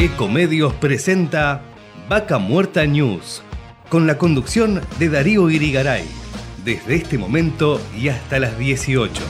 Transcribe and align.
Ecomedios 0.00 0.72
presenta 0.72 1.60
Vaca 2.08 2.38
Muerta 2.38 2.86
News, 2.86 3.42
con 3.90 4.06
la 4.06 4.16
conducción 4.16 4.80
de 4.98 5.10
Darío 5.10 5.50
Irigaray, 5.50 6.06
desde 6.64 6.94
este 6.94 7.18
momento 7.18 7.78
y 7.94 8.08
hasta 8.08 8.38
las 8.38 8.58
18. 8.58 9.22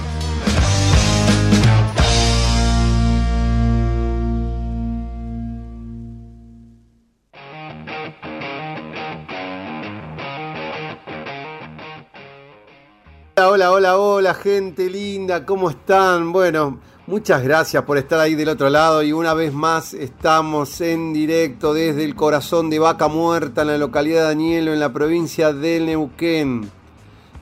Hola, 13.43 13.73
hola, 13.73 13.99
hola, 13.99 14.35
gente 14.35 14.89
linda, 14.89 15.45
¿cómo 15.45 15.71
están? 15.71 16.31
Bueno, 16.31 16.79
Muchas 17.11 17.43
gracias 17.43 17.83
por 17.83 17.99
estar 17.99 18.21
ahí 18.21 18.37
del 18.37 18.51
otro 18.51 18.71
lado 18.71 19.03
y 19.03 19.13
una 19.13 19.35
vez 19.35 19.53
más 19.53 19.95
estamos 19.95 20.81
en 20.81 21.13
directo 21.13 21.75
desde 21.75 22.05
el 22.05 22.15
corazón 22.15 22.71
de 22.71 22.79
Vaca 22.79 23.09
Muerta 23.09 23.63
en 23.63 23.67
la 23.67 23.79
localidad 23.79 24.21
de 24.21 24.27
Danielo 24.29 24.73
en 24.73 24.79
la 24.79 24.93
provincia 24.93 25.53
de 25.53 25.81
Neuquén. 25.81 26.71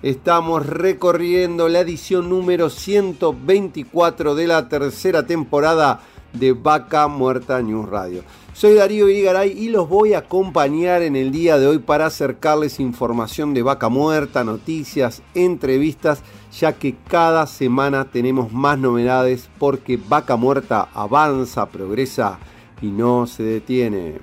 Estamos 0.00 0.64
recorriendo 0.64 1.68
la 1.68 1.80
edición 1.80 2.30
número 2.30 2.70
124 2.70 4.34
de 4.34 4.46
la 4.46 4.70
tercera 4.70 5.27
temporada 5.27 6.00
de 6.32 6.52
Vaca 6.52 7.06
Muerta 7.06 7.60
News 7.60 7.91
Radio. 7.91 8.22
Soy 8.59 8.75
Darío 8.75 9.09
Irigaray 9.09 9.53
y 9.57 9.69
los 9.69 9.89
voy 9.89 10.15
a 10.15 10.19
acompañar 10.19 11.03
en 11.03 11.15
el 11.15 11.30
día 11.30 11.59
de 11.59 11.69
hoy 11.69 11.79
para 11.79 12.07
acercarles 12.07 12.81
información 12.81 13.55
de 13.55 13.62
Vaca 13.62 13.89
Muerta, 13.89 14.43
noticias, 14.43 15.23
entrevistas 15.37 16.25
ya 16.59 16.73
que 16.73 16.97
cada 17.07 17.47
semana 17.47 18.07
tenemos 18.07 18.53
más 18.53 18.77
novedades 18.77 19.48
porque 19.61 19.97
Vaca 19.97 20.34
Muerta 20.34 20.89
avanza, 20.93 21.67
progresa 21.67 22.41
y 22.83 22.89
no 22.89 23.28
se 23.28 23.45
detiene. 23.45 24.19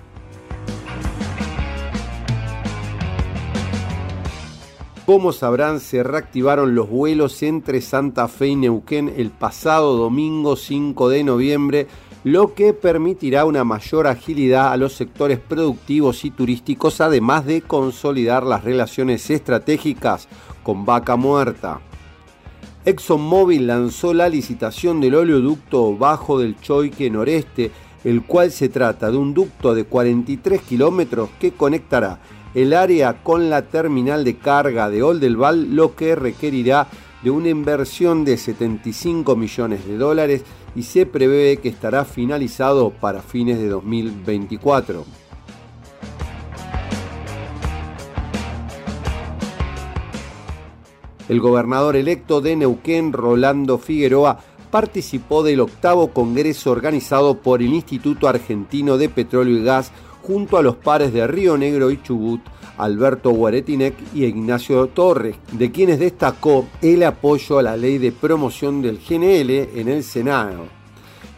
Como 5.06 5.34
sabrán, 5.34 5.80
se 5.80 6.02
reactivaron 6.02 6.74
los 6.74 6.90
vuelos 6.90 7.44
entre 7.44 7.80
Santa 7.80 8.28
Fe 8.28 8.48
y 8.48 8.56
Neuquén 8.56 9.14
el 9.16 9.30
pasado 9.30 9.96
domingo 9.96 10.56
5 10.56 11.10
de 11.10 11.24
noviembre, 11.24 11.88
lo 12.26 12.56
que 12.56 12.74
permitirá 12.74 13.46
una 13.46 13.64
mayor 13.64 14.08
agilidad 14.08 14.74
a 14.74 14.78
los 14.78 14.94
sectores 14.94 15.38
productivos 15.38 16.26
y 16.26 16.32
turísticos, 16.32 17.00
además 17.00 17.46
de 17.46 17.62
consolidar 17.62 18.44
las 18.44 18.64
relaciones 18.64 19.30
estratégicas 19.30 20.28
con 20.64 20.86
Vaca 20.86 21.18
Muerta. 21.18 21.82
ExxonMobil 22.84 23.68
lanzó 23.68 24.12
la 24.16 24.28
licitación 24.28 25.02
del 25.02 25.14
oleoducto 25.14 25.96
bajo 25.96 26.40
del 26.40 26.60
Choique 26.60 27.12
Noreste, 27.12 27.70
el 28.04 28.24
cual 28.24 28.50
se 28.50 28.70
trata 28.70 29.12
de 29.12 29.18
un 29.18 29.36
ducto 29.36 29.76
de 29.76 29.84
43 29.84 30.62
kilómetros 30.62 31.30
que 31.40 31.52
conectará 31.52 32.20
el 32.56 32.74
área 32.74 33.22
con 33.22 33.52
la 33.52 33.68
terminal 33.68 34.24
de 34.24 34.38
carga 34.38 34.90
de 34.90 35.04
Oldelval, 35.04 35.76
lo 35.76 35.96
que 35.96 36.16
requerirá 36.16 36.88
de 37.22 37.30
una 37.30 37.50
inversión 37.50 38.26
de 38.26 38.38
75 38.38 39.36
millones 39.36 39.86
de 39.88 39.98
dólares 39.98 40.44
y 40.76 40.84
se 40.84 41.06
prevé 41.06 41.58
que 41.58 41.70
estará 41.70 42.06
finalizado 42.06 42.90
para 42.92 43.22
fines 43.22 43.58
de 43.58 43.70
2024. 43.70 45.06
El 51.28 51.40
gobernador 51.40 51.96
electo 51.96 52.40
de 52.40 52.56
Neuquén, 52.56 53.12
Rolando 53.12 53.80
Figueroa, 53.80 54.40
participó 54.70 55.42
del 55.42 55.62
octavo 55.62 56.10
congreso 56.12 56.70
organizado 56.70 57.38
por 57.38 57.62
el 57.62 57.74
Instituto 57.74 58.28
Argentino 58.28 58.98
de 58.98 59.10
Petróleo 59.10 59.58
y 59.58 59.64
Gas 59.64 59.92
junto 60.22 60.58
a 60.58 60.62
los 60.62 60.76
pares 60.76 61.14
de 61.14 61.26
Río 61.26 61.58
Negro 61.58 61.90
y 61.92 62.02
Chubut, 62.02 62.42
Alberto 62.78 63.32
Guaretinec 63.32 63.96
y 64.14 64.26
Ignacio 64.26 64.88
Torres, 64.88 65.36
de 65.52 65.72
quienes 65.72 66.00
destacó 66.00 66.68
el 66.82 67.04
apoyo 67.04 67.60
a 67.60 67.64
la 67.64 67.78
ley 67.78 67.98
de 67.98 68.12
promoción 68.12 68.82
del 68.82 69.00
GNL 69.00 69.80
en 69.80 69.88
el 69.88 70.04
Senado. 70.04 70.66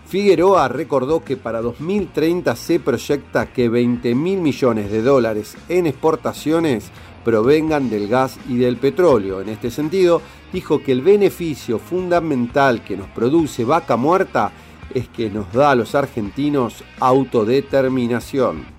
Figueroa 0.08 0.70
recordó 0.70 1.24
que 1.24 1.36
para 1.36 1.62
2030 1.62 2.56
se 2.56 2.80
proyecta 2.80 3.52
que 3.52 3.68
20 3.68 4.16
mil 4.16 4.40
millones 4.40 4.90
de 4.90 5.02
dólares 5.02 5.58
en 5.68 5.86
exportaciones 5.86 6.90
provengan 7.26 7.90
del 7.90 8.08
gas 8.08 8.40
y 8.48 8.56
del 8.56 8.78
petróleo. 8.78 9.42
En 9.42 9.50
este 9.50 9.70
sentido, 9.70 10.22
dijo 10.54 10.82
que 10.82 10.94
el 10.94 11.02
beneficio 11.02 11.78
fundamental 11.78 12.86
que 12.86 12.96
nos 12.96 13.10
produce 13.10 13.66
vaca 13.66 13.98
muerta 13.98 14.54
es 14.94 15.10
que 15.10 15.30
nos 15.30 15.52
da 15.52 15.72
a 15.72 15.76
los 15.76 15.94
argentinos 15.94 16.86
autodeterminación. 17.02 18.77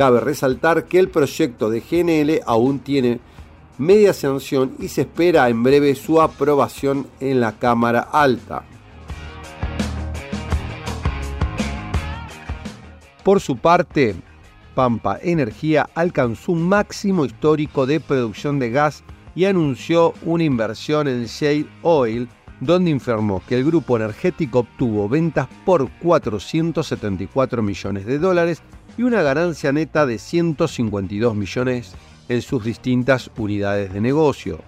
Cabe 0.00 0.20
resaltar 0.20 0.86
que 0.86 0.98
el 0.98 1.10
proyecto 1.10 1.68
de 1.68 1.80
GNL 1.82 2.40
aún 2.46 2.78
tiene 2.78 3.20
media 3.76 4.14
sanción 4.14 4.74
y 4.78 4.88
se 4.88 5.02
espera 5.02 5.46
en 5.50 5.62
breve 5.62 5.94
su 5.94 6.22
aprobación 6.22 7.06
en 7.20 7.38
la 7.38 7.58
Cámara 7.58 8.00
Alta. 8.10 8.62
Por 13.22 13.40
su 13.40 13.58
parte, 13.58 14.14
Pampa 14.74 15.18
Energía 15.20 15.90
alcanzó 15.94 16.52
un 16.52 16.66
máximo 16.66 17.26
histórico 17.26 17.84
de 17.84 18.00
producción 18.00 18.58
de 18.58 18.70
gas 18.70 19.04
y 19.34 19.44
anunció 19.44 20.14
una 20.22 20.44
inversión 20.44 21.08
en 21.08 21.26
Shale 21.26 21.66
Oil, 21.82 22.26
donde 22.60 22.90
informó 22.90 23.42
que 23.46 23.56
el 23.56 23.66
grupo 23.66 23.98
energético 23.98 24.60
obtuvo 24.60 25.10
ventas 25.10 25.46
por 25.66 25.90
474 26.00 27.62
millones 27.62 28.06
de 28.06 28.18
dólares 28.18 28.62
y 29.00 29.02
una 29.02 29.22
ganancia 29.22 29.72
neta 29.72 30.04
de 30.04 30.18
152 30.18 31.34
millones 31.34 31.94
en 32.28 32.42
sus 32.42 32.62
distintas 32.62 33.30
unidades 33.38 33.94
de 33.94 33.98
negocio. 34.02 34.58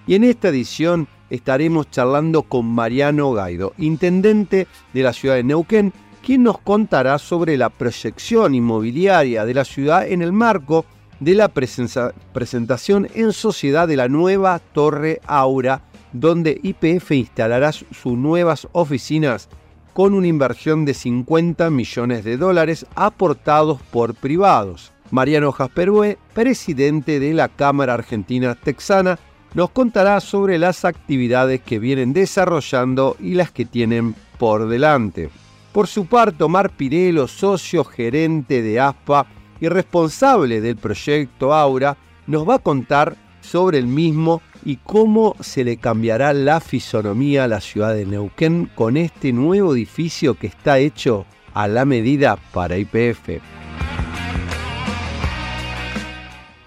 Y 0.06 0.14
en 0.14 0.24
esta 0.24 0.48
edición 0.48 1.08
estaremos 1.30 1.90
charlando 1.90 2.42
con 2.42 2.66
Mariano 2.66 3.32
Gaido, 3.32 3.72
intendente 3.78 4.66
de 4.92 5.02
la 5.02 5.12
ciudad 5.12 5.36
de 5.36 5.44
Neuquén, 5.44 5.92
quien 6.24 6.42
nos 6.42 6.58
contará 6.58 7.18
sobre 7.18 7.56
la 7.56 7.70
proyección 7.70 8.54
inmobiliaria 8.54 9.44
de 9.44 9.54
la 9.54 9.64
ciudad 9.64 10.06
en 10.06 10.22
el 10.22 10.32
marco 10.32 10.84
de 11.20 11.34
la 11.34 11.48
presentación 11.48 13.08
en 13.14 13.32
sociedad 13.32 13.88
de 13.88 13.96
la 13.96 14.08
nueva 14.08 14.58
Torre 14.58 15.20
Aura, 15.26 15.82
donde 16.12 16.60
IPF 16.62 17.12
instalará 17.12 17.72
sus 17.72 18.14
nuevas 18.16 18.68
oficinas 18.72 19.48
con 19.94 20.12
una 20.12 20.26
inversión 20.26 20.84
de 20.84 20.92
50 20.92 21.70
millones 21.70 22.24
de 22.24 22.36
dólares 22.36 22.84
aportados 22.94 23.80
por 23.90 24.14
privados. 24.14 24.92
Mariano 25.10 25.52
Jasperue, 25.52 26.18
presidente 26.32 27.20
de 27.20 27.32
la 27.32 27.48
Cámara 27.48 27.94
Argentina 27.94 28.54
Texana, 28.54 29.18
nos 29.54 29.70
contará 29.70 30.20
sobre 30.20 30.58
las 30.58 30.84
actividades 30.84 31.60
que 31.62 31.78
vienen 31.78 32.12
desarrollando 32.12 33.16
y 33.20 33.34
las 33.34 33.52
que 33.52 33.64
tienen 33.64 34.14
por 34.38 34.68
delante. 34.68 35.30
Por 35.72 35.86
su 35.86 36.06
parte, 36.06 36.44
Omar 36.44 36.70
Pirelo, 36.70 37.26
socio 37.26 37.84
gerente 37.84 38.62
de 38.62 38.80
ASPA 38.80 39.26
y 39.60 39.68
responsable 39.68 40.60
del 40.60 40.76
proyecto 40.76 41.54
Aura, 41.54 41.96
nos 42.26 42.48
va 42.48 42.56
a 42.56 42.58
contar 42.58 43.16
sobre 43.40 43.78
el 43.78 43.86
mismo 43.86 44.42
y 44.64 44.76
cómo 44.76 45.36
se 45.40 45.62
le 45.64 45.76
cambiará 45.76 46.32
la 46.32 46.60
fisonomía 46.60 47.44
a 47.44 47.48
la 47.48 47.60
ciudad 47.60 47.94
de 47.94 48.06
Neuquén 48.06 48.70
con 48.74 48.96
este 48.96 49.32
nuevo 49.32 49.74
edificio 49.74 50.34
que 50.34 50.46
está 50.46 50.78
hecho 50.78 51.26
a 51.52 51.68
la 51.68 51.84
medida 51.84 52.36
para 52.52 52.78
IPF. 52.78 53.40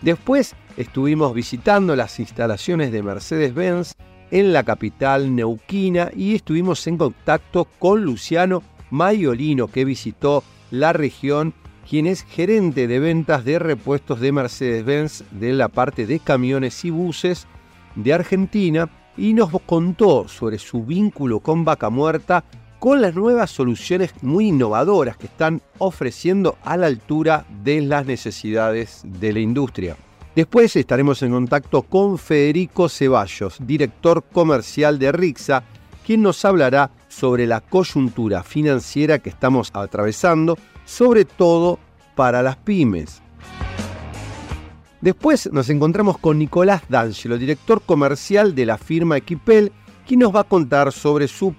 Después 0.01 0.55
estuvimos 0.77 1.33
visitando 1.33 1.95
las 1.95 2.19
instalaciones 2.19 2.91
de 2.91 3.03
Mercedes-Benz 3.03 3.93
en 4.31 4.53
la 4.53 4.63
capital 4.63 5.35
neuquina 5.35 6.11
y 6.15 6.35
estuvimos 6.35 6.85
en 6.87 6.97
contacto 6.97 7.67
con 7.79 8.03
Luciano 8.03 8.61
Maiolino 8.91 9.67
que 9.67 9.85
visitó 9.85 10.43
la 10.71 10.93
región, 10.93 11.53
quien 11.89 12.05
es 12.07 12.23
gerente 12.23 12.87
de 12.87 12.99
ventas 12.99 13.43
de 13.43 13.59
repuestos 13.59 14.19
de 14.19 14.31
Mercedes-Benz 14.31 15.23
de 15.31 15.53
la 15.53 15.67
parte 15.67 16.05
de 16.05 16.19
camiones 16.19 16.85
y 16.85 16.91
buses 16.91 17.47
de 17.95 18.13
Argentina 18.13 18.89
y 19.17 19.33
nos 19.33 19.49
contó 19.65 20.27
sobre 20.27 20.59
su 20.59 20.85
vínculo 20.85 21.39
con 21.39 21.65
Vaca 21.65 21.89
Muerta 21.89 22.43
con 22.79 23.01
las 23.01 23.15
nuevas 23.15 23.49
soluciones 23.49 24.13
muy 24.21 24.49
innovadoras 24.49 25.17
que 25.17 25.25
están 25.25 25.61
ofreciendo 25.79 26.57
a 26.63 26.77
la 26.77 26.85
altura 26.85 27.45
de 27.63 27.81
las 27.81 28.05
necesidades 28.05 29.01
de 29.03 29.33
la 29.33 29.39
industria. 29.39 29.97
Después 30.37 30.75
estaremos 30.75 31.23
en 31.23 31.31
contacto 31.31 31.81
con 31.81 32.19
Federico 32.19 32.89
Ceballos, 32.89 33.57
director 33.59 34.23
comercial 34.31 34.99
de 34.99 35.11
Rixa, 35.11 35.63
quien 36.05 36.21
nos 36.21 36.45
hablará 36.45 36.91
sobre 37.07 37.47
la 37.47 37.59
coyuntura 37.59 38.43
financiera 38.43 39.17
que 39.17 39.31
estamos 39.31 39.71
atravesando, 39.73 40.55
sobre 40.85 41.25
todo 41.25 41.79
para 42.15 42.43
las 42.43 42.55
pymes. 42.55 43.19
Después 45.01 45.51
nos 45.51 45.71
encontramos 45.71 46.19
con 46.19 46.37
Nicolás 46.37 46.83
D'Angelo, 46.87 47.39
director 47.39 47.81
comercial 47.81 48.53
de 48.53 48.67
la 48.67 48.77
firma 48.77 49.17
Equipel, 49.17 49.71
quien 50.05 50.19
nos 50.19 50.35
va 50.35 50.41
a 50.41 50.47
contar 50.47 50.91
sobre 50.91 51.27
su 51.27 51.55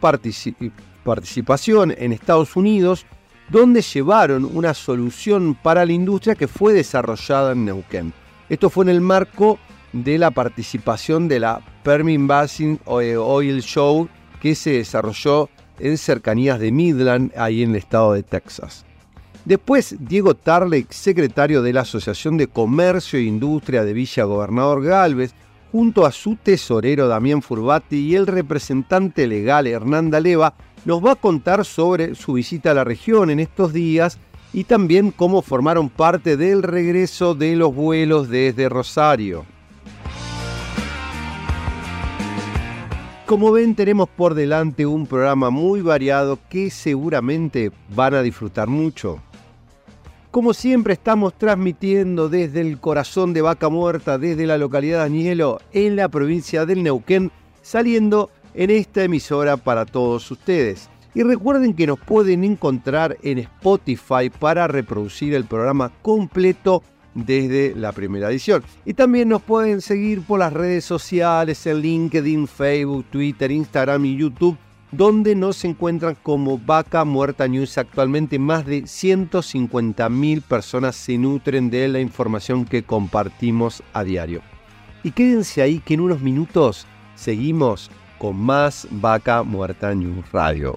participación 1.02 1.92
en 1.98 2.12
Estados 2.12 2.54
Unidos, 2.54 3.06
donde 3.48 3.82
llevaron 3.82 4.44
una 4.44 4.72
solución 4.72 5.58
para 5.60 5.84
la 5.84 5.92
industria 5.92 6.36
que 6.36 6.46
fue 6.46 6.72
desarrollada 6.72 7.50
en 7.50 7.64
Neuquén. 7.64 8.12
Esto 8.48 8.70
fue 8.70 8.84
en 8.84 8.90
el 8.90 9.00
marco 9.00 9.58
de 9.92 10.18
la 10.18 10.30
participación 10.30 11.28
de 11.28 11.40
la 11.40 11.60
Permian 11.82 12.26
Basin 12.26 12.80
Oil 12.84 13.62
Show 13.62 14.08
que 14.40 14.54
se 14.54 14.70
desarrolló 14.72 15.48
en 15.78 15.98
cercanías 15.98 16.58
de 16.58 16.72
Midland, 16.72 17.32
ahí 17.36 17.62
en 17.62 17.70
el 17.70 17.76
estado 17.76 18.12
de 18.12 18.22
Texas. 18.22 18.84
Después, 19.44 19.96
Diego 19.98 20.34
Tarlek, 20.34 20.92
secretario 20.92 21.62
de 21.62 21.72
la 21.72 21.82
Asociación 21.82 22.36
de 22.36 22.48
Comercio 22.48 23.18
e 23.18 23.22
Industria 23.22 23.84
de 23.84 23.92
Villa 23.92 24.24
Gobernador 24.24 24.84
Galvez, 24.84 25.34
junto 25.72 26.06
a 26.06 26.12
su 26.12 26.36
tesorero 26.36 27.08
Damián 27.08 27.42
Furbati 27.42 27.96
y 27.96 28.14
el 28.14 28.26
representante 28.26 29.26
legal 29.26 29.66
Hernanda 29.66 30.20
Leva, 30.20 30.54
nos 30.84 31.04
va 31.04 31.12
a 31.12 31.16
contar 31.16 31.64
sobre 31.64 32.14
su 32.14 32.34
visita 32.34 32.70
a 32.70 32.74
la 32.74 32.84
región 32.84 33.30
en 33.30 33.40
estos 33.40 33.72
días 33.72 34.18
y 34.52 34.64
también 34.64 35.10
cómo 35.10 35.42
formaron 35.42 35.88
parte 35.88 36.36
del 36.36 36.62
regreso 36.62 37.34
de 37.34 37.56
los 37.56 37.74
vuelos 37.74 38.28
desde 38.28 38.68
Rosario. 38.68 39.44
Como 43.26 43.52
ven, 43.52 43.74
tenemos 43.74 44.08
por 44.08 44.32
delante 44.32 44.86
un 44.86 45.06
programa 45.06 45.50
muy 45.50 45.82
variado 45.82 46.38
que 46.48 46.70
seguramente 46.70 47.70
van 47.94 48.14
a 48.14 48.22
disfrutar 48.22 48.68
mucho. 48.68 49.20
Como 50.30 50.54
siempre 50.54 50.94
estamos 50.94 51.34
transmitiendo 51.36 52.30
desde 52.30 52.62
el 52.62 52.80
corazón 52.80 53.34
de 53.34 53.42
Vaca 53.42 53.68
Muerta, 53.68 54.16
desde 54.16 54.46
la 54.46 54.56
localidad 54.56 55.00
de 55.00 55.04
Anielo, 55.04 55.60
en 55.72 55.96
la 55.96 56.08
provincia 56.08 56.64
del 56.64 56.82
Neuquén, 56.82 57.30
saliendo 57.60 58.30
en 58.54 58.70
esta 58.70 59.04
emisora 59.04 59.58
para 59.58 59.84
todos 59.84 60.30
ustedes. 60.30 60.88
Y 61.19 61.25
recuerden 61.25 61.75
que 61.75 61.88
nos 61.88 61.99
pueden 61.99 62.44
encontrar 62.44 63.19
en 63.25 63.38
Spotify 63.38 64.31
para 64.31 64.69
reproducir 64.69 65.35
el 65.35 65.47
programa 65.47 65.91
completo 66.00 66.85
desde 67.12 67.75
la 67.75 67.91
primera 67.91 68.31
edición. 68.31 68.62
Y 68.85 68.94
también 68.94 69.29
nos 69.29 69.43
pueden 69.43 69.81
seguir 69.81 70.23
por 70.23 70.38
las 70.38 70.53
redes 70.53 70.85
sociales, 70.85 71.67
en 71.67 71.81
LinkedIn, 71.81 72.47
Facebook, 72.47 73.05
Twitter, 73.11 73.50
Instagram 73.50 74.05
y 74.05 74.17
YouTube, 74.17 74.56
donde 74.93 75.35
nos 75.35 75.65
encuentran 75.65 76.17
como 76.23 76.56
Vaca 76.56 77.05
Muerta 77.05 77.49
News. 77.49 77.79
Actualmente 77.79 78.38
más 78.38 78.65
de 78.65 78.85
150.000 78.85 80.43
personas 80.43 80.94
se 80.94 81.19
nutren 81.19 81.69
de 81.69 81.88
la 81.88 81.99
información 81.99 82.65
que 82.65 82.85
compartimos 82.85 83.82
a 83.93 84.05
diario. 84.05 84.41
Y 85.03 85.11
quédense 85.11 85.62
ahí 85.62 85.81
que 85.81 85.94
en 85.94 86.00
unos 86.03 86.20
minutos 86.20 86.87
seguimos 87.17 87.91
con 88.19 88.37
más 88.37 88.87
Vaca 88.93 89.43
Muerta 89.43 89.93
News 89.97 90.25
Radio. 90.31 90.76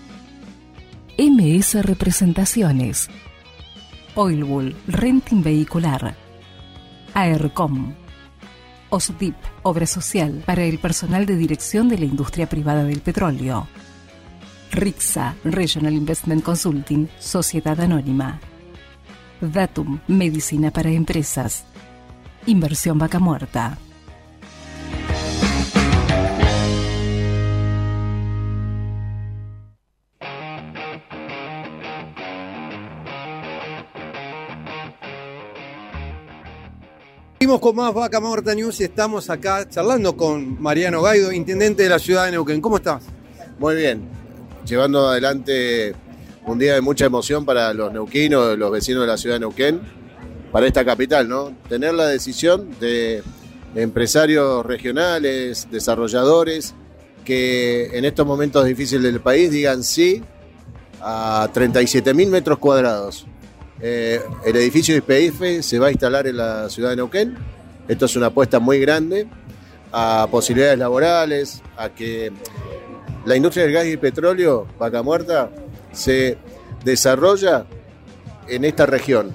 MS 1.17 1.83
Representaciones. 1.83 3.09
Oilbull 4.15 4.75
Renting 4.87 5.43
Vehicular. 5.43 6.15
AERCOM. 7.13 7.93
OSDIP, 8.89 9.35
Obra 9.63 9.85
Social 9.85 10.43
para 10.45 10.63
el 10.63 10.79
personal 10.79 11.25
de 11.25 11.35
dirección 11.35 11.89
de 11.89 11.97
la 11.97 12.05
industria 12.05 12.47
privada 12.47 12.83
del 12.83 13.01
petróleo. 13.01 13.67
RIXA, 14.71 15.35
Regional 15.43 15.93
Investment 15.93 16.43
Consulting, 16.43 17.07
Sociedad 17.19 17.79
Anónima. 17.79 18.39
Datum, 19.41 19.99
Medicina 20.07 20.71
para 20.71 20.91
Empresas. 20.91 21.65
Inversión 22.45 22.97
Vaca 22.97 23.19
Muerta. 23.19 23.77
Con 37.59 37.75
más 37.75 37.93
Vaca 37.93 38.21
Muerta 38.21 38.55
News 38.55 38.79
y 38.79 38.85
estamos 38.85 39.29
acá 39.29 39.67
charlando 39.67 40.15
con 40.15 40.61
Mariano 40.61 41.01
Gaido, 41.01 41.33
intendente 41.33 41.83
de 41.83 41.89
la 41.89 41.99
ciudad 41.99 42.25
de 42.25 42.31
Neuquén. 42.31 42.61
¿Cómo 42.61 42.77
estás? 42.77 43.03
Muy 43.59 43.75
bien, 43.75 44.07
llevando 44.65 45.09
adelante 45.09 45.93
un 46.45 46.57
día 46.57 46.75
de 46.75 46.81
mucha 46.81 47.05
emoción 47.05 47.43
para 47.43 47.73
los 47.73 47.91
neuquinos, 47.91 48.57
los 48.57 48.71
vecinos 48.71 49.01
de 49.01 49.07
la 49.07 49.17
ciudad 49.17 49.35
de 49.35 49.41
Neuquén, 49.41 49.81
para 50.49 50.65
esta 50.65 50.85
capital, 50.85 51.27
¿no? 51.27 51.53
Tener 51.67 51.93
la 51.93 52.07
decisión 52.07 52.69
de 52.79 53.21
empresarios 53.75 54.65
regionales, 54.65 55.67
desarrolladores, 55.69 56.73
que 57.25 57.97
en 57.97 58.05
estos 58.05 58.25
momentos 58.25 58.65
difíciles 58.65 59.03
del 59.03 59.19
país 59.19 59.51
digan 59.51 59.83
sí 59.83 60.23
a 61.01 61.49
37 61.51 62.13
mil 62.13 62.29
metros 62.29 62.59
cuadrados 62.59 63.27
eh, 63.81 64.21
el 64.45 64.55
edificio 64.55 64.93
de 64.93 65.23
IPF 65.23 65.65
se 65.65 65.79
va 65.79 65.87
a 65.87 65.91
instalar 65.91 66.27
en 66.27 66.37
la 66.37 66.69
ciudad 66.69 66.91
de 66.91 66.97
Neuquén. 66.97 67.35
Esto 67.87 68.05
es 68.05 68.15
una 68.15 68.27
apuesta 68.27 68.59
muy 68.59 68.79
grande 68.79 69.27
a 69.91 70.27
posibilidades 70.29 70.77
laborales, 70.77 71.61
a 71.77 71.89
que 71.89 72.31
la 73.25 73.35
industria 73.35 73.65
del 73.65 73.73
gas 73.73 73.85
y 73.85 73.91
el 73.91 73.99
petróleo, 73.99 74.67
vaca 74.79 75.01
muerta, 75.01 75.49
se 75.91 76.37
desarrolla 76.83 77.65
en 78.47 78.65
esta 78.65 78.85
región. 78.85 79.31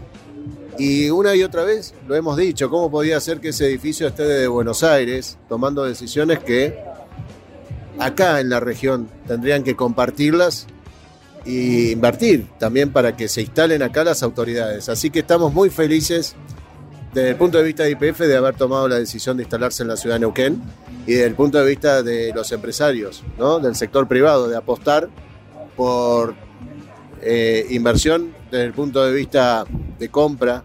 Y 0.78 1.10
una 1.10 1.34
y 1.34 1.42
otra 1.42 1.64
vez 1.64 1.94
lo 2.06 2.14
hemos 2.14 2.36
dicho, 2.36 2.68
¿cómo 2.70 2.90
podía 2.90 3.18
ser 3.20 3.40
que 3.40 3.48
ese 3.48 3.66
edificio 3.66 4.06
esté 4.06 4.24
desde 4.24 4.46
Buenos 4.46 4.82
Aires 4.82 5.38
tomando 5.48 5.84
decisiones 5.84 6.38
que 6.40 6.78
acá 7.98 8.40
en 8.40 8.50
la 8.50 8.60
región 8.60 9.08
tendrían 9.26 9.64
que 9.64 9.74
compartirlas 9.74 10.66
y 11.46 11.92
invertir 11.92 12.46
también 12.58 12.92
para 12.92 13.16
que 13.16 13.28
se 13.28 13.42
instalen 13.42 13.82
acá 13.82 14.04
las 14.04 14.22
autoridades. 14.22 14.88
Así 14.88 15.10
que 15.10 15.20
estamos 15.20 15.52
muy 15.52 15.70
felices 15.70 16.34
desde 17.14 17.30
el 17.30 17.36
punto 17.36 17.58
de 17.58 17.64
vista 17.64 17.84
de 17.84 17.92
IPF 17.92 18.20
de 18.20 18.36
haber 18.36 18.56
tomado 18.56 18.88
la 18.88 18.96
decisión 18.96 19.36
de 19.36 19.44
instalarse 19.44 19.82
en 19.82 19.88
la 19.88 19.96
ciudad 19.96 20.16
de 20.16 20.20
Neuquén 20.20 20.60
y 21.06 21.12
desde 21.12 21.26
el 21.26 21.34
punto 21.34 21.58
de 21.58 21.66
vista 21.66 22.02
de 22.02 22.32
los 22.34 22.50
empresarios, 22.52 23.22
¿no? 23.38 23.60
del 23.60 23.76
sector 23.76 24.08
privado, 24.08 24.48
de 24.48 24.56
apostar 24.56 25.08
por 25.76 26.34
eh, 27.22 27.66
inversión 27.70 28.34
desde 28.50 28.64
el 28.64 28.72
punto 28.72 29.04
de 29.04 29.12
vista 29.12 29.64
de 29.98 30.08
compra, 30.08 30.62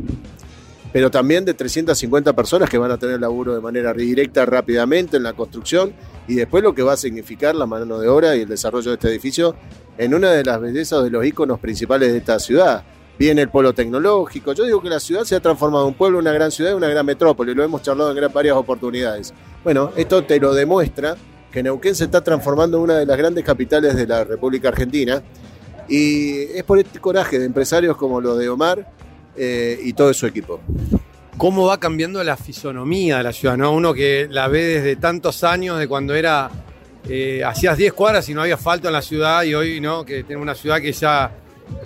pero 0.94 1.10
también 1.10 1.46
de 1.46 1.54
350 1.54 2.34
personas 2.34 2.70
que 2.70 2.78
van 2.78 2.92
a 2.92 2.98
tener 2.98 3.20
laburo 3.20 3.56
de 3.56 3.62
manera 3.62 3.94
directa 3.94 4.46
rápidamente 4.46 5.18
en 5.18 5.24
la 5.24 5.34
construcción 5.34 5.94
y 6.28 6.36
después 6.36 6.64
lo 6.64 6.76
que 6.76 6.84
va 6.84 6.94
a 6.94 6.98
significar 6.98 7.56
la 7.56 7.66
mano 7.66 8.00
de 8.00 8.08
obra 8.08 8.36
y 8.36 8.42
el 8.42 8.50
desarrollo 8.50 8.92
de 8.92 8.96
este 8.96 9.10
edificio 9.10 9.56
en 9.98 10.14
una 10.14 10.32
de 10.32 10.44
las 10.44 10.60
bellezas 10.60 11.04
de 11.04 11.10
los 11.10 11.26
íconos 11.26 11.60
principales 11.60 12.12
de 12.12 12.18
esta 12.18 12.40
ciudad. 12.40 12.84
Viene 13.18 13.44
el 13.44 13.50
polo 13.50 13.74
tecnológico. 13.74 14.54
Yo 14.54 14.64
digo 14.64 14.82
que 14.82 14.90
la 14.90 15.00
ciudad 15.00 15.24
se 15.26 15.36
ha 15.36 15.40
transformado 15.40 15.84
en 15.84 15.90
un 15.90 15.94
pueblo, 15.94 16.18
una 16.18 16.32
gran 16.32 16.50
ciudad, 16.50 16.74
una 16.74 16.88
gran 16.88 17.06
metrópoli. 17.06 17.54
Lo 17.54 17.64
hemos 17.64 17.84
charlado 17.84 18.18
en 18.18 18.34
varias 18.34 18.56
oportunidades. 18.56 19.34
Bueno, 19.64 19.92
esto 19.96 20.24
te 20.24 20.40
lo 20.40 20.54
demuestra 20.56 21.16
que 21.52 21.62
Neuquén 21.62 21.94
se 21.94 22.06
está 22.06 22.22
transformando 22.22 22.78
en 22.78 22.84
una 22.84 22.98
de 22.98 23.06
las 23.06 23.18
grandes 23.18 23.44
capitales 23.44 23.96
de 23.96 24.08
la 24.08 24.24
República 24.24 24.70
Argentina. 24.70 25.22
Y 25.88 26.40
es 26.58 26.64
por 26.64 26.80
este 26.80 27.00
coraje 27.00 27.38
de 27.38 27.46
empresarios 27.46 27.96
como 27.96 28.22
los 28.22 28.40
de 28.40 28.50
Omar 28.50 28.92
eh, 29.36 29.80
y 29.84 29.94
todo 29.94 30.14
su 30.14 30.26
equipo. 30.28 30.62
¿Cómo 31.38 31.66
va 31.66 31.80
cambiando 31.80 32.24
la 32.24 32.38
fisonomía 32.38 33.18
de 33.18 33.24
la 33.24 33.34
ciudad? 33.34 33.58
¿no? 33.58 33.72
Uno 33.72 33.94
que 33.94 34.28
la 34.30 34.48
ve 34.48 34.64
desde 34.64 34.96
tantos 34.96 35.44
años, 35.44 35.80
de 35.80 35.88
cuando 35.88 36.14
era 36.14 36.50
eh, 37.10 37.44
hacías 37.44 37.78
10 37.78 37.94
cuadras 37.94 38.30
y 38.30 38.34
no 38.34 38.42
había 38.42 38.56
asfalto 38.56 38.88
en 38.88 38.94
la 38.94 39.02
ciudad 39.02 39.44
y 39.44 39.56
hoy 39.56 39.82
no, 39.82 40.06
que 40.06 40.24
tenemos 40.24 40.44
una 40.44 40.56
ciudad 40.56 40.80
que 40.80 40.92
ya 40.92 41.32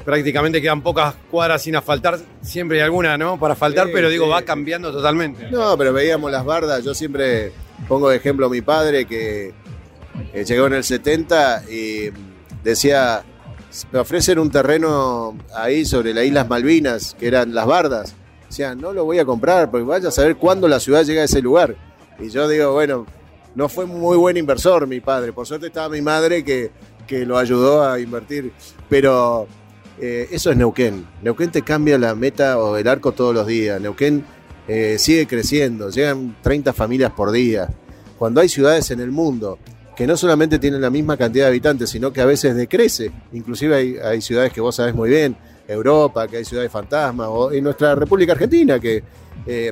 prácticamente 0.03 0.61
quedan 0.61 0.81
pocas 0.81 1.15
cuadras 1.31 1.61
sin 1.61 1.75
asfaltar, 1.75 2.19
siempre 2.41 2.77
hay 2.77 2.83
alguna, 2.83 3.17
¿no? 3.17 3.39
Para 3.39 3.53
asfaltar, 3.53 3.89
pero 3.93 4.09
digo, 4.09 4.27
va 4.27 4.41
cambiando 4.41 4.91
totalmente. 4.91 5.49
No, 5.49 5.77
pero 5.77 5.93
veíamos 5.93 6.31
las 6.31 6.43
bardas, 6.43 6.83
yo 6.83 6.93
siempre 6.93 7.51
pongo 7.87 8.09
de 8.09 8.17
ejemplo 8.17 8.47
a 8.47 8.49
mi 8.49 8.61
padre 8.61 9.05
que 9.05 9.53
eh, 10.33 10.43
llegó 10.45 10.67
en 10.67 10.73
el 10.73 10.83
70 10.83 11.63
y 11.69 12.09
decía, 12.63 13.23
me 13.91 13.99
ofrecen 13.99 14.39
un 14.39 14.49
terreno 14.49 15.37
ahí 15.53 15.85
sobre 15.85 16.13
las 16.13 16.25
Islas 16.25 16.47
Malvinas, 16.47 17.15
que 17.19 17.27
eran 17.27 17.53
las 17.53 17.65
bardas. 17.65 18.15
Decía, 18.47 18.75
no 18.75 18.93
lo 18.93 19.05
voy 19.05 19.19
a 19.19 19.25
comprar 19.25 19.69
porque 19.69 19.85
vaya 19.85 20.09
a 20.09 20.11
saber 20.11 20.37
cuándo 20.37 20.67
la 20.67 20.79
ciudad 20.79 21.03
llega 21.03 21.21
a 21.21 21.25
ese 21.25 21.41
lugar. 21.41 21.75
Y 22.19 22.29
yo 22.29 22.47
digo, 22.47 22.73
bueno, 22.73 23.05
no 23.55 23.69
fue 23.69 23.85
muy 23.85 24.17
buen 24.17 24.37
inversor 24.37 24.87
mi 24.87 24.99
padre. 24.99 25.33
Por 25.33 25.45
suerte 25.45 25.67
estaba 25.67 25.89
mi 25.89 26.01
madre 26.01 26.43
que, 26.43 26.71
que 27.07 27.25
lo 27.25 27.37
ayudó 27.37 27.83
a 27.83 27.99
invertir. 27.99 28.51
Pero 28.89 29.47
eh, 29.99 30.27
eso 30.31 30.51
es 30.51 30.57
Neuquén. 30.57 31.05
Neuquén 31.21 31.51
te 31.51 31.61
cambia 31.61 31.97
la 31.97 32.15
meta 32.15 32.59
o 32.59 32.77
el 32.77 32.87
arco 32.87 33.11
todos 33.13 33.33
los 33.33 33.47
días. 33.47 33.81
Neuquén 33.81 34.25
eh, 34.67 34.97
sigue 34.99 35.27
creciendo. 35.27 35.89
Llegan 35.89 36.35
30 36.41 36.73
familias 36.73 37.11
por 37.11 37.31
día. 37.31 37.69
Cuando 38.17 38.41
hay 38.41 38.49
ciudades 38.49 38.91
en 38.91 38.99
el 38.99 39.11
mundo 39.11 39.59
que 39.95 40.05
no 40.05 40.17
solamente 40.17 40.59
tienen 40.59 40.81
la 40.81 40.89
misma 40.89 41.17
cantidad 41.17 41.45
de 41.45 41.49
habitantes, 41.49 41.89
sino 41.89 42.11
que 42.11 42.21
a 42.21 42.25
veces 42.25 42.55
decrece. 42.55 43.11
Inclusive 43.33 44.01
hay, 44.03 44.21
ciudades 44.21 44.51
que 44.51 44.61
vos 44.61 44.75
sabés 44.75 44.93
muy 44.93 45.09
bien, 45.09 45.37
Europa, 45.67 46.27
que 46.27 46.37
hay 46.37 46.45
ciudades 46.45 46.71
fantasmas, 46.71 47.27
o 47.29 47.51
en 47.51 47.63
nuestra 47.63 47.95
República 47.95 48.33
Argentina, 48.33 48.79
que 48.79 49.03
eh, 49.47 49.71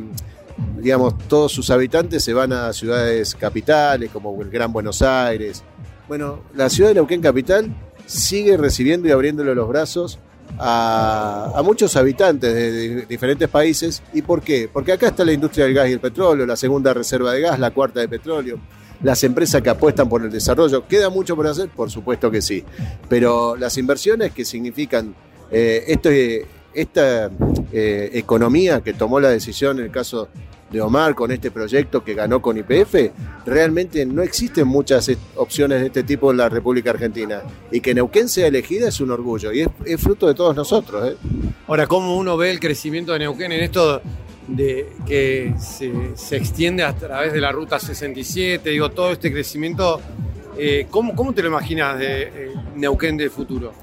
digamos, 0.78 1.18
todos 1.28 1.52
sus 1.52 1.70
habitantes 1.70 2.24
se 2.24 2.34
van 2.34 2.54
a 2.54 2.74
ciudades 2.74 3.36
capitales 3.36 4.12
como 4.12 4.40
el 4.42 4.50
Gran 4.50 4.72
Buenos 4.72 5.02
Aires. 5.02 5.64
Bueno, 6.08 6.42
la 6.56 6.70
ciudad 6.70 6.90
de 6.90 6.96
Neuquén 6.96 7.22
Capital 7.22 7.74
sigue 8.06 8.58
recibiendo 8.58 9.08
y 9.08 9.12
abriéndole 9.12 9.56
los 9.56 9.68
brazos 9.68 10.20
a, 10.60 11.62
muchos 11.64 11.96
habitantes 11.96 12.54
de, 12.54 13.06
diferentes 13.06 13.50
países. 13.50 14.04
¿Y 14.14 14.22
por 14.22 14.42
qué? 14.42 14.70
Porque 14.72 14.92
acá 14.92 15.08
está 15.08 15.26
la 15.26 15.34
industria 15.34 15.66
del 15.66 15.74
gas 15.74 15.90
y 15.90 15.94
el 15.94 16.00
petróleo, 16.00 16.46
la 16.46 16.56
segunda 16.56 16.94
reserva 16.94 17.32
de 17.32 17.42
gas, 17.42 17.60
la 17.60 17.72
cuarta 17.72 18.00
de 18.00 18.08
petróleo, 18.08 18.60
las 19.04 19.24
empresas 19.24 19.62
que 19.62 19.70
apuestan 19.70 20.10
por 20.10 20.24
el 20.24 20.32
desarrollo. 20.32 20.88
¿Queda 20.88 21.10
mucho 21.10 21.36
por 21.36 21.46
hacer? 21.46 21.70
Por 21.70 21.92
supuesto 21.92 22.32
que 22.32 22.42
sí. 22.42 22.64
Pero 23.10 23.56
las 23.56 23.78
inversiones 23.78 24.32
que 24.32 24.46
significan 24.46 25.14
eh, 25.52 25.84
esto, 25.88 26.10
esta 26.74 27.30
eh, 27.72 28.10
economía 28.14 28.82
que 28.82 28.94
tomó 28.94 29.20
la 29.20 29.30
decisión 29.30 29.80
en 29.80 29.86
el 29.86 29.92
caso 29.92 30.30
de 30.72 30.82
Omar 30.82 31.14
con 31.14 31.32
este 31.32 31.52
proyecto 31.52 32.04
que 32.04 32.16
ganó 32.16 32.42
con 32.42 32.58
IPF, 32.58 33.12
realmente 33.46 34.08
no 34.08 34.24
existen 34.24 34.68
muchas 34.68 35.12
opciones 35.36 35.82
de 35.82 35.88
este 35.88 36.02
tipo 36.02 36.32
en 36.32 36.38
la 36.38 36.50
República 36.50 36.90
Argentina. 36.90 37.44
Y 37.72 37.80
que 37.80 37.94
Neuquén 37.94 38.28
sea 38.28 38.48
elegida 38.48 38.88
es 38.88 39.00
un 39.00 39.12
orgullo 39.12 39.54
y 39.54 39.62
es, 39.62 40.02
fruto 40.02 40.28
de 40.28 40.34
todos 40.34 40.56
nosotros. 40.56 41.12
¿eh? 41.12 41.16
Ahora, 41.68 41.86
¿cómo 41.86 42.18
uno 42.18 42.36
ve 42.38 42.50
el 42.50 42.60
crecimiento 42.60 43.14
de 43.14 43.20
Neuquén 43.20 43.52
en 43.52 43.62
esto 43.62 44.02
de 44.48 44.92
que 45.06 45.54
se, 45.60 46.36
extiende 46.36 46.84
a 46.84 46.96
través 46.96 47.34
de 47.34 47.42
la 47.42 47.52
ruta 47.52 47.80
67? 47.80 48.70
Digo, 48.70 48.92
todo 48.92 49.12
este 49.12 49.32
crecimiento, 49.32 50.02
eh, 50.58 50.88
¿cómo, 50.90 51.16
¿cómo, 51.16 51.34
te 51.34 51.42
lo 51.42 51.50
imaginas 51.50 51.98
de 51.98 52.24
eh, 52.24 52.54
Neuquén 52.76 53.18
del 53.18 53.30
futuro? 53.30 53.74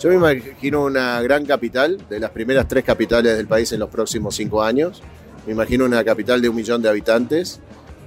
Yo 0.00 0.10
me 0.10 0.14
imagino 0.14 0.84
una 0.84 1.20
gran 1.22 1.44
capital, 1.44 1.98
de 2.08 2.20
las 2.20 2.30
primeras 2.30 2.68
tres 2.68 2.84
capitales 2.84 3.36
del 3.36 3.48
país 3.48 3.72
en 3.72 3.80
los 3.80 3.88
próximos 3.88 4.36
cinco 4.36 4.62
años. 4.62 5.02
Me 5.46 5.52
imagino 5.52 5.84
una 5.84 6.04
capital 6.04 6.40
de 6.40 6.48
un 6.48 6.54
millón 6.54 6.82
de 6.82 6.88
habitantes. 6.88 7.60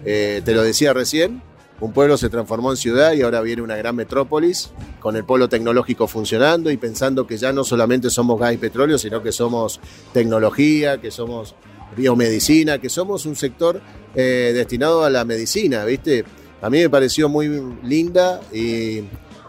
Eh, 0.06 0.41
te 0.46 0.53
lo 0.53 0.63
decía 0.63 0.94
recién, 0.94 1.41
un 1.82 1.94
pueblo 1.94 2.15
se 2.15 2.30
transformó 2.30 2.70
en 2.70 2.77
ciudad 2.77 3.13
y 3.13 3.24
ahora 3.24 3.41
viene 3.41 3.63
una 3.63 3.75
gran 3.75 3.96
metrópolis 3.96 4.72
con 5.00 5.15
el 5.15 5.25
polo 5.25 5.50
tecnológico 5.50 6.08
funcionando 6.08 6.70
y 6.70 6.77
pensando 6.77 7.25
que 7.25 7.38
ya 7.38 7.51
no 7.51 7.63
solamente 7.63 8.10
somos 8.12 8.39
gas 8.39 8.53
y 8.53 8.58
petróleo, 8.58 9.00
sino 9.00 9.24
que 9.24 9.32
somos 9.32 9.80
tecnología, 10.13 11.01
que 11.01 11.10
somos 11.10 11.56
biomedicina, 11.95 12.79
que 12.79 12.89
somos 12.89 13.25
un 13.25 13.36
sector 13.36 13.81
eh, 14.15 14.51
destinado 14.53 15.03
a 15.03 15.10
la 15.10 15.25
medicina, 15.25 15.86
¿viste? 15.86 16.24
A 16.62 16.69
mí 16.69 16.79
me 16.79 16.89
pareció 16.89 17.27
muy 17.27 17.50
linda 17.83 18.39
y 18.53 19.03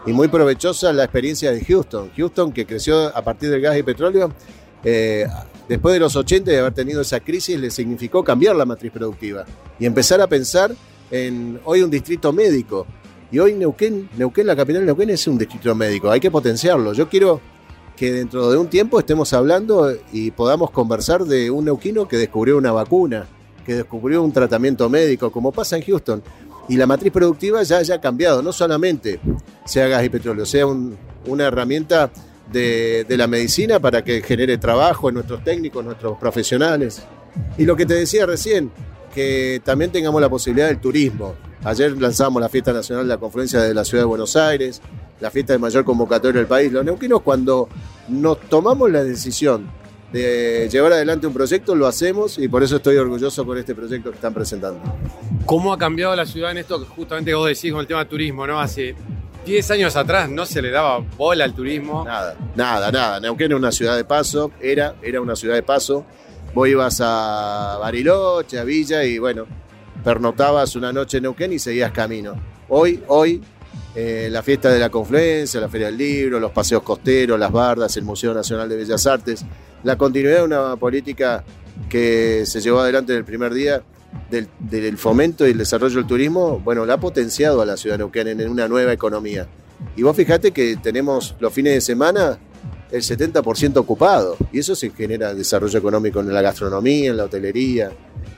muy 0.07 0.27
provechosa 0.27 0.91
la 0.91 1.03
experiencia 1.03 1.51
de 1.51 1.63
Houston. 1.63 2.11
Houston 2.17 2.51
que 2.51 2.65
creció 2.65 3.15
a 3.15 3.21
partir 3.21 3.49
del 3.49 3.61
gas 3.61 3.77
y 3.77 3.83
petróleo, 3.83 4.33
eh, 4.83 5.25
después 5.69 5.93
de 5.93 5.99
los 5.99 6.15
80 6.15 6.51
y 6.51 6.53
de 6.53 6.59
haber 6.59 6.73
tenido 6.73 7.01
esa 7.01 7.19
crisis, 7.19 7.59
le 7.59 7.71
significó 7.71 8.23
cambiar 8.23 8.55
la 8.55 8.65
matriz 8.65 8.91
productiva 8.91 9.45
y 9.79 9.85
empezar 9.85 10.19
a 10.21 10.27
pensar 10.27 10.75
en 11.09 11.59
hoy 11.63 11.81
un 11.81 11.89
distrito 11.89 12.33
médico. 12.33 12.85
Y 13.31 13.39
hoy 13.39 13.53
Neuquén, 13.53 14.09
Neuquén, 14.17 14.45
la 14.45 14.55
capital 14.55 14.81
de 14.81 14.87
Neuquén 14.87 15.09
es 15.09 15.25
un 15.27 15.37
distrito 15.37 15.73
médico, 15.73 16.11
hay 16.11 16.19
que 16.19 16.29
potenciarlo. 16.29 16.93
Yo 16.93 17.09
quiero 17.09 17.41
que 17.95 18.11
dentro 18.11 18.49
de 18.51 18.57
un 18.57 18.67
tiempo 18.67 18.99
estemos 18.99 19.33
hablando 19.33 19.93
y 20.11 20.31
podamos 20.31 20.71
conversar 20.71 21.25
de 21.25 21.51
un 21.51 21.65
neuquino 21.65 22.07
que 22.07 22.17
descubrió 22.17 22.57
una 22.57 22.71
vacuna, 22.71 23.27
que 23.65 23.75
descubrió 23.75 24.23
un 24.23 24.31
tratamiento 24.31 24.89
médico, 24.89 25.31
como 25.31 25.51
pasa 25.51 25.77
en 25.77 25.83
Houston 25.83 26.23
y 26.67 26.77
la 26.77 26.85
matriz 26.85 27.11
productiva 27.11 27.61
ya 27.63 27.77
haya 27.77 27.99
cambiado, 27.99 28.41
no 28.41 28.53
solamente 28.53 29.19
sea 29.65 29.87
gas 29.87 30.03
y 30.05 30.09
petróleo, 30.09 30.45
sea 30.45 30.65
una 30.65 31.45
herramienta 31.45 32.11
de, 32.51 33.05
la 33.09 33.27
medicina 33.27 33.79
para 33.79 34.03
que 34.03 34.21
genere 34.21 34.57
trabajo 34.57 35.09
en 35.09 35.15
nuestros 35.15 35.43
técnicos, 35.43 35.83
nuestros 35.83 36.17
profesionales. 36.17 37.01
Y 37.57 37.65
lo 37.65 37.75
que 37.75 37.85
te 37.85 37.95
decía 37.95 38.25
recién, 38.25 38.71
que 39.13 39.61
también 39.63 39.91
tengamos 39.91 40.21
la 40.21 40.29
posibilidad 40.29 40.67
del 40.67 40.79
turismo. 40.79 41.35
Ayer 41.63 41.99
lanzamos 41.99 42.41
la 42.41 42.49
fiesta 42.49 42.73
nacional 42.73 43.05
de 43.05 43.09
la 43.09 43.19
confluencia 43.19 43.61
de 43.61 43.73
la 43.73 43.83
ciudad 43.83 44.03
de 44.03 44.07
Buenos 44.07 44.35
Aires, 44.35 44.81
la 45.23 45.31
fiesta 45.31 45.53
de 45.53 45.59
mayor 45.59 45.85
convocatoria 45.85 46.39
del 46.39 46.47
país. 46.47 46.69
Los 46.69 46.83
neuquinos 46.83 47.21
cuando 47.21 47.69
nos 48.09 48.41
tomamos 48.41 48.91
la 48.91 49.05
decisión 49.05 49.69
de 50.11 50.67
llevar 50.69 50.91
adelante 50.91 51.25
un 51.25 51.33
proyecto, 51.33 51.75
lo 51.75 51.87
hacemos 51.87 52.37
y 52.37 52.49
por 52.49 52.61
eso 52.61 52.75
estoy 52.75 52.97
orgulloso 52.97 53.45
por 53.45 53.57
este 53.57 53.73
proyecto 53.73 54.09
que 54.09 54.15
están 54.15 54.33
presentando. 54.33 54.81
¿Cómo 55.45 55.71
ha 55.71 55.77
cambiado 55.77 56.13
la 56.13 56.25
ciudad 56.25 56.51
en 56.51 56.57
esto 56.57 56.77
que 56.77 56.85
justamente 56.87 57.33
vos 57.33 57.47
decís 57.47 57.71
con 57.71 57.79
el 57.79 57.87
tema 57.87 58.01
del 58.01 58.09
turismo, 58.09 58.45
¿no? 58.45 58.59
Hace 58.59 58.95
10 59.45 59.71
años 59.71 59.95
atrás 59.95 60.29
no 60.29 60.45
se 60.45 60.61
le 60.61 60.71
daba 60.71 60.99
bola 60.99 61.45
al 61.45 61.55
turismo. 61.55 62.03
Nada, 62.03 62.35
nada, 62.57 62.91
nada. 62.91 63.19
Neuquén 63.21 63.45
era 63.45 63.55
una 63.55 63.71
ciudad 63.71 63.95
de 63.95 64.03
paso, 64.03 64.51
era, 64.59 64.95
era 65.01 65.21
una 65.21 65.37
ciudad 65.37 65.55
de 65.55 65.63
paso. 65.63 66.05
Vos 66.53 66.67
ibas 66.67 66.99
a 67.01 67.77
Bariloche, 67.79 68.59
a 68.59 68.65
Villa 68.65 69.05
y 69.05 69.19
bueno, 69.19 69.45
pernotabas 70.03 70.75
una 70.75 70.91
noche 70.91 71.17
en 71.17 71.23
Neuquén 71.23 71.53
y 71.53 71.59
seguías 71.59 71.93
camino. 71.93 72.35
Hoy, 72.67 73.01
hoy, 73.07 73.41
eh, 73.95 74.27
la 74.31 74.41
fiesta 74.41 74.69
de 74.71 74.79
la 74.79 74.89
confluencia, 74.89 75.59
la 75.59 75.69
Feria 75.69 75.87
del 75.87 75.97
Libro, 75.97 76.39
los 76.39 76.51
paseos 76.51 76.81
costeros, 76.81 77.39
las 77.39 77.51
bardas, 77.51 77.95
el 77.97 78.03
Museo 78.03 78.33
Nacional 78.33 78.67
de 78.67 78.75
Bellas 78.75 79.05
Artes, 79.05 79.45
la 79.83 79.97
continuidad 79.97 80.37
de 80.37 80.43
una 80.43 80.75
política 80.77 81.43
que 81.89 82.43
se 82.45 82.59
llevó 82.61 82.79
adelante 82.79 83.13
en 83.13 83.19
el 83.19 83.25
primer 83.25 83.53
día 83.53 83.83
del, 84.29 84.97
fomento 84.97 85.47
y 85.47 85.51
el 85.51 85.57
desarrollo 85.57 85.97
del 85.97 86.07
turismo, 86.07 86.59
bueno, 86.59 86.85
la 86.85 86.95
ha 86.95 86.99
potenciado 86.99 87.61
a 87.61 87.65
la 87.65 87.77
ciudad 87.77 87.95
de 87.95 87.99
Neuquén 87.99 88.27
en 88.27 88.49
una 88.49 88.67
nueva 88.67 88.93
economía. 88.93 89.47
Y 89.95 90.01
vos 90.01 90.15
fijate 90.15 90.51
que 90.51 90.77
tenemos 90.77 91.35
los 91.39 91.53
fines 91.53 91.73
de 91.73 91.81
semana 91.81 92.39
el 92.91 93.01
70% 93.01 93.77
ocupado, 93.77 94.37
y 94.51 94.59
eso 94.59 94.75
se 94.75 94.91
genera 94.91 95.33
desarrollo 95.33 95.77
económico 95.79 96.19
en 96.19 96.31
la 96.31 96.41
gastronomía, 96.41 97.09
en 97.09 97.17
la 97.17 97.25
hotelería, 97.25 97.91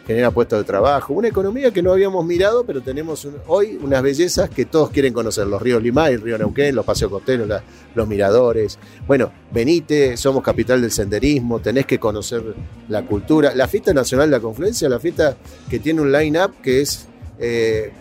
genera 0.05 0.31
puestos 0.31 0.59
de 0.59 0.65
trabajo, 0.65 1.13
una 1.13 1.27
economía 1.27 1.71
que 1.71 1.81
no 1.81 1.91
habíamos 1.91 2.25
mirado, 2.25 2.63
pero 2.63 2.81
tenemos 2.81 3.27
hoy 3.47 3.79
unas 3.81 4.03
bellezas 4.03 4.50
que 4.50 4.65
todos 4.65 4.91
quieren 4.91 5.13
conocer, 5.13 5.47
los 5.47 5.62
ríos 5.62 5.81
Limay, 5.81 6.13
el 6.13 6.21
río 6.21 6.38
Neuquén, 6.38 6.75
los 6.75 6.85
paseos 6.85 7.12
costeros, 7.12 7.50
los 7.95 8.07
miradores. 8.07 8.77
Bueno, 9.07 9.31
venite, 9.51 10.15
somos 10.17 10.43
capital 10.43 10.81
del 10.81 10.91
senderismo, 10.91 11.59
tenés 11.59 11.85
que 11.85 12.00
conocer 12.00 12.43
la 12.88 13.05
cultura. 13.05 13.53
La 13.55 13.67
fiesta 13.67 13.93
nacional 13.93 14.29
de 14.29 14.38
la 14.38 14.41
confluencia, 14.41 14.88
la 14.88 15.00
fiesta 15.00 15.35
que 15.69 15.79
tiene 15.79 16.01
un 16.01 16.12
line-up 16.12 16.62
que 16.62 16.81
es... 16.81 17.07
Eh, 17.39 17.91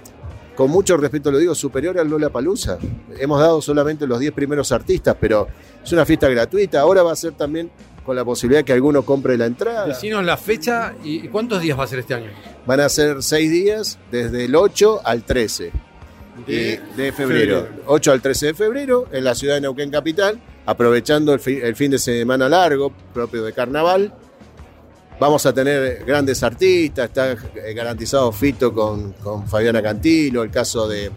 con 0.54 0.70
mucho 0.70 0.96
respeto 0.96 1.32
lo 1.32 1.38
digo, 1.38 1.52
superior 1.52 1.98
al 1.98 2.08
Lola 2.08 2.30
Palusa. 2.30 2.78
Hemos 3.18 3.40
dado 3.40 3.60
solamente 3.60 4.06
los 4.06 4.20
10 4.20 4.32
primeros 4.32 4.70
artistas, 4.70 5.16
pero 5.20 5.48
es 5.82 5.92
una 5.92 6.06
fiesta 6.06 6.28
gratuita. 6.28 6.80
Ahora 6.80 7.02
va 7.02 7.10
a 7.10 7.16
ser 7.16 7.32
también 7.32 7.70
con 8.04 8.16
la 8.16 8.24
posibilidad 8.24 8.64
que 8.64 8.72
alguno 8.72 9.02
compre 9.02 9.36
la 9.38 9.46
entrada. 9.46 9.86
Decinos 9.86 10.24
la 10.24 10.36
fecha 10.36 10.94
y 11.02 11.28
cuántos 11.28 11.62
días 11.62 11.78
va 11.78 11.84
a 11.84 11.86
ser 11.86 12.00
este 12.00 12.14
año. 12.14 12.30
Van 12.66 12.80
a 12.80 12.88
ser 12.88 13.22
seis 13.22 13.50
días, 13.50 13.98
desde 14.10 14.44
el 14.44 14.54
8 14.54 15.00
al 15.04 15.22
13 15.24 15.72
de, 16.46 16.80
de 16.96 17.12
febrero. 17.12 17.62
febrero. 17.64 17.82
8 17.86 18.12
al 18.12 18.20
13 18.20 18.46
de 18.46 18.54
febrero 18.54 19.06
en 19.12 19.24
la 19.24 19.34
ciudad 19.34 19.54
de 19.54 19.60
Neuquén 19.62 19.90
Capital, 19.90 20.40
aprovechando 20.66 21.32
el, 21.32 21.40
fi- 21.40 21.60
el 21.62 21.76
fin 21.76 21.90
de 21.92 21.98
semana 21.98 22.48
largo 22.48 22.92
propio 23.12 23.42
de 23.44 23.52
carnaval. 23.52 24.12
Vamos 25.20 25.46
a 25.46 25.52
tener 25.52 26.04
grandes 26.04 26.42
artistas, 26.42 27.06
está 27.06 27.32
eh, 27.32 27.72
garantizado 27.74 28.32
Fito 28.32 28.72
con, 28.74 29.12
con 29.12 29.46
Fabiana 29.46 29.80
Cantilo, 29.80 30.42
el 30.42 30.50
caso 30.50 30.88
de, 30.88 31.10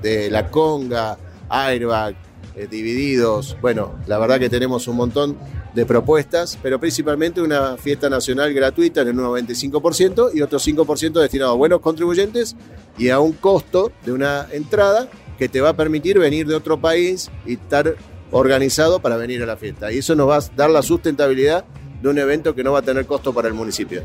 de 0.00 0.30
La 0.30 0.48
Conga, 0.50 1.18
Airbag, 1.50 2.14
eh, 2.56 2.66
Divididos. 2.70 3.56
Bueno, 3.60 3.96
la 4.06 4.16
verdad 4.18 4.38
que 4.40 4.48
tenemos 4.48 4.88
un 4.88 4.96
montón 4.96 5.36
de 5.74 5.86
propuestas, 5.86 6.58
pero 6.62 6.78
principalmente 6.78 7.40
una 7.40 7.76
fiesta 7.76 8.10
nacional 8.10 8.52
gratuita 8.52 9.02
en 9.02 9.08
el 9.08 9.16
95% 9.16 10.30
y 10.34 10.42
otro 10.42 10.58
5% 10.58 11.12
destinado 11.20 11.52
a 11.52 11.54
buenos 11.54 11.80
contribuyentes 11.80 12.56
y 12.98 13.08
a 13.08 13.20
un 13.20 13.32
costo 13.32 13.90
de 14.04 14.12
una 14.12 14.46
entrada 14.52 15.08
que 15.38 15.48
te 15.48 15.60
va 15.60 15.70
a 15.70 15.76
permitir 15.76 16.18
venir 16.18 16.46
de 16.46 16.54
otro 16.54 16.80
país 16.80 17.30
y 17.46 17.54
estar 17.54 17.96
organizado 18.30 19.00
para 19.00 19.16
venir 19.16 19.42
a 19.42 19.46
la 19.46 19.56
fiesta. 19.56 19.92
Y 19.92 19.98
eso 19.98 20.14
nos 20.14 20.28
va 20.28 20.36
a 20.36 20.42
dar 20.56 20.70
la 20.70 20.82
sustentabilidad 20.82 21.64
de 22.02 22.08
un 22.08 22.18
evento 22.18 22.54
que 22.54 22.64
no 22.64 22.72
va 22.72 22.80
a 22.80 22.82
tener 22.82 23.06
costo 23.06 23.32
para 23.32 23.48
el 23.48 23.54
municipio. 23.54 24.02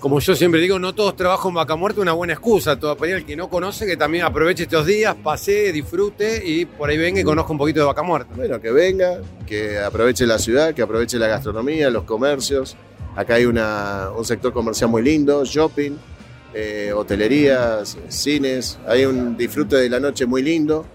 Como 0.00 0.20
yo 0.20 0.36
siempre 0.36 0.60
digo, 0.60 0.78
no 0.78 0.94
todos 0.94 1.16
trabajan 1.16 1.48
en 1.48 1.54
Vaca 1.56 1.74
Muerta, 1.74 2.00
una 2.00 2.12
buena 2.12 2.32
excusa. 2.32 2.78
Todo 2.78 2.96
para 2.96 3.16
el 3.16 3.24
que 3.24 3.34
no 3.34 3.48
conoce, 3.50 3.84
que 3.84 3.96
también 3.96 4.24
aproveche 4.24 4.62
estos 4.62 4.86
días, 4.86 5.16
pase, 5.16 5.72
disfrute 5.72 6.40
y 6.44 6.66
por 6.66 6.88
ahí 6.88 6.96
venga 6.96 7.20
y 7.20 7.24
conozca 7.24 7.50
un 7.50 7.58
poquito 7.58 7.80
de 7.80 7.86
Vaca 7.86 8.04
Muerta. 8.04 8.32
Bueno, 8.36 8.60
que 8.60 8.70
venga, 8.70 9.20
que 9.44 9.76
aproveche 9.78 10.24
la 10.24 10.38
ciudad, 10.38 10.72
que 10.72 10.82
aproveche 10.82 11.18
la 11.18 11.26
gastronomía, 11.26 11.90
los 11.90 12.04
comercios. 12.04 12.76
Acá 13.16 13.34
hay 13.34 13.46
un 13.46 14.24
sector 14.24 14.52
comercial 14.52 14.88
muy 14.88 15.02
lindo, 15.02 15.44
shopping, 15.44 15.96
eh, 16.54 16.92
hotelerías, 16.94 17.98
cines. 18.08 18.78
Hay 18.86 19.04
un 19.04 19.36
disfrute 19.36 19.76
de 19.76 19.90
la 19.90 19.98
noche 19.98 20.26
muy 20.26 20.42
lindo 20.42 20.86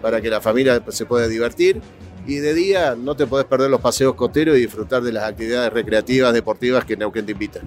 para 0.00 0.20
que 0.20 0.30
la 0.30 0.40
familia 0.40 0.80
se 0.90 1.04
pueda 1.04 1.26
divertir. 1.26 1.80
Y 2.28 2.36
de 2.36 2.54
día 2.54 2.94
no 2.96 3.16
te 3.16 3.26
podés 3.26 3.46
perder 3.46 3.70
los 3.70 3.80
paseos 3.80 4.14
costeros 4.14 4.56
y 4.56 4.60
disfrutar 4.60 5.02
de 5.02 5.12
las 5.12 5.24
actividades 5.24 5.72
recreativas, 5.72 6.32
deportivas 6.32 6.84
que 6.84 6.96
Neuquén 6.96 7.26
te 7.26 7.32
invita. 7.32 7.60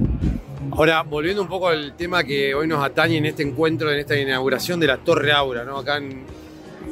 Ahora, 0.71 1.03
volviendo 1.03 1.41
un 1.41 1.47
poco 1.47 1.67
al 1.67 1.95
tema 1.95 2.23
que 2.23 2.53
hoy 2.53 2.67
nos 2.67 2.83
atañe 2.83 3.17
en 3.17 3.25
este 3.25 3.43
encuentro, 3.43 3.91
en 3.91 3.99
esta 3.99 4.17
inauguración 4.17 4.79
de 4.79 4.87
la 4.87 4.97
Torre 4.97 5.31
Aura, 5.31 5.63
¿no? 5.63 5.77
Acá 5.77 5.97
en 5.97 6.23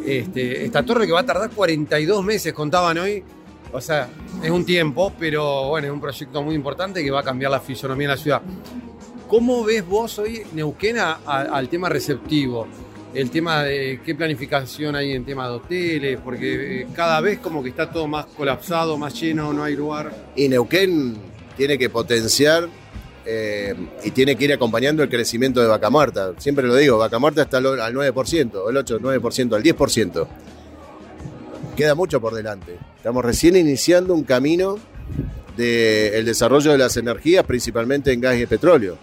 este, 0.05 0.65
esta 0.65 0.83
torre 0.83 1.05
que 1.05 1.11
va 1.11 1.21
a 1.21 1.25
tardar 1.25 1.49
42 1.51 2.23
meses, 2.23 2.53
contaban 2.53 2.97
hoy. 2.97 3.23
O 3.73 3.81
sea, 3.81 4.09
es 4.41 4.49
un 4.49 4.65
tiempo, 4.65 5.13
pero 5.19 5.69
bueno, 5.69 5.87
es 5.87 5.93
un 5.93 5.99
proyecto 5.99 6.41
muy 6.41 6.55
importante 6.55 7.03
que 7.03 7.11
va 7.11 7.19
a 7.19 7.23
cambiar 7.23 7.51
la 7.51 7.59
fisonomía 7.59 8.07
de 8.07 8.15
la 8.15 8.21
ciudad. 8.21 8.41
¿Cómo 9.27 9.65
ves 9.65 9.85
vos 9.85 10.19
hoy 10.19 10.43
Neuquén 10.53 10.97
al 10.99 11.67
tema 11.67 11.89
receptivo? 11.89 12.67
El 13.13 13.29
tema 13.29 13.63
de 13.63 13.99
qué 14.05 14.15
planificación 14.15 14.95
hay 14.95 15.11
en 15.11 15.25
tema 15.25 15.49
de 15.49 15.55
hoteles, 15.55 16.19
porque 16.23 16.81
eh, 16.81 16.87
cada 16.93 17.19
vez 17.19 17.39
como 17.39 17.61
que 17.61 17.69
está 17.69 17.89
todo 17.89 18.07
más 18.07 18.25
colapsado, 18.27 18.97
más 18.97 19.19
lleno, 19.19 19.51
no 19.51 19.63
hay 19.63 19.75
lugar. 19.75 20.13
Y 20.35 20.47
Neuquén 20.47 21.17
tiene 21.57 21.77
que 21.77 21.89
potenciar 21.89 22.69
eh, 23.29 23.75
y 24.05 24.11
tiene 24.11 24.37
que 24.37 24.45
ir 24.45 24.53
acompañando 24.53 25.03
el 25.03 25.09
crecimiento 25.09 25.59
de 25.59 25.67
Vaca 25.67 25.89
Muerta. 25.89 26.33
Siempre 26.37 26.65
lo 26.65 26.75
digo, 26.75 26.97
Vaca 26.97 27.19
Muerta 27.19 27.41
está 27.41 27.57
al 27.57 27.81
al 27.81 27.93
9%, 27.93 28.69
el 28.69 28.77
8, 28.77 28.99
9%, 29.01 29.55
al 29.55 29.63
10%. 29.63 30.27
Queda 31.75 31.93
mucho 31.93 32.21
por 32.21 32.33
delante. 32.33 32.77
Estamos 32.95 33.25
recién 33.25 33.57
iniciando 33.57 34.13
un 34.13 34.23
camino 34.23 34.79
del 35.57 36.23
desarrollo 36.25 36.71
de 36.71 36.77
las 36.77 36.95
energías, 36.95 37.43
principalmente 37.43 38.13
en 38.13 38.21
gas 38.21 38.37
y 38.37 38.45
petróleo. 38.45 38.97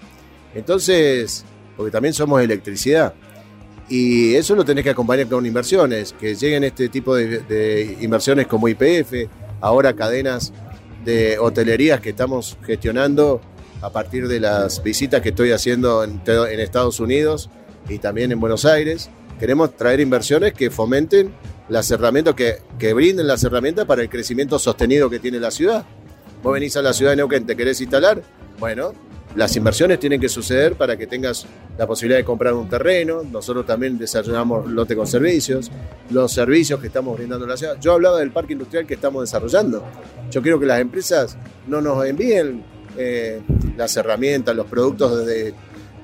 Entonces, 0.54 1.44
porque 1.76 1.90
también 1.90 2.14
somos 2.14 2.40
electricidad. 2.40 3.12
Y 3.90 4.34
eso 4.34 4.54
lo 4.54 4.64
tenés 4.64 4.84
que 4.84 4.90
acompañar 4.90 5.26
con 5.26 5.44
inversiones, 5.44 6.14
que 6.18 6.34
lleguen 6.34 6.64
este 6.64 6.88
tipo 6.88 7.14
de, 7.14 7.40
de 7.40 7.98
inversiones 8.00 8.46
como 8.46 8.68
IPF, 8.68 9.28
ahora 9.60 9.92
cadenas 9.92 10.52
de 11.04 11.38
hotelerías 11.38 12.00
que 12.00 12.10
estamos 12.10 12.56
gestionando 12.64 13.42
a 13.84 13.90
partir 13.90 14.28
de 14.28 14.40
las 14.40 14.82
visitas 14.82 15.20
que 15.20 15.28
estoy 15.28 15.52
haciendo 15.52 16.02
en, 16.02 16.22
Estados 16.26 17.00
Unidos 17.00 17.50
y 17.86 17.98
también 17.98 18.32
en 18.32 18.40
Buenos 18.40 18.64
Aires. 18.64 19.10
Queremos 19.38 19.76
traer 19.76 20.00
inversiones 20.00 20.54
que 20.54 20.70
fomenten 20.70 21.34
las 21.68 21.90
herramientas, 21.90 22.34
que, 22.34 22.62
que 22.78 22.94
brinden 22.94 23.26
las 23.26 23.44
herramientas 23.44 23.84
para 23.84 24.00
el 24.00 24.08
crecimiento 24.08 24.58
sostenido 24.58 25.10
que 25.10 25.18
tiene 25.18 25.38
la 25.38 25.50
ciudad. 25.50 25.84
Vos 26.42 26.54
venís 26.54 26.74
a 26.78 26.82
la 26.82 26.94
ciudad 26.94 27.12
de 27.12 27.16
Neuquén, 27.16 27.44
te 27.44 27.54
querés 27.54 27.78
instalar, 27.82 28.22
bueno, 28.58 28.94
las 29.36 29.54
inversiones 29.54 29.98
tienen 29.98 30.18
que 30.18 30.30
suceder 30.30 30.76
para 30.76 30.96
que 30.96 31.06
tengas 31.06 31.44
la 31.76 31.86
posibilidad 31.86 32.18
de 32.18 32.24
comprar 32.24 32.54
un 32.54 32.68
terreno. 32.68 33.22
Nosotros 33.22 33.66
también 33.66 33.98
desarrollamos 33.98 34.66
lote 34.66 34.96
con 34.96 35.06
servicios, 35.06 35.70
los 36.08 36.32
servicios 36.32 36.80
que 36.80 36.86
estamos 36.86 37.18
brindando 37.18 37.44
en 37.44 37.50
la 37.50 37.56
ciudad. 37.58 37.76
Yo 37.80 37.92
hablaba 37.92 38.20
del 38.20 38.30
parque 38.30 38.54
industrial 38.54 38.86
que 38.86 38.94
estamos 38.94 39.24
desarrollando. 39.24 39.84
Yo 40.30 40.40
quiero 40.40 40.58
que 40.58 40.66
las 40.66 40.80
empresas 40.80 41.36
no 41.66 41.82
nos 41.82 42.06
envíen 42.06 42.73
eh, 42.96 43.40
las 43.76 43.96
herramientas, 43.96 44.54
los 44.54 44.66
productos 44.66 45.24
desde, 45.24 45.54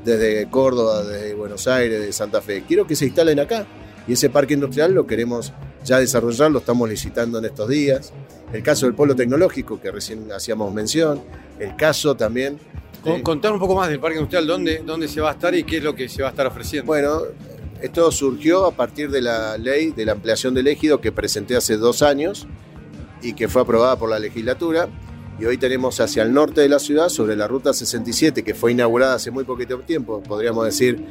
desde 0.04 0.48
Córdoba, 0.50 1.04
desde 1.04 1.34
Buenos 1.34 1.66
Aires, 1.68 2.00
de 2.00 2.12
Santa 2.12 2.40
Fe. 2.40 2.64
Quiero 2.66 2.86
que 2.86 2.96
se 2.96 3.06
instalen 3.06 3.40
acá. 3.40 3.66
Y 4.08 4.14
ese 4.14 4.30
parque 4.30 4.54
industrial 4.54 4.92
lo 4.92 5.06
queremos 5.06 5.52
ya 5.84 5.98
desarrollar, 5.98 6.50
lo 6.50 6.58
estamos 6.58 6.88
licitando 6.88 7.38
en 7.38 7.44
estos 7.44 7.68
días. 7.68 8.12
El 8.52 8.62
caso 8.62 8.86
del 8.86 8.94
polo 8.94 9.14
tecnológico, 9.14 9.80
que 9.80 9.90
recién 9.90 10.30
hacíamos 10.32 10.72
mención. 10.72 11.22
El 11.58 11.76
caso 11.76 12.16
también. 12.16 12.58
Contar 13.22 13.52
un 13.52 13.58
poco 13.58 13.74
más 13.76 13.88
del 13.88 14.00
parque 14.00 14.16
industrial, 14.16 14.46
dónde, 14.46 14.82
dónde 14.84 15.08
se 15.08 15.20
va 15.20 15.30
a 15.30 15.32
estar 15.32 15.54
y 15.54 15.64
qué 15.64 15.78
es 15.78 15.84
lo 15.84 15.94
que 15.94 16.08
se 16.08 16.22
va 16.22 16.28
a 16.28 16.30
estar 16.30 16.46
ofreciendo. 16.46 16.86
Bueno, 16.86 17.22
esto 17.80 18.10
surgió 18.12 18.66
a 18.66 18.72
partir 18.72 19.10
de 19.10 19.22
la 19.22 19.56
ley 19.56 19.92
de 19.92 20.04
la 20.04 20.12
ampliación 20.12 20.52
del 20.52 20.66
ejido 20.66 21.00
que 21.00 21.12
presenté 21.12 21.56
hace 21.56 21.76
dos 21.76 22.02
años 22.02 22.46
y 23.22 23.32
que 23.32 23.48
fue 23.48 23.62
aprobada 23.62 23.96
por 23.96 24.10
la 24.10 24.18
legislatura. 24.18 24.88
Y 25.40 25.46
hoy 25.46 25.56
tenemos 25.56 25.98
hacia 26.00 26.22
el 26.22 26.34
norte 26.34 26.60
de 26.60 26.68
la 26.68 26.78
ciudad, 26.78 27.08
sobre 27.08 27.34
la 27.34 27.48
ruta 27.48 27.72
67, 27.72 28.44
que 28.44 28.52
fue 28.52 28.72
inaugurada 28.72 29.14
hace 29.14 29.30
muy 29.30 29.44
poquito 29.44 29.78
tiempo, 29.78 30.22
podríamos 30.22 30.66
decir 30.66 31.02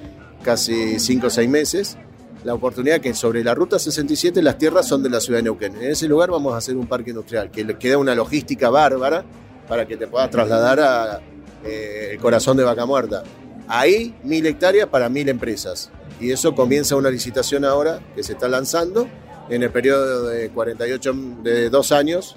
casi 0.43 0.99
cinco 0.99 1.27
o 1.27 1.29
seis 1.31 1.49
meses, 1.49 1.97
la 2.43 2.53
oportunidad 2.53 3.01
que 3.01 3.15
sobre 3.15 3.43
la 3.43 3.55
ruta 3.55 3.79
67 3.79 4.43
las 4.43 4.59
tierras 4.59 4.87
son 4.87 5.01
de 5.01 5.09
la 5.09 5.19
ciudad 5.19 5.39
de 5.39 5.43
Neuquén. 5.43 5.75
En 5.77 5.89
ese 5.89 6.07
lugar 6.07 6.29
vamos 6.29 6.53
a 6.53 6.57
hacer 6.57 6.77
un 6.77 6.85
parque 6.85 7.09
industrial, 7.09 7.49
que 7.49 7.63
le 7.63 7.79
queda 7.79 7.97
una 7.97 8.13
logística 8.13 8.69
bárbara 8.69 9.25
para 9.67 9.87
que 9.87 9.97
te 9.97 10.05
puedas 10.05 10.29
trasladar 10.29 10.79
a 10.79 11.21
eh, 11.65 12.15
corazón 12.21 12.55
de 12.55 12.63
Vaca 12.63 12.85
Muerta. 12.85 13.23
Ahí 13.67 14.13
mil 14.23 14.45
hectáreas 14.45 14.87
para 14.89 15.09
mil 15.09 15.27
empresas. 15.27 15.89
Y 16.19 16.31
eso 16.31 16.53
comienza 16.53 16.95
una 16.95 17.09
licitación 17.09 17.65
ahora 17.65 17.99
que 18.15 18.21
se 18.21 18.33
está 18.33 18.47
lanzando 18.47 19.07
en 19.49 19.63
el 19.63 19.71
periodo 19.71 20.27
de 20.27 20.49
48, 20.49 21.13
de 21.41 21.69
dos 21.71 21.91
años, 21.91 22.35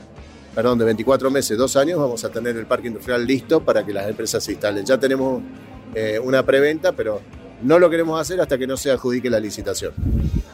perdón, 0.55 0.79
de 0.79 0.85
24 0.85 1.31
meses, 1.31 1.57
dos 1.57 1.77
años, 1.77 1.99
vamos 1.99 2.25
a 2.25 2.31
tener 2.31 2.57
el 2.57 2.67
parque 2.67 2.89
industrial 2.89 3.27
listo 3.27 3.61
para 3.63 3.85
que 3.85 3.93
las 3.93 4.09
empresas 4.09 4.43
se 4.45 4.53
instalen. 4.53 4.85
Ya 4.85 4.99
tenemos 4.99 5.43
eh, 5.95 6.19
una 6.23 6.45
preventa, 6.45 6.93
pero 6.93 7.21
no 7.63 7.79
lo 7.79 7.89
queremos 7.89 8.21
hacer 8.21 8.41
hasta 8.41 8.59
que 8.59 8.67
no 8.67 8.77
se 8.77 8.91
adjudique 8.91 9.31
la 9.31 9.39
licitación. 9.41 9.93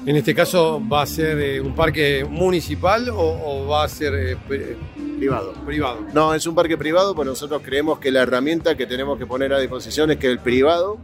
En 0.06 0.16
este 0.16 0.34
caso, 0.34 0.80
¿va 0.90 1.02
a 1.02 1.06
ser 1.06 1.38
eh, 1.40 1.61
un 1.61 1.74
parque 1.74 2.24
municipal 2.28 3.08
o, 3.11 3.16
o 3.18 3.66
va 3.66 3.84
a 3.84 3.88
ser 3.88 4.14
eh, 4.14 4.37
pri- 4.48 4.76
Privado. 5.18 5.52
privado? 5.66 5.98
No, 6.14 6.32
es 6.32 6.46
un 6.46 6.54
parque 6.54 6.78
privado, 6.78 7.14
pues 7.14 7.26
nosotros 7.26 7.61
creemos 7.64 7.98
que 7.98 8.11
la 8.12 8.22
herramienta 8.22 8.76
que 8.76 8.87
tenemos 8.87 9.18
que 9.18 9.26
poner 9.26 9.52
a 9.52 9.58
disposición 9.58 10.11
es 10.12 10.18
que 10.18 10.28
el 10.28 10.38
privado 10.38 10.96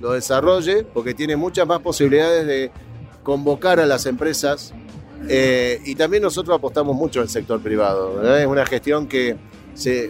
lo 0.00 0.12
desarrolle, 0.12 0.82
porque 0.84 1.14
tiene 1.14 1.36
muchas 1.36 1.66
más 1.66 1.80
posibilidades 1.80 2.44
de 2.46 2.70
convocar 3.22 3.78
a 3.78 3.86
las 3.86 4.04
empresas. 4.06 4.74
Eh, 5.28 5.80
y 5.84 5.94
también 5.94 6.22
nosotros 6.22 6.56
apostamos 6.56 6.96
mucho 6.96 7.20
al 7.20 7.28
sector 7.28 7.60
privado. 7.60 8.36
Es 8.36 8.46
una 8.46 8.66
gestión 8.66 9.06
que 9.06 9.36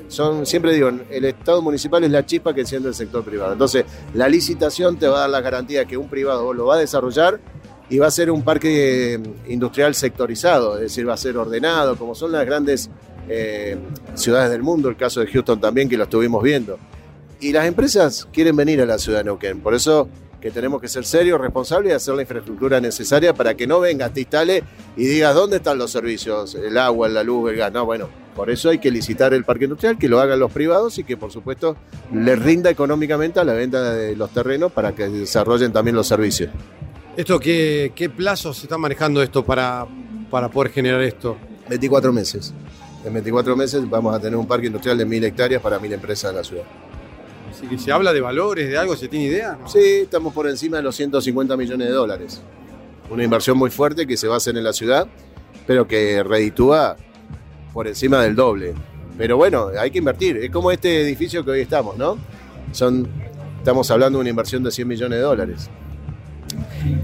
son, 0.08 0.44
siempre 0.44 0.74
digo, 0.74 0.90
el 1.10 1.24
Estado 1.24 1.62
municipal 1.62 2.02
es 2.04 2.10
la 2.10 2.26
chispa 2.26 2.54
que 2.54 2.62
enciende 2.62 2.88
el 2.88 2.94
sector 2.94 3.24
privado. 3.24 3.52
Entonces, 3.52 3.84
la 4.14 4.28
licitación 4.28 4.98
te 4.98 5.06
va 5.06 5.18
a 5.18 5.20
dar 5.20 5.30
la 5.30 5.40
garantía 5.40 5.84
que 5.84 5.96
un 5.96 6.08
privado 6.08 6.52
lo 6.52 6.66
va 6.66 6.76
a 6.76 6.78
desarrollar 6.78 7.40
y 7.88 7.98
va 7.98 8.06
a 8.06 8.10
ser 8.10 8.30
un 8.30 8.42
parque 8.42 9.14
eh, 9.14 9.22
industrial 9.48 9.94
sectorizado, 9.94 10.76
es 10.76 10.82
decir, 10.82 11.08
va 11.08 11.14
a 11.14 11.18
ser 11.18 11.36
ordenado, 11.36 11.96
como 11.96 12.14
son 12.14 12.32
las 12.32 12.46
grandes 12.46 12.90
eh, 13.28 13.76
ciudades 14.14 14.50
del 14.50 14.62
mundo, 14.62 14.88
el 14.88 14.96
caso 14.96 15.20
de 15.20 15.26
Houston 15.26 15.60
también, 15.60 15.88
que 15.88 15.96
lo 15.96 16.04
estuvimos 16.04 16.42
viendo. 16.42 16.78
Y 17.40 17.52
las 17.52 17.66
empresas 17.66 18.26
quieren 18.32 18.56
venir 18.56 18.80
a 18.80 18.86
la 18.86 18.98
ciudad 18.98 19.18
de 19.18 19.24
Neuquén, 19.24 19.60
por 19.60 19.74
eso 19.74 20.08
que 20.42 20.50
tenemos 20.50 20.80
que 20.80 20.88
ser 20.88 21.04
serios, 21.04 21.40
responsables 21.40 21.92
y 21.92 21.94
hacer 21.94 22.14
la 22.16 22.22
infraestructura 22.22 22.80
necesaria 22.80 23.32
para 23.32 23.54
que 23.54 23.68
no 23.68 23.78
vengas, 23.78 24.12
te 24.12 24.20
instale 24.22 24.64
y 24.96 25.06
digas 25.06 25.36
dónde 25.36 25.58
están 25.58 25.78
los 25.78 25.92
servicios, 25.92 26.56
el 26.56 26.76
agua, 26.76 27.08
la 27.08 27.22
luz, 27.22 27.52
el 27.52 27.56
gas. 27.56 27.72
No, 27.72 27.86
bueno, 27.86 28.08
por 28.34 28.50
eso 28.50 28.68
hay 28.68 28.78
que 28.78 28.90
licitar 28.90 29.32
el 29.34 29.44
parque 29.44 29.64
industrial, 29.64 29.96
que 29.96 30.08
lo 30.08 30.18
hagan 30.18 30.40
los 30.40 30.50
privados 30.50 30.98
y 30.98 31.04
que 31.04 31.16
por 31.16 31.30
supuesto 31.30 31.76
les 32.12 32.36
rinda 32.36 32.70
económicamente 32.70 33.38
a 33.38 33.44
la 33.44 33.52
venta 33.52 33.94
de 33.94 34.16
los 34.16 34.30
terrenos 34.30 34.72
para 34.72 34.92
que 34.92 35.08
desarrollen 35.08 35.72
también 35.72 35.94
los 35.94 36.08
servicios. 36.08 36.50
¿Esto 37.16 37.38
qué, 37.38 37.92
qué 37.94 38.10
plazos 38.10 38.56
se 38.56 38.64
está 38.64 38.76
manejando 38.76 39.22
esto 39.22 39.44
para, 39.44 39.86
para 40.28 40.48
poder 40.50 40.72
generar 40.72 41.02
esto? 41.02 41.36
24 41.68 42.12
meses. 42.12 42.52
En 43.04 43.12
24 43.12 43.54
meses 43.54 43.88
vamos 43.88 44.12
a 44.12 44.18
tener 44.18 44.36
un 44.36 44.48
parque 44.48 44.66
industrial 44.66 44.98
de 44.98 45.04
mil 45.04 45.22
hectáreas 45.22 45.62
para 45.62 45.78
mil 45.78 45.92
empresas 45.92 46.32
de 46.32 46.36
la 46.36 46.44
ciudad. 46.44 46.64
Así 47.62 47.68
que 47.68 47.78
se 47.78 47.92
habla 47.92 48.12
de 48.12 48.20
valores, 48.20 48.68
de 48.68 48.76
algo, 48.76 48.96
¿se 48.96 49.06
tiene 49.06 49.26
idea? 49.26 49.56
Sí, 49.68 49.78
estamos 49.78 50.34
por 50.34 50.48
encima 50.48 50.78
de 50.78 50.82
los 50.82 50.96
150 50.96 51.56
millones 51.56 51.86
de 51.86 51.94
dólares. 51.94 52.42
Una 53.08 53.22
inversión 53.22 53.56
muy 53.56 53.70
fuerte 53.70 54.04
que 54.04 54.16
se 54.16 54.26
va 54.26 54.34
a 54.34 54.36
hacer 54.38 54.56
en 54.56 54.64
la 54.64 54.72
ciudad, 54.72 55.06
pero 55.64 55.86
que 55.86 56.24
reditúa 56.24 56.96
por 57.72 57.86
encima 57.86 58.20
del 58.20 58.34
doble. 58.34 58.74
Pero 59.16 59.36
bueno, 59.36 59.68
hay 59.78 59.92
que 59.92 59.98
invertir. 59.98 60.38
Es 60.38 60.50
como 60.50 60.72
este 60.72 61.02
edificio 61.02 61.44
que 61.44 61.52
hoy 61.52 61.60
estamos, 61.60 61.96
¿no? 61.96 62.18
Son, 62.72 63.08
estamos 63.58 63.88
hablando 63.92 64.18
de 64.18 64.22
una 64.22 64.30
inversión 64.30 64.64
de 64.64 64.72
100 64.72 64.88
millones 64.88 65.18
de 65.18 65.22
dólares. 65.22 65.70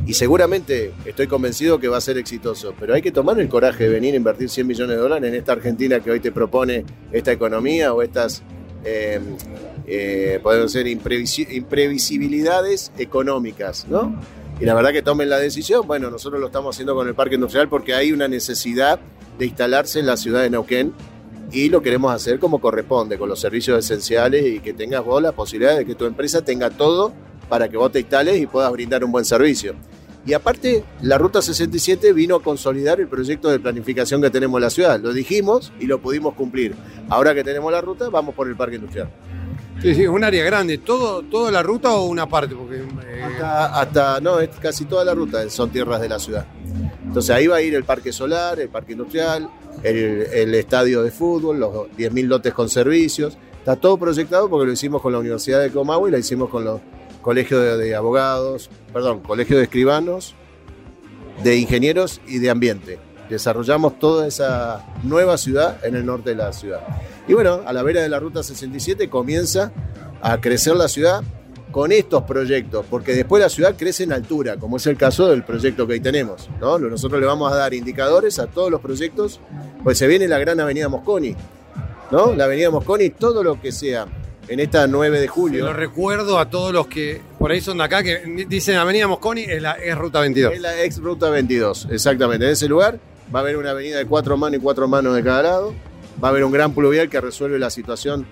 Y 0.09 0.15
seguramente 0.15 0.93
estoy 1.05 1.29
convencido 1.29 1.79
que 1.79 1.87
va 1.87 1.99
a 1.99 2.01
ser 2.01 2.19
exitoso, 2.19 2.75
pero 2.81 2.95
hay 2.95 3.03
que 3.03 3.13
tomar 3.13 3.39
el 3.39 3.49
coraje 3.49 3.85
de 3.85 3.91
venir 3.91 4.15
a 4.15 4.17
invertir 4.17 4.51
100 4.51 4.67
millones 4.67 4.97
de 4.97 5.03
dólares 5.03 5.29
en 5.29 5.37
esta 5.37 5.53
Argentina 5.53 6.01
que 6.01 6.11
hoy 6.11 6.19
te 6.19 6.33
propone 6.33 6.85
esta 7.13 7.31
economía 7.31 7.93
o 7.93 8.03
estas, 8.03 8.43
eh, 8.85 9.21
eh, 9.91 10.39
pueden 10.43 10.69
ser 10.69 10.87
imprevisi- 10.87 11.47
imprevisibilidades 11.51 12.93
económicas, 12.99 13.87
¿no? 13.89 14.15
Y 14.61 14.65
la 14.65 14.75
verdad 14.75 14.93
que 14.93 15.03
tomen 15.03 15.29
la 15.31 15.39
decisión, 15.39 15.87
bueno, 15.87 16.11
nosotros 16.11 16.41
lo 16.41 16.47
estamos 16.47 16.75
haciendo 16.75 16.95
con 16.95 17.07
el 17.07 17.15
parque 17.15 17.37
industrial 17.37 17.69
porque 17.69 17.95
hay 17.95 18.13
una 18.13 18.27
necesidad 18.29 18.99
de 19.39 19.47
instalarse 19.47 20.01
en 20.01 20.07
la 20.07 20.17
ciudad 20.17 20.43
de 20.43 20.51
Neuquén 20.51 20.93
y 21.53 21.69
lo 21.69 21.81
queremos 21.81 22.13
hacer 22.13 22.39
como 22.41 22.61
corresponde, 22.61 23.17
con 23.19 23.29
los 23.29 23.41
servicios 23.41 23.79
esenciales 23.79 24.45
y 24.45 24.61
que 24.61 24.73
tengas 24.73 25.05
vos 25.05 25.23
la 25.23 25.33
posibilidad 25.33 25.77
de 25.79 25.87
que 25.87 25.95
tu 25.95 26.07
empresa 26.07 26.43
tenga 26.43 26.71
todo 26.71 27.13
para 27.49 27.69
que 27.69 27.77
vos 27.77 27.93
te 27.93 28.01
instales 28.01 28.39
y 28.39 28.47
puedas 28.47 28.71
brindar 28.73 29.05
un 29.05 29.13
buen 29.13 29.25
servicio. 29.25 29.75
Y 30.27 30.35
aparte, 30.35 30.85
la 31.01 31.17
Ruta 31.17 31.41
67 31.41 32.13
vino 32.13 32.35
a 32.35 32.43
consolidar 32.43 33.01
el 33.01 33.09
proyecto 33.09 33.49
de 33.49 33.61
planificación 33.61 34.21
que 34.21 34.29
tenemos 34.29 34.59
en 34.59 34.63
la 34.65 34.71
ciudad. 34.71 35.01
Lo 35.01 35.13
dijimos 35.15 35.73
y 35.81 35.87
lo 35.87 36.01
pudimos 36.03 36.35
cumplir. 36.35 36.75
Ahora 37.09 37.33
que 37.35 37.45
tenemos 37.45 37.73
la 37.73 37.81
ruta, 37.81 38.11
vamos 38.11 38.35
por 38.35 38.47
el 38.49 38.57
parque 38.57 38.75
industrial. 38.77 39.09
Sí, 39.81 39.95
sí, 39.95 40.07
un 40.07 40.25
área 40.25 40.45
grande. 40.45 40.79
¿Todo, 40.79 41.23
¿Toda 41.23 41.53
la 41.53 41.63
ruta 41.63 41.93
o 41.95 42.07
una 42.07 42.29
parte? 42.29 42.55
Porque, 42.55 42.77
eh, 42.79 43.43
Hasta, 43.43 44.21
no, 44.21 44.41
es 44.41 44.51
casi 44.61 44.87
toda 44.87 45.05
la 45.05 45.15
ruta 45.15 45.49
son 45.51 45.71
tierras 45.71 46.01
de 46.01 46.09
la 46.09 46.19
ciudad. 46.19 46.47
Entonces 47.05 47.35
ahí 47.35 47.47
va 47.47 47.57
a 47.57 47.63
ir 47.63 47.75
el 47.75 47.85
parque 47.85 48.13
solar, 48.13 48.59
el 48.59 48.69
parque 48.69 48.93
industrial, 48.93 49.49
el, 49.83 50.27
el 50.33 50.55
estadio 50.55 51.03
de 51.03 51.11
fútbol, 51.11 51.61
los 51.61 51.73
10.000 51.97 52.27
lotes 52.27 52.53
con 52.53 52.69
servicios. 52.69 53.39
Está 53.59 53.77
todo 53.77 53.97
proyectado 53.97 54.51
porque 54.51 54.67
lo 54.67 54.73
hicimos 54.73 55.01
con 55.01 55.13
la 55.13 55.19
Universidad 55.21 55.61
de 55.61 55.71
Comahue 55.71 56.09
y 56.09 56.13
lo 56.13 56.19
hicimos 56.19 56.51
con 56.51 56.65
los 56.65 56.81
colegios 57.23 57.63
de, 57.63 57.77
de 57.77 57.95
abogados, 57.95 58.71
perdón, 58.93 59.21
colegios 59.21 59.59
de 59.59 59.65
escribanos, 59.65 60.35
de 61.43 61.57
ingenieros 61.57 62.21
y 62.27 62.39
de 62.39 62.51
ambiente. 62.51 62.99
Desarrollamos 63.31 63.99
toda 63.99 64.27
esa 64.27 64.85
nueva 65.03 65.39
ciudad 65.39 65.85
en 65.85 65.95
el 65.95 66.05
norte 66.05 66.31
de 66.31 66.37
la 66.37 66.53
ciudad. 66.53 66.81
Y 67.29 67.35
bueno, 67.35 67.61
a 67.67 67.73
la 67.73 67.83
vera 67.83 68.01
de 68.01 68.09
la 68.09 68.19
Ruta 68.19 68.43
67 68.43 69.09
comienza 69.09 69.71
a 70.23 70.41
crecer 70.41 70.75
la 70.77 70.89
ciudad 70.89 71.23
con 71.71 71.93
estos 71.93 72.25
proyectos, 72.25 72.87
porque 72.89 73.13
después 73.13 73.43
la 73.43 73.51
ciudad 73.51 73.75
crece 73.77 74.05
en 74.05 74.13
altura, 74.13 74.57
como 74.57 74.79
es 74.79 74.87
el 74.87 74.97
caso 74.97 75.29
del 75.29 75.45
proyecto 75.45 75.87
que 75.87 75.93
hoy 75.95 76.01
tenemos. 76.01 76.49
¿no? 76.61 76.79
Nosotros 76.79 77.21
le 77.21 77.27
vamos 77.27 77.53
a 77.53 77.57
dar 77.57 77.75
indicadores 77.75 78.39
a 78.39 78.47
todos 78.47 78.71
los 78.71 78.81
proyectos, 78.81 79.41
pues 79.85 79.99
se 79.99 80.07
viene 80.07 80.27
la 80.27 80.39
gran 80.39 80.59
avenida 80.59 80.89
Mosconi, 80.89 81.37
¿no? 82.11 82.35
La 82.35 82.45
avenida 82.45 82.71
Mosconi, 82.71 83.11
todo 83.11 83.45
lo 83.45 83.61
que 83.61 83.71
sea 83.71 84.07
en 84.49 84.61
esta 84.61 84.87
9 84.87 85.21
de 85.21 85.27
lo 85.27 85.33
julio. 85.33 85.73
recuerdo 85.75 86.39
a 86.39 86.49
todos 86.49 86.73
los 86.73 86.87
que 86.87 87.21
por 87.39 87.51
ahí 87.51 87.61
son 87.61 87.79
de 87.79 87.85
acá, 87.85 88.03
que 88.03 88.47
dicen 88.49 88.77
Avenida 88.77 89.07
Mosconi, 89.07 89.43
es, 89.43 89.61
la, 89.61 89.73
es 89.73 89.97
Ruta 89.97 90.21
22. 90.21 90.55
Es 90.55 90.61
la 90.61 90.83
ex 90.83 90.99
Ruta 90.99 91.29
22, 91.29 91.89
exactamente. 91.91 92.47
En 92.47 92.53
ese 92.53 92.67
lugar 92.67 92.99
va 93.35 93.41
a 93.41 93.43
haber 93.43 93.59
una 93.59 93.71
avenida 93.71 93.99
de 93.99 94.07
cuatro 94.07 94.37
manos 94.39 94.59
y 94.59 94.63
cuatro 94.63 94.89
manos 94.89 95.15
de 95.15 95.23
cada 95.23 95.43
lado. 95.43 95.75
Va 96.23 96.29
a 96.29 96.31
haber 96.31 96.45
un 96.45 96.53
gran 96.53 96.75
pluvial 96.75 97.09
que 97.09 97.21
resuelve 97.21 97.59
la 97.59 97.71
situación 97.71 98.27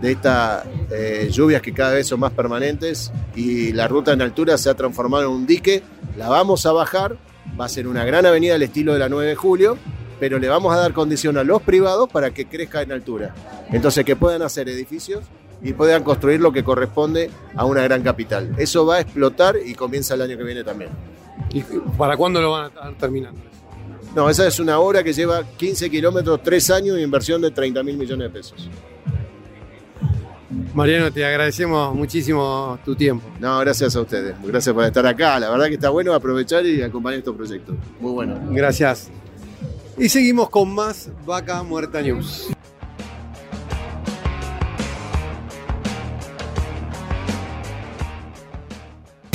de 0.00 0.12
estas 0.12 0.64
eh, 0.90 1.28
lluvias 1.30 1.62
que 1.62 1.72
cada 1.72 1.92
vez 1.92 2.06
son 2.06 2.20
más 2.20 2.32
permanentes 2.32 3.12
y 3.34 3.72
la 3.72 3.88
ruta 3.88 4.12
en 4.12 4.22
altura 4.22 4.58
se 4.58 4.68
ha 4.68 4.74
transformado 4.74 5.24
en 5.24 5.30
un 5.30 5.46
dique. 5.46 5.82
La 6.18 6.28
vamos 6.28 6.66
a 6.66 6.72
bajar, 6.72 7.16
va 7.58 7.64
a 7.64 7.68
ser 7.68 7.86
una 7.86 8.04
gran 8.04 8.26
avenida 8.26 8.54
al 8.54 8.62
estilo 8.62 8.92
de 8.92 8.98
la 8.98 9.08
9 9.08 9.28
de 9.28 9.36
julio, 9.36 9.78
pero 10.18 10.38
le 10.38 10.48
vamos 10.48 10.74
a 10.74 10.78
dar 10.78 10.92
condición 10.92 11.38
a 11.38 11.44
los 11.44 11.62
privados 11.62 12.10
para 12.10 12.30
que 12.30 12.46
crezca 12.46 12.82
en 12.82 12.92
altura. 12.92 13.34
Entonces 13.72 14.04
que 14.04 14.16
puedan 14.16 14.42
hacer 14.42 14.68
edificios 14.68 15.24
y 15.62 15.72
puedan 15.72 16.02
construir 16.02 16.40
lo 16.40 16.52
que 16.52 16.64
corresponde 16.64 17.30
a 17.54 17.64
una 17.64 17.82
gran 17.82 18.02
capital. 18.02 18.54
Eso 18.58 18.84
va 18.86 18.96
a 18.96 19.00
explotar 19.00 19.56
y 19.64 19.74
comienza 19.74 20.14
el 20.14 20.22
año 20.22 20.36
que 20.36 20.44
viene 20.44 20.64
también. 20.64 20.90
¿Y 21.52 21.62
para 21.96 22.16
cuándo 22.16 22.40
lo 22.40 22.52
van 22.52 22.64
a 22.64 22.68
estar 22.68 22.94
terminando? 22.94 23.49
No, 24.14 24.28
esa 24.28 24.46
es 24.46 24.58
una 24.58 24.78
obra 24.78 25.04
que 25.04 25.12
lleva 25.12 25.44
15 25.44 25.88
kilómetros, 25.88 26.42
3 26.42 26.70
años 26.70 26.98
y 26.98 27.02
inversión 27.02 27.40
de 27.40 27.50
30 27.50 27.82
mil 27.82 27.96
millones 27.96 28.24
de 28.24 28.30
pesos. 28.30 28.68
Mariano, 30.74 31.12
te 31.12 31.24
agradecemos 31.24 31.94
muchísimo 31.94 32.78
tu 32.84 32.96
tiempo. 32.96 33.28
No, 33.38 33.58
gracias 33.60 33.94
a 33.94 34.00
ustedes. 34.00 34.34
Gracias 34.42 34.74
por 34.74 34.84
estar 34.84 35.06
acá. 35.06 35.38
La 35.38 35.50
verdad 35.50 35.66
que 35.66 35.74
está 35.74 35.90
bueno 35.90 36.12
aprovechar 36.12 36.66
y 36.66 36.82
acompañar 36.82 37.18
estos 37.18 37.36
proyectos. 37.36 37.76
Muy 38.00 38.12
bueno. 38.12 38.40
Gracias. 38.50 39.10
Y 39.96 40.08
seguimos 40.08 40.50
con 40.50 40.74
más 40.74 41.10
Vaca 41.24 41.62
Muerta 41.62 42.02
News. 42.02 42.48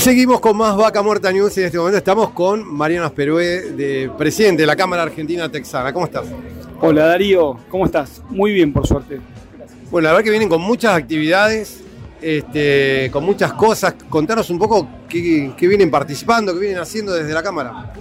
Seguimos 0.05 0.39
con 0.39 0.55
más 0.55 0.77
Vaca 0.77 1.01
Muerta 1.01 1.31
News 1.31 1.57
y 1.57 1.61
en 1.61 1.65
este 1.65 1.79
momento 1.79 1.97
estamos 1.97 2.29
con 2.29 2.63
Mariano 2.63 3.07
Asperue, 3.07 3.71
de 3.71 4.11
presidente 4.15 4.61
de 4.61 4.67
la 4.67 4.75
Cámara 4.75 5.01
Argentina 5.01 5.49
Texana. 5.49 5.91
¿Cómo 5.91 6.05
estás? 6.05 6.27
Hola 6.79 7.07
Darío, 7.07 7.57
¿cómo 7.69 7.87
estás? 7.87 8.21
Muy 8.29 8.53
bien, 8.53 8.71
por 8.71 8.85
suerte. 8.85 9.19
Bueno, 9.89 10.05
la 10.05 10.11
verdad 10.11 10.23
que 10.23 10.29
vienen 10.29 10.47
con 10.47 10.61
muchas 10.61 10.95
actividades, 10.95 11.83
este, 12.21 13.09
con 13.11 13.25
muchas 13.25 13.53
cosas. 13.53 13.95
Contanos 14.07 14.47
un 14.51 14.59
poco 14.59 14.87
qué, 15.09 15.53
qué 15.57 15.67
vienen 15.67 15.89
participando, 15.89 16.53
qué 16.53 16.59
vienen 16.59 16.77
haciendo 16.77 17.11
desde 17.11 17.33
la 17.33 17.41
Cámara. 17.41 17.91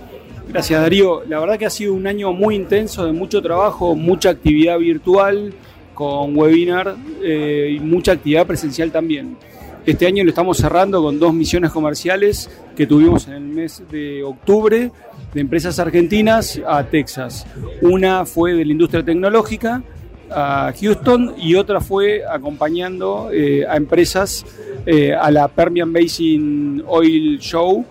Gracias 0.46 0.82
Darío. 0.82 1.24
La 1.24 1.40
verdad 1.40 1.58
que 1.58 1.64
ha 1.64 1.70
sido 1.70 1.94
un 1.94 2.06
año 2.06 2.34
muy 2.34 2.54
intenso, 2.54 3.06
de 3.06 3.12
mucho 3.12 3.40
trabajo, 3.40 3.94
mucha 3.94 4.28
actividad 4.28 4.78
virtual, 4.78 5.54
con 5.94 6.36
webinar 6.36 6.96
eh, 7.22 7.76
y 7.78 7.80
mucha 7.80 8.12
actividad 8.12 8.46
presencial 8.46 8.92
también. 8.92 9.38
Este 9.86 10.06
año 10.06 10.24
lo 10.24 10.30
estamos 10.30 10.56
cerrando 10.56 11.02
con 11.02 11.18
dos 11.18 11.34
misiones 11.34 11.70
comerciales 11.70 12.48
que 12.74 12.86
tuvimos 12.86 13.28
en 13.28 13.34
el 13.34 13.42
mes 13.42 13.82
de 13.90 14.22
octubre 14.22 14.90
de 15.34 15.40
empresas 15.40 15.78
argentinas 15.78 16.58
a 16.66 16.84
Texas. 16.84 17.46
Una 17.82 18.24
fue 18.24 18.54
de 18.54 18.64
la 18.64 18.72
industria 18.72 19.04
tecnológica 19.04 19.82
a 20.30 20.72
Houston 20.80 21.34
y 21.36 21.54
otra 21.56 21.82
fue 21.82 22.22
acompañando 22.24 23.28
eh, 23.30 23.66
a 23.68 23.76
empresas 23.76 24.46
eh, 24.86 25.12
a 25.12 25.30
la 25.30 25.48
Permian 25.48 25.92
Basin 25.92 26.82
Oil 26.86 27.38
Show 27.38 27.84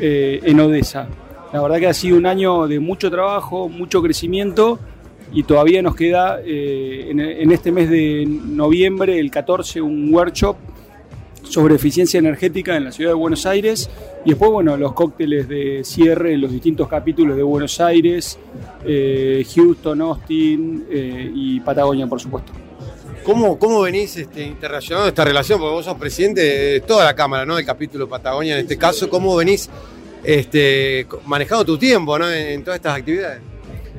eh, 0.00 0.40
en 0.42 0.58
Odessa. 0.58 1.06
La 1.52 1.60
verdad 1.60 1.78
que 1.78 1.88
ha 1.88 1.94
sido 1.94 2.16
un 2.16 2.24
año 2.24 2.66
de 2.66 2.80
mucho 2.80 3.10
trabajo, 3.10 3.68
mucho 3.68 4.00
crecimiento 4.00 4.78
y 5.34 5.42
todavía 5.42 5.82
nos 5.82 5.96
queda 5.96 6.40
en, 6.42 7.20
en 7.20 7.52
este 7.52 7.72
mes 7.72 7.90
de 7.90 8.24
noviembre, 8.26 9.18
el 9.18 9.30
14, 9.30 9.82
un 9.82 10.14
workshop 10.14 10.56
sobre 11.48 11.76
eficiencia 11.76 12.18
energética 12.18 12.76
en 12.76 12.84
la 12.84 12.92
ciudad 12.92 13.10
de 13.10 13.14
Buenos 13.14 13.46
Aires 13.46 13.88
y 14.24 14.30
después, 14.30 14.50
bueno, 14.50 14.76
los 14.76 14.92
cócteles 14.92 15.48
de 15.48 15.82
cierre 15.84 16.34
en 16.34 16.40
los 16.40 16.50
distintos 16.50 16.88
capítulos 16.88 17.36
de 17.36 17.42
Buenos 17.42 17.80
Aires, 17.80 18.38
eh, 18.84 19.44
Houston, 19.54 20.00
Austin 20.02 20.86
eh, 20.90 21.30
y 21.34 21.60
Patagonia, 21.60 22.06
por 22.06 22.20
supuesto. 22.20 22.52
¿Cómo, 23.24 23.58
cómo 23.58 23.80
venís 23.80 24.16
este, 24.16 24.42
interrelacionando 24.42 25.08
esta 25.08 25.24
relación? 25.24 25.58
Porque 25.58 25.74
vos 25.74 25.84
sos 25.84 25.96
presidente 25.98 26.40
de 26.40 26.80
toda 26.80 27.04
la 27.04 27.14
Cámara, 27.14 27.44
¿no? 27.44 27.56
Del 27.56 27.66
capítulo 27.66 28.08
Patagonia 28.08 28.54
en 28.54 28.60
este 28.60 28.78
caso. 28.78 29.08
¿Cómo 29.08 29.34
venís 29.34 29.68
este, 30.22 31.06
manejando 31.24 31.64
tu 31.64 31.76
tiempo 31.76 32.18
¿no? 32.18 32.30
en, 32.30 32.46
en 32.48 32.64
todas 32.64 32.78
estas 32.78 32.96
actividades? 32.96 33.40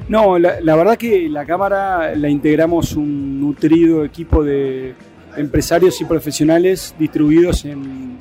No, 0.08 0.40
la, 0.40 0.62
la 0.62 0.76
verdad 0.78 0.98
que 0.98 1.28
la 1.28 1.46
Cámara 1.46 2.16
la 2.16 2.30
integramos 2.30 2.94
un 2.94 3.42
nutrido 3.42 4.06
equipo 4.06 4.42
de 4.44 4.96
empresarios 5.38 6.02
y 6.02 6.06
profesionales 6.06 6.95
distribuidos 6.97 7.65
en, 7.65 8.17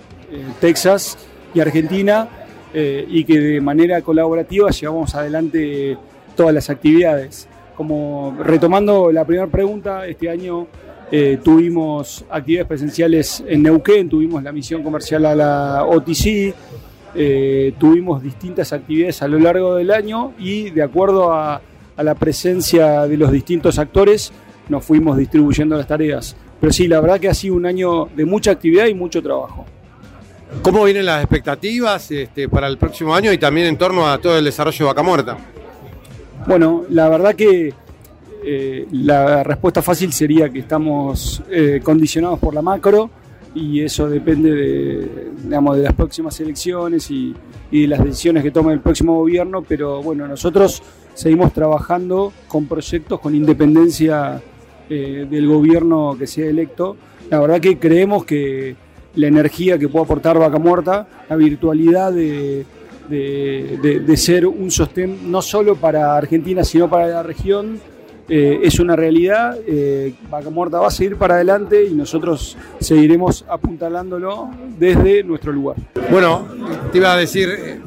Texas 0.61 1.17
y 1.55 1.61
Argentina 1.61 2.29
eh, 2.75 3.07
y 3.09 3.25
que 3.25 3.39
de 3.39 3.61
manera 3.61 4.03
colaborativa 4.03 4.71
llevamos 4.71 5.15
adelante 5.15 5.97
todas 6.35 6.53
las 6.53 6.69
actividades. 6.69 7.49
Como 7.75 8.37
retomando 8.43 9.11
la 9.13 9.25
primera 9.25 9.47
pregunta, 9.47 10.07
este 10.07 10.29
año 10.29 10.67
eh, 11.11 11.39
tuvimos 11.43 12.25
actividades 12.29 12.67
presenciales 12.69 13.43
en 13.47 13.63
Neuquén, 13.63 14.09
tuvimos 14.09 14.43
la 14.43 14.53
misión 14.53 14.83
comercial 14.83 15.25
a 15.25 15.35
la 15.35 15.85
OTC, 15.85 16.55
eh, 17.15 17.73
tuvimos 17.79 18.23
distintas 18.23 18.73
actividades 18.73 19.23
a 19.23 19.29
lo 19.29 19.39
largo 19.39 19.77
del 19.77 19.91
año 19.91 20.33
y 20.39 20.71
de 20.71 20.83
acuerdo 20.83 21.33
a 21.33 21.63
la 21.97 22.15
presencia 22.15 23.07
de 23.07 23.17
los 23.17 23.33
distintos 23.33 23.79
actores 23.79 24.33
nos 24.69 24.85
fuimos 24.85 25.17
distribuyendo 25.17 25.77
las 25.77 25.87
tareas. 25.87 26.37
Pero 26.61 26.73
sí, 26.73 26.89
la 26.89 27.01
verdad 27.01 27.21
que 27.21 27.29
ha 27.29 27.35
sido 27.35 27.55
un 27.55 27.67
año 27.67 28.07
de 28.17 28.25
mucha 28.25 28.51
actividad 28.51 28.87
y 28.87 28.95
mucho 28.95 29.23
trabajo. 29.23 29.67
¿Cómo 30.63 30.85
vienen 30.85 31.07
las 31.07 31.23
expectativas 31.23 32.11
este, 32.11 32.49
para 32.49 32.67
el 32.69 32.79
próximo 32.79 33.15
año 33.15 33.33
y 33.33 33.39
también 33.39 33.67
en 33.67 33.77
torno 33.77 34.09
a 34.09 34.19
todo 34.19 34.39
el 34.39 34.45
desarrollo 34.45 34.79
de 34.79 34.85
Vaca 34.85 35.03
Muerta? 35.03 35.37
Bueno, 36.47 36.85
la 36.89 37.09
verdad 37.09 37.35
que 37.35 37.75
eh, 38.45 38.87
la 38.93 39.43
respuesta 39.43 39.83
fácil 39.83 40.13
sería 40.13 40.49
que 40.49 40.61
estamos 40.61 41.43
eh, 41.51 41.81
condicionados 41.83 42.39
por 42.39 42.55
la 42.55 42.63
macro 42.63 43.11
y 43.57 43.81
eso 43.81 44.09
depende 44.09 44.53
de, 44.53 45.31
digamos, 45.43 45.77
de 45.79 45.83
las 45.83 45.95
próximas 45.95 46.39
elecciones 46.41 47.11
y, 47.11 47.35
de 47.73 47.87
las 47.89 48.05
decisiones 48.05 48.45
que 48.45 48.51
tome 48.51 48.73
el 48.73 48.81
próximo 48.81 49.17
gobierno, 49.17 49.63
pero 49.67 50.03
bueno, 50.03 50.29
nosotros 50.29 50.83
seguimos 51.15 51.53
trabajando 51.53 52.33
con 52.47 52.67
proyectos 52.67 53.19
con 53.19 53.35
independencia 53.35 54.41
eh, 54.89 55.27
del 55.29 55.47
gobierno 55.47 56.17
que 56.19 56.27
sea 56.27 56.47
electo. 56.47 56.97
La 57.31 57.41
verdad 57.41 57.61
que 57.61 57.79
creemos 57.79 58.25
que 58.25 58.77
la 59.15 59.27
energía 59.29 59.79
que 59.79 59.89
puede 59.89 60.05
aportar 60.05 60.39
Vaca 60.39 60.59
Muerta, 60.59 61.07
la 61.29 61.37
virtualidad 61.37 62.13
de, 62.13 62.65
de 63.09 64.17
ser 64.17 64.47
un 64.47 64.71
sostén 64.71 65.31
no 65.31 65.41
solo 65.43 65.77
para 65.77 66.17
Argentina, 66.17 66.63
sino 66.65 66.89
para 66.91 67.07
la 67.09 67.23
región, 67.23 67.81
eh, 68.29 68.61
es 68.65 68.81
una 68.81 68.97
realidad, 68.97 69.57
eh, 69.69 70.13
Vaca 70.29 70.51
Muerta 70.51 70.81
va 70.81 70.89
a 70.89 70.91
seguir 70.91 71.17
para 71.17 71.37
adelante 71.37 71.85
y 71.85 71.95
nosotros 71.95 72.57
seguiremos 72.81 73.45
apuntalándolo 73.49 74.51
desde 74.77 75.23
nuestro 75.23 75.53
lugar. 75.53 75.77
Bueno, 76.11 76.45
te 76.91 76.99
iba 76.99 77.13
a 77.13 77.17
decir, 77.17 77.81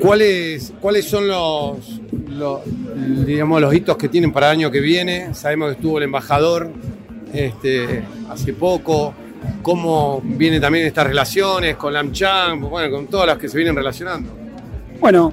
¿cuáles, 0.00 0.72
cuáles 0.80 1.04
son 1.04 1.28
los, 1.28 2.00
digamos, 3.26 3.60
los 3.60 3.74
hitos 3.74 3.96
que 3.96 4.08
tienen 4.08 4.32
para 4.32 4.50
el 4.50 4.58
año 4.58 4.70
que 4.70 4.80
viene? 4.80 5.34
Sabemos 5.34 5.68
que 5.68 5.74
estuvo 5.76 5.98
el 5.98 6.04
embajador 6.04 6.70
este, 7.32 8.02
hace 8.28 8.52
poco. 8.52 9.14
¿Cómo 9.62 10.20
vienen 10.22 10.60
también 10.60 10.86
estas 10.86 11.06
relaciones 11.06 11.76
con 11.76 11.92
la 11.92 12.02
bueno, 12.02 12.90
con 12.90 13.06
todas 13.06 13.26
las 13.26 13.38
que 13.38 13.48
se 13.48 13.56
vienen 13.56 13.74
relacionando? 13.74 14.40
Bueno, 15.00 15.32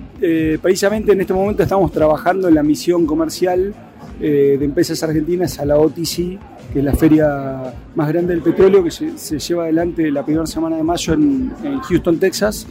precisamente 0.62 1.12
en 1.12 1.22
este 1.22 1.34
momento 1.34 1.64
estamos 1.64 1.92
trabajando 1.92 2.48
en 2.48 2.56
la 2.56 2.64
misión 2.64 3.06
comercial 3.06 3.74
eh, 4.20 4.56
de 4.58 4.66
empresas 4.66 5.04
argentinas 5.04 5.60
a 5.60 5.66
la 5.66 5.78
OTC, 5.78 6.40
que 6.74 6.80
es 6.80 6.84
la 6.84 6.96
feria 6.96 7.74
más 7.94 8.08
grande 8.08 8.34
del 8.34 8.42
petróleo 8.42 8.84
que 8.84 8.90
se, 8.90 9.38
lleva 9.38 9.64
adelante 9.66 10.10
la 10.10 10.24
primera 10.24 10.48
semana 10.48 10.78
de 10.78 10.84
mayo 10.84 11.14
en, 11.14 11.52
Houston, 11.84 12.18
Texas. 12.18 12.66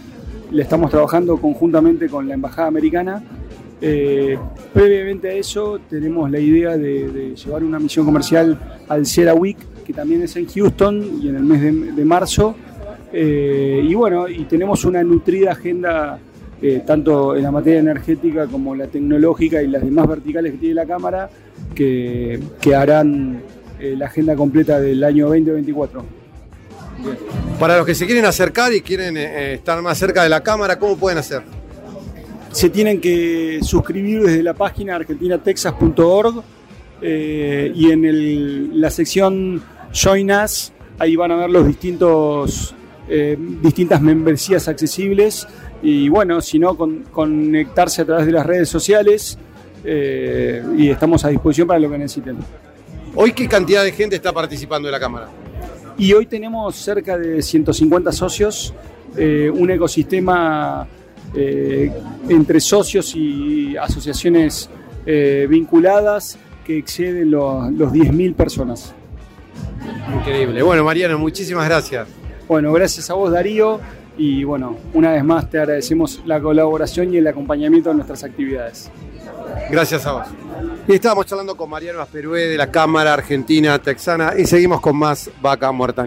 Le 0.50 0.62
estamos 0.62 0.90
trabajando 0.90 1.36
conjuntamente 1.38 2.08
con 2.08 2.28
la 2.28 2.34
Embajada 2.34 2.68
Americana. 2.68 3.22
Eh, 3.80 4.38
previamente 4.72 5.28
a 5.28 5.32
eso 5.32 5.78
tenemos 5.90 6.30
la 6.30 6.38
idea 6.38 6.76
de, 6.76 7.34
llevar 7.34 7.62
una 7.62 7.78
misión 7.78 8.06
comercial 8.06 8.58
al 8.88 9.06
Sierra 9.06 9.34
Week, 9.34 9.58
que 9.84 9.92
también 9.92 10.22
es 10.22 10.36
en 10.36 10.46
Houston 10.46 11.20
y 11.22 11.28
en 11.28 11.36
el 11.36 11.42
mes 11.42 11.96
de, 11.96 12.04
marzo. 12.04 12.54
Eh, 13.12 13.84
y 13.86 13.94
bueno, 13.94 14.28
y 14.28 14.44
tenemos 14.44 14.84
una 14.84 15.02
nutrida 15.02 15.52
agenda 15.52 16.18
eh, 16.62 16.82
tanto 16.86 17.36
en 17.36 17.42
la 17.42 17.50
materia 17.50 17.80
energética 17.80 18.46
como 18.46 18.74
la 18.74 18.86
tecnológica 18.86 19.62
y 19.62 19.66
las 19.66 19.82
demás 19.84 20.08
verticales 20.08 20.52
que 20.52 20.58
tiene 20.58 20.74
la 20.74 20.86
Cámara, 20.86 21.28
que, 21.74 22.40
harán 22.74 23.42
eh, 23.78 23.94
la 23.96 24.06
agenda 24.06 24.34
completa 24.34 24.80
del 24.80 25.04
año 25.04 25.26
2024. 25.26 26.25
Para 27.58 27.76
los 27.76 27.86
que 27.86 27.94
se 27.94 28.06
quieren 28.06 28.24
acercar 28.24 28.72
y 28.72 28.80
quieren 28.80 29.16
eh, 29.16 29.54
estar 29.54 29.80
más 29.82 29.98
cerca 29.98 30.22
de 30.22 30.28
la 30.28 30.42
Cámara, 30.42 30.78
¿cómo 30.78 30.96
pueden 30.96 31.18
hacer? 31.18 31.42
Se 32.52 32.70
tienen 32.70 33.00
que 33.00 33.60
suscribir 33.62 34.22
desde 34.22 34.42
la 34.42 34.54
página 34.54 34.96
argentinatexas.org 34.96 36.42
y 37.02 37.90
en 37.90 38.80
la 38.80 38.90
sección 38.90 39.62
Join 39.92 40.30
Us, 40.30 40.72
ahí 40.98 41.14
van 41.16 41.32
a 41.32 41.36
ver 41.36 41.50
los 41.50 41.66
distintos 41.66 42.74
distintas 43.62 44.00
membresías 44.00 44.66
accesibles 44.66 45.46
y 45.82 46.08
bueno, 46.08 46.40
si 46.40 46.58
no, 46.58 46.76
conectarse 47.12 48.02
a 48.02 48.04
través 48.04 48.26
de 48.26 48.32
las 48.32 48.46
redes 48.46 48.68
sociales 48.68 49.38
eh, 49.84 50.62
y 50.76 50.88
estamos 50.88 51.24
a 51.24 51.28
disposición 51.28 51.68
para 51.68 51.78
lo 51.78 51.90
que 51.90 51.98
necesiten. 51.98 52.38
¿Hoy 53.14 53.32
qué 53.32 53.48
cantidad 53.48 53.84
de 53.84 53.92
gente 53.92 54.16
está 54.16 54.32
participando 54.32 54.86
de 54.86 54.92
la 54.92 55.00
Cámara? 55.00 55.28
Y 55.98 56.12
hoy 56.12 56.26
tenemos 56.26 56.76
cerca 56.76 57.16
de 57.16 57.42
150 57.42 58.12
socios, 58.12 58.74
eh, 59.16 59.50
un 59.52 59.70
ecosistema 59.70 60.86
eh, 61.34 61.90
entre 62.28 62.60
socios 62.60 63.14
y 63.14 63.76
asociaciones 63.76 64.70
vinculadas 65.48 66.36
que 66.66 66.78
exceden 66.78 67.30
los, 67.30 67.70
los 67.72 67.92
10.000 67.92 68.34
personas. 68.34 68.92
Increíble. 70.14 70.62
Bueno, 70.62 70.82
Mariano, 70.82 71.16
muchísimas 71.16 71.64
gracias. 71.66 72.08
Bueno, 72.48 72.72
gracias 72.72 73.08
a 73.10 73.14
vos, 73.14 73.30
Darío. 73.30 73.80
Y 74.18 74.44
bueno, 74.44 74.76
una 74.94 75.12
vez 75.12 75.24
más 75.24 75.50
te 75.50 75.58
agradecemos 75.58 76.22
la 76.24 76.40
colaboración 76.40 77.12
y 77.12 77.18
el 77.18 77.26
acompañamiento 77.26 77.90
de 77.90 77.96
nuestras 77.96 78.24
actividades. 78.24 78.90
Gracias 79.70 80.06
a 80.06 80.12
vos. 80.12 80.26
Y 80.88 80.94
estábamos 80.94 81.26
charlando 81.26 81.56
con 81.56 81.68
Mariano 81.68 82.00
Asperue 82.00 82.46
de 82.46 82.56
la 82.56 82.70
Cámara 82.70 83.14
Argentina 83.14 83.78
Texana 83.78 84.34
y 84.36 84.46
seguimos 84.46 84.80
con 84.80 84.96
más 84.96 85.30
Vaca 85.40 85.70
Muerta 85.72 86.06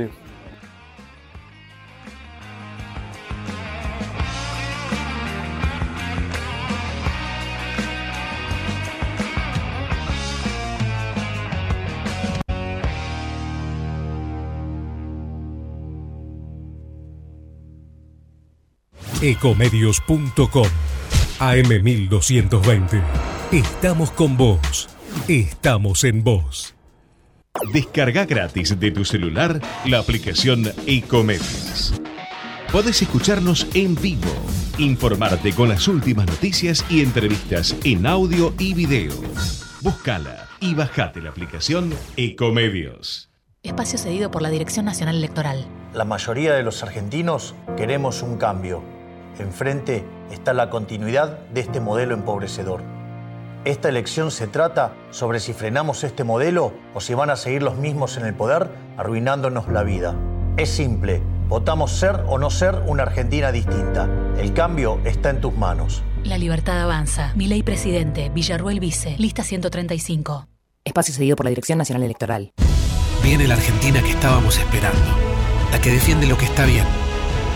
Ecomedios.com 19.21 20.67
AM1220. 21.39 23.38
Estamos 23.51 24.11
con 24.11 24.37
vos. 24.37 24.87
Estamos 25.27 26.03
en 26.03 26.23
vos. 26.23 26.75
Descarga 27.73 28.25
gratis 28.25 28.79
de 28.79 28.91
tu 28.91 29.03
celular 29.03 29.59
la 29.85 29.97
aplicación 29.97 30.71
Ecomedios. 30.85 31.99
Podés 32.71 33.01
escucharnos 33.01 33.65
en 33.73 33.95
vivo, 33.95 34.29
informarte 34.77 35.51
con 35.53 35.69
las 35.69 35.87
últimas 35.87 36.27
noticias 36.27 36.85
y 36.91 37.01
entrevistas 37.01 37.75
en 37.83 38.05
audio 38.05 38.53
y 38.59 38.75
video. 38.75 39.15
Búscala 39.81 40.47
y 40.59 40.75
bajate 40.75 41.19
la 41.19 41.31
aplicación 41.31 41.91
Ecomedios. 42.17 43.31
Espacio 43.63 43.97
cedido 43.97 44.29
por 44.29 44.43
la 44.43 44.51
Dirección 44.51 44.85
Nacional 44.85 45.15
Electoral. 45.15 45.65
La 45.95 46.05
mayoría 46.05 46.53
de 46.53 46.61
los 46.61 46.83
argentinos 46.83 47.55
queremos 47.75 48.21
un 48.21 48.37
cambio 48.37 48.83
Enfrente 49.39 50.03
está 50.31 50.53
la 50.53 50.69
continuidad 50.69 51.39
de 51.53 51.61
este 51.61 51.79
modelo 51.79 52.13
empobrecedor. 52.13 52.98
Esta 53.65 53.89
elección 53.89 54.31
se 54.31 54.47
trata 54.47 54.93
sobre 55.11 55.41
si 55.41 55.51
frenamos 55.51 56.05
este 56.05 56.23
modelo 56.23 56.71
o 56.93 57.01
si 57.01 57.13
van 57.13 57.29
a 57.29 57.35
seguir 57.35 57.61
los 57.61 57.75
mismos 57.75 58.15
en 58.15 58.25
el 58.25 58.33
poder 58.33 58.69
arruinándonos 58.97 59.67
la 59.67 59.83
vida. 59.83 60.15
Es 60.55 60.69
simple, 60.69 61.21
votamos 61.49 61.91
ser 61.91 62.23
o 62.27 62.37
no 62.37 62.51
ser 62.51 62.75
una 62.87 63.03
Argentina 63.03 63.51
distinta. 63.51 64.09
El 64.37 64.53
cambio 64.53 65.01
está 65.03 65.29
en 65.29 65.41
tus 65.41 65.53
manos. 65.53 66.03
La 66.23 66.37
libertad 66.37 66.81
avanza. 66.81 67.33
Mi 67.35 67.47
ley 67.47 67.61
presidente, 67.61 68.29
Villarruel 68.29 68.79
Vice, 68.79 69.15
lista 69.17 69.43
135. 69.43 70.47
Espacio 70.85 71.13
cedido 71.13 71.35
por 71.35 71.45
la 71.45 71.49
Dirección 71.49 71.77
Nacional 71.77 72.03
Electoral. 72.03 72.53
Viene 73.21 73.45
la 73.45 73.55
Argentina 73.55 74.01
que 74.01 74.11
estábamos 74.11 74.57
esperando. 74.57 75.11
La 75.73 75.81
que 75.81 75.91
defiende 75.91 76.27
lo 76.27 76.37
que 76.37 76.45
está 76.45 76.65
bien 76.65 76.85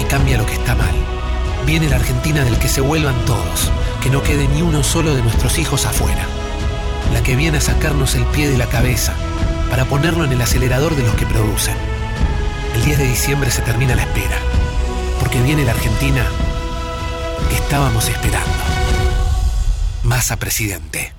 y 0.01 0.03
cambia 0.03 0.37
lo 0.37 0.45
que 0.45 0.53
está 0.53 0.75
mal 0.75 1.12
Viene 1.65 1.87
la 1.87 1.95
Argentina 1.95 2.43
del 2.43 2.57
que 2.59 2.67
se 2.67 2.81
vuelvan 2.81 3.15
todos, 3.25 3.71
que 4.01 4.09
no 4.09 4.21
quede 4.21 4.47
ni 4.49 4.61
uno 4.61 4.83
solo 4.83 5.15
de 5.15 5.21
nuestros 5.21 5.57
hijos 5.57 5.85
afuera. 5.85 6.25
La 7.13 7.23
que 7.23 7.35
viene 7.35 7.59
a 7.59 7.61
sacarnos 7.61 8.15
el 8.15 8.25
pie 8.25 8.49
de 8.49 8.57
la 8.57 8.67
cabeza 8.67 9.13
para 9.69 9.85
ponerlo 9.85 10.25
en 10.25 10.33
el 10.33 10.41
acelerador 10.41 10.95
de 10.95 11.03
los 11.03 11.15
que 11.15 11.25
producen. 11.25 11.75
El 12.75 12.83
10 12.83 12.97
de 12.97 13.07
diciembre 13.07 13.49
se 13.49 13.61
termina 13.61 13.95
la 13.95 14.03
espera, 14.03 14.37
porque 15.19 15.41
viene 15.41 15.63
la 15.63 15.71
Argentina 15.71 16.25
que 17.49 17.55
estábamos 17.55 18.09
esperando. 18.09 18.49
Massa 20.03 20.35
presidente. 20.35 21.13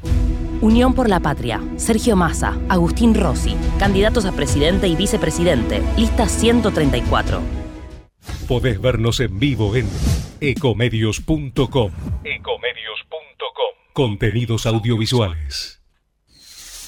Unión 0.60 0.94
por 0.94 1.08
la 1.08 1.20
Patria. 1.20 1.62
Sergio 1.78 2.16
Massa, 2.16 2.54
Agustín 2.68 3.14
Rossi, 3.14 3.56
candidatos 3.78 4.24
a 4.24 4.32
presidente 4.32 4.88
y 4.88 4.96
vicepresidente. 4.96 5.82
Lista 5.96 6.28
134. 6.28 7.63
Podés 8.48 8.80
vernos 8.80 9.20
en 9.20 9.38
vivo 9.38 9.74
en 9.76 9.88
ecomedios.com. 10.40 11.92
Ecomedios.com. 12.24 13.74
Contenidos 13.92 14.66
audiovisuales. 14.66 15.82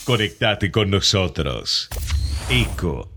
Conectate 0.05 0.71
con 0.71 0.91
nosotros. 0.91 1.89
Eco 2.49 3.11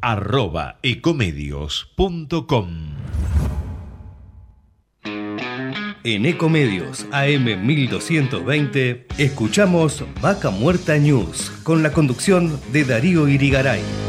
En 6.04 6.26
Ecomedios 6.26 7.06
AM 7.12 7.68
1220 7.68 9.06
escuchamos 9.20 10.04
Vaca 10.20 10.50
Muerta 10.50 10.98
News 10.98 11.52
con 11.62 11.84
la 11.84 11.92
conducción 11.92 12.60
de 12.72 12.86
Darío 12.86 13.28
Irigaray. 13.28 14.09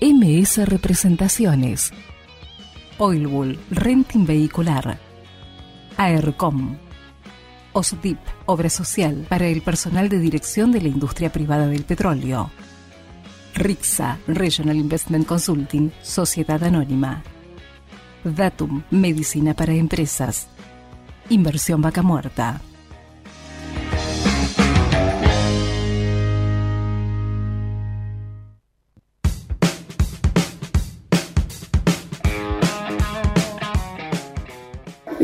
MS 0.00 0.64
Representaciones. 0.68 1.90
Oilbull, 2.98 3.58
Renting 3.70 4.26
Vehicular. 4.26 4.96
AERCOM. 5.96 6.76
OSDIP, 7.72 8.18
Obra 8.46 8.70
Social 8.70 9.26
para 9.28 9.48
el 9.48 9.60
personal 9.60 10.08
de 10.08 10.20
dirección 10.20 10.70
de 10.70 10.82
la 10.82 10.88
industria 10.88 11.32
privada 11.32 11.66
del 11.66 11.82
petróleo. 11.82 12.52
RIXA, 13.54 14.18
Regional 14.28 14.76
Investment 14.76 15.26
Consulting, 15.26 15.90
Sociedad 16.00 16.62
Anónima. 16.62 17.24
Datum, 18.22 18.84
Medicina 18.92 19.54
para 19.54 19.74
Empresas. 19.74 20.46
Inversión 21.28 21.82
Vaca 21.82 22.02
Muerta. 22.02 22.60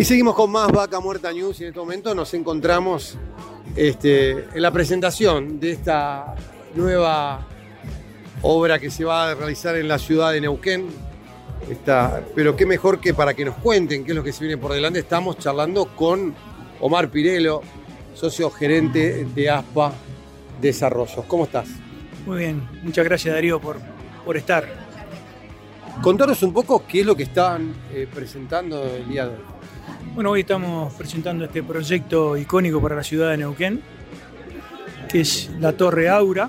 Y 0.04 0.06
seguimos 0.06 0.34
con 0.34 0.50
más 0.50 0.70
Vaca 0.70 1.00
Muerta 1.00 1.32
News 1.32 1.58
y 1.60 1.62
en 1.62 1.68
este 1.68 1.80
momento 1.80 2.14
nos 2.14 2.34
encontramos 2.34 3.16
este, 3.74 4.32
en 4.32 4.60
la 4.60 4.70
presentación 4.70 5.58
de 5.58 5.70
esta 5.70 6.34
nueva 6.74 7.46
obra 8.42 8.78
que 8.78 8.90
se 8.90 9.02
va 9.02 9.30
a 9.30 9.34
realizar 9.34 9.76
en 9.76 9.88
la 9.88 9.98
ciudad 9.98 10.32
de 10.32 10.42
Neuquén. 10.42 10.88
Está, 11.70 12.22
pero 12.34 12.54
qué 12.54 12.66
mejor 12.66 13.00
que 13.00 13.14
para 13.14 13.32
que 13.32 13.46
nos 13.46 13.54
cuenten 13.54 14.04
qué 14.04 14.10
es 14.10 14.14
lo 14.14 14.22
que 14.22 14.34
se 14.34 14.44
viene 14.44 14.60
por 14.60 14.74
delante. 14.74 14.98
Estamos 14.98 15.38
charlando 15.38 15.86
con 15.96 16.34
Omar 16.80 17.10
Pirelo, 17.10 17.62
socio 18.12 18.50
gerente 18.50 19.26
de 19.34 19.48
ASPA 19.48 19.90
Desarrollos. 20.60 21.24
¿Cómo 21.26 21.44
estás? 21.44 21.68
Muy 22.26 22.40
bien, 22.40 22.68
muchas 22.82 23.06
gracias 23.06 23.34
Darío 23.34 23.58
por, 23.58 23.78
por 24.22 24.36
estar. 24.36 24.68
Contanos 26.02 26.42
un 26.42 26.52
poco 26.52 26.84
qué 26.86 27.00
es 27.00 27.06
lo 27.06 27.16
que 27.16 27.22
están 27.22 27.74
eh, 27.90 28.06
presentando 28.12 28.84
el 28.84 29.08
día 29.08 29.28
de 29.28 29.36
hoy. 29.36 29.53
Bueno, 30.14 30.30
hoy 30.30 30.42
estamos 30.42 30.94
presentando 30.94 31.44
este 31.44 31.60
proyecto 31.64 32.36
icónico 32.36 32.80
para 32.80 32.94
la 32.94 33.02
ciudad 33.02 33.32
de 33.32 33.38
Neuquén, 33.38 33.80
que 35.08 35.22
es 35.22 35.50
la 35.58 35.72
Torre 35.72 36.08
Aura. 36.08 36.48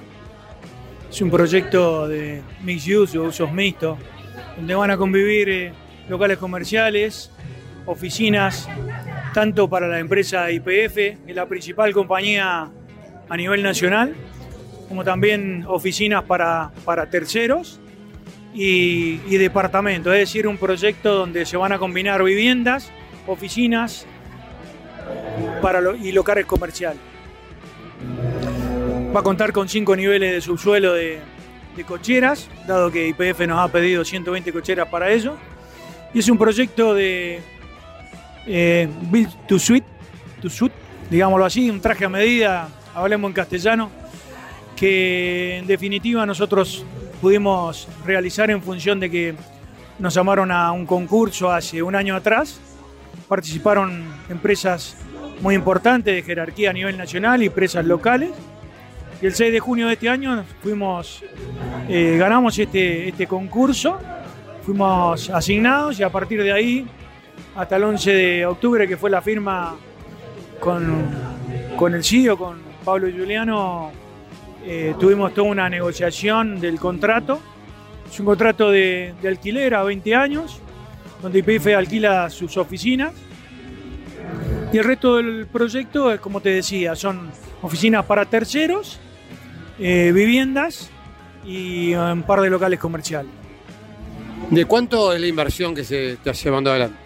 Es 1.10 1.19
un 1.21 1.32
proyecto 1.32 2.08
de 2.08 2.43
mixed 2.62 2.95
use 2.95 3.17
o 3.17 3.24
usos 3.24 3.52
mixtos, 3.52 3.98
donde 4.56 4.76
van 4.76 4.91
a 4.91 4.98
convivir 4.98 5.50
eh, 5.50 5.74
locales 6.08 6.38
comerciales, 6.38 7.32
oficinas, 7.88 8.69
tanto 9.34 9.67
para 9.67 9.88
la 9.88 9.98
empresa 9.98 10.52
IPF, 10.52 10.93
que 10.93 11.17
es 11.26 11.36
la 11.36 11.48
principal 11.48 11.91
compañía 11.91 12.69
a 13.28 13.38
nivel 13.38 13.63
nacional, 13.63 14.13
como 14.88 15.04
también 15.04 15.65
oficinas 15.67 16.24
para, 16.24 16.71
terceros 17.10 17.80
y, 18.54 19.21
y 19.28 19.38
departamentos. 19.38 20.13
Es 20.13 20.19
decir, 20.19 20.48
un 20.48 20.58
proyecto 20.58 21.15
donde 21.15 21.48
se 21.48 21.58
van 21.58 21.71
a 21.71 21.80
combinar 21.80 22.24
viviendas, 22.24 22.91
oficinas 23.27 24.05
para 25.61 25.81
y 25.97 26.11
locales 26.11 26.45
comerciales. 26.45 27.01
Va 29.15 29.19
a 29.19 29.23
contar 29.23 29.53
con 29.53 29.69
cinco 29.69 29.95
niveles 29.95 30.33
de 30.33 30.41
subsuelo 30.41 30.93
de, 30.93 31.21
de 31.75 31.83
cocheras, 31.83 32.49
dado 32.67 32.91
que 32.91 33.07
IPF 33.07 33.41
nos 33.47 33.59
ha 33.59 33.71
pedido 33.71 34.03
120 34.03 34.51
cocheras 34.51 34.88
para 34.89 35.11
ello. 35.11 35.35
Y 36.13 36.19
es 36.19 36.29
un 36.29 36.38
proyecto 36.38 36.93
de 36.93 37.41
eh, 38.47 38.88
Build 39.09 39.47
to 39.47 39.59
Suit, 39.59 39.83
to 40.41 40.49
suit, 40.49 40.71
digámoslo 41.09 41.45
así, 41.45 41.69
un 41.69 41.81
traje 41.81 42.05
a 42.05 42.09
medida, 42.09 42.69
hablemos 42.93 43.29
en 43.29 43.33
castellano, 43.33 43.91
que 44.75 45.57
en 45.57 45.67
definitiva 45.67 46.25
nosotros 46.25 46.85
pudimos 47.21 47.88
realizar 48.05 48.51
en 48.51 48.61
función 48.61 48.99
de 48.99 49.09
que 49.09 49.35
nos 49.99 50.13
llamaron 50.13 50.51
a 50.51 50.71
un 50.71 50.85
concurso 50.85 51.51
hace 51.51 51.81
un 51.81 51.95
año 51.95 52.15
atrás. 52.15 52.59
Participaron 53.27 54.03
empresas 54.29 54.95
muy 55.41 55.55
importantes 55.55 56.15
de 56.15 56.21
jerarquía 56.21 56.69
a 56.69 56.73
nivel 56.73 56.97
nacional 56.97 57.41
y 57.43 57.47
empresas 57.47 57.85
locales. 57.85 58.31
Y 59.21 59.25
el 59.25 59.33
6 59.33 59.51
de 59.51 59.59
junio 59.59 59.88
de 59.88 59.93
este 59.93 60.09
año 60.09 60.43
fuimos, 60.61 61.23
eh, 61.88 62.17
ganamos 62.17 62.57
este, 62.59 63.09
este 63.09 63.27
concurso, 63.27 63.97
fuimos 64.63 65.29
asignados 65.29 65.99
y 65.99 66.03
a 66.03 66.09
partir 66.09 66.43
de 66.43 66.51
ahí, 66.51 66.88
hasta 67.55 67.77
el 67.77 67.83
11 67.85 68.11
de 68.11 68.45
octubre, 68.45 68.88
que 68.88 68.97
fue 68.97 69.09
la 69.09 69.21
firma 69.21 69.75
con, 70.59 71.05
con 71.77 71.93
el 71.93 72.03
CEO, 72.03 72.38
con 72.38 72.57
Pablo 72.83 73.07
Giuliano, 73.07 73.91
eh, 74.65 74.95
tuvimos 74.99 75.33
toda 75.33 75.49
una 75.49 75.69
negociación 75.69 76.59
del 76.59 76.79
contrato. 76.79 77.39
Es 78.11 78.19
un 78.19 78.25
contrato 78.25 78.71
de, 78.71 79.13
de 79.21 79.27
alquiler 79.27 79.75
a 79.75 79.83
20 79.83 80.15
años, 80.15 80.59
donde 81.21 81.39
IPF 81.39 81.67
alquila 81.75 82.30
sus 82.30 82.58
oficinas. 82.58 83.13
Y 84.71 84.78
el 84.78 84.84
resto 84.84 85.17
del 85.17 85.47
proyecto, 85.47 86.12
es 86.12 86.19
como 86.19 86.41
te 86.41 86.49
decía, 86.49 86.95
son 86.95 87.30
oficinas 87.62 88.06
para 88.06 88.25
terceros, 88.25 88.99
eh, 89.80 90.12
viviendas 90.13 90.89
y 91.45 91.93
un 91.93 92.23
par 92.23 92.41
de 92.41 92.49
locales 92.49 92.80
comerciales. 92.80 93.32
¿De 94.49 94.65
cuánto 94.65 95.13
es 95.13 95.21
la 95.21 95.28
inversión 95.28 95.73
que 95.73 95.84
se 95.84 96.13
está 96.13 96.32
llevando 96.34 96.69
adelante? 96.69 96.97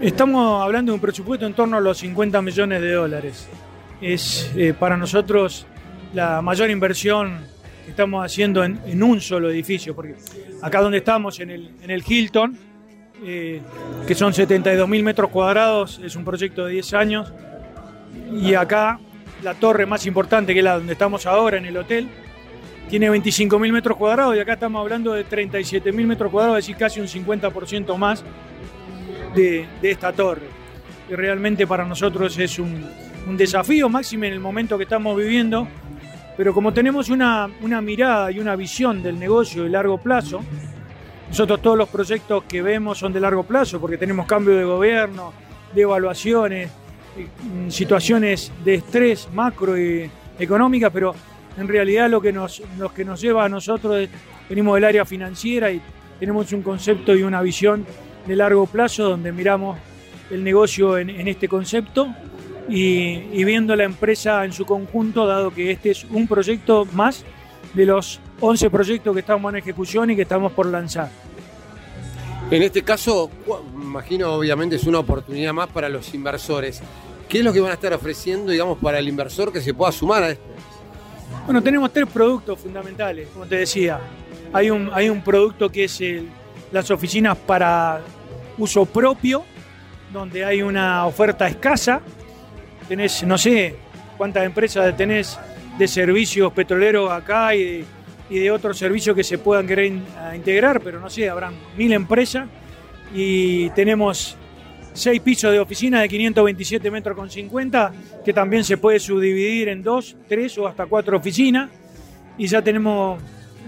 Estamos 0.00 0.62
hablando 0.62 0.92
de 0.92 0.94
un 0.94 1.00
presupuesto 1.00 1.46
en 1.46 1.54
torno 1.54 1.76
a 1.76 1.80
los 1.80 1.98
50 1.98 2.40
millones 2.42 2.80
de 2.80 2.92
dólares. 2.92 3.48
Es 4.00 4.50
eh, 4.56 4.74
para 4.78 4.96
nosotros 4.96 5.66
la 6.14 6.40
mayor 6.40 6.70
inversión 6.70 7.38
que 7.84 7.90
estamos 7.90 8.24
haciendo 8.24 8.62
en, 8.62 8.80
en 8.86 9.02
un 9.02 9.20
solo 9.20 9.50
edificio, 9.50 9.94
porque 9.94 10.14
acá 10.62 10.80
donde 10.80 10.98
estamos, 10.98 11.40
en 11.40 11.50
el, 11.50 11.70
en 11.82 11.90
el 11.90 12.04
Hilton, 12.06 12.58
eh, 13.24 13.60
que 14.06 14.14
son 14.14 14.32
72 14.32 14.88
mil 14.88 15.02
metros 15.02 15.30
cuadrados, 15.30 16.00
es 16.02 16.16
un 16.16 16.24
proyecto 16.24 16.66
de 16.66 16.72
10 16.72 16.94
años, 16.94 17.32
y 18.32 18.54
acá 18.54 18.98
la 19.42 19.54
torre 19.54 19.86
más 19.86 20.06
importante, 20.06 20.52
que 20.52 20.60
es 20.60 20.64
la 20.64 20.78
donde 20.78 20.92
estamos 20.92 21.26
ahora, 21.26 21.58
en 21.58 21.66
el 21.66 21.76
hotel, 21.76 22.08
tiene 22.88 23.10
25 23.10 23.58
mil 23.58 23.72
metros 23.72 23.96
cuadrados, 23.96 24.36
y 24.36 24.40
acá 24.40 24.54
estamos 24.54 24.80
hablando 24.80 25.12
de 25.12 25.24
37 25.24 25.92
mil 25.92 26.06
metros 26.06 26.30
cuadrados, 26.30 26.58
es 26.58 26.66
decir, 26.66 26.76
casi 26.76 27.00
un 27.00 27.06
50% 27.06 27.96
más 27.96 28.24
de, 29.34 29.66
de 29.80 29.90
esta 29.90 30.12
torre. 30.12 30.46
Y 31.10 31.14
realmente 31.14 31.66
para 31.66 31.84
nosotros 31.84 32.38
es 32.38 32.58
un, 32.58 32.84
un 33.28 33.36
desafío 33.36 33.88
máximo 33.88 34.24
en 34.24 34.32
el 34.32 34.40
momento 34.40 34.76
que 34.76 34.84
estamos 34.84 35.16
viviendo, 35.16 35.68
pero 36.36 36.54
como 36.54 36.72
tenemos 36.72 37.08
una, 37.10 37.48
una 37.62 37.80
mirada 37.80 38.30
y 38.30 38.38
una 38.38 38.56
visión 38.56 39.02
del 39.02 39.18
negocio 39.18 39.64
de 39.64 39.70
largo 39.70 39.98
plazo, 39.98 40.40
nosotros 41.28 41.60
todos 41.60 41.76
los 41.76 41.88
proyectos 41.88 42.44
que 42.44 42.62
vemos 42.62 42.98
son 42.98 43.12
de 43.12 43.20
largo 43.20 43.42
plazo 43.42 43.80
porque 43.80 43.98
tenemos 43.98 44.26
cambio 44.26 44.56
de 44.56 44.64
gobierno, 44.64 45.32
de 45.74 45.82
evaluaciones, 45.82 46.70
eh, 47.16 47.26
mm, 47.42 47.70
situaciones 47.70 48.50
de 48.64 48.74
estrés 48.74 49.28
macro 49.32 49.78
y 49.78 50.10
pero 50.92 51.14
en 51.56 51.68
realidad 51.68 52.08
lo 52.08 52.20
que 52.20 52.32
nos, 52.32 52.62
lo 52.78 52.94
que 52.94 53.04
nos 53.04 53.20
lleva 53.20 53.44
a 53.44 53.48
nosotros 53.48 53.96
es, 53.96 54.08
venimos 54.48 54.76
del 54.76 54.84
área 54.84 55.04
financiera 55.04 55.70
y 55.70 55.82
tenemos 56.20 56.52
un 56.52 56.62
concepto 56.62 57.14
y 57.14 57.22
una 57.22 57.42
visión 57.42 57.84
de 58.26 58.36
largo 58.36 58.66
plazo 58.66 59.10
donde 59.10 59.32
miramos 59.32 59.78
el 60.30 60.44
negocio 60.44 60.96
en, 60.96 61.10
en 61.10 61.26
este 61.26 61.48
concepto 61.48 62.08
y, 62.68 63.24
y 63.32 63.44
viendo 63.44 63.74
la 63.74 63.84
empresa 63.84 64.44
en 64.44 64.52
su 64.52 64.64
conjunto, 64.64 65.26
dado 65.26 65.50
que 65.52 65.72
este 65.72 65.90
es 65.90 66.04
un 66.04 66.28
proyecto 66.28 66.86
más 66.92 67.24
de 67.74 67.86
los 67.86 68.20
11 68.40 68.70
proyectos 68.70 69.14
que 69.14 69.20
estamos 69.20 69.52
en 69.52 69.58
ejecución 69.58 70.10
y 70.10 70.16
que 70.16 70.22
estamos 70.22 70.52
por 70.52 70.66
lanzar. 70.66 71.10
En 72.50 72.62
este 72.62 72.82
caso, 72.82 73.30
imagino 73.74 74.32
obviamente 74.32 74.76
es 74.76 74.84
una 74.84 75.00
oportunidad 75.00 75.52
más 75.52 75.68
para 75.68 75.88
los 75.88 76.12
inversores. 76.14 76.80
¿Qué 77.28 77.38
es 77.38 77.44
lo 77.44 77.52
que 77.52 77.60
van 77.60 77.72
a 77.72 77.74
estar 77.74 77.92
ofreciendo, 77.92 78.50
digamos, 78.52 78.78
para 78.78 78.98
el 78.98 79.06
inversor 79.08 79.52
que 79.52 79.60
se 79.60 79.74
pueda 79.74 79.92
sumar 79.92 80.22
a 80.22 80.30
esto? 80.30 80.44
Bueno, 81.44 81.62
tenemos 81.62 81.92
tres 81.92 82.06
productos 82.06 82.58
fundamentales, 82.58 83.28
como 83.32 83.44
te 83.46 83.56
decía. 83.56 84.00
Hay 84.52 84.70
un, 84.70 84.90
hay 84.94 85.10
un 85.10 85.22
producto 85.22 85.68
que 85.70 85.84
es 85.84 86.00
el- 86.00 86.28
las 86.72 86.90
oficinas 86.90 87.36
para 87.36 88.00
uso 88.56 88.86
propio, 88.86 89.44
donde 90.10 90.42
hay 90.44 90.62
una 90.62 91.04
oferta 91.04 91.46
escasa. 91.48 92.00
Tenés, 92.88 93.22
no 93.24 93.36
sé 93.36 93.76
cuántas 94.16 94.44
empresas 94.44 94.96
tenés 94.96 95.38
de 95.78 95.88
servicios 95.88 96.52
petroleros 96.52 97.10
acá 97.10 97.54
y 97.54 97.64
de, 97.64 97.84
y 98.30 98.38
de 98.40 98.50
otros 98.50 98.76
servicios 98.76 99.14
que 99.16 99.24
se 99.24 99.38
puedan 99.38 99.66
querer 99.66 99.92
integrar, 100.34 100.80
pero 100.80 101.00
no 101.00 101.08
sé, 101.08 101.28
habrán 101.28 101.54
mil 101.76 101.92
empresas 101.92 102.48
y 103.14 103.70
tenemos 103.70 104.36
seis 104.92 105.20
pisos 105.20 105.52
de 105.52 105.60
oficina 105.60 106.00
de 106.02 106.08
527 106.08 106.90
metros 106.90 107.16
con 107.16 107.30
50, 107.30 107.92
que 108.24 108.32
también 108.32 108.64
se 108.64 108.76
puede 108.76 108.98
subdividir 108.98 109.68
en 109.68 109.82
dos, 109.82 110.16
tres 110.28 110.58
o 110.58 110.66
hasta 110.66 110.86
cuatro 110.86 111.16
oficinas. 111.16 111.70
Y 112.36 112.46
ya 112.48 112.60
tenemos, 112.62 113.20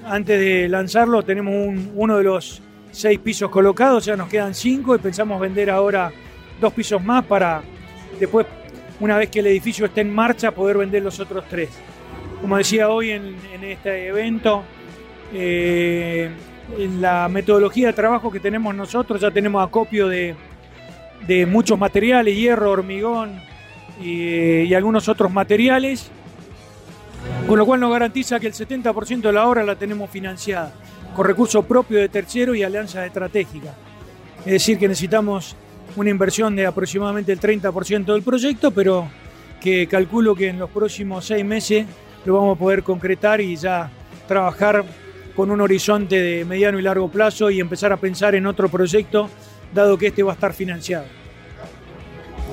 antes 0.04 0.38
de 0.40 0.68
lanzarlo, 0.68 1.22
tenemos 1.22 1.54
un- 1.54 1.92
uno 1.94 2.18
de 2.18 2.24
los 2.24 2.60
seis 2.90 3.18
pisos 3.20 3.48
colocados, 3.50 4.04
ya 4.04 4.16
nos 4.16 4.28
quedan 4.28 4.54
cinco 4.54 4.96
y 4.96 4.98
pensamos 4.98 5.40
vender 5.40 5.70
ahora 5.70 6.10
dos 6.60 6.72
pisos 6.72 7.02
más 7.02 7.24
para 7.24 7.62
después, 8.18 8.46
una 8.98 9.16
vez 9.16 9.30
que 9.30 9.38
el 9.40 9.46
edificio 9.46 9.86
esté 9.86 10.00
en 10.02 10.12
marcha, 10.12 10.50
poder 10.50 10.76
vender 10.78 11.02
los 11.02 11.18
otros 11.20 11.44
tres. 11.48 11.68
Como 12.40 12.56
decía 12.56 12.88
hoy 12.88 13.10
en, 13.10 13.36
este 13.62 14.08
evento, 14.08 14.62
eh, 15.32 16.30
la 16.98 17.28
metodología 17.28 17.88
de 17.88 17.92
trabajo 17.92 18.30
que 18.30 18.40
tenemos 18.40 18.74
nosotros, 18.74 19.20
ya 19.20 19.30
tenemos 19.30 19.66
acopio 19.66 20.08
de, 20.08 20.34
muchos 21.46 21.78
materiales, 21.78 22.34
hierro, 22.34 22.70
hormigón 22.70 23.40
y, 24.02 24.72
algunos 24.72 25.08
otros 25.08 25.30
materiales, 25.30 26.10
con 27.46 27.58
lo 27.58 27.66
cual 27.66 27.80
nos 27.80 27.92
garantiza 27.92 28.40
que 28.40 28.46
el 28.46 28.54
70% 28.54 29.20
de 29.20 29.32
la 29.32 29.46
obra 29.46 29.62
la 29.62 29.76
tenemos 29.76 30.08
financiada, 30.08 30.72
con 31.14 31.26
recursos 31.26 31.64
propios 31.66 32.00
de 32.00 32.08
terceros 32.08 32.56
y 32.56 32.62
alianzas 32.62 33.06
estratégicas. 33.06 33.74
Es 34.40 34.52
decir, 34.52 34.78
que 34.78 34.88
necesitamos 34.88 35.54
una 35.94 36.08
inversión 36.08 36.56
de 36.56 36.64
aproximadamente 36.64 37.32
el 37.32 37.38
30% 37.38 38.06
del 38.06 38.22
proyecto, 38.22 38.70
pero 38.70 39.10
que 39.60 39.86
calculo 39.86 40.34
que 40.34 40.48
en 40.48 40.58
los 40.58 40.70
próximos 40.70 41.26
seis 41.26 41.44
meses 41.44 41.84
lo 42.24 42.34
vamos 42.34 42.56
a 42.56 42.58
poder 42.58 42.82
concretar 42.82 43.40
y 43.40 43.56
ya 43.56 43.90
trabajar 44.28 44.84
con 45.34 45.50
un 45.50 45.60
horizonte 45.60 46.20
de 46.20 46.44
mediano 46.44 46.78
y 46.78 46.82
largo 46.82 47.08
plazo 47.08 47.50
y 47.50 47.60
empezar 47.60 47.92
a 47.92 47.96
pensar 47.96 48.34
en 48.34 48.46
otro 48.46 48.68
proyecto, 48.68 49.28
dado 49.72 49.96
que 49.96 50.08
este 50.08 50.22
va 50.22 50.32
a 50.32 50.34
estar 50.34 50.52
financiado. 50.52 51.06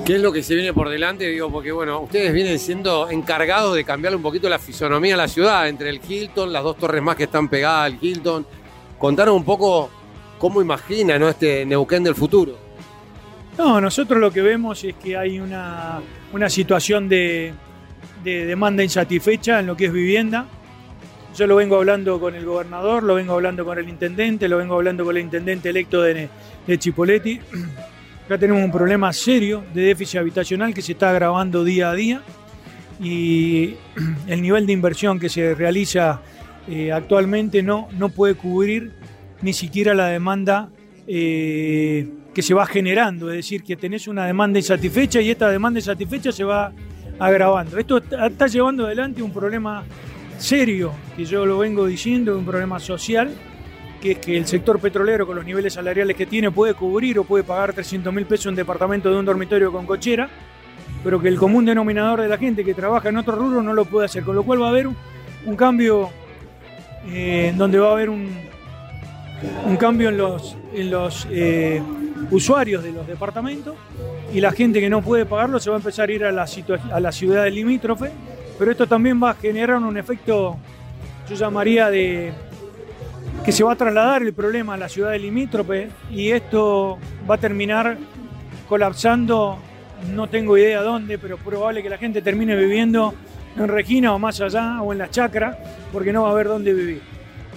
¿Qué 0.05 0.15
es 0.15 0.22
lo 0.22 0.32
que 0.32 0.41
se 0.41 0.55
viene 0.55 0.74
por 0.74 0.88
delante? 0.88 1.28
Digo, 1.28 1.51
porque 1.51 1.72
bueno, 1.72 1.99
ustedes 1.99 2.32
vienen 2.32 2.59
siendo 2.59 3.09
encargados 3.09 3.76
de 3.76 3.84
cambiarle 3.84 4.15
un 4.15 4.24
poquito 4.24 4.47
la 4.47 4.59
fisonomía 4.59 5.15
a 5.15 5.18
la 5.18 5.28
ciudad, 5.28 5.68
entre 5.68 5.89
el 5.89 5.99
Hilton, 6.07 6.53
las 6.53 6.63
dos 6.63 6.78
torres 6.78 7.01
más 7.01 7.15
que 7.15 7.24
están 7.24 7.49
pegadas 7.49 7.91
al 7.91 7.97
Hilton. 8.01 8.45
Contaron 8.97 9.36
un 9.36 9.43
poco 9.43 9.89
cómo 10.38 10.61
imagina 10.61 11.20
¿no? 11.20 11.28
este 11.28 11.65
Neuquén 11.65 12.03
del 12.03 12.15
futuro. 12.15 12.57
No, 13.57 13.82
nosotros 13.82 14.20
lo 14.20 14.32
que 14.32 14.41
vemos 14.41 14.84
es 14.84 14.95
que 14.95 15.18
hay 15.18 15.39
una, 15.39 15.99
una 16.32 16.49
situación 16.49 17.09
de, 17.09 17.53
de 18.28 18.45
demanda 18.45 18.84
insatisfecha 18.84 19.59
en 19.59 19.67
lo 19.67 19.78
que 19.78 19.86
es 19.86 19.93
vivienda. 19.93 20.47
Yo 21.36 21.47
lo 21.47 21.55
vengo 21.55 21.78
hablando 21.78 22.19
con 22.19 22.36
el 22.36 22.45
gobernador, 22.45 23.03
lo 23.03 23.15
vengo 23.15 23.34
hablando 23.34 23.63
con 23.63 23.78
el 23.78 23.88
intendente, 23.88 24.49
lo 24.49 24.57
vengo 24.57 24.75
hablando 24.75 25.05
con 25.05 25.15
el 25.15 25.23
intendente 25.23 25.69
electo 25.69 26.01
de, 26.01 26.28
de 26.65 26.80
Chipoletti. 26.80 27.39
Acá 28.25 28.38
tenemos 28.38 28.63
un 28.63 28.71
problema 28.71 29.13
serio 29.13 29.63
de 29.73 29.82
déficit 29.82 30.19
habitacional 30.19 30.73
que 30.73 30.82
se 30.82 30.91
está 30.91 31.11
agravando 31.11 31.63
día 31.63 31.91
a 31.91 31.93
día 31.93 32.21
y 32.99 33.75
el 34.28 34.41
nivel 34.41 34.65
de 34.65 34.73
inversión 34.73 35.19
que 35.19 35.30
se 35.30 35.55
realiza 35.55 36.21
eh, 36.67 36.91
actualmente 36.91 37.63
no, 37.63 37.88
no 37.97 38.09
puede 38.09 38.36
cubrir 38.36 38.91
ni 39.41 39.53
siquiera 39.53 39.93
la 39.93 40.07
demanda 40.07 40.69
eh, 41.07 42.09
que 42.34 42.41
se 42.41 42.53
va 42.53 42.65
generando, 42.65 43.30
es 43.30 43.38
decir, 43.38 43.63
que 43.63 43.78
tenés 43.78 44.07
una 44.07 44.25
demanda 44.25 44.59
insatisfecha 44.59 45.21
y 45.21 45.32
esta 45.32 45.49
demanda 45.49 45.80
insatisfecha 45.80 46.32
se 46.32 46.43
va 46.43 46.73
agravando. 47.20 47.78
Esto 47.78 47.97
está, 47.97 48.47
llevando 48.47 48.86
adelante 48.86 49.22
un 49.22 49.32
problema 49.32 49.84
serio, 50.38 50.91
que 51.15 51.26
yo 51.26 51.45
lo 51.45 51.59
vengo 51.59 51.86
diciendo, 51.86 52.38
un 52.38 52.45
problema 52.45 52.80
social, 52.80 53.32
que 54.01 54.11
es 54.11 54.18
que 54.20 54.38
el 54.38 54.45
sector 54.45 54.80
petrolero 54.80 55.26
con 55.26 55.36
los 55.36 55.45
niveles 55.45 55.74
salariales 55.74 56.15
que 56.15 56.26
tiene 56.26 56.51
puede 56.51 56.74
cubrir 56.74 57.18
o 57.20 57.24
puede 57.24 57.43
pagar 57.43 57.74
300 57.74 58.13
mil 58.13 58.26
pesos 58.26 58.47
un 58.47 58.55
departamento 58.55 59.09
de 59.09 59.18
un 59.18 59.26
dormitorio 59.26 59.72
con 59.72 59.86
cochera, 59.86 60.30
pero 61.03 61.20
que 61.20 61.28
el 61.28 61.38
común 61.38 61.65
denominador 61.65 62.22
de 62.22 62.28
la 62.28 62.38
gente 62.38 62.63
que 62.63 62.74
trabaja 62.74 63.09
en 63.09 63.18
otro 63.18 63.36
rubro 63.36 63.63
no 63.63 63.74
lo 63.74 63.86
puede 63.86 64.05
hacer, 64.05 64.24
con 64.24 64.36
lo 64.36 64.43
cual 64.43 64.61
va 64.61 64.68
a 64.68 64.70
haber 64.70 64.88
un, 64.88 64.95
un 65.45 65.55
cambio 65.55 66.09
eh, 67.07 67.53
donde 67.55 67.80
va 67.80 67.89
a 67.89 67.91
haber 67.93 68.09
un, 68.09 68.30
un 69.65 69.78
cambio 69.78 70.09
en 70.09 70.18
los, 70.18 70.55
en 70.74 70.91
los 70.91 71.28
eh, 71.32 71.82
usuarios 72.32 72.84
de 72.84 72.91
los 72.91 73.07
departamentos 73.07 73.76
y 74.34 74.41
la 74.41 74.51
gente 74.51 74.80
que 74.80 74.89
no 74.89 75.01
puede 75.01 75.26
pagarlo 75.26 75.59
se 75.59 75.70
va 75.70 75.78
a 75.78 75.80
empezar 75.80 76.09
a 76.09 76.11
ir 76.11 76.26
a 76.26 76.32
la, 76.32 76.45
a 76.91 76.99
la 76.99 77.11
ciudad 77.11 77.43
del 77.43 77.55
limítrofe, 77.55 78.11
pero 78.57 78.72
esto 78.72 78.88
también 78.88 79.22
va 79.22 79.32
a 79.32 79.34
generar 79.36 79.78
un 79.78 79.97
efecto, 79.97 80.57
yo 81.30 81.36
llamaría 81.36 81.89
de 81.89 82.34
que 83.45 83.51
se 83.51 83.63
va 83.63 83.74
a 83.74 83.76
trasladar 83.76 84.24
el 84.24 84.34
problema 84.34 84.74
a 84.74 84.78
la 84.78 84.89
ciudad 84.89 85.11
del 85.11 85.22
limítrofe 85.22 85.89
y 86.11 86.32
esto 86.32 86.97
va 87.30 87.36
a 87.36 87.38
terminar 87.38 87.97
colapsando, 88.68 89.57
no 90.13 90.28
tengo 90.28 90.57
idea 90.57 90.82
dónde, 90.82 91.18
pero 91.18 91.38
probable 91.38 91.82
que 91.82 91.89
la 91.89 91.97
gente 91.97 92.22
termine 92.22 92.55
viviendo 92.55 93.13
en 93.55 93.68
Regina 93.68 94.13
o 94.13 94.20
más 94.20 94.41
allá 94.41 94.82
o 94.82 94.91
en 94.91 94.99
la 94.99 95.09
chacra 95.09 95.57
porque 95.91 96.11
no 96.11 96.24
va 96.24 96.30
a 96.30 96.32
haber 96.32 96.47
dónde 96.47 96.74
vivir. 96.74 97.01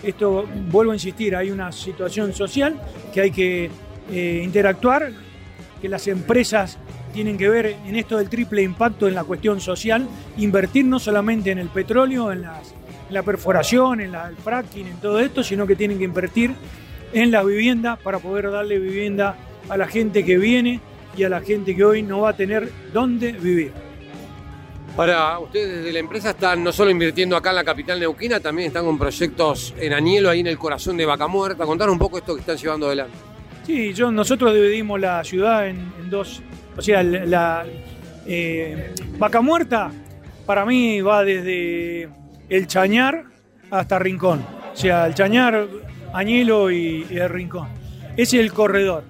Esto, 0.03 0.47
vuelvo 0.71 0.93
a 0.93 0.95
insistir, 0.95 1.37
hay 1.37 1.51
una 1.51 1.73
situación 1.73 2.33
social 2.33 2.81
que 3.13 3.21
hay 3.21 3.31
que 3.31 3.71
eh, 4.11 4.43
interactuar, 4.45 5.13
que 5.81 5.89
las 5.89 6.07
empresas 6.09 6.79
tienen 7.13 7.39
que 7.39 7.49
ver 7.49 7.77
en 7.87 7.97
esto 7.97 8.19
del 8.19 8.29
triple 8.29 8.63
impacto 8.63 9.09
en 9.09 9.15
la 9.15 9.25
cuestión 9.25 9.61
social, 9.61 10.07
invertir 10.37 10.85
no 10.85 10.99
solamente 10.99 11.51
en 11.51 11.59
el 11.59 11.69
petróleo, 11.69 12.33
en, 12.33 12.47
la 13.11 13.23
perforación, 13.23 14.01
en 14.01 14.15
el 14.15 14.37
fracking, 14.37 14.87
en 14.87 14.97
todo 15.01 15.19
esto, 15.21 15.43
sino 15.43 15.67
que 15.67 15.75
tienen 15.75 15.99
que 15.99 16.05
invertir 16.05 16.55
en 17.13 17.31
la 17.33 17.43
vivienda 17.43 17.97
para 17.97 18.21
poder 18.21 18.51
darle 18.51 18.79
vivienda 18.79 19.37
a 19.69 19.77
la 19.77 19.89
gente 19.89 20.25
que 20.25 20.39
viene 20.39 20.81
y 21.17 21.25
a 21.25 21.29
la 21.29 21.41
gente 21.41 21.75
que 21.75 21.85
hoy 21.85 22.03
no 22.03 22.21
va 22.21 22.31
a 22.31 22.37
tener 22.37 22.71
dónde 22.93 23.33
vivir. 23.33 23.73
Para 24.97 25.39
ustedes 25.39 25.79
desde 25.79 25.93
la 25.93 25.99
empresa 25.99 26.31
están 26.31 26.63
no 26.63 26.73
solo 26.73 26.91
invirtiendo 26.91 27.37
acá 27.37 27.51
en 27.51 27.57
la 27.57 27.65
capital 27.65 27.99
neuquina, 27.99 28.39
también 28.39 28.69
están 28.69 28.85
con 28.85 28.99
proyectos 28.99 29.75
en 29.79 29.93
Añelo, 29.93 30.31
ahí 30.31 30.41
en 30.41 30.47
el 30.47 30.59
corazón 30.59 30.97
de 30.97 31.07
Vaca 31.07 31.27
Muerta. 31.27 31.65
Contaron 31.65 31.95
un 31.95 31.99
poco 31.99 32.19
esto 32.19 32.35
que 32.35 32.41
están 32.41 32.57
llevando 32.57 32.87
adelante. 32.87 33.30
Sí, 33.65 33.93
yo, 33.93 34.11
nosotros 34.11 34.55
dividimos 34.55 35.01
la 35.01 35.23
ciudad 35.25 35.69
en, 35.69 35.93
dos. 36.09 36.43
O 36.77 36.83
sea, 36.83 37.03
la, 37.03 37.65
eh, 38.27 38.95
Vaca 39.19 39.41
Muerta 39.41 39.91
para 40.47 40.65
mí 40.65 41.01
va 41.01 41.25
desde 41.25 42.09
el 42.49 42.67
Chañar 42.67 43.25
hasta 43.71 43.99
Rincón. 43.99 44.45
O 44.73 44.77
sea, 44.77 45.07
el 45.07 45.15
Chañar, 45.15 45.69
Añelo 46.13 46.71
y, 46.71 47.07
el 47.11 47.29
Rincón. 47.29 47.69
Ese 48.17 48.39
es 48.39 48.45
el 48.45 48.53
corredor. 48.53 49.05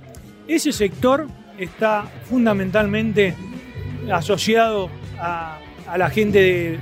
Ese 0.47 0.73
sector 0.73 1.27
está 1.59 2.05
fundamentalmente 2.29 3.35
asociado 4.13 4.91
a, 5.19 5.59
la 5.97 6.11
gente 6.11 6.79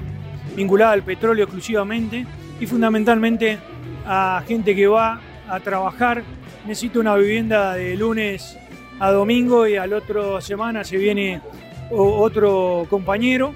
vinculada 0.56 0.92
al 0.92 1.02
petróleo 1.02 1.44
exclusivamente 1.44 2.26
y 2.60 2.66
fundamentalmente 2.66 3.58
a 4.06 4.42
gente 4.46 4.74
que 4.74 4.86
va 4.86 5.20
a 5.48 5.60
trabajar, 5.60 6.22
necesita 6.66 6.98
una 7.00 7.14
vivienda 7.14 7.74
de 7.74 7.96
lunes 7.96 8.56
a 8.98 9.10
domingo 9.10 9.66
y 9.66 9.76
al 9.76 9.92
otro 9.92 10.40
semana 10.40 10.84
se 10.84 10.96
viene 10.96 11.40
otro 11.90 12.86
compañero. 12.90 13.54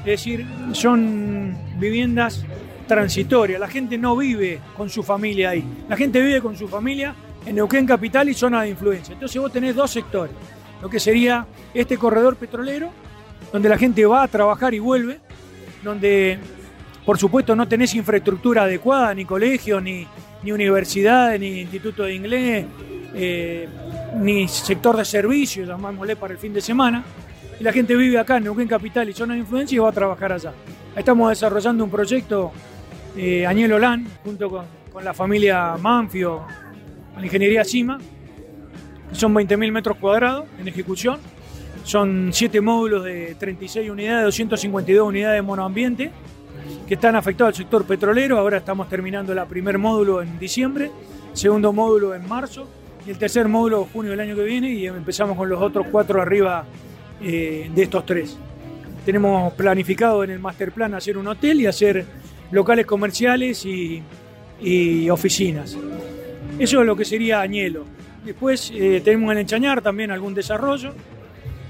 Es 0.00 0.04
decir, 0.04 0.46
son 0.72 1.56
viviendas 1.78 2.44
transitorias. 2.86 3.58
La 3.58 3.68
gente 3.68 3.98
no 3.98 4.16
vive 4.16 4.60
con 4.76 4.90
su 4.90 5.02
familia 5.02 5.50
ahí. 5.50 5.64
La 5.88 5.96
gente 5.96 6.20
vive 6.20 6.40
con 6.40 6.56
su 6.56 6.68
familia 6.68 7.14
en 7.46 7.56
Neuquén 7.56 7.86
Capital 7.86 8.28
y 8.28 8.34
zona 8.34 8.62
de 8.62 8.70
influencia. 8.70 9.14
Entonces 9.14 9.40
vos 9.40 9.52
tenés 9.52 9.74
dos 9.74 9.90
sectores. 9.90 10.34
Lo 10.82 10.88
que 10.90 11.00
sería 11.00 11.46
este 11.72 11.96
corredor 11.96 12.36
petrolero, 12.36 12.90
donde 13.52 13.68
la 13.68 13.78
gente 13.78 14.04
va 14.04 14.22
a 14.22 14.28
trabajar 14.28 14.74
y 14.74 14.78
vuelve, 14.78 15.20
donde 15.82 16.38
por 17.04 17.18
supuesto 17.18 17.54
no 17.54 17.68
tenés 17.68 17.94
infraestructura 17.94 18.64
adecuada, 18.64 19.14
ni 19.14 19.24
colegio, 19.24 19.80
ni, 19.80 20.06
ni 20.44 20.52
universidad, 20.52 21.38
ni 21.38 21.60
instituto 21.62 22.02
de 22.02 22.14
inglés, 22.14 22.66
eh, 23.14 23.66
ni 24.16 24.46
sector 24.46 24.96
de 24.96 25.04
servicios, 25.04 25.66
llamámosle 25.66 26.16
para 26.16 26.34
el 26.34 26.38
fin 26.38 26.52
de 26.52 26.60
semana. 26.60 27.02
Y 27.58 27.64
la 27.64 27.72
gente 27.72 27.96
vive 27.96 28.18
acá 28.18 28.36
en 28.36 28.44
Neuquén 28.44 28.68
Capital 28.68 29.08
y 29.08 29.14
zona 29.14 29.34
de 29.34 29.40
influencia 29.40 29.74
y 29.74 29.78
va 29.78 29.88
a 29.88 29.92
trabajar 29.92 30.32
allá. 30.32 30.52
Estamos 30.94 31.30
desarrollando 31.30 31.82
un 31.82 31.90
proyecto, 31.90 32.52
eh, 33.16 33.46
Añelo 33.46 33.78
LAN, 33.78 34.06
junto 34.22 34.50
con, 34.50 34.66
con 34.92 35.04
la 35.04 35.14
familia 35.14 35.76
Manfio, 35.80 36.42
con 37.12 37.20
la 37.20 37.26
ingeniería 37.26 37.64
CIMA, 37.64 37.98
son 39.12 39.34
20.000 39.34 39.72
metros 39.72 39.96
cuadrados 39.96 40.46
en 40.58 40.68
ejecución. 40.68 41.18
Son 41.84 42.30
7 42.32 42.60
módulos 42.60 43.04
de 43.04 43.34
36 43.38 43.90
unidades, 43.90 44.24
252 44.24 45.06
unidades 45.06 45.36
de 45.36 45.42
monoambiente 45.42 46.10
que 46.86 46.94
están 46.94 47.16
afectados 47.16 47.52
al 47.52 47.56
sector 47.56 47.84
petrolero. 47.84 48.38
Ahora 48.38 48.58
estamos 48.58 48.88
terminando 48.88 49.32
el 49.32 49.46
primer 49.46 49.78
módulo 49.78 50.22
en 50.22 50.38
diciembre, 50.38 50.90
segundo 51.32 51.72
módulo 51.72 52.14
en 52.14 52.28
marzo 52.28 52.68
y 53.06 53.10
el 53.10 53.18
tercer 53.18 53.48
módulo 53.48 53.88
junio 53.92 54.12
del 54.12 54.20
año 54.20 54.34
que 54.34 54.44
viene 54.44 54.72
y 54.72 54.86
empezamos 54.86 55.36
con 55.36 55.48
los 55.48 55.60
otros 55.60 55.86
cuatro 55.90 56.20
arriba 56.20 56.64
eh, 57.22 57.70
de 57.74 57.82
estos 57.82 58.06
tres. 58.06 58.36
Tenemos 59.04 59.52
planificado 59.52 60.24
en 60.24 60.30
el 60.30 60.38
master 60.38 60.72
plan 60.72 60.94
hacer 60.94 61.18
un 61.18 61.26
hotel 61.26 61.60
y 61.60 61.66
hacer 61.66 62.04
locales 62.50 62.86
comerciales 62.86 63.64
y, 63.66 64.02
oficinas. 65.10 65.76
Eso 66.58 66.80
es 66.80 66.86
lo 66.86 66.96
que 66.96 67.04
sería 67.04 67.42
Añelo. 67.42 67.84
Después 68.24 68.72
eh, 68.74 69.02
tenemos 69.04 69.32
en 69.32 69.38
Enchañar 69.38 69.82
también 69.82 70.10
algún 70.10 70.32
desarrollo 70.32 70.94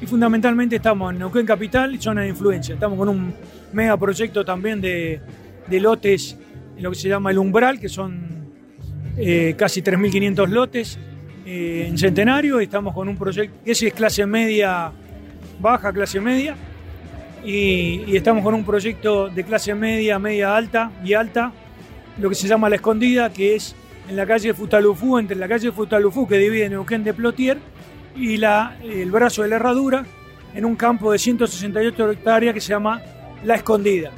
y 0.00 0.06
fundamentalmente 0.06 0.76
estamos 0.76 1.12
en 1.12 1.18
Neuquén 1.18 1.46
Capital 1.46 1.94
y 1.94 1.98
zona 1.98 2.22
de 2.22 2.28
influencia. 2.28 2.74
Estamos 2.74 2.96
con 2.96 3.08
un 3.08 3.34
mega 3.74 3.96
proyecto 3.96 4.44
también 4.44 4.80
de, 4.80 5.20
de 5.66 5.80
lotes 5.80 6.38
lo 6.78 6.90
que 6.90 6.96
se 6.96 7.08
llama 7.08 7.30
el 7.30 7.38
umbral, 7.38 7.78
que 7.78 7.88
son 7.88 8.52
eh, 9.16 9.54
casi 9.56 9.82
3.500 9.82 10.48
lotes 10.48 10.98
eh, 11.46 11.86
en 11.88 11.98
Centenario. 11.98 12.60
Estamos 12.60 12.94
con 12.94 13.08
un 13.08 13.16
proyecto, 13.16 13.56
ese 13.64 13.88
es 13.88 13.94
clase 13.94 14.26
media, 14.26 14.90
baja 15.60 15.92
clase 15.92 16.20
media. 16.20 16.56
Y, 17.44 18.04
y 18.06 18.16
estamos 18.16 18.42
con 18.42 18.54
un 18.54 18.64
proyecto 18.64 19.28
de 19.28 19.44
clase 19.44 19.74
media, 19.74 20.18
media 20.18 20.56
alta 20.56 20.90
y 21.04 21.12
alta, 21.12 21.52
lo 22.18 22.30
que 22.30 22.34
se 22.34 22.48
llama 22.48 22.70
La 22.70 22.76
Escondida, 22.76 23.30
que 23.30 23.54
es 23.54 23.76
en 24.08 24.16
la 24.16 24.26
calle 24.26 24.54
Futalufú, 24.54 25.18
entre 25.18 25.36
la 25.36 25.46
calle 25.46 25.70
Futalufú, 25.70 26.26
que 26.26 26.38
divide 26.38 26.70
Neuquén 26.70 27.04
de 27.04 27.12
Plotier, 27.12 27.58
y 28.16 28.38
la, 28.38 28.76
el 28.82 29.10
brazo 29.10 29.42
de 29.42 29.48
la 29.48 29.56
herradura, 29.56 30.06
en 30.54 30.64
un 30.64 30.76
campo 30.76 31.12
de 31.12 31.18
168 31.18 32.12
hectáreas 32.12 32.54
que 32.54 32.60
se 32.60 32.68
llama 32.68 33.02
La 33.44 33.56
Escondida. 33.56 34.10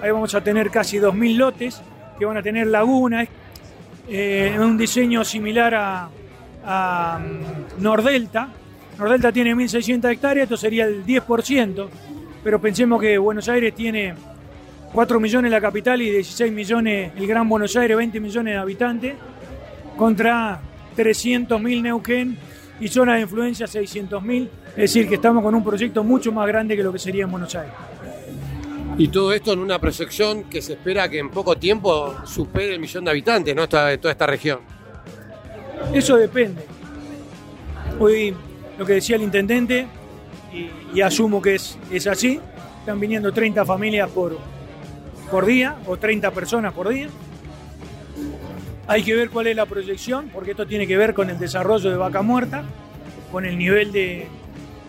Ahí 0.00 0.10
vamos 0.10 0.34
a 0.34 0.42
tener 0.42 0.70
casi 0.70 0.98
2.000 0.98 1.36
lotes 1.36 1.82
que 2.18 2.24
van 2.24 2.36
a 2.36 2.42
tener 2.42 2.66
lagunas, 2.66 3.28
eh, 4.08 4.56
un 4.58 4.76
diseño 4.76 5.24
similar 5.24 5.74
a, 5.74 6.08
a 6.64 7.18
mm, 7.18 7.82
Nordelta. 7.82 8.48
Nordelta 8.98 9.32
tiene 9.32 9.54
1.600 9.54 10.10
hectáreas, 10.12 10.44
esto 10.44 10.56
sería 10.56 10.84
el 10.84 11.04
10%, 11.04 11.88
pero 12.42 12.60
pensemos 12.60 13.00
que 13.00 13.16
Buenos 13.18 13.48
Aires 13.48 13.74
tiene 13.74 14.14
4 14.92 15.20
millones 15.20 15.50
la 15.50 15.60
capital 15.60 16.02
y 16.02 16.10
16 16.10 16.52
millones 16.52 17.12
el 17.16 17.26
Gran 17.26 17.48
Buenos 17.48 17.74
Aires, 17.76 17.96
20 17.96 18.20
millones 18.20 18.54
de 18.54 18.60
habitantes, 18.60 19.14
contra 19.96 20.60
300.000 20.96 21.82
Neuquén 21.82 22.36
y 22.80 22.88
zona 22.88 23.14
de 23.14 23.22
influencia 23.22 23.66
600.000. 23.66 24.48
Es 24.70 24.76
decir, 24.76 25.08
que 25.08 25.14
estamos 25.14 25.42
con 25.42 25.54
un 25.54 25.64
proyecto 25.64 26.02
mucho 26.02 26.32
más 26.32 26.46
grande 26.46 26.76
que 26.76 26.82
lo 26.82 26.92
que 26.92 26.98
sería 26.98 27.24
en 27.24 27.30
Buenos 27.30 27.54
Aires. 27.54 27.72
Y 28.98 29.08
todo 29.08 29.32
esto 29.32 29.52
en 29.54 29.60
una 29.60 29.78
proyección 29.78 30.44
que 30.44 30.60
se 30.60 30.74
espera 30.74 31.08
que 31.08 31.18
en 31.18 31.30
poco 31.30 31.56
tiempo 31.56 32.14
supere 32.26 32.74
el 32.74 32.80
millón 32.80 33.04
de 33.04 33.10
habitantes, 33.10 33.56
¿no? 33.56 33.68
Toda, 33.68 33.96
toda 33.98 34.12
esta 34.12 34.26
región. 34.26 34.60
Eso 35.94 36.16
depende. 36.16 36.62
Hoy, 37.98 38.34
lo 38.78 38.84
que 38.84 38.94
decía 38.94 39.16
el 39.16 39.22
intendente, 39.22 39.86
y, 40.94 41.00
asumo 41.00 41.40
que 41.40 41.54
es, 41.54 41.78
es 41.90 42.06
así, 42.06 42.38
están 42.80 43.00
viniendo 43.00 43.32
30 43.32 43.64
familias 43.64 44.10
por, 44.10 44.38
por 45.30 45.46
día 45.46 45.76
o 45.86 45.96
30 45.96 46.30
personas 46.32 46.74
por 46.74 46.90
día. 46.90 47.08
Hay 48.86 49.02
que 49.02 49.14
ver 49.14 49.30
cuál 49.30 49.46
es 49.46 49.56
la 49.56 49.64
proyección, 49.64 50.28
porque 50.32 50.50
esto 50.50 50.66
tiene 50.66 50.86
que 50.86 50.98
ver 50.98 51.14
con 51.14 51.30
el 51.30 51.38
desarrollo 51.38 51.90
de 51.90 51.96
vaca 51.96 52.20
muerta, 52.20 52.64
con 53.30 53.46
el 53.46 53.56
nivel 53.56 53.90
de, 53.90 54.26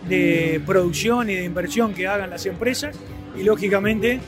de 0.08 0.60
producción 0.66 1.30
y 1.30 1.34
de 1.34 1.44
inversión 1.44 1.94
que 1.94 2.06
hagan 2.06 2.28
las 2.28 2.44
empresas 2.44 2.98
y 3.38 3.42
lógicamente 3.42 4.20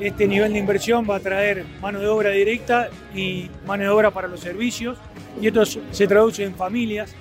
este 0.00 0.26
nivel 0.26 0.52
de 0.52 0.58
inversión 0.58 1.06
va 1.08 1.16
a 1.16 1.20
traer 1.20 1.64
mano 1.80 2.00
de 2.00 2.08
obra 2.08 2.30
directa 2.30 2.88
y 3.14 3.48
mano 3.66 3.84
de 3.84 3.88
obra 3.88 4.10
para 4.10 4.28
los 4.28 4.40
servicios 4.40 4.98
y 5.40 5.46
esto 5.46 5.64
se 5.64 6.06
traduce 6.06 6.44
en 6.44 6.54
familias, 6.54 7.14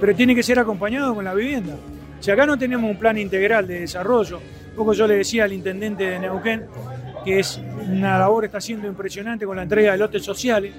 pero 0.00 0.14
tiene 0.14 0.34
que 0.34 0.42
ser 0.42 0.58
acompañado 0.58 1.14
con 1.14 1.24
la 1.24 1.34
vivienda. 1.34 1.76
Si 2.20 2.30
acá 2.30 2.46
no 2.46 2.58
tenemos 2.58 2.90
un 2.90 2.98
plan 2.98 3.18
integral 3.18 3.66
de 3.66 3.80
desarrollo, 3.80 4.40
poco 4.74 4.92
yo 4.92 5.06
le 5.06 5.16
decía 5.16 5.44
al 5.44 5.52
intendente 5.52 6.04
de 6.04 6.18
Neuquén 6.18 6.64
que 7.24 7.40
es 7.40 7.60
una 7.88 8.18
labor 8.20 8.44
está 8.44 8.60
siendo 8.60 8.86
impresionante 8.86 9.44
con 9.46 9.56
la 9.56 9.64
entrega 9.64 9.92
de 9.92 9.98
lotes 9.98 10.22
sociales, 10.22 10.72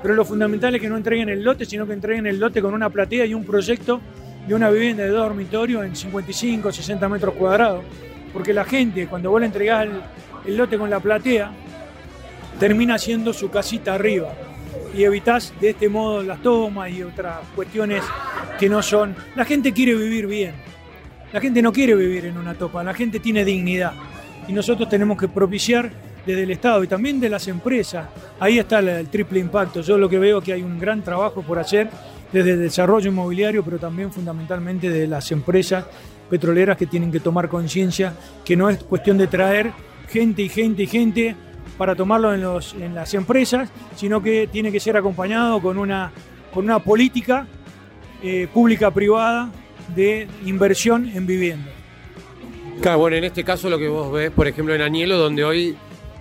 pero 0.00 0.14
lo 0.14 0.24
fundamental 0.24 0.74
es 0.74 0.80
que 0.80 0.88
no 0.88 0.96
entreguen 0.96 1.28
el 1.28 1.44
lote, 1.44 1.66
sino 1.66 1.86
que 1.86 1.92
entreguen 1.92 2.26
el 2.26 2.40
lote 2.40 2.62
con 2.62 2.72
una 2.72 2.88
platea 2.88 3.26
y 3.26 3.34
un 3.34 3.44
proyecto 3.44 4.00
de 4.48 4.54
una 4.54 4.70
vivienda 4.70 5.04
de 5.04 5.10
dos 5.10 5.20
dormitorios 5.28 5.84
en 5.84 5.94
55, 5.94 6.72
60 6.72 7.08
metros 7.10 7.34
cuadrados. 7.34 7.84
Porque 8.32 8.52
la 8.52 8.64
gente, 8.64 9.06
cuando 9.06 9.30
vos 9.30 9.40
le 9.40 9.46
entregás 9.46 9.88
el, 10.46 10.56
lote 10.56 10.78
con 10.78 10.88
la 10.88 11.00
platea, 11.00 11.52
termina 12.58 12.94
haciendo 12.94 13.32
su 13.32 13.50
casita 13.50 13.94
arriba. 13.94 14.32
Y 14.94 15.04
evitás 15.04 15.52
de 15.60 15.70
este 15.70 15.88
modo 15.88 16.22
las 16.22 16.42
tomas 16.42 16.90
y 16.90 17.02
otras 17.02 17.40
cuestiones 17.54 18.02
que 18.58 18.68
no 18.68 18.82
son. 18.82 19.14
La 19.34 19.44
gente 19.44 19.72
quiere 19.72 19.94
vivir 19.94 20.26
bien. 20.26 20.54
La 21.32 21.40
gente 21.40 21.62
no 21.62 21.72
quiere 21.72 21.94
vivir 21.94 22.26
en 22.26 22.36
una 22.36 22.54
topa, 22.54 22.84
la 22.84 22.92
gente 22.92 23.18
tiene 23.18 23.44
dignidad. 23.44 23.94
Y 24.46 24.52
nosotros 24.52 24.88
tenemos 24.88 25.18
que 25.18 25.28
propiciar 25.28 25.90
desde 26.26 26.42
el 26.42 26.50
Estado 26.50 26.84
y 26.84 26.88
también 26.88 27.20
de 27.20 27.28
las 27.28 27.48
empresas. 27.48 28.06
Ahí 28.38 28.58
está 28.58 28.80
el 28.80 29.08
triple 29.08 29.40
impacto. 29.40 29.80
Yo 29.80 29.96
lo 29.96 30.08
que 30.08 30.18
veo 30.18 30.38
es 30.38 30.44
que 30.44 30.52
hay 30.52 30.62
un 30.62 30.78
gran 30.78 31.02
trabajo 31.02 31.42
por 31.42 31.58
hacer 31.58 31.88
desde 32.32 32.52
el 32.52 32.60
desarrollo 32.60 33.10
inmobiliario, 33.10 33.64
pero 33.64 33.78
también 33.78 34.12
fundamentalmente 34.12 34.90
de 34.90 35.06
las 35.06 35.30
empresas 35.32 35.84
petroleras 36.32 36.78
que 36.78 36.86
tienen 36.86 37.12
que 37.12 37.20
tomar 37.20 37.50
conciencia 37.50 38.14
que 38.42 38.56
no 38.56 38.70
es 38.70 38.82
cuestión 38.82 39.18
de 39.18 39.26
traer 39.26 39.70
gente 40.08 40.40
y 40.40 40.48
gente 40.48 40.84
y 40.84 40.86
gente 40.86 41.36
para 41.76 41.94
tomarlo 41.94 42.32
en, 42.32 42.40
los, 42.40 42.72
en 42.72 42.94
las 42.94 43.12
empresas, 43.12 43.68
sino 43.96 44.22
que 44.22 44.48
tiene 44.50 44.72
que 44.72 44.80
ser 44.80 44.96
acompañado 44.96 45.60
con 45.60 45.76
una, 45.76 46.10
con 46.54 46.64
una 46.64 46.78
política 46.78 47.46
eh, 48.22 48.48
pública-privada 48.50 49.52
de 49.94 50.26
inversión 50.46 51.06
en 51.14 51.26
vivienda. 51.26 51.70
Claro, 52.80 53.00
bueno, 53.00 53.18
en 53.18 53.24
este 53.24 53.44
caso 53.44 53.68
lo 53.68 53.78
que 53.78 53.88
vos 53.88 54.10
ves, 54.10 54.30
por 54.30 54.48
ejemplo, 54.48 54.74
en 54.74 54.80
Añelo, 54.80 55.18
donde 55.18 55.44
hoy 55.44 55.76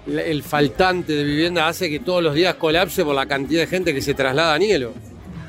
el 0.05 0.43
faltante 0.43 1.13
de 1.13 1.23
vivienda 1.23 1.69
hace 1.69 1.89
que 1.89 2.01
todos 2.01 2.21
los 2.21 2.35
días 2.35 2.55
colapse 2.55 3.05
por 3.05 3.15
la 3.15 3.27
cantidad 3.27 3.61
de 3.61 3.67
gente 3.67 3.93
que 3.93 4.01
se 4.01 4.13
traslada 4.13 4.51
a 4.51 4.55
Añelo. 4.55 4.91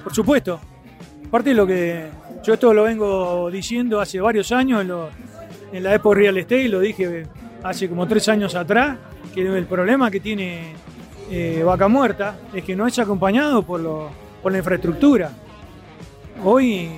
Por 0.05 0.15
supuesto. 0.15 0.61
Aparte 1.27 1.51
de 1.51 1.57
lo 1.57 1.67
que 1.67 2.22
yo 2.43 2.55
esto 2.55 2.75
lo 2.75 2.85
vengo 2.85 3.51
diciendo 3.51 4.01
hace 4.01 4.21
varios 4.21 4.51
años 4.53 4.83
en, 4.83 4.89
lo, 4.89 5.11
la 5.73 5.95
Expo 5.95 6.15
Real 6.15 6.37
Estate, 6.39 6.69
lo 6.69 6.81
dije 6.81 7.27
hace 7.63 7.89
como 7.89 8.07
tres 8.09 8.29
años 8.29 8.55
atrás, 8.55 8.99
que 9.33 9.43
el 9.43 9.67
problema 9.67 10.11
que 10.11 10.21
tiene 10.21 10.73
eh, 11.31 11.63
Vaca 11.65 11.89
Muerta 11.89 12.37
es 12.53 12.65
que 12.65 12.75
no 12.75 12.87
es 12.87 12.99
acompañado 12.99 13.63
por, 13.63 13.81
la 13.81 14.59
infraestructura. 14.59 15.31
Hoy 16.45 16.89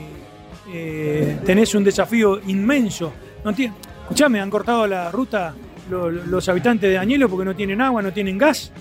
eh, 0.73 1.39
tenés 1.45 1.75
un 1.75 1.85
desafío 1.85 2.41
inmenso. 2.47 3.13
No 3.45 3.51
escuchame, 3.51 4.41
han 4.41 4.51
cortado 4.51 4.87
la 4.87 5.11
ruta 5.11 5.55
lo, 5.91 6.11
los 6.11 6.49
habitantes 6.49 6.89
de 6.89 6.97
Añelo 6.97 7.29
porque 7.29 7.45
no 7.45 7.55
tienen 7.55 7.81
agua, 7.83 8.01
no 8.01 8.13
tienen 8.13 8.39
gas. 8.39 8.73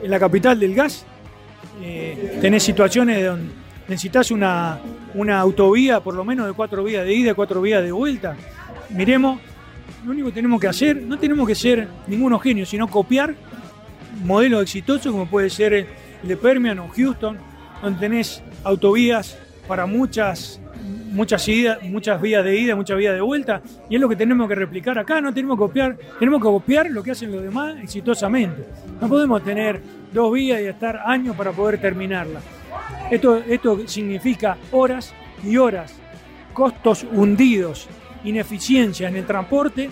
En 0.00 0.10
la 0.10 0.20
capital 0.20 0.60
del 0.60 0.74
gas 0.74 1.04
eh, 1.82 2.38
tenés 2.40 2.62
situaciones 2.62 3.24
donde 3.24 3.65
necesitas 3.88 4.30
una, 4.30 4.78
una 5.14 5.40
autovía 5.40 6.00
por 6.00 6.14
lo 6.14 6.24
menos 6.24 6.46
de 6.46 6.52
cuatro 6.52 6.84
vías 6.84 7.04
de 7.04 7.14
ida, 7.14 7.34
cuatro 7.34 7.60
vías 7.60 7.82
de 7.82 7.92
vuelta. 7.92 8.36
Miremos, 8.90 9.40
lo 10.04 10.12
único 10.12 10.28
que 10.28 10.34
tenemos 10.34 10.60
que 10.60 10.68
hacer, 10.68 11.02
no 11.02 11.18
tenemos 11.18 11.46
que 11.46 11.54
ser 11.54 11.88
ninguno 12.06 12.38
genio, 12.38 12.66
sino 12.66 12.88
copiar 12.88 13.34
modelos 14.24 14.62
exitosos 14.62 15.12
como 15.12 15.26
puede 15.26 15.50
ser 15.50 15.72
el 15.74 15.86
de 16.22 16.36
Permian 16.36 16.78
o 16.78 16.88
Houston, 16.88 17.38
donde 17.82 17.98
tenés 17.98 18.42
autovías 18.64 19.38
para 19.66 19.86
muchas 19.86 20.60
muchas 21.10 21.48
idas, 21.48 21.82
muchas 21.82 22.20
vías 22.20 22.44
de 22.44 22.60
ida, 22.60 22.76
muchas 22.76 22.98
vías 22.98 23.14
de 23.14 23.20
vuelta, 23.20 23.62
y 23.88 23.94
es 23.94 24.00
lo 24.00 24.08
que 24.08 24.16
tenemos 24.16 24.46
que 24.48 24.54
replicar 24.54 24.98
acá, 24.98 25.20
no 25.20 25.32
tenemos 25.32 25.56
que 25.56 25.60
copiar, 25.60 25.96
tenemos 26.18 26.40
que 26.40 26.44
copiar 26.44 26.90
lo 26.90 27.02
que 27.02 27.12
hacen 27.12 27.32
los 27.32 27.42
demás 27.42 27.76
exitosamente. 27.82 28.66
No 29.00 29.08
podemos 29.08 29.42
tener 29.42 29.80
dos 30.12 30.32
vías 30.32 30.60
y 30.60 30.66
estar 30.66 31.02
años 31.06 31.34
para 31.34 31.52
poder 31.52 31.80
terminarla. 31.80 32.40
Esto, 33.10 33.36
esto 33.36 33.86
significa 33.86 34.56
horas 34.72 35.14
y 35.44 35.56
horas, 35.56 35.94
costos 36.52 37.06
hundidos, 37.10 37.88
ineficiencia 38.24 39.08
en 39.08 39.16
el 39.16 39.26
transporte, 39.26 39.90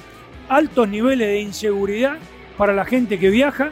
altos 0.48 0.88
niveles 0.88 1.28
de 1.28 1.40
inseguridad 1.40 2.18
para 2.56 2.72
la 2.72 2.84
gente 2.84 3.18
que 3.18 3.30
viaja 3.30 3.70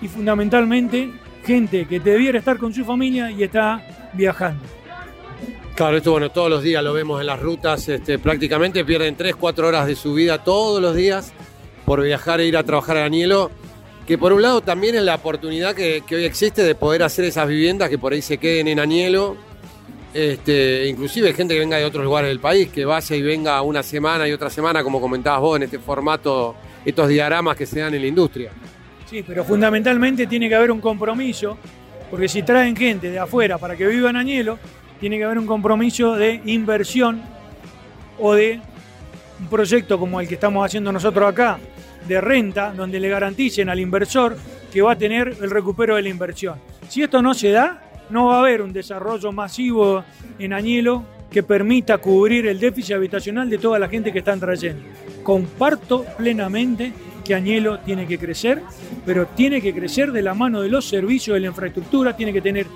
y 0.00 0.08
fundamentalmente 0.08 1.12
gente 1.44 1.86
que 1.86 2.00
debiera 2.00 2.38
estar 2.38 2.58
con 2.58 2.74
su 2.74 2.84
familia 2.84 3.30
y 3.30 3.42
está 3.44 3.80
viajando. 4.12 4.64
Claro, 5.74 5.96
esto 5.96 6.12
bueno, 6.12 6.30
todos 6.30 6.50
los 6.50 6.62
días 6.62 6.82
lo 6.84 6.92
vemos 6.92 7.20
en 7.20 7.26
las 7.26 7.40
rutas, 7.40 7.88
este, 7.88 8.18
prácticamente 8.18 8.84
pierden 8.84 9.16
3, 9.16 9.36
4 9.36 9.68
horas 9.68 9.86
de 9.86 9.94
su 9.94 10.14
vida 10.14 10.42
todos 10.42 10.82
los 10.82 10.94
días 10.94 11.32
por 11.84 12.02
viajar 12.02 12.40
e 12.40 12.46
ir 12.46 12.56
a 12.56 12.62
trabajar 12.62 12.98
a 12.98 13.04
Anielo, 13.06 13.50
que 14.12 14.18
por 14.18 14.34
un 14.34 14.42
lado 14.42 14.60
también 14.60 14.94
es 14.94 15.02
la 15.04 15.14
oportunidad 15.14 15.74
que, 15.74 16.02
hoy 16.14 16.24
existe 16.24 16.62
de 16.62 16.74
poder 16.74 17.02
hacer 17.02 17.24
esas 17.24 17.48
viviendas 17.48 17.88
que 17.88 17.96
por 17.96 18.12
ahí 18.12 18.20
se 18.20 18.36
queden 18.36 18.68
en 18.68 18.78
Anielo, 18.78 19.38
este, 20.12 20.86
inclusive 20.86 21.32
gente 21.32 21.54
que 21.54 21.60
venga 21.60 21.78
de 21.78 21.86
otros 21.86 22.04
lugares 22.04 22.28
del 22.28 22.38
país, 22.38 22.68
que 22.68 22.84
vaya 22.84 23.16
y 23.16 23.22
venga 23.22 23.62
una 23.62 23.82
semana 23.82 24.28
y 24.28 24.32
otra 24.32 24.50
semana, 24.50 24.84
como 24.84 25.00
comentabas 25.00 25.40
vos, 25.40 25.56
en 25.56 25.62
este 25.62 25.78
formato, 25.78 26.54
estos 26.84 27.08
diagramas 27.08 27.56
que 27.56 27.64
se 27.64 27.80
dan 27.80 27.94
en 27.94 28.02
la 28.02 28.06
industria. 28.06 28.50
Sí, 29.08 29.24
pero 29.26 29.44
fundamentalmente 29.46 30.26
tiene 30.26 30.46
que 30.46 30.56
haber 30.56 30.72
un 30.72 30.82
compromiso, 30.82 31.56
porque 32.10 32.28
si 32.28 32.42
traen 32.42 32.76
gente 32.76 33.10
de 33.10 33.18
afuera 33.18 33.56
para 33.56 33.76
que 33.76 33.86
viva 33.86 34.10
en 34.10 34.16
Añelo, 34.16 34.58
tiene 35.00 35.16
que 35.16 35.24
haber 35.24 35.38
un 35.38 35.46
compromiso 35.46 36.16
de 36.16 36.42
inversión 36.44 37.22
o 38.18 38.34
de 38.34 38.60
un 39.40 39.46
proyecto 39.46 39.98
como 39.98 40.20
el 40.20 40.28
que 40.28 40.34
estamos 40.34 40.66
haciendo 40.66 40.92
nosotros 40.92 41.26
acá, 41.26 41.58
de 42.06 42.20
renta, 42.20 42.72
donde 42.72 43.00
le 43.00 43.08
garanticen 43.08 43.68
al 43.68 43.80
inversor 43.80 44.36
que 44.72 44.82
va 44.82 44.92
a 44.92 44.98
tener 44.98 45.36
el 45.40 45.50
recupero 45.50 45.96
de 45.96 46.02
la 46.02 46.08
inversión. 46.08 46.58
Si 46.88 47.02
esto 47.02 47.22
no 47.22 47.34
se 47.34 47.50
da, 47.50 47.82
no 48.10 48.26
va 48.26 48.36
a 48.36 48.40
haber 48.40 48.62
un 48.62 48.72
desarrollo 48.72 49.32
masivo 49.32 50.04
en 50.38 50.52
Añelo 50.52 51.04
que 51.30 51.42
permita 51.42 51.98
cubrir 51.98 52.46
el 52.46 52.60
déficit 52.60 52.96
habitacional 52.96 53.48
de 53.48 53.58
toda 53.58 53.78
la 53.78 53.88
gente 53.88 54.12
que 54.12 54.18
están 54.18 54.38
trayendo. 54.38 54.82
Comparto 55.22 56.04
plenamente 56.16 56.92
que 57.24 57.34
Añelo 57.34 57.78
tiene 57.80 58.06
que 58.06 58.18
crecer, 58.18 58.62
pero 59.06 59.26
tiene 59.26 59.60
que 59.62 59.72
crecer 59.72 60.12
de 60.12 60.22
la 60.22 60.34
mano 60.34 60.60
de 60.60 60.68
los 60.68 60.86
servicios, 60.86 61.34
de 61.34 61.40
la 61.40 61.46
infraestructura, 61.46 62.16
tiene 62.16 62.32
que 62.32 62.42
tener 62.42 62.66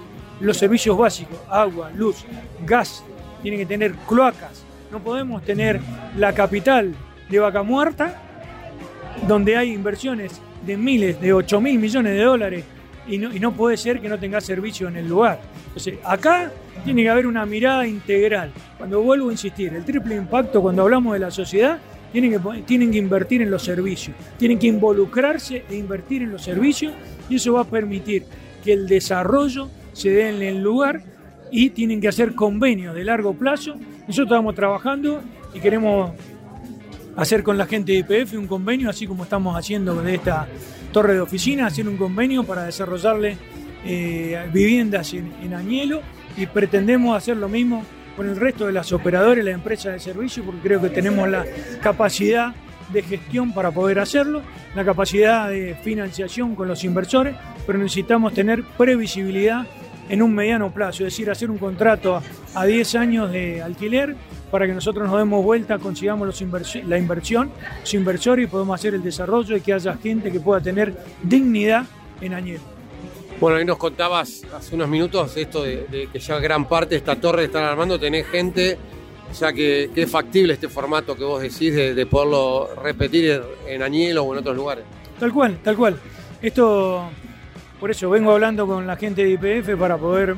los 0.41 0.57
servicios 0.57 0.97
básicos, 0.97 1.39
agua, 1.51 1.91
luz, 1.95 2.25
gas, 2.65 3.05
tiene 3.43 3.59
que 3.59 3.67
tener 3.67 3.95
cloacas. 4.09 4.65
No 4.91 5.01
podemos 5.01 5.43
tener 5.43 5.81
la 6.17 6.33
capital 6.33 6.95
de 7.29 7.39
Vaca 7.39 7.63
Muerta, 7.63 8.23
donde 9.27 9.57
hay 9.57 9.73
inversiones 9.73 10.41
de 10.65 10.77
miles, 10.77 11.21
de 11.21 11.33
8 11.33 11.61
mil 11.61 11.79
millones 11.79 12.13
de 12.13 12.23
dólares, 12.23 12.65
y 13.09 13.19
no, 13.19 13.53
puede 13.53 13.77
ser 13.77 14.01
que 14.01 14.09
no 14.09 14.19
tenga 14.19 14.41
servicio 14.41 14.89
en 14.89 14.97
el 14.97 15.09
lugar. 15.09 15.41
Entonces, 15.69 15.95
acá 16.05 16.51
tiene 16.85 17.05
que 17.05 17.11
haber 17.11 17.27
una 17.27 17.47
mirada 17.47 17.87
integral. 17.87 18.51
Cuando 18.79 19.01
vuelvo 19.01 19.29
a 19.29 19.33
insistir, 19.33 19.73
el 19.75 19.85
triple 19.85 20.17
impacto, 20.17 20.61
cuando 20.61 20.83
hablamos 20.83 21.13
de 21.13 21.21
la 21.21 21.31
sociedad, 21.31 21.79
tienen 22.11 22.33
que, 22.33 22.63
tienen 22.63 22.91
que 22.91 22.99
invertir 22.99 23.43
en 23.43 23.51
los 23.51 23.63
servicios, 23.63 24.17
tienen 24.39 24.59
que 24.59 24.67
involucrarse 24.67 25.65
e 25.69 25.77
invertir 25.77 26.23
en 26.23 26.33
los 26.33 26.43
servicios, 26.43 26.95
y 27.29 27.37
eso 27.37 27.53
va 27.53 27.61
a 27.61 27.65
permitir 27.65 28.25
que 28.65 28.73
el 28.73 28.89
desarrollo 28.89 29.69
se 29.93 30.11
dé 30.11 30.29
en 30.29 30.43
el 30.43 30.63
lugar 30.63 31.03
y 31.51 31.71
tienen 31.71 32.01
que 32.01 32.09
hacer 32.09 32.35
convenios 32.35 32.95
de 32.95 33.05
largo 33.05 33.35
plazo. 33.35 33.77
Nosotros 34.07 34.27
estamos 34.27 34.55
trabajando 34.55 35.23
y 35.55 35.61
queremos 35.61 36.13
hacer 37.17 37.43
con 37.43 37.59
la 37.59 37.67
gente 37.67 37.93
de 37.93 37.99
IPF 37.99 38.35
un 38.35 38.47
convenio, 38.47 38.91
así 38.91 39.07
como 39.07 39.25
estamos 39.25 39.57
haciendo 39.57 39.95
de 40.03 40.15
esta 40.15 40.47
torre 40.93 41.15
de 41.15 41.21
oficina, 41.21 41.67
hacer 41.67 41.89
un 41.89 41.97
convenio 41.97 42.45
para 42.45 42.65
desarrollarle 42.65 43.37
eh, 43.85 44.49
viviendas 44.53 45.13
en, 45.15 45.33
en, 45.43 45.55
Añelo 45.55 46.03
y 46.37 46.47
pretendemos 46.47 47.17
hacer 47.17 47.37
lo 47.37 47.49
mismo 47.49 47.85
con 48.17 48.29
el 48.29 48.37
resto 48.37 48.67
de 48.67 48.73
las 48.73 48.93
operadoras 48.93 49.45
las 49.45 49.55
empresas 49.55 49.93
de 49.93 50.01
servicio 50.01 50.43
porque 50.45 50.61
creo 50.61 50.81
que 50.81 50.89
tenemos 50.89 51.29
la 51.29 51.45
capacidad 51.83 52.55
de 52.93 53.03
gestión 53.03 53.53
para 53.53 53.71
poder 53.71 53.99
hacerlo, 53.99 54.43
la 54.75 54.85
capacidad 54.85 55.49
de 55.49 55.77
financiación 55.83 56.55
con 56.55 56.69
los 56.69 56.85
inversores, 56.85 57.35
pero 57.67 57.79
necesitamos 57.79 58.33
tener 58.33 58.63
previsibilidad 58.77 59.67
en 60.09 60.23
un 60.23 60.35
mediano 60.35 60.73
plazo, 60.73 61.05
es 61.05 61.13
decir, 61.13 61.31
hacer 61.31 61.51
un 61.51 61.59
contrato 61.59 62.21
a, 62.55 62.65
10 62.65 62.95
años 62.95 63.33
de 63.33 63.63
alquiler 63.63 64.17
para 64.51 64.67
que 64.67 64.73
nosotros 64.73 65.09
nos 65.09 65.19
demos 65.19 65.45
vuelta, 65.45 65.79
consigamos 65.79 66.27
los 66.27 66.41
la 66.87 66.99
inversión, 66.99 67.51
los 67.81 67.95
inversores 67.95 68.45
y 68.45 68.49
podemos 68.49 68.75
hacer 68.79 68.95
el 68.95 69.03
desarrollo 69.03 69.57
y 69.57 69.61
que 69.61 69.73
haya 69.73 69.95
gente 69.97 70.31
que 70.31 70.41
pueda 70.41 70.61
tener 70.61 70.95
dignidad 71.23 71.85
en 72.21 72.35
Añelo. 72.35 72.61
Bueno, 73.41 73.59
ahí 73.59 73.65
nos 73.65 73.77
contabas 73.77 74.45
hace 74.55 74.75
unos 74.75 74.89
minutos 74.89 75.37
esto 75.37 75.63
de, 75.63 76.09
que 76.11 76.19
ya 76.19 76.39
gran 76.39 76.67
parte 76.67 76.91
de 76.91 76.97
esta 76.97 77.17
torre 77.17 77.45
están 77.45 77.65
armando, 77.65 77.99
tenés 77.99 78.27
gente, 78.29 78.79
ya 79.39 79.53
que, 79.53 79.91
que, 79.95 80.03
es 80.03 80.11
factible 80.11 80.55
este 80.55 80.69
formato 80.69 81.15
que 81.15 81.25
vos 81.25 81.43
decís 81.43 81.75
de, 81.75 81.95
de 81.95 82.07
poderlo 82.07 82.71
repetir 82.83 83.43
en 83.67 83.83
Añelo 83.83 84.23
o 84.23 84.33
en 84.33 84.39
otros 84.39 84.57
lugares. 84.57 84.85
Tal 85.21 85.33
cual, 85.33 85.59
tal 85.63 85.77
cual. 85.77 85.99
Esto 86.41 87.11
por 87.81 87.91
eso 87.91 88.09
vengo 88.11 88.33
hablando 88.33 88.67
con 88.67 88.87
la 88.87 88.97
gente 88.97 89.25
de 89.25 89.31
IPF 89.31 89.79
para 89.79 89.97
poder, 89.97 90.37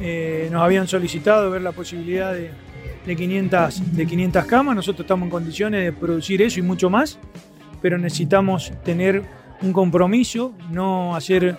eh, 0.00 0.48
nos 0.50 0.62
habían 0.62 0.86
solicitado 0.86 1.50
ver 1.50 1.62
la 1.62 1.72
posibilidad 1.72 2.32
de, 2.32 2.50
500, 3.16 3.96
de 3.96 4.06
500 4.06 4.44
camas, 4.44 4.76
nosotros 4.76 5.04
estamos 5.04 5.26
en 5.26 5.30
condiciones 5.30 5.84
de 5.84 5.92
producir 5.92 6.42
eso 6.42 6.60
y 6.60 6.62
mucho 6.62 6.90
más, 6.90 7.18
pero 7.80 7.98
necesitamos 7.98 8.72
tener 8.84 9.22
un 9.62 9.72
compromiso, 9.72 10.54
no 10.70 11.16
hacer 11.16 11.58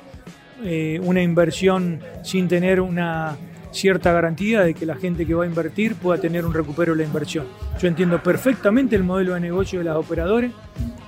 eh, 0.64 1.00
una 1.04 1.22
inversión 1.22 2.00
sin 2.24 2.48
tener 2.48 2.82
una 2.82 3.38
cierta 3.72 4.12
garantía 4.12 4.62
de 4.62 4.74
que 4.74 4.86
la 4.86 4.96
gente 4.96 5.26
que 5.26 5.34
va 5.34 5.44
a 5.44 5.48
invertir 5.48 5.96
pueda 5.96 6.20
tener 6.20 6.46
un 6.46 6.54
recupero 6.54 6.94
de 6.94 7.00
la 7.00 7.08
inversión. 7.08 7.46
Yo 7.80 7.88
entiendo 7.88 8.22
perfectamente 8.22 8.96
el 8.96 9.04
modelo 9.04 9.34
de 9.34 9.40
negocio 9.40 9.80
de 9.80 9.86
los 9.86 9.96
operadores, 9.96 10.52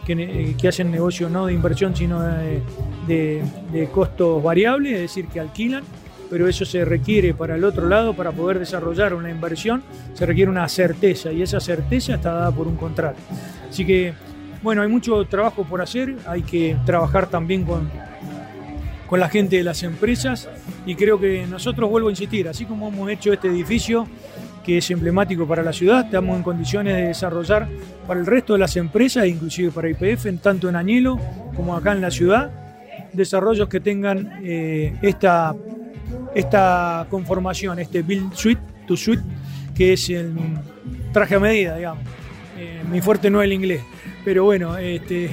que, 0.05 0.55
que 0.59 0.68
hacen 0.68 0.91
negocio 0.91 1.30
no 1.30 1.45
de 1.45 1.53
inversión, 1.53 1.95
sino 1.95 2.22
de, 2.22 2.62
de, 3.07 3.89
costos 3.91 4.41
variables, 4.41 4.93
es 4.93 5.01
decir, 5.01 5.28
que 5.28 5.39
alquilan, 5.39 5.84
pero 6.30 6.47
eso 6.47 6.66
se 6.66 6.86
requiere 6.86 7.34
para 7.34 7.55
el 7.55 7.64
otro 7.64 7.88
lado, 7.88 8.14
para 8.14 8.32
poder 8.32 8.59
desarrollar 8.59 9.14
una 9.14 9.30
inversión, 9.30 9.84
se 10.14 10.26
requiere 10.26 10.49
una 10.49 10.68
certeza 10.70 11.32
y 11.32 11.41
esa 11.41 11.59
certeza 11.59 12.16
está 12.16 12.34
dada 12.34 12.51
por 12.51 12.68
un 12.68 12.78
contrato. 12.78 13.20
Así 13.70 13.86
que, 13.86 14.14
bueno, 14.62 14.82
hay 14.82 14.88
mucho 14.88 15.26
trabajo 15.26 15.64
por 15.64 15.82
hacer, 15.82 16.16
hay 16.26 16.43
que 16.43 16.78
trabajar 16.86 17.28
también 17.28 17.64
con, 17.64 17.89
con 19.12 19.20
la 19.20 19.28
gente 19.28 19.57
de 19.57 19.66
las 19.66 19.84
empresas 19.84 20.47
y 20.86 20.95
creo 20.95 21.20
que 21.20 21.45
nosotros, 21.45 21.89
vuelvo 21.89 22.07
a 22.07 22.12
insistir, 22.12 22.47
así 22.47 22.64
como 22.64 22.88
hemos 22.88 23.12
hecho 23.12 23.34
este 23.34 23.49
edificio, 23.49 24.07
que 24.64 24.78
es 24.78 24.89
emblemático 24.89 25.45
para 25.45 25.64
la 25.64 25.74
ciudad, 25.74 26.05
estamos 26.05 26.38
en 26.38 26.43
condiciones 26.43 26.95
de 26.95 27.07
desarrollar 27.07 27.68
para 28.07 28.22
el 28.22 28.26
resto 28.26 28.53
de 28.53 28.59
las 28.59 28.78
empresas, 28.78 29.28
inclusive 29.28 29.70
para 29.70 29.89
IPF, 29.89 30.28
tanto 30.41 30.70
en 30.70 30.78
Añelo 30.78 31.20
como 31.57 31.76
acá 31.76 31.91
en 31.91 31.99
la 31.99 32.09
ciudad, 32.09 32.51
desarrollos 33.12 33.68
que 33.68 33.82
tengan 33.82 34.39
eh, 34.45 34.95
esta, 35.01 35.57
esta 36.34 37.05
conformación, 37.09 37.80
este 37.80 38.03
build 38.03 38.34
suite 38.34 38.62
to 38.88 38.95
suite, 38.95 39.24
que 39.76 39.91
es 39.91 40.09
el 40.09 40.34
traje 41.12 41.36
a 41.36 41.39
medida, 41.41 41.76
digamos. 41.76 42.05
Eh, 42.57 42.82
mi 42.89 43.01
fuerte 43.01 43.30
no 43.30 43.41
es 43.41 43.45
el 43.47 43.51
inglés, 43.51 43.82
pero 44.24 44.45
bueno, 44.45 44.78
este, 44.78 45.30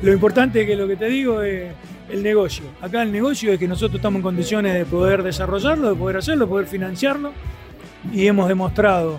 lo 0.00 0.12
importante 0.12 0.60
es 0.60 0.68
que 0.68 0.76
lo 0.76 0.86
que 0.86 0.94
te 0.94 1.06
digo 1.06 1.42
es 1.42 1.72
el 2.08 2.22
negocio. 2.22 2.64
Acá 2.80 3.02
el 3.02 3.12
negocio 3.12 3.52
es 3.52 3.58
que 3.58 3.68
nosotros 3.68 3.96
estamos 3.96 4.16
en 4.16 4.22
condiciones 4.22 4.74
de 4.74 4.84
poder 4.84 5.22
desarrollarlo, 5.22 5.90
de 5.90 5.94
poder 5.96 6.16
hacerlo, 6.18 6.46
de 6.46 6.50
poder 6.50 6.66
financiarlo 6.66 7.32
y 8.12 8.26
hemos 8.26 8.48
demostrado 8.48 9.18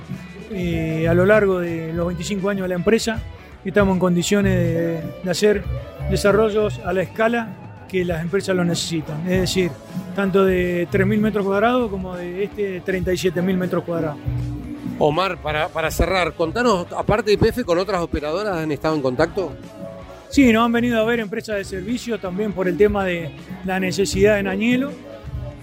eh, 0.52 1.08
a 1.08 1.14
lo 1.14 1.26
largo 1.26 1.60
de 1.60 1.94
los 1.94 2.08
25 2.08 2.50
años 2.50 2.64
de 2.64 2.70
la 2.70 2.76
empresa 2.76 3.22
que 3.64 3.70
estamos 3.70 3.94
en 3.96 4.00
condiciones 4.00 4.54
de, 5.24 5.30
hacer 5.30 5.64
desarrollos 6.10 6.80
a 6.86 6.94
la 6.94 7.02
escala 7.02 7.86
que 7.90 8.06
las 8.06 8.22
empresas 8.22 8.56
lo 8.56 8.64
necesitan. 8.64 9.22
Es 9.30 9.42
decir, 9.42 9.72
tanto 10.16 10.46
de 10.46 10.88
3.000 10.90 11.20
metros 11.20 11.46
cuadrados 11.46 11.90
como 11.90 12.16
de 12.16 12.44
este 12.44 12.84
37.000 12.84 13.58
metros 13.58 13.84
cuadrados. 13.84 14.18
Omar, 15.00 15.38
para, 15.38 15.68
para 15.70 15.92
cerrar, 15.92 16.34
contanos, 16.34 16.88
aparte 16.96 17.30
de 17.30 17.34
IPF, 17.34 17.64
¿con 17.66 17.78
otras 17.78 18.02
operadoras 18.02 18.58
han 18.58 18.72
estado 18.72 18.96
en 18.96 19.02
contacto? 19.02 19.54
Sí, 20.30 20.52
nos 20.52 20.66
han 20.66 20.72
venido 20.74 21.00
a 21.00 21.06
ver 21.06 21.20
empresas 21.20 21.56
de 21.56 21.64
servicio 21.64 22.20
también 22.20 22.52
por 22.52 22.68
el 22.68 22.78
tema 22.78 23.06
de 23.06 23.32
la 23.66 23.80
necesidad 23.80 24.40
en 24.40 24.48
Añelo. 24.48 24.92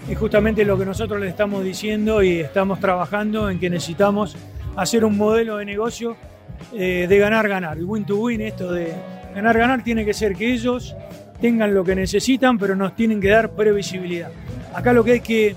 Y 0.09 0.15
justamente 0.15 0.65
lo 0.65 0.77
que 0.77 0.85
nosotros 0.85 1.19
les 1.19 1.29
estamos 1.29 1.63
diciendo 1.63 2.21
y 2.23 2.39
estamos 2.39 2.79
trabajando 2.79 3.49
en 3.49 3.59
que 3.59 3.69
necesitamos 3.69 4.35
hacer 4.75 5.05
un 5.05 5.17
modelo 5.17 5.57
de 5.57 5.65
negocio 5.65 6.17
eh, 6.73 7.05
de 7.07 7.17
ganar-ganar. 7.17 7.77
El 7.77 7.85
win 7.85 8.05
to 8.05 8.17
win, 8.17 8.41
esto 8.41 8.71
de 8.71 8.93
ganar-ganar, 9.33 9.83
tiene 9.83 10.03
que 10.03 10.13
ser 10.13 10.35
que 10.35 10.51
ellos 10.51 10.95
tengan 11.39 11.73
lo 11.73 11.83
que 11.83 11.95
necesitan, 11.95 12.57
pero 12.57 12.75
nos 12.75 12.95
tienen 12.95 13.21
que 13.21 13.29
dar 13.29 13.51
previsibilidad. 13.51 14.31
Acá 14.73 14.93
lo 14.93 15.03
que 15.03 15.13
hay 15.13 15.21
que 15.21 15.55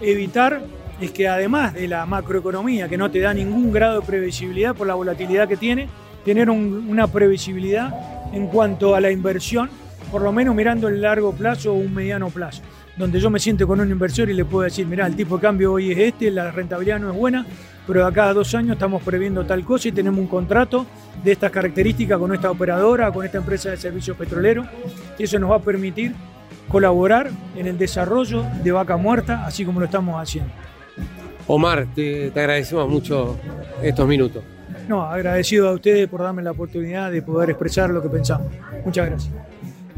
evitar 0.00 0.62
es 1.00 1.10
que 1.10 1.28
además 1.28 1.74
de 1.74 1.88
la 1.88 2.06
macroeconomía, 2.06 2.88
que 2.88 2.96
no 2.96 3.10
te 3.10 3.20
da 3.20 3.34
ningún 3.34 3.70
grado 3.70 4.00
de 4.00 4.06
previsibilidad 4.06 4.74
por 4.74 4.86
la 4.86 4.94
volatilidad 4.94 5.46
que 5.46 5.56
tiene, 5.56 5.88
tener 6.24 6.50
una 6.50 7.06
previsibilidad 7.06 8.15
en 8.32 8.46
cuanto 8.48 8.94
a 8.94 9.00
la 9.00 9.10
inversión, 9.10 9.68
por 10.10 10.22
lo 10.22 10.32
menos 10.32 10.54
mirando 10.54 10.88
el 10.88 11.00
largo 11.00 11.32
plazo 11.32 11.72
o 11.72 11.76
un 11.76 11.94
mediano 11.94 12.28
plazo, 12.30 12.62
donde 12.96 13.20
yo 13.20 13.30
me 13.30 13.38
siento 13.38 13.66
con 13.66 13.80
un 13.80 13.90
inversor 13.90 14.30
y 14.30 14.34
le 14.34 14.44
puedo 14.44 14.64
decir, 14.64 14.86
mira, 14.86 15.06
el 15.06 15.16
tipo 15.16 15.36
de 15.36 15.42
cambio 15.42 15.72
hoy 15.72 15.92
es 15.92 15.98
este, 15.98 16.30
la 16.30 16.50
rentabilidad 16.50 16.98
no 16.98 17.10
es 17.10 17.16
buena, 17.16 17.46
pero 17.86 18.00
de 18.00 18.06
acá 18.06 18.28
a 18.28 18.34
dos 18.34 18.54
años 18.54 18.72
estamos 18.72 19.02
previendo 19.02 19.44
tal 19.46 19.64
cosa 19.64 19.88
y 19.88 19.92
tenemos 19.92 20.18
un 20.18 20.26
contrato 20.26 20.86
de 21.22 21.32
estas 21.32 21.50
características 21.50 22.18
con 22.18 22.34
esta 22.34 22.50
operadora, 22.50 23.12
con 23.12 23.24
esta 23.24 23.38
empresa 23.38 23.70
de 23.70 23.76
servicios 23.76 24.16
petroleros. 24.16 24.66
Y 25.18 25.24
eso 25.24 25.38
nos 25.38 25.50
va 25.50 25.56
a 25.56 25.60
permitir 25.60 26.14
colaborar 26.68 27.30
en 27.54 27.66
el 27.66 27.78
desarrollo 27.78 28.44
de 28.62 28.72
Vaca 28.72 28.96
Muerta, 28.96 29.46
así 29.46 29.64
como 29.64 29.78
lo 29.78 29.86
estamos 29.86 30.20
haciendo. 30.20 30.52
Omar, 31.46 31.86
te, 31.94 32.32
agradecemos 32.34 32.88
mucho 32.88 33.36
estos 33.82 34.06
minutos. 34.08 34.42
No, 34.88 35.02
agradecido 35.02 35.68
a 35.68 35.72
ustedes 35.72 36.08
por 36.08 36.22
darme 36.22 36.42
la 36.42 36.52
oportunidad 36.52 37.10
de 37.10 37.22
poder 37.22 37.50
expresar 37.50 37.90
lo 37.90 38.02
que 38.02 38.08
pensamos. 38.08 38.52
Muchas 38.84 39.06
gracias. 39.06 39.34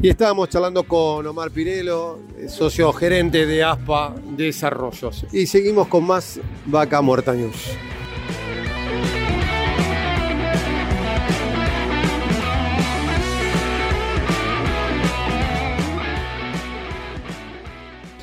Y 0.01 0.09
estábamos 0.09 0.47
charlando 0.47 0.83
con 0.83 1.27
Omar 1.27 1.51
Pirelo, 1.51 2.19
socio 2.47 2.93
gerente 2.93 3.45
de 3.45 3.63
ASPA 3.63 4.15
Desarrollos. 4.37 5.25
Y 5.33 5.45
seguimos 5.45 5.87
con 5.87 6.05
más 6.05 6.39
Vaca 6.65 7.01
Muerta 7.01 7.33
News. 7.33 7.71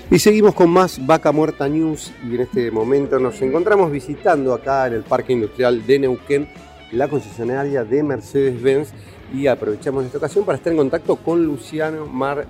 Y 0.09 0.21
seguimos 0.21 0.55
con 0.55 0.71
más 0.71 1.05
Vaca 1.05 1.33
Muerta 1.33 1.69
News 1.69 2.13
y 2.23 2.37
en 2.37 2.43
este 2.43 2.71
momento 2.71 3.19
nos 3.19 3.43
encontramos 3.43 3.91
visitando 3.91 4.55
acá 4.55 4.87
en 4.87 4.95
el 4.95 5.03
Parque 5.03 5.33
Industrial 5.33 5.85
de 5.85 5.99
Neuquén 5.99 6.49
la 6.93 7.09
concesionaria 7.09 7.83
de 7.83 8.05
Mercedes-Benz 8.05 8.91
y 9.35 9.49
aprovechamos 9.49 10.05
esta 10.05 10.19
ocasión 10.19 10.45
para 10.45 10.59
estar 10.59 10.73
en 10.73 10.77
contacto 10.77 11.17
con 11.17 11.45
Luciano 11.45 12.07
Mar 12.07 12.47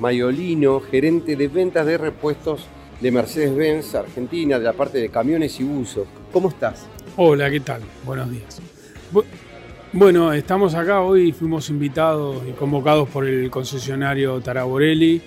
Maiolino, 0.00 0.80
gerente 0.80 1.34
de 1.34 1.48
ventas 1.48 1.86
de 1.86 1.96
repuestos 1.96 2.66
de 3.00 3.10
Mercedes-Benz 3.10 3.94
Argentina, 3.94 4.58
de 4.58 4.64
la 4.66 4.74
parte 4.74 4.98
de 4.98 5.08
camiones 5.08 5.58
y 5.60 5.64
usos. 5.64 6.06
¿Cómo 6.30 6.50
estás? 6.50 6.86
Hola, 7.16 7.50
¿qué 7.50 7.60
tal? 7.60 7.80
Buenos 8.04 8.30
días. 8.30 8.60
Bueno, 9.94 10.34
estamos 10.34 10.74
acá 10.74 11.00
hoy, 11.00 11.32
fuimos 11.32 11.70
invitados 11.70 12.42
y 12.46 12.52
convocados 12.52 13.08
por 13.08 13.26
el 13.26 13.50
concesionario 13.50 14.38
Taraborelli, 14.42 15.22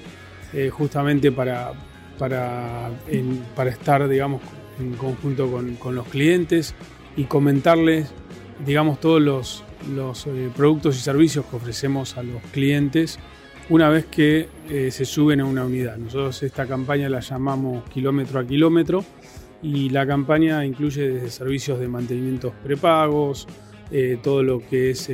eh, 0.54 0.70
justamente 0.70 1.32
para, 1.32 1.72
para, 2.18 2.90
para, 3.56 3.70
estar, 3.70 4.08
digamos, 4.10 4.42
en 4.80 4.94
conjunto 4.96 5.50
con, 5.50 5.96
los 5.96 6.08
clientes 6.08 6.76
y 7.16 7.24
comentarles, 7.24 8.12
digamos, 8.66 9.00
todos 9.00 9.22
los, 9.22 9.64
los 9.96 10.28
eh, 10.28 10.50
productos 10.56 10.98
y 10.98 11.00
servicios 11.00 11.46
que 11.46 11.56
ofrecemos 11.56 12.18
a 12.18 12.24
los 12.24 12.42
clientes 12.52 13.18
una 13.70 13.88
vez 13.88 14.06
que 14.06 14.50
eh, 14.70 14.92
se 14.92 15.06
suben 15.06 15.40
a 15.40 15.46
una 15.46 15.64
unidad. 15.64 15.96
Nosotros 15.96 16.44
esta 16.44 16.66
campaña 16.66 17.08
la 17.08 17.22
llamamos 17.22 17.88
kilómetro 17.90 18.42
a 18.42 18.46
kilómetro 18.46 19.06
y 19.64 19.90
la 19.90 20.06
campaña 20.06 20.66
incluye 20.66 21.08
desde 21.08 21.30
servicios 21.30 21.80
de 21.80 21.88
mantenimientos 21.88 22.52
prepagos, 22.62 23.48
todo 24.24 24.42
lo 24.42 24.66
que 24.66 24.92
es 24.92 25.10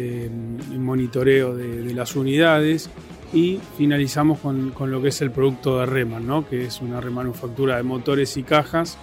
monitoreo 0.70 1.56
de, 1.56 1.94
las 1.96 2.16
unidades 2.16 2.92
y 3.34 3.60
finalizamos 3.78 4.40
con, 4.40 4.74
lo 4.80 5.02
que 5.02 5.10
es 5.10 5.22
el 5.22 5.32
producto 5.32 5.80
de 5.80 5.86
Reman, 5.86 6.26
¿no? 6.26 6.48
que 6.48 6.66
es 6.66 6.82
una 6.82 7.02
remanufactura 7.02 7.78
de 7.78 7.84
motores 7.84 8.38
y 8.38 8.44
cajas, 8.44 8.98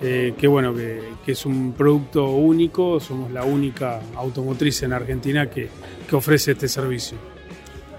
eh, 0.00 0.34
que 0.38 0.46
bueno, 0.46 0.74
que, 0.74 1.02
es 1.26 1.44
un 1.44 1.72
producto 1.72 2.30
único, 2.30 3.00
somos 3.00 3.30
la 3.30 3.44
única 3.44 4.00
automotriz 4.14 4.82
en 4.82 4.92
Argentina 4.92 5.50
que, 5.50 5.68
ofrece 6.12 6.52
este 6.52 6.68
servicio. 6.68 7.18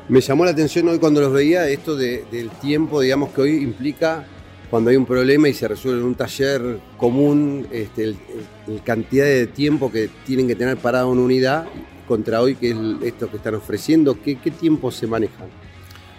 Me 0.07 0.21
llamó 0.21 0.43
la 0.43 0.51
atención 0.51 0.87
hoy 0.87 0.97
cuando 0.97 1.21
los 1.21 1.31
veía 1.31 1.67
esto 1.67 1.95
del 1.95 2.49
tiempo, 2.61 3.01
digamos, 3.01 3.29
que 3.29 3.41
hoy 3.41 3.57
implica 3.57 4.25
cuando 4.71 4.89
hay 4.89 4.95
un 4.95 5.05
problema 5.05 5.49
y 5.49 5.53
se 5.53 5.67
resuelve 5.67 5.99
en 5.99 6.07
un 6.07 6.15
taller 6.15 6.79
común, 6.97 7.67
este, 7.71 8.15
cantidad 8.83 9.25
de 9.25 9.45
tiempo 9.47 9.91
que 9.91 10.09
tienen 10.25 10.47
que 10.47 10.55
tener 10.55 10.77
parada 10.77 11.05
una 11.05 11.21
unidad 11.21 11.67
contra 12.09 12.41
hoy, 12.41 12.55
que 12.55 12.71
es 12.71 12.77
esto 13.03 13.29
que 13.29 13.37
están 13.37 13.55
ofreciendo, 13.55 14.19
¿qué, 14.21 14.35
qué 14.37 14.49
tiempo 14.51 14.89
se 14.89 15.05
manejan? 15.05 15.47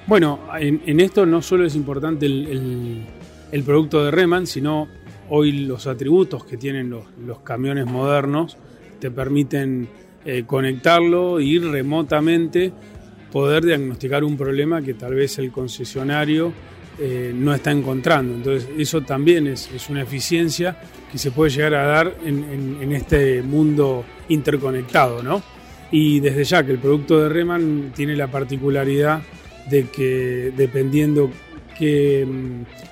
Bueno, 0.07 0.41
en, 0.59 1.01
esto 1.01 1.27
no 1.27 1.43
solo 1.43 1.65
es 1.65 1.77
importante 1.77 2.27
el, 2.27 3.63
producto 3.65 4.05
de 4.05 4.11
Reman, 4.11 4.47
sino 4.47 4.89
hoy 5.29 5.53
los 5.53 5.87
atributos 5.87 6.45
que 6.45 6.57
tienen 6.57 6.91
los, 6.91 7.39
camiones 7.45 7.87
modernos 7.87 8.57
te 8.99 9.11
permiten 9.11 9.89
eh, 10.25 10.45
conectarlo 10.47 11.41
y 11.41 11.59
remotamente 11.59 12.73
poder 13.31 13.65
diagnosticar 13.65 14.25
un 14.25 14.37
problema 14.37 14.83
que 14.83 14.95
tal 14.95 15.15
vez 15.15 15.39
el 15.39 15.53
concesionario 15.53 16.53
eh, 16.99 17.33
no 17.35 17.55
está 17.55 17.71
encontrando. 17.71 18.35
Entonces 18.35 18.69
eso 18.77 19.03
también 19.03 19.47
es, 19.47 19.71
una 19.89 20.03
eficiencia 20.03 20.77
que 21.11 21.19
se 21.19 21.31
puede 21.31 21.51
llegar 21.51 21.75
a 21.75 21.85
dar 21.85 22.17
en, 22.25 22.93
este 22.93 23.43
mundo 23.43 24.05
interconectado. 24.29 25.23
¿no? 25.23 25.43
Y 25.91 26.21
desde 26.21 26.45
ya 26.45 26.65
que 26.65 26.73
el 26.73 26.79
producto 26.79 27.21
de 27.21 27.29
Reman 27.29 27.93
tiene 27.95 28.17
la 28.17 28.29
particularidad 28.29 29.23
de 29.69 29.89
que 29.89 30.53
dependiendo 30.57 31.31
qué, 31.79 32.27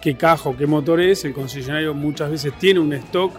qué 0.03 0.17
caja 0.17 0.51
o 0.51 0.57
qué 0.57 0.67
motor 0.67 1.01
es, 1.01 1.25
el 1.25 1.33
concesionario 1.33 1.95
muchas 1.95 2.31
veces 2.31 2.53
tiene 2.59 2.81
un 2.81 2.93
stock, 2.95 3.33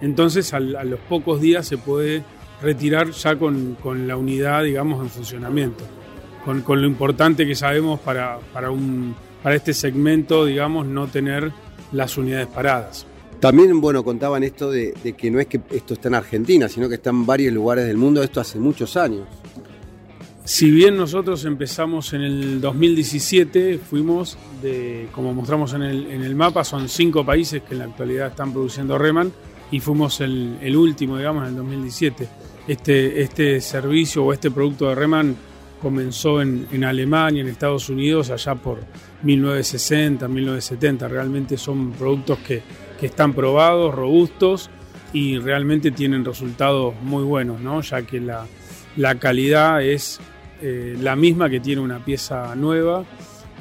entonces 0.00 0.52
a, 0.54 0.60
los 0.60 1.00
pocos 1.08 1.40
días 1.40 1.66
se 1.66 1.78
puede 1.78 2.22
retirar 2.60 3.10
ya 3.10 3.36
con, 3.36 3.76
la 4.06 4.16
unidad, 4.16 4.64
digamos, 4.64 5.02
en 5.02 5.10
funcionamiento. 5.10 5.84
Con, 6.44 6.62
con, 6.62 6.80
lo 6.80 6.88
importante 6.88 7.46
que 7.46 7.54
sabemos 7.54 8.00
para, 8.00 8.38
para 8.52 8.70
un 8.70 9.14
para 9.42 9.56
este 9.56 9.74
segmento, 9.74 10.44
digamos, 10.44 10.86
no 10.86 11.08
tener 11.08 11.52
las 11.90 12.16
unidades 12.16 12.46
paradas. 12.46 13.06
También, 13.42 13.80
bueno, 13.80 14.04
contaban 14.04 14.44
esto 14.44 14.70
de, 14.70 14.94
que 15.18 15.28
no 15.28 15.40
es 15.40 15.48
que 15.48 15.60
esto 15.70 15.94
está 15.94 16.06
en 16.06 16.14
Argentina, 16.14 16.68
sino 16.68 16.88
que 16.88 16.94
está 16.94 17.10
en 17.10 17.26
varios 17.26 17.52
lugares 17.52 17.88
del 17.88 17.96
mundo, 17.96 18.22
esto 18.22 18.40
hace 18.40 18.60
muchos 18.60 18.96
años. 18.96 19.26
Si 20.44 20.70
bien 20.70 20.96
nosotros 20.96 21.44
empezamos 21.44 22.12
en 22.12 22.20
el 22.20 22.60
2017, 22.60 23.78
fuimos 23.78 24.38
de, 24.62 25.08
como 25.10 25.34
mostramos 25.34 25.74
en 25.74 25.82
el, 25.82 26.34
mapa, 26.36 26.62
son 26.62 26.88
cinco 26.88 27.26
países 27.26 27.62
que 27.62 27.74
en 27.74 27.80
la 27.80 27.86
actualidad 27.86 28.28
están 28.28 28.52
produciendo 28.52 28.96
Reman 28.96 29.32
y 29.72 29.80
fuimos 29.80 30.20
el, 30.20 30.76
último, 30.76 31.18
digamos, 31.18 31.42
en 31.42 31.48
el 31.48 31.56
2017. 31.56 32.28
Este, 32.68 33.22
este 33.22 33.60
servicio 33.60 34.24
o 34.24 34.32
este 34.32 34.52
producto 34.52 34.88
de 34.88 34.94
Reman 34.94 35.34
comenzó 35.80 36.40
en, 36.40 36.68
en, 36.70 36.84
Alemania, 36.84 37.40
en 37.40 37.48
Estados 37.48 37.88
Unidos, 37.88 38.30
allá 38.30 38.54
por 38.54 38.78
1960, 39.24 40.28
1970. 40.28 41.08
Realmente 41.08 41.56
son 41.56 41.90
productos 41.90 42.38
que, 42.38 42.62
están 43.06 43.34
probados, 43.34 43.94
robustos 43.94 44.70
y 45.12 45.38
realmente 45.38 45.90
tienen 45.90 46.24
resultados 46.24 46.94
muy 47.02 47.24
buenos, 47.24 47.60
¿no? 47.60 47.80
ya 47.82 48.02
que 48.02 48.20
la, 48.20 48.46
calidad 49.18 49.82
es 49.82 50.20
eh, 50.62 50.96
la 51.00 51.16
misma 51.16 51.50
que 51.50 51.60
tiene 51.60 51.80
una 51.80 52.04
pieza 52.04 52.54
nueva. 52.54 53.04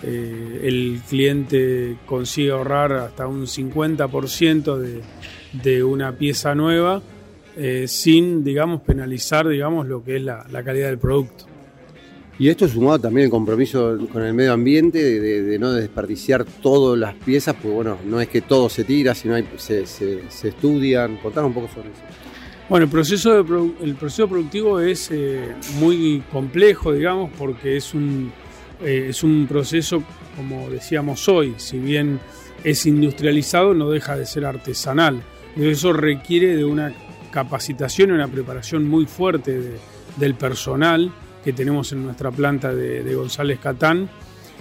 Eh, 0.03 0.61
el 0.63 1.01
cliente 1.07 1.97
consigue 2.05 2.51
ahorrar 2.51 2.93
hasta 2.93 3.27
un 3.27 3.45
50% 3.45 4.77
de, 4.77 5.01
de, 5.53 5.83
una 5.83 6.13
pieza 6.13 6.55
nueva 6.55 7.03
eh, 7.55 7.85
sin, 7.87 8.43
digamos, 8.43 8.81
penalizar, 8.81 9.47
digamos, 9.47 9.87
lo 9.87 10.03
que 10.03 10.15
es 10.15 10.23
la 10.23 10.63
calidad 10.63 10.87
del 10.87 10.97
producto. 10.97 11.50
Y 12.41 12.49
esto 12.49 12.67
sumado 12.67 12.97
también 12.97 13.25
el 13.25 13.29
compromiso 13.29 13.99
con 14.11 14.23
el 14.23 14.33
medio 14.33 14.53
ambiente 14.53 14.97
de, 14.97 15.59
no 15.59 15.73
desperdiciar 15.73 16.43
todas 16.43 16.97
las 16.97 17.13
piezas, 17.13 17.55
pues 17.61 17.71
bueno, 17.71 17.99
no 18.03 18.19
es 18.19 18.29
que 18.29 18.41
todo 18.41 18.67
se 18.67 18.83
tira, 18.83 19.13
sino 19.13 19.35
se, 19.57 19.83
estudian. 20.43 21.17
Contanos 21.17 21.49
un 21.49 21.53
poco 21.53 21.67
sobre 21.67 21.89
eso. 21.89 22.01
Bueno, 22.67 22.85
el 22.85 22.89
proceso, 22.89 23.45
el 23.83 23.93
proceso 23.93 24.27
productivo 24.27 24.79
es 24.79 25.11
eh, 25.11 25.53
muy 25.79 26.23
complejo, 26.31 26.93
digamos, 26.93 27.29
porque 27.37 27.77
es 27.77 27.93
un, 27.93 28.31
eh, 28.83 29.05
es 29.09 29.21
un 29.21 29.45
proceso, 29.45 30.01
como 30.35 30.67
decíamos 30.71 31.29
hoy, 31.29 31.53
si 31.57 31.77
bien 31.77 32.19
es 32.63 32.87
industrializado, 32.87 33.75
no 33.75 33.91
deja 33.91 34.17
de 34.17 34.25
ser 34.25 34.45
artesanal. 34.45 35.21
Eso 35.55 35.93
requiere 35.93 36.55
de 36.55 36.65
una 36.65 36.91
capacitación 37.29 38.09
y 38.09 38.13
una 38.13 38.27
preparación 38.27 38.87
muy 38.87 39.05
fuerte 39.05 39.61
del 40.17 40.33
personal 40.33 41.11
que 41.43 41.53
tenemos 41.53 41.91
en 41.91 42.03
nuestra 42.03 42.31
planta 42.31 42.73
de, 42.73 43.15
González 43.15 43.59
Catán 43.59 44.09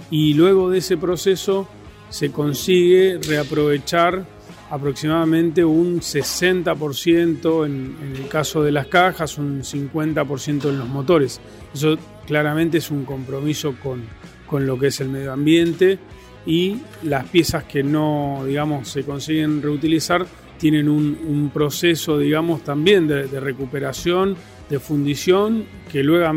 y 0.09 0.33
luego 0.33 0.69
de 0.69 0.79
ese 0.79 0.97
proceso 0.97 1.67
se 2.09 2.31
consigue 2.31 3.19
reaprovechar 3.21 4.25
aproximadamente 4.69 5.63
un 5.63 5.99
60% 5.99 7.65
en, 7.65 8.15
el 8.15 8.27
caso 8.27 8.63
de 8.63 8.71
las 8.71 8.87
cajas, 8.87 9.37
un 9.37 9.63
50% 9.63 10.69
en 10.69 10.79
los 10.79 10.87
motores. 10.87 11.39
Eso 11.73 11.97
claramente 12.25 12.77
es 12.77 12.89
un 12.89 13.05
compromiso 13.05 13.75
con, 13.81 14.03
con, 14.45 14.65
lo 14.65 14.79
que 14.79 14.87
es 14.87 14.99
el 15.01 15.09
medio 15.09 15.33
ambiente 15.33 15.99
y 16.45 16.77
las 17.03 17.25
piezas 17.25 17.65
que 17.65 17.83
no, 17.83 18.43
digamos, 18.45 18.89
se 18.89 19.03
consiguen 19.03 19.61
reutilizar 19.61 20.25
tienen 20.57 20.89
un, 20.89 21.49
proceso, 21.53 22.19
digamos, 22.19 22.63
también 22.63 23.07
de 23.07 23.39
recuperación 23.39 24.37
de 24.71 24.79
fundición 24.79 25.65
que 25.91 26.01
luego, 26.01 26.31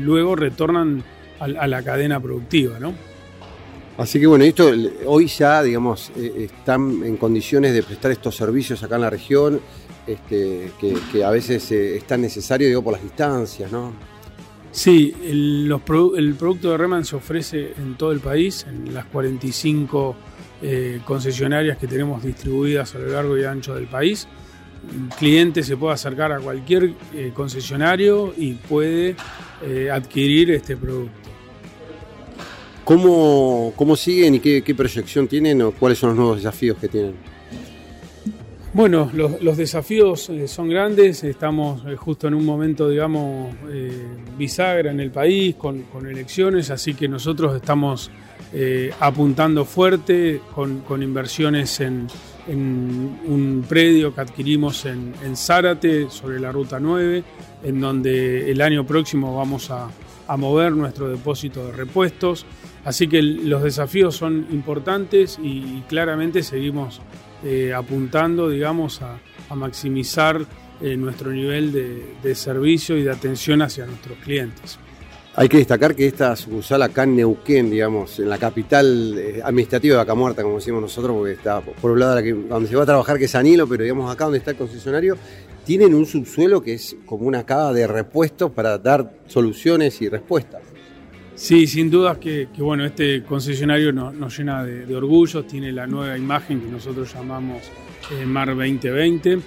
luego 0.00 0.34
retornan 0.34 1.04
a, 1.38 1.66
la 1.66 1.82
cadena 1.82 2.18
productiva, 2.18 2.78
¿no? 2.80 2.94
Así 3.98 4.18
que 4.18 4.26
bueno, 4.26 4.44
esto 4.44 4.72
hoy 5.04 5.26
ya, 5.26 5.62
digamos, 5.62 6.10
eh, 6.16 6.48
están 6.50 7.02
en 7.04 7.18
condiciones 7.18 7.74
de 7.74 7.82
prestar 7.82 8.12
estos 8.12 8.34
servicios 8.34 8.82
acá 8.82 8.96
en 8.96 9.02
la 9.02 9.10
región, 9.10 9.60
este, 10.06 10.72
que, 10.80 11.22
a 11.22 11.30
veces 11.30 11.70
eh, 11.70 11.96
es 11.96 12.06
tan 12.06 12.22
necesario, 12.22 12.66
digo, 12.66 12.82
por 12.82 12.94
las 12.94 13.02
distancias, 13.02 13.70
¿no? 13.70 13.92
Sí, 14.72 15.14
el, 15.22 15.70
el, 16.16 16.34
producto 16.34 16.70
de 16.70 16.76
Reman 16.78 17.04
se 17.04 17.16
ofrece 17.16 17.74
en 17.76 17.96
todo 17.98 18.12
el 18.12 18.20
país, 18.20 18.64
en 18.66 18.94
las 18.94 19.04
45 19.06 20.16
eh, 20.62 21.00
concesionarias 21.04 21.76
que 21.76 21.86
tenemos 21.86 22.22
distribuidas 22.22 22.94
a 22.94 22.98
lo 23.00 23.08
largo 23.08 23.36
y 23.36 23.44
ancho 23.44 23.74
del 23.74 23.86
país 23.86 24.28
cliente 25.18 25.62
se 25.62 25.76
puede 25.76 25.94
acercar 25.94 26.32
a 26.32 26.40
cualquier 26.40 26.92
eh, 27.14 27.32
concesionario 27.34 28.32
y 28.36 28.52
puede 28.54 29.16
eh, 29.62 29.90
adquirir 29.90 30.50
este 30.50 30.76
producto. 30.76 31.18
¿Cómo, 32.84 33.72
¿Cómo, 33.76 33.94
siguen 33.94 34.36
y 34.36 34.40
qué, 34.40 34.74
proyección 34.74 35.28
tienen 35.28 35.62
o 35.62 35.70
cuáles 35.70 35.98
son 35.98 36.10
los 36.10 36.18
nuevos 36.18 36.36
desafíos 36.38 36.76
que 36.78 36.88
tienen? 36.88 37.14
Bueno, 38.72 39.10
los, 39.12 39.56
desafíos 39.56 40.28
eh, 40.30 40.48
son 40.48 40.68
grandes, 40.68 41.22
estamos 41.22 41.82
justo 41.96 42.26
en 42.26 42.34
un 42.34 42.44
momento, 42.44 42.88
digamos, 42.88 43.54
bisagra 44.36 44.90
en 44.90 44.98
el 44.98 45.10
país 45.10 45.54
con, 45.56 45.82
con, 45.82 46.06
elecciones, 46.06 46.70
así 46.70 46.94
que 46.94 47.06
nosotros 47.06 47.54
estamos 47.54 48.10
apuntando 48.98 49.64
fuerte 49.64 50.40
con, 50.52 50.80
con 50.80 51.02
inversiones 51.04 51.78
en, 51.80 52.08
en 52.50 53.20
un 53.26 53.64
predio 53.68 54.14
que 54.14 54.20
adquirimos 54.20 54.84
en, 54.86 55.14
Zárate, 55.36 56.10
sobre 56.10 56.40
la 56.40 56.52
Ruta 56.52 56.80
9, 56.80 57.22
en 57.62 57.80
donde 57.80 58.50
el 58.50 58.60
año 58.60 58.84
próximo 58.86 59.36
vamos 59.36 59.70
a, 59.70 59.88
a 60.26 60.36
mover 60.36 60.72
nuestro 60.72 61.08
depósito 61.08 61.66
de 61.66 61.72
repuestos. 61.72 62.46
Así 62.84 63.08
que 63.08 63.20
los 63.20 63.62
desafíos 63.62 64.16
son 64.16 64.46
importantes 64.50 65.38
y, 65.42 65.82
claramente 65.88 66.42
seguimos 66.42 67.00
eh, 67.44 67.72
apuntando, 67.74 68.48
digamos, 68.48 69.02
a, 69.02 69.18
maximizar 69.54 70.46
eh, 70.80 70.96
nuestro 70.96 71.32
nivel 71.32 71.72
de, 71.72 72.34
servicio 72.36 72.96
y 72.96 73.02
de 73.02 73.10
atención 73.10 73.62
hacia 73.62 73.84
nuestros 73.84 74.16
clientes. 74.18 74.78
Hay 75.36 75.48
que 75.48 75.58
destacar 75.58 75.94
que 75.94 76.06
esta 76.06 76.34
sucursal 76.34 76.82
acá 76.82 77.04
en 77.04 77.14
Neuquén, 77.14 77.70
digamos, 77.70 78.18
en 78.18 78.28
la 78.28 78.36
capital 78.36 79.16
eh, 79.16 79.40
administrativa 79.44 79.94
de 79.94 79.98
Vaca 79.98 80.14
Muerta, 80.14 80.42
como 80.42 80.56
decimos 80.56 80.82
nosotros, 80.82 81.16
porque 81.16 81.32
está 81.34 81.60
por 81.60 81.92
un 81.92 82.00
lado 82.00 82.20
donde 82.48 82.68
se 82.68 82.74
va 82.74 82.82
a 82.82 82.86
trabajar, 82.86 83.16
que 83.16 83.26
es 83.26 83.34
Anilo, 83.36 83.68
pero 83.68 83.84
digamos 83.84 84.12
acá 84.12 84.24
donde 84.24 84.38
está 84.38 84.50
el 84.50 84.56
concesionario, 84.56 85.16
tienen 85.64 85.94
un 85.94 86.04
subsuelo 86.04 86.60
que 86.60 86.74
es 86.74 86.96
como 87.06 87.26
una 87.26 87.46
cava 87.46 87.72
de 87.72 87.86
repuestos 87.86 88.50
para 88.50 88.76
dar 88.78 89.18
soluciones 89.28 90.02
y 90.02 90.08
respuestas. 90.08 90.62
Sí, 91.36 91.66
sin 91.68 91.90
dudas 91.90 92.18
que, 92.18 92.48
bueno, 92.58 92.84
este 92.84 93.22
concesionario 93.22 93.92
nos, 93.92 94.36
llena 94.36 94.64
de, 94.64 94.94
orgullo, 94.94 95.44
tiene 95.44 95.70
la 95.72 95.86
nueva 95.86 96.18
imagen 96.18 96.60
que 96.60 96.68
nosotros 96.68 97.14
llamamos 97.14 97.62
eh, 98.10 98.26
Mar 98.26 98.48
2020 98.48 99.38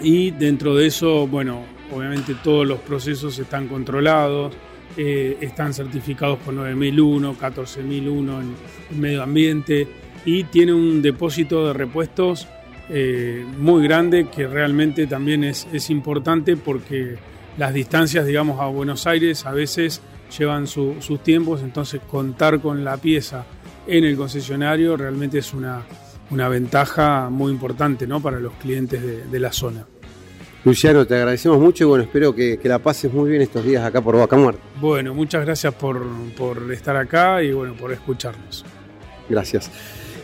y 0.00 0.32
dentro 0.32 0.74
de 0.74 0.88
eso, 0.88 1.26
bueno, 1.28 1.62
obviamente 1.94 2.34
todos 2.42 2.66
los 2.66 2.80
procesos 2.80 3.38
están 3.38 3.68
controlados, 3.68 4.52
eh, 4.96 5.38
están 5.40 5.74
certificados 5.74 6.38
por 6.38 6.54
9001, 6.54 7.34
14001 7.34 8.40
en, 8.40 9.00
medio 9.00 9.22
ambiente 9.22 9.86
y 10.24 10.44
tiene 10.44 10.72
un 10.72 11.02
depósito 11.02 11.66
de 11.66 11.72
repuestos 11.72 12.46
eh, 12.88 13.44
muy 13.58 13.82
grande 13.82 14.28
que 14.28 14.46
realmente 14.46 15.06
también 15.06 15.44
es, 15.44 15.66
es 15.72 15.88
importante 15.90 16.56
porque 16.56 17.16
las 17.58 17.74
distancias, 17.74 18.26
digamos, 18.26 18.60
a 18.60 18.66
Buenos 18.66 19.06
Aires 19.06 19.46
a 19.46 19.52
veces 19.52 20.02
llevan 20.38 20.66
sus 20.66 21.22
tiempos, 21.22 21.62
entonces 21.62 22.00
contar 22.00 22.60
con 22.60 22.84
la 22.84 22.96
pieza 22.96 23.44
en 23.86 24.04
el 24.04 24.16
concesionario 24.16 24.96
realmente 24.96 25.38
es 25.38 25.52
una, 25.52 25.82
una 26.30 26.48
ventaja 26.48 27.28
muy 27.30 27.52
importante 27.52 28.06
¿no? 28.06 28.20
para 28.20 28.40
los 28.40 28.54
clientes 28.54 29.30
de, 29.30 29.40
la 29.40 29.52
zona. 29.52 29.86
Luciano, 30.64 31.04
te 31.04 31.16
agradecemos 31.16 31.58
mucho 31.58 31.84
y 31.84 31.86
bueno, 31.88 32.04
espero 32.04 32.34
que, 32.34 32.58
la 32.62 32.78
pases 32.78 33.12
muy 33.12 33.30
bien 33.30 33.42
estos 33.42 33.64
días 33.64 33.84
acá 33.84 34.00
por 34.00 34.16
Vaca 34.16 34.36
Muerta. 34.36 34.62
Bueno, 34.80 35.12
muchas 35.12 35.44
gracias 35.44 35.74
por, 35.74 36.06
por 36.36 36.72
estar 36.72 36.96
acá 36.96 37.42
y 37.42 37.52
bueno, 37.52 37.74
por 37.74 37.92
escucharnos. 37.92 38.64
Gracias. 39.28 39.70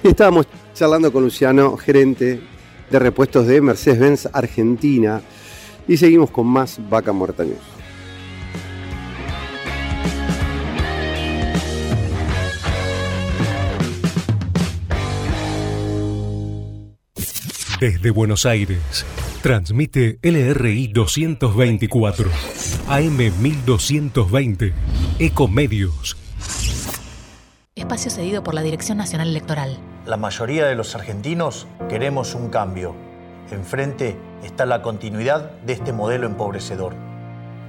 Y 0.03 0.09
estábamos 0.09 0.47
charlando 0.75 1.13
con 1.13 1.25
Luciano, 1.25 1.77
gerente 1.77 2.41
de 2.89 2.99
repuestos 2.99 3.49
de 3.49 3.61
Mercedes-Benz 3.61 4.29
Argentina, 4.33 5.21
y 5.89 5.97
seguimos 5.97 6.31
con 6.31 6.47
más 6.47 6.79
Vaca 6.89 7.13
Muerta 7.13 7.43
News. 7.43 7.78
Desde 17.81 18.11
Buenos 18.11 18.45
Aires, 18.45 19.07
transmite 19.41 20.19
LRI 20.21 20.89
224, 20.89 22.29
AM 22.89 23.17
1220, 23.17 24.75
Ecomedios. 25.21 26.17
Espacio 27.77 28.11
cedido 28.11 28.43
por 28.43 28.55
la 28.55 28.63
Dirección 28.63 28.99
Nacional 28.99 29.29
Electoral. 29.29 29.79
La 30.07 30.17
mayoría 30.17 30.67
de 30.67 30.75
los 30.75 30.97
argentinos 30.97 31.69
queremos 31.89 32.35
un 32.35 32.49
cambio. 32.49 32.97
Enfrente 33.53 34.17
está 34.43 34.67
la 34.67 34.83
continuidad 34.83 35.53
de 35.61 35.75
este 35.75 35.93
modelo 35.93 36.27
empobrecedor. 36.27 36.97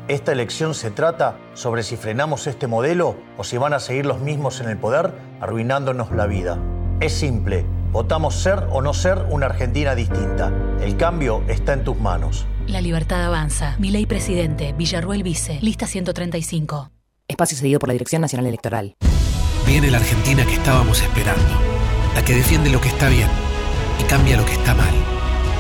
Esta 0.07 0.31
elección 0.31 0.73
se 0.73 0.89
trata 0.89 1.37
sobre 1.53 1.83
si 1.83 1.97
frenamos 1.97 2.47
este 2.47 2.65
modelo 2.65 3.15
o 3.37 3.43
si 3.43 3.59
van 3.59 3.73
a 3.73 3.79
seguir 3.79 4.07
los 4.07 4.19
mismos 4.21 4.59
en 4.59 4.69
el 4.69 4.77
poder 4.77 5.13
arruinándonos 5.39 6.09
la 6.11 6.25
vida. 6.25 6.57
Es 6.99 7.13
simple 7.13 7.65
Votamos 7.91 8.35
ser 8.35 8.67
o 8.71 8.83
no 8.83 8.93
ser 8.93 9.25
una 9.29 9.47
Argentina 9.47 9.95
distinta. 9.95 10.51
El 10.79 10.95
cambio 10.95 11.43
está 11.47 11.73
en 11.73 11.83
tus 11.83 11.99
manos. 11.99 12.45
La 12.67 12.81
libertad 12.81 13.25
avanza. 13.25 13.75
Mi 13.79 13.89
ley 13.89 14.05
presidente, 14.05 14.73
Villarruel 14.73 15.23
vice, 15.23 15.57
lista 15.61 15.87
135. 15.87 16.91
Espacio 17.27 17.57
cedido 17.57 17.79
por 17.79 17.89
la 17.89 17.93
Dirección 17.93 18.21
Nacional 18.21 18.45
Electoral. 18.45 18.93
Viene 19.65 19.89
la 19.89 19.97
Argentina 19.97 20.45
que 20.45 20.53
estábamos 20.53 21.01
esperando. 21.01 21.49
La 22.13 22.23
que 22.23 22.35
defiende 22.35 22.69
lo 22.69 22.79
que 22.79 22.89
está 22.89 23.09
bien 23.09 23.29
y 23.99 24.03
cambia 24.03 24.37
lo 24.37 24.45
que 24.45 24.53
está 24.53 24.75
mal. 24.75 24.93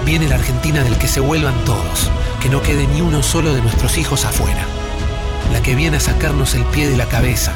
Viene 0.05 0.27
la 0.27 0.35
Argentina 0.35 0.83
del 0.83 0.99
que 0.99 1.07
se 1.07 1.19
vuelvan 1.19 1.55
todos, 1.65 2.11
que 2.41 2.49
no 2.49 2.61
quede 2.61 2.85
ni 2.87 3.01
uno 3.01 3.23
solo 3.23 3.55
de 3.55 3.61
nuestros 3.61 3.97
hijos 3.97 4.23
afuera. 4.23 4.65
La 5.51 5.63
que 5.63 5.73
viene 5.73 5.97
a 5.97 5.99
sacarnos 5.99 6.53
el 6.53 6.63
pie 6.65 6.87
de 6.87 6.97
la 6.97 7.07
cabeza 7.07 7.53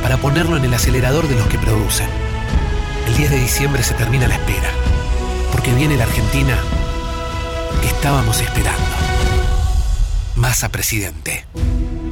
para 0.00 0.16
ponerlo 0.18 0.56
en 0.56 0.64
el 0.64 0.74
acelerador 0.74 1.26
de 1.26 1.36
los 1.36 1.48
que 1.48 1.58
producen 1.58 2.08
el 3.12 3.18
10 3.18 3.30
de 3.30 3.40
diciembre 3.40 3.82
se 3.82 3.94
termina 3.94 4.26
la 4.26 4.34
espera, 4.34 4.70
porque 5.52 5.72
viene 5.74 5.96
la 5.96 6.04
Argentina 6.04 6.58
que 7.82 7.88
estábamos 7.88 8.40
esperando. 8.40 8.82
Massa 10.34 10.70
presidente. 10.70 11.44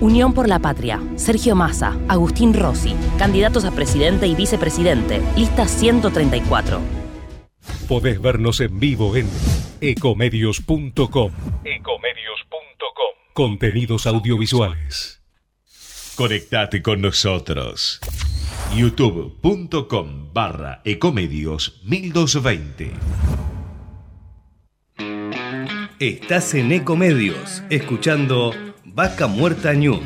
Unión 0.01 0.35
por 0.35 0.47
la 0.47 0.59
Patria, 0.59 1.01
Sergio 1.17 1.57
Massa, 1.57 1.97
Agustín 2.07 2.53
Rossi, 2.53 2.95
candidatos 3.19 3.65
a 3.65 3.71
presidente 3.71 4.27
y 4.27 4.35
vicepresidente, 4.35 5.23
lista 5.37 5.67
134. 5.67 6.81
Podés 7.89 8.21
vernos 8.21 8.61
en 8.61 8.79
vivo 8.79 9.17
en 9.17 9.27
ecomedios.com. 9.81 11.33
Ecomedios.com. 11.65 13.15
Contenidos 13.33 14.07
audiovisuales. 14.07 15.23
Conectate 16.17 16.83
con 16.83 17.01
nosotros 17.01 18.01
youtube.com 18.75 20.33
barra 20.33 20.81
ecomedios 20.85 21.81
1220. 21.85 22.93
Estás 25.99 26.55
en 26.55 26.73
Ecomedios, 26.73 27.63
escuchando 27.69 28.53
Vaca 28.85 29.27
Muerta 29.27 29.73
News. 29.75 30.01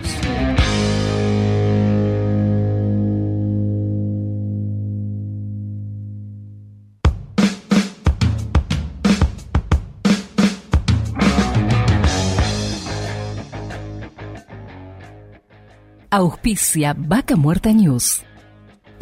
Auspicia 16.10 16.94
Vaca 16.96 17.36
Muerta 17.36 17.72
News. 17.72 18.24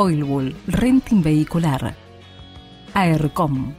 Oilbull, 0.00 0.54
Renting 0.68 1.24
Vehicular, 1.24 1.96
AERCOM, 2.94 3.74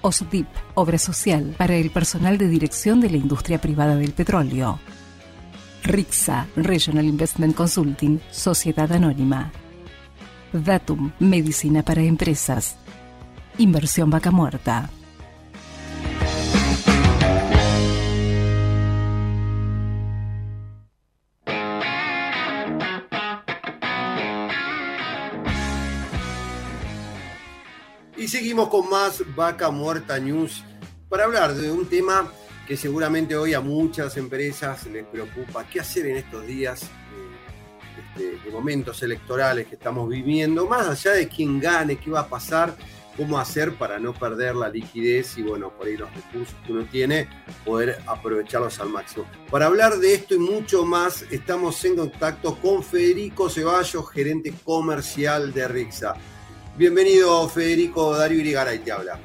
OSDIP, 0.00 0.48
Obra 0.74 0.98
Social 0.98 1.54
para 1.56 1.76
el 1.76 1.90
personal 1.90 2.36
de 2.36 2.48
dirección 2.48 3.00
de 3.00 3.10
la 3.10 3.16
industria 3.16 3.60
privada 3.60 3.94
del 3.94 4.10
petróleo. 4.10 4.80
RIXA, 5.84 6.48
Regional 6.56 7.04
Investment 7.04 7.54
Consulting, 7.54 8.18
Sociedad 8.32 8.90
Anónima. 8.90 9.52
Datum, 10.52 11.12
Medicina 11.20 11.84
para 11.84 12.02
Empresas. 12.02 12.74
Inversión 13.56 14.10
Vaca 14.10 14.32
Muerta. 14.32 14.90
Seguimos 28.30 28.68
con 28.68 28.88
más 28.88 29.24
Vaca 29.34 29.72
Muerta 29.72 30.16
News 30.20 30.62
para 31.08 31.24
hablar 31.24 31.52
de 31.52 31.68
un 31.68 31.86
tema 31.86 32.30
que 32.64 32.76
seguramente 32.76 33.34
hoy 33.34 33.54
a 33.54 33.60
muchas 33.60 34.16
empresas 34.16 34.86
les 34.86 35.04
preocupa. 35.04 35.66
¿Qué 35.68 35.80
hacer 35.80 36.06
en 36.06 36.16
estos 36.18 36.46
días 36.46 36.88
de, 38.16 38.38
momentos 38.52 39.02
electorales 39.02 39.66
que 39.66 39.74
estamos 39.74 40.08
viviendo? 40.08 40.68
Más 40.68 40.86
allá 40.86 41.16
de 41.16 41.26
quién 41.26 41.58
gane, 41.58 41.98
qué 41.98 42.08
va 42.08 42.20
a 42.20 42.28
pasar, 42.28 42.76
cómo 43.16 43.36
hacer 43.36 43.74
para 43.74 43.98
no 43.98 44.14
perder 44.14 44.54
la 44.54 44.68
liquidez 44.68 45.36
y 45.36 45.42
bueno, 45.42 45.70
por 45.70 45.88
ahí 45.88 45.96
los 45.96 46.14
recursos 46.14 46.54
que 46.64 46.70
uno 46.70 46.84
tiene, 46.84 47.28
poder 47.64 47.98
aprovecharlos 48.06 48.78
al 48.78 48.90
máximo. 48.90 49.26
Para 49.50 49.66
hablar 49.66 49.98
de 49.98 50.14
esto 50.14 50.36
y 50.36 50.38
mucho 50.38 50.84
más, 50.84 51.24
estamos 51.32 51.84
en 51.84 51.96
contacto 51.96 52.54
con 52.60 52.84
Federico 52.84 53.50
Ceballos, 53.50 54.08
gerente 54.08 54.54
comercial 54.64 55.52
de 55.52 55.66
Rixa. 55.66 56.14
Bienvenido 56.80 57.46
Federico, 57.46 58.16
Darío 58.16 58.40
Irigaray 58.40 58.78
te 58.78 58.90
habla. 58.90 59.18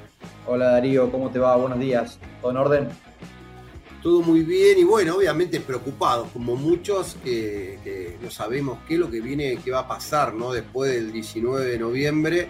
Hola 0.45 0.71
Darío, 0.71 1.09
¿cómo 1.09 1.31
te 1.31 1.39
va? 1.39 1.55
Buenos 1.55 1.79
días. 1.79 2.19
¿Todo 2.41 2.51
en 2.51 2.57
orden? 2.57 2.89
Todo 4.03 4.21
muy 4.21 4.41
bien 4.41 4.77
y 4.77 4.83
bueno, 4.83 5.15
obviamente 5.15 5.61
preocupados, 5.61 6.27
como 6.33 6.57
muchos 6.57 7.15
que, 7.23 8.17
no 8.21 8.29
sabemos 8.29 8.79
qué 8.85 8.95
es 8.95 8.99
lo 8.99 9.09
que 9.09 9.21
viene, 9.21 9.57
qué 9.63 9.71
va 9.71 9.79
a 9.79 9.87
pasar 9.87 10.33
¿no? 10.33 10.51
después 10.51 10.91
del 10.91 11.13
19 11.13 11.65
de 11.65 11.79
noviembre 11.79 12.49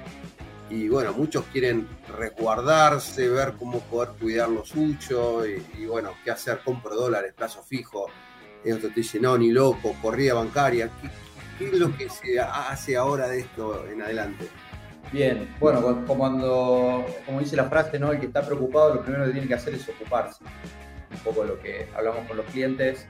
y 0.72 0.90
bueno, 0.90 1.14
muchos 1.14 1.46
quieren 1.54 1.88
resguardarse, 2.18 3.30
ver 3.30 3.54
cómo 3.60 3.82
poder 3.82 4.10
cuidar 4.20 4.50
lo 4.50 4.66
suyo 4.66 5.46
y, 5.46 5.86
bueno, 5.86 6.14
qué 6.24 6.32
hacer, 6.32 6.62
compro 6.66 6.96
dólares, 6.96 7.32
plazo 7.38 7.62
fijo. 7.62 8.08
Y 8.66 8.72
otro 8.72 8.90
te 8.90 9.02
dice, 9.02 9.20
no, 9.20 9.38
ni 9.38 9.52
loco, 9.52 9.96
corrida 10.02 10.34
bancaria. 10.34 10.90
¿Qué, 11.60 11.68
es 11.68 11.74
lo 11.74 11.96
que 11.96 12.10
se 12.10 12.40
hace 12.40 12.98
ahora 12.98 13.28
de 13.28 13.42
esto 13.42 13.86
en 13.88 14.02
adelante? 14.02 14.50
Bien, 15.12 15.56
bueno, 15.60 15.82
como, 15.82 16.18
cuando, 16.18 17.06
como 17.26 17.40
dice 17.40 17.56
la 17.56 17.66
frase, 17.66 18.00
¿no? 18.00 18.12
El 18.12 18.20
que 18.20 18.26
está 18.26 18.46
preocupado 18.46 18.96
lo 18.96 19.02
primero 19.02 19.26
que 19.26 19.32
tiene 19.32 19.48
que 19.48 19.54
hacer 19.54 19.74
es 19.74 19.88
ocuparse. 19.88 20.44
Un 21.12 21.20
poco 21.20 21.44
lo 21.44 21.60
que 21.60 21.88
hablamos 21.96 22.28
con 22.28 22.38
los 22.38 22.46
clientes 22.48 23.08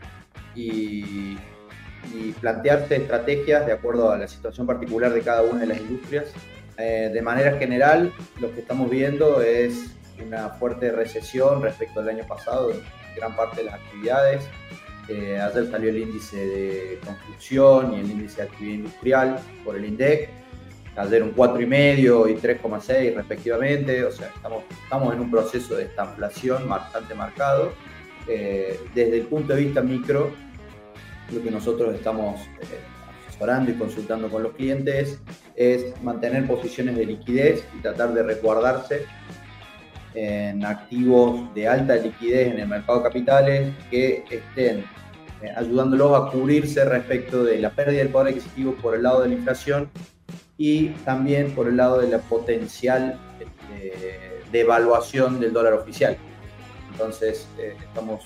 y, 0.53 1.37
y 2.13 2.31
plantearse 2.39 2.97
estrategias 2.97 3.65
de 3.65 3.73
acuerdo 3.73 4.11
a 4.11 4.17
la 4.17 4.27
situación 4.27 4.67
particular 4.67 5.11
de 5.13 5.21
cada 5.21 5.41
una 5.41 5.61
de 5.61 5.67
las 5.67 5.79
industrias 5.79 6.33
eh, 6.77 7.09
de 7.13 7.21
manera 7.21 7.57
general, 7.57 8.11
lo 8.39 8.53
que 8.53 8.59
estamos 8.59 8.89
viendo 8.89 9.41
es 9.41 9.95
una 10.21 10.49
fuerte 10.49 10.91
recesión 10.91 11.61
respecto 11.61 12.01
al 12.01 12.09
año 12.09 12.25
pasado 12.27 12.71
en 12.71 12.81
gran 13.15 13.35
parte 13.35 13.57
de 13.57 13.63
las 13.65 13.75
actividades. 13.75 14.47
Eh, 15.07 15.39
ayer 15.39 15.69
salió 15.71 15.89
el 15.89 15.97
índice 15.99 16.37
de 16.37 16.99
construcción 17.05 17.93
y 17.93 17.99
el 17.99 18.11
índice 18.11 18.41
de 18.41 18.47
actividad 18.49 18.75
industrial 18.75 19.39
por 19.63 19.75
el 19.77 19.85
INDEC. 19.85 20.29
Ayer 20.97 21.23
un 21.23 21.35
4,5 21.35 22.31
y 22.31 22.35
3,6 22.35 23.15
respectivamente. 23.15 24.03
O 24.05 24.11
sea, 24.11 24.27
estamos, 24.27 24.63
estamos 24.83 25.13
en 25.13 25.21
un 25.21 25.31
proceso 25.31 25.75
de 25.75 25.83
estanflación 25.83 26.67
bastante 26.69 27.13
marcado. 27.15 27.73
Eh, 28.27 28.79
desde 28.93 29.17
el 29.17 29.27
punto 29.27 29.53
de 29.53 29.63
vista 29.63 29.81
micro, 29.81 30.31
lo 31.31 31.43
que 31.43 31.51
nosotros 31.51 31.93
estamos 31.93 32.41
asesorando 33.27 33.71
y 33.71 33.75
consultando 33.75 34.29
con 34.29 34.43
los 34.43 34.53
clientes 34.53 35.19
es 35.55 36.01
mantener 36.01 36.47
posiciones 36.47 36.95
de 36.95 37.05
liquidez 37.05 37.65
y 37.77 37.81
tratar 37.81 38.13
de 38.13 38.23
resguardarse 38.23 39.05
en 40.13 40.63
activos 40.63 41.53
de 41.53 41.67
alta 41.67 41.95
liquidez 41.97 42.53
en 42.53 42.59
el 42.59 42.67
mercado 42.67 42.99
de 42.99 43.03
capitales 43.03 43.73
que 43.91 44.23
estén 44.29 44.85
eh, 45.41 45.51
ayudándolos 45.55 46.13
a 46.15 46.31
cubrirse 46.31 46.85
respecto 46.85 47.43
de 47.43 47.59
la 47.59 47.69
pérdida 47.71 47.99
del 47.99 48.09
poder 48.09 48.29
adquisitivo 48.29 48.73
por 48.75 48.95
el 48.95 49.03
lado 49.03 49.21
de 49.21 49.29
la 49.29 49.33
inflación 49.35 49.89
y 50.57 50.89
también 51.03 51.51
por 51.51 51.67
el 51.67 51.77
lado 51.77 51.99
de 51.99 52.07
la 52.07 52.19
potencial 52.19 53.19
este, 53.39 54.41
devaluación 54.51 55.39
del 55.39 55.53
dólar 55.53 55.73
oficial. 55.73 56.17
Entonces, 56.91 57.47
eh, 57.57 57.75
estamos 57.79 58.23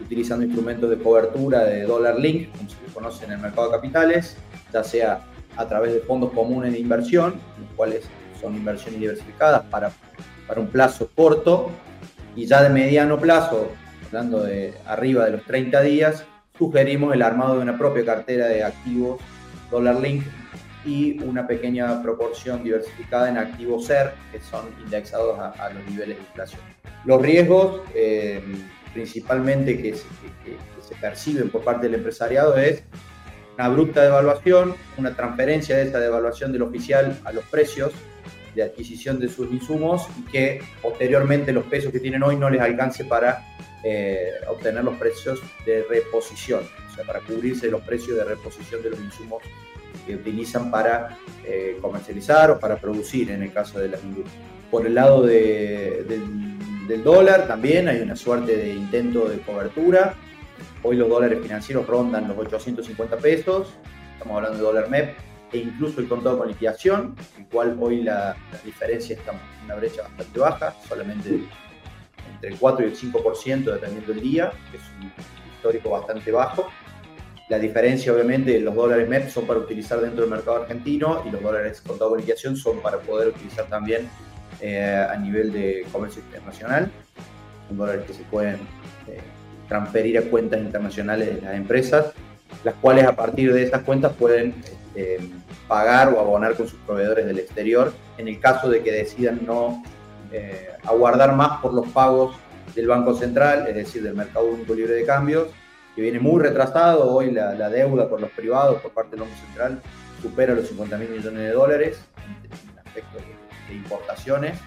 utilizando 0.00 0.44
instrumentos 0.44 0.90
de 0.90 0.98
cobertura 0.98 1.64
de 1.64 1.84
dólar 1.84 2.18
link, 2.18 2.50
como 2.56 2.68
se 2.68 2.76
conoce 2.92 3.24
en 3.24 3.32
el 3.32 3.38
mercado 3.38 3.68
de 3.68 3.76
capitales, 3.76 4.36
ya 4.72 4.84
sea 4.84 5.22
a 5.56 5.66
través 5.66 5.92
de 5.94 6.00
fondos 6.00 6.32
comunes 6.32 6.72
de 6.72 6.78
inversión, 6.78 7.34
los 7.58 7.70
cuales 7.76 8.04
son 8.40 8.54
inversiones 8.56 9.00
diversificadas 9.00 9.62
para, 9.64 9.92
para 10.46 10.60
un 10.60 10.68
plazo 10.68 11.10
corto 11.14 11.70
y 12.36 12.46
ya 12.46 12.62
de 12.62 12.70
mediano 12.70 13.18
plazo, 13.18 13.68
hablando 14.06 14.42
de 14.42 14.74
arriba 14.86 15.24
de 15.24 15.32
los 15.32 15.44
30 15.44 15.80
días, 15.82 16.24
sugerimos 16.56 17.14
el 17.14 17.22
armado 17.22 17.56
de 17.56 17.62
una 17.62 17.76
propia 17.76 18.04
cartera 18.04 18.46
de 18.46 18.64
activos 18.64 19.20
Dollar 19.70 20.00
Link 20.00 20.24
y 20.84 21.22
una 21.22 21.46
pequeña 21.46 22.02
proporción 22.02 22.62
diversificada 22.62 23.28
en 23.28 23.38
activos 23.38 23.86
SER 23.86 24.14
que 24.32 24.40
son 24.40 24.66
indexados 24.84 25.38
a, 25.38 25.70
los 25.70 25.84
niveles 25.86 26.16
de 26.16 26.22
inflación. 26.22 26.60
Los 27.04 27.20
riesgos 27.20 27.82
eh, 27.94 28.42
principalmente 28.92 29.76
que 29.76 29.92
que 30.44 30.56
se 30.82 30.94
perciben 30.96 31.50
por 31.50 31.62
parte 31.62 31.86
del 31.86 31.96
empresariado 31.96 32.56
es 32.56 32.82
una 33.54 33.66
abrupta 33.66 34.02
devaluación, 34.02 34.74
una 34.96 35.14
transferencia 35.14 35.76
de 35.76 35.84
esa 35.84 36.00
devaluación 36.00 36.52
del 36.52 36.62
oficial 36.62 37.18
a 37.24 37.32
los 37.32 37.44
precios 37.44 37.92
de 38.54 38.62
adquisición 38.62 39.20
de 39.20 39.28
sus 39.28 39.50
insumos 39.52 40.08
y 40.18 40.30
que 40.30 40.62
posteriormente 40.82 41.52
los 41.52 41.64
pesos 41.64 41.92
que 41.92 42.00
tienen 42.00 42.22
hoy 42.22 42.36
no 42.36 42.50
les 42.50 42.60
alcance 42.60 43.04
para 43.04 43.44
eh, 43.84 44.32
obtener 44.48 44.84
los 44.84 44.96
precios 44.96 45.40
de 45.64 45.84
reposición, 45.88 46.62
o 46.90 46.94
sea, 46.94 47.04
para 47.04 47.20
cubrirse 47.20 47.70
los 47.70 47.82
precios 47.82 48.16
de 48.16 48.24
reposición 48.24 48.82
de 48.82 48.90
los 48.90 49.00
insumos 49.00 49.42
que 50.10 50.16
utilizan 50.16 50.70
para 50.70 51.18
eh, 51.44 51.78
comercializar 51.80 52.50
o 52.50 52.58
para 52.58 52.76
producir 52.76 53.30
en 53.30 53.42
el 53.42 53.52
caso 53.52 53.78
de 53.78 53.88
las 53.88 54.02
industrias. 54.02 54.36
Por 54.70 54.86
el 54.86 54.94
lado 54.94 55.22
del, 55.22 56.06
del 56.86 57.02
dólar 57.02 57.48
también 57.48 57.88
hay 57.88 58.00
una 58.00 58.14
suerte 58.14 58.56
de 58.56 58.74
intento 58.74 59.28
de 59.28 59.38
cobertura 59.40 60.14
Hoy 60.82 60.96
los 60.96 61.08
dólares 61.08 61.40
financieros 61.42 61.86
rondan 61.86 62.26
los 62.26 62.38
850 62.38 63.18
pesos, 63.18 63.68
estamos 64.14 64.36
hablando 64.36 64.58
de 64.58 64.64
dólar 64.64 64.88
MEP, 64.88 65.14
e 65.52 65.58
incluso 65.58 66.00
el 66.00 66.08
contado 66.08 66.38
con 66.38 66.48
liquidación, 66.48 67.14
el 67.38 67.46
cual 67.48 67.76
hoy 67.80 68.02
la, 68.02 68.34
diferencia 68.64 69.16
está 69.16 69.32
en 69.32 69.64
una 69.66 69.74
brecha 69.74 70.02
bastante 70.02 70.38
baja, 70.38 70.74
solamente 70.88 71.42
entre 72.32 72.50
el 72.50 72.56
4 72.56 72.86
y 72.86 72.88
el 72.88 72.96
5% 72.96 73.64
dependiendo 73.64 74.12
del 74.12 74.22
día, 74.22 74.52
que 74.70 74.78
es 74.78 74.82
un 75.00 75.12
histórico 75.54 75.90
bastante 75.90 76.32
bajo. 76.32 76.68
La 77.50 77.58
diferencia, 77.58 78.12
obviamente, 78.12 78.60
los 78.60 78.76
dólares 78.76 79.08
MEP 79.08 79.28
son 79.28 79.44
para 79.44 79.58
utilizar 79.58 80.00
dentro 80.00 80.20
del 80.20 80.30
mercado 80.30 80.62
argentino 80.62 81.24
y 81.26 81.30
los 81.30 81.42
dólares 81.42 81.80
contado 81.84 82.10
con 82.10 82.20
liquidación 82.20 82.56
son 82.56 82.78
para 82.78 82.98
poder 82.98 83.26
utilizar 83.26 83.66
también 83.66 84.08
eh, 84.60 85.04
a 85.10 85.16
nivel 85.16 85.52
de 85.52 85.84
comercio 85.90 86.22
internacional. 86.22 86.92
Son 87.66 87.76
dólares 87.76 88.04
que 88.06 88.14
se 88.14 88.22
pueden 88.22 88.54
eh, 89.08 89.18
transferir 89.68 90.18
a 90.18 90.22
cuentas 90.22 90.60
internacionales 90.60 91.34
de 91.34 91.42
las 91.42 91.56
empresas, 91.56 92.12
las 92.62 92.76
cuales 92.76 93.04
a 93.04 93.16
partir 93.16 93.52
de 93.52 93.64
esas 93.64 93.82
cuentas 93.82 94.12
pueden 94.12 94.54
este, 94.62 95.18
pagar 95.66 96.14
o 96.14 96.20
abonar 96.20 96.54
con 96.54 96.68
sus 96.68 96.78
proveedores 96.78 97.26
del 97.26 97.40
exterior 97.40 97.92
en 98.18 98.28
el 98.28 98.38
caso 98.38 98.70
de 98.70 98.80
que 98.80 98.92
decidan 98.92 99.40
no 99.44 99.82
eh, 100.30 100.68
aguardar 100.84 101.34
más 101.34 101.60
por 101.60 101.74
los 101.74 101.88
pagos 101.88 102.36
del 102.76 102.86
Banco 102.86 103.12
Central, 103.12 103.66
es 103.66 103.74
decir, 103.74 104.04
del 104.04 104.14
Mercado 104.14 104.46
Único 104.46 104.72
Libre 104.72 104.94
de 104.94 105.04
Cambios, 105.04 105.48
que 105.94 106.02
viene 106.02 106.18
muy 106.18 106.42
retrasado. 106.42 107.10
Hoy 107.10 107.30
la, 107.30 107.68
deuda 107.68 108.08
por 108.08 108.20
los 108.20 108.30
privados 108.30 108.80
por 108.82 108.92
parte 108.92 109.12
del 109.12 109.20
Banco 109.20 109.36
Central 109.46 109.80
supera 110.22 110.54
los 110.54 110.68
50 110.68 110.98
mil 110.98 111.10
millones 111.10 111.40
de 111.40 111.50
dólares 111.50 112.00
en, 112.16 112.78
aspectos 112.78 113.22
de 113.68 113.74
importaciones. 113.74 114.58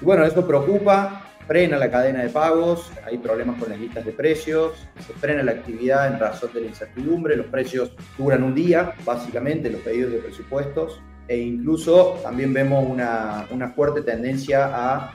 Y 0.00 0.04
bueno, 0.04 0.24
eso 0.24 0.46
preocupa, 0.46 1.22
frena 1.46 1.78
la 1.78 1.90
cadena 1.90 2.22
de 2.22 2.28
pagos, 2.28 2.90
hay 3.04 3.18
problemas 3.18 3.58
con 3.58 3.70
las 3.70 3.78
listas 3.78 4.04
de 4.04 4.12
precios, 4.12 4.86
se 5.06 5.12
frena 5.14 5.42
la 5.42 5.52
actividad 5.52 6.06
en 6.06 6.18
razón 6.18 6.50
de 6.54 6.60
la 6.60 6.66
incertidumbre, 6.68 7.36
los 7.36 7.46
precios 7.46 7.92
duran 8.16 8.42
un 8.42 8.54
día, 8.54 8.94
básicamente, 9.04 9.68
los 9.68 9.80
pedidos 9.80 10.12
de 10.12 10.18
presupuestos, 10.18 11.00
e 11.28 11.38
incluso 11.38 12.18
también 12.22 12.52
vemos 12.52 12.84
una, 12.88 13.72
fuerte 13.74 14.02
tendencia 14.02 14.70
a 14.72 15.12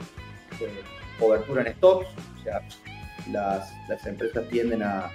eh, 0.60 0.68
cobertura 1.18 1.62
en 1.62 1.74
stocks, 1.74 2.06
o 2.38 2.42
sea, 2.42 2.60
las, 3.30 3.72
empresas 4.06 4.48
tienden 4.48 4.82
a, 4.82 5.10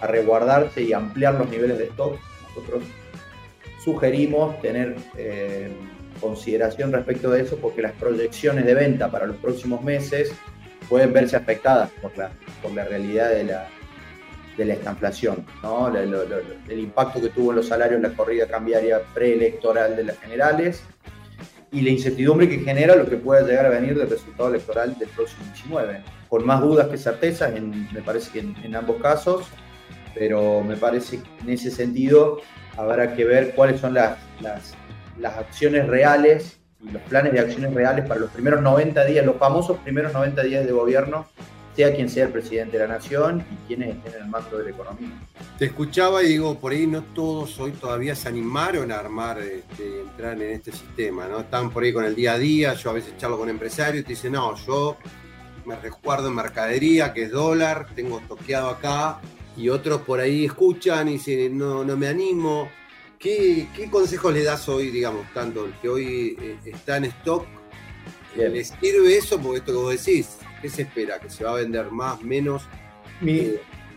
a, 0.00 0.06
resguardarse 0.06 0.82
y 0.82 0.92
ampliar 0.92 1.34
los 1.34 1.48
niveles 1.48 1.78
de 1.78 1.84
stock. 1.84 2.18
Nosotros 2.48 2.84
sugerimos 3.82 4.60
tener... 4.60 4.96
Eh, 5.16 5.70
consideración 6.20 6.92
respecto 6.92 7.30
de 7.30 7.42
eso 7.42 7.56
porque 7.56 7.82
las 7.82 7.92
proyecciones 7.92 8.64
de 8.64 8.74
venta 8.74 9.10
para 9.10 9.26
los 9.26 9.36
próximos 9.36 9.82
meses 9.82 10.32
pueden 10.88 11.12
verse 11.12 11.36
afectadas 11.36 11.90
por 12.02 12.16
la, 12.16 12.30
por 12.62 12.72
la 12.72 12.84
realidad 12.84 13.30
de 13.30 13.44
la, 13.44 13.68
de 14.56 14.64
la 14.64 15.36
¿no? 15.62 15.94
el 15.94 16.78
impacto 16.78 17.20
que 17.20 17.28
tuvo 17.28 17.50
en 17.50 17.56
los 17.56 17.68
salarios 17.68 18.00
la 18.00 18.10
corrida 18.10 18.46
cambiaria 18.46 19.00
preelectoral 19.14 19.96
de 19.96 20.04
las 20.04 20.18
generales 20.18 20.82
y 21.76 21.82
la 21.82 21.90
incertidumbre 21.90 22.48
que 22.48 22.60
genera 22.60 22.96
lo 22.96 23.06
que 23.06 23.18
pueda 23.18 23.46
llegar 23.46 23.66
a 23.66 23.68
venir 23.68 23.98
del 23.98 24.08
resultado 24.08 24.48
electoral 24.48 24.98
del 24.98 25.10
próximo 25.10 25.44
19. 25.52 26.02
Con 26.30 26.46
más 26.46 26.62
dudas 26.62 26.88
que 26.88 26.96
certezas, 26.96 27.52
me 27.60 28.00
parece 28.00 28.30
que 28.32 28.38
en, 28.38 28.74
ambos 28.74 28.96
casos, 28.96 29.46
pero 30.14 30.62
me 30.62 30.78
parece 30.78 31.20
que 31.20 31.28
en 31.42 31.50
ese 31.50 31.70
sentido 31.70 32.40
habrá 32.78 33.14
que 33.14 33.26
ver 33.26 33.54
cuáles 33.54 33.78
son 33.78 33.92
las, 33.92 34.16
las, 34.40 34.72
las 35.18 35.36
acciones 35.36 35.86
reales 35.86 36.58
y 36.80 36.90
los 36.90 37.02
planes 37.02 37.34
de 37.34 37.40
acciones 37.40 37.74
reales 37.74 38.06
para 38.06 38.20
los 38.20 38.30
primeros 38.30 38.62
90 38.62 39.04
días, 39.04 39.26
los 39.26 39.36
famosos 39.36 39.76
primeros 39.80 40.14
90 40.14 40.42
días 40.44 40.64
de 40.64 40.72
gobierno 40.72 41.26
sea 41.76 41.94
quien 41.94 42.08
sea 42.08 42.24
el 42.24 42.32
presidente 42.32 42.78
de 42.78 42.88
la 42.88 42.94
nación 42.94 43.44
y 43.52 43.66
quienes 43.66 43.96
estén 43.96 44.14
en 44.14 44.22
el 44.22 44.28
mando 44.28 44.56
de 44.56 44.64
la 44.64 44.70
economía. 44.70 45.12
Te 45.58 45.66
escuchaba 45.66 46.22
y 46.22 46.28
digo, 46.28 46.58
por 46.58 46.72
ahí 46.72 46.86
no 46.86 47.02
todos 47.02 47.60
hoy 47.60 47.72
todavía 47.72 48.14
se 48.14 48.28
animaron 48.28 48.90
a 48.90 48.98
armar, 48.98 49.38
este, 49.40 50.00
entrar 50.00 50.40
en 50.40 50.52
este 50.52 50.72
sistema, 50.72 51.28
¿no? 51.28 51.40
Están 51.40 51.70
por 51.70 51.84
ahí 51.84 51.92
con 51.92 52.04
el 52.04 52.14
día 52.14 52.32
a 52.32 52.38
día, 52.38 52.72
yo 52.74 52.90
a 52.90 52.94
veces 52.94 53.14
charlo 53.18 53.38
con 53.38 53.50
empresarios 53.50 54.00
y 54.00 54.04
te 54.04 54.10
dicen, 54.10 54.32
no, 54.32 54.56
yo 54.66 54.96
me 55.66 55.76
resguardo 55.76 56.28
en 56.28 56.34
mercadería, 56.34 57.12
que 57.12 57.24
es 57.24 57.30
dólar, 57.30 57.88
tengo 57.94 58.20
toqueado 58.26 58.70
acá, 58.70 59.20
y 59.54 59.68
otros 59.68 60.00
por 60.02 60.20
ahí 60.20 60.46
escuchan 60.46 61.08
y 61.08 61.12
dicen, 61.12 61.58
no, 61.58 61.84
no 61.84 61.96
me 61.96 62.08
animo. 62.08 62.70
¿Qué, 63.18 63.68
qué 63.74 63.90
consejos 63.90 64.32
le 64.32 64.44
das 64.44 64.68
hoy, 64.68 64.90
digamos, 64.90 65.26
tanto 65.34 65.66
el 65.66 65.72
que 65.80 65.88
hoy 65.88 66.36
eh, 66.40 66.58
está 66.64 66.98
en 66.98 67.06
stock? 67.06 67.46
¿Les 68.36 68.68
sirve 68.68 69.16
eso? 69.16 69.40
Porque 69.40 69.58
esto 69.58 69.72
que 69.72 69.78
vos 69.78 70.04
decís, 70.04 70.36
¿qué 70.66 70.70
se 70.70 70.82
espera? 70.82 71.20
¿Que 71.20 71.30
se 71.30 71.44
va 71.44 71.52
a 71.52 71.54
vender 71.54 71.92
más, 71.92 72.20
menos? 72.22 72.64
Mi, 73.20 73.52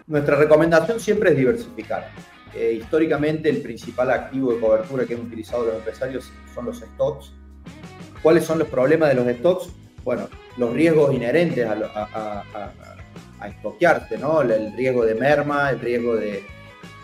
nuestra 0.05 0.35
recomendación 0.35 0.99
siempre 0.99 1.31
es 1.31 1.37
diversificar. 1.37 2.11
Eh, 2.55 2.77
históricamente 2.79 3.49
el 3.49 3.61
principal 3.63 4.11
activo 4.11 4.53
de 4.53 4.59
cobertura 4.59 5.05
que 5.05 5.15
han 5.15 5.21
utilizado 5.21 5.65
los 5.65 5.75
empresarios 5.75 6.31
son 6.53 6.65
los 6.65 6.77
stocks. 6.79 7.33
¿Cuáles 8.21 8.43
son 8.43 8.59
los 8.59 8.67
problemas 8.67 9.09
de 9.09 9.15
los 9.15 9.27
stocks? 9.37 9.69
Bueno, 10.03 10.29
los 10.57 10.71
riesgos 10.73 11.11
inherentes 11.11 11.65
a, 11.65 11.71
a, 11.73 12.43
a, 12.53 12.73
a 13.39 13.47
estoquearse, 13.47 14.19
¿no? 14.19 14.41
El 14.41 14.71
riesgo 14.77 15.05
de 15.05 15.15
merma, 15.15 15.71
el 15.71 15.79
riesgo 15.79 16.17
de, 16.17 16.43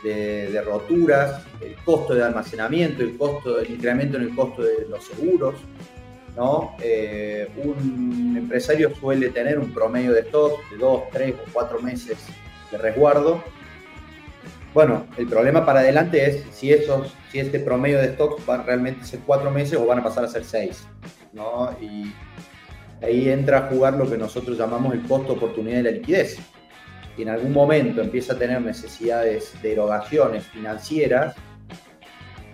de, 0.03 0.51
de, 0.51 0.61
roturas, 0.61 1.41
el 1.59 1.75
costo 1.83 2.13
de 2.13 2.23
almacenamiento, 2.23 3.01
el 3.01 3.17
costo 3.17 3.57
del 3.57 3.71
incremento 3.71 4.17
en 4.17 4.23
el 4.23 4.35
costo 4.35 4.61
de 4.61 4.87
los 4.87 5.03
seguros. 5.03 5.55
¿No? 6.35 6.75
Eh, 6.81 7.49
un 7.63 8.35
empresario 8.37 8.93
suele 8.95 9.29
tener 9.29 9.57
un 9.57 9.73
promedio 9.73 10.13
de 10.13 10.21
stock 10.21 10.69
de 10.69 10.77
dos, 10.77 11.03
tres 11.11 11.33
o 11.33 11.51
cuatro 11.53 11.81
meses 11.81 12.17
de 12.71 12.77
resguardo. 12.77 13.43
Bueno, 14.73 15.07
el 15.17 15.27
problema 15.27 15.65
para 15.65 15.79
adelante 15.79 16.25
es 16.29 16.43
si, 16.51 16.73
esos, 16.73 17.13
si 17.31 17.39
este 17.39 17.59
promedio 17.59 17.99
de 17.99 18.13
stocks 18.13 18.45
van 18.45 18.65
realmente 18.65 19.01
a 19.03 19.05
ser 19.05 19.21
cuatro 19.25 19.49
meses 19.49 19.79
o 19.79 19.85
van 19.85 19.99
a 19.99 20.03
pasar 20.03 20.25
a 20.25 20.27
ser 20.27 20.43
seis. 20.43 20.85
¿no? 21.31 21.73
Y 21.79 22.13
ahí 23.01 23.29
entra 23.29 23.59
a 23.59 23.61
jugar 23.69 23.93
lo 23.93 24.09
que 24.09 24.17
nosotros 24.17 24.57
llamamos 24.57 24.93
el 24.93 25.03
costo 25.03 25.33
oportunidad 25.33 25.77
de 25.77 25.83
la 25.83 25.91
liquidez. 25.91 26.37
Y 27.17 27.21
en 27.21 27.29
algún 27.29 27.53
momento 27.53 28.01
empieza 28.01 28.33
a 28.33 28.37
tener 28.37 28.61
necesidades 28.61 29.53
de 29.61 29.71
erogaciones 29.71 30.45
financieras, 30.47 31.35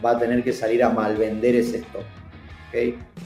va 0.06 0.12
a 0.12 0.20
tener 0.20 0.44
que 0.44 0.54
salir 0.54 0.84
a 0.84 0.90
malvender 0.90 1.56
ese 1.56 1.78
stock. 1.78 2.20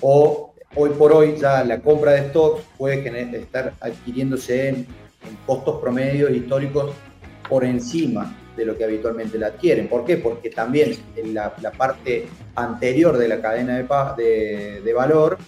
O 0.02 0.54
hoy 0.76 0.90
por 0.92 1.14
hoy 1.14 1.36
ya 1.38 1.64
la 1.64 1.80
compra 1.80 2.14
de 2.14 2.30
stocks 2.30 2.64
puede 2.78 3.38
estar 3.38 3.74
adquiriéndose 3.80 4.70
en, 4.70 4.88
costos 5.48 5.82
promedios 5.82 6.30
históricos 6.30 6.94
por 7.50 7.66
encima 7.66 8.38
de 8.56 8.64
lo 8.64 8.78
que 8.78 8.84
habitualmente 8.84 9.40
la 9.40 9.48
adquieren. 9.48 9.88
¿Por 9.88 10.06
qué? 10.06 10.18
Porque 10.18 10.52
también 10.52 10.96
en 11.16 11.34
la, 11.34 11.52
parte 11.76 12.28
anterior 12.56 13.18
de 13.18 13.28
la 13.28 13.42
cadena 13.42 13.76
de, 13.76 13.84
de, 14.24 14.82
de 14.82 14.94
valor 14.94 15.40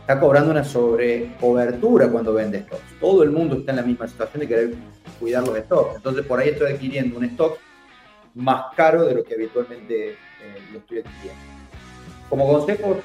está 0.00 0.20
cobrando 0.20 0.50
una 0.50 0.64
sobrecobertura 0.64 2.08
cuando 2.08 2.34
vende 2.34 2.60
stocks. 2.60 2.98
Todo 3.00 3.22
el 3.22 3.30
mundo 3.30 3.56
está 3.56 3.72
en 3.72 3.76
la 3.76 3.82
misma 3.82 4.08
situación 4.08 4.40
de 4.40 4.48
querer 4.48 4.74
cuidar 5.18 5.46
los 5.46 5.56
stocks. 5.58 5.96
Entonces 5.96 6.26
por 6.26 6.40
ahí 6.40 6.50
estoy 6.50 6.72
adquiriendo 6.72 7.18
un 7.18 7.24
stock 7.24 7.58
más 8.34 8.74
caro 8.76 9.04
de 9.04 9.14
lo 9.14 9.24
que 9.24 9.34
habitualmente 9.34 10.10
eh, 10.10 10.16
lo 10.72 10.78
estoy 10.78 10.98
adquiriendo. 11.00 11.57
Como 12.28 12.46
consejo, 12.46 13.00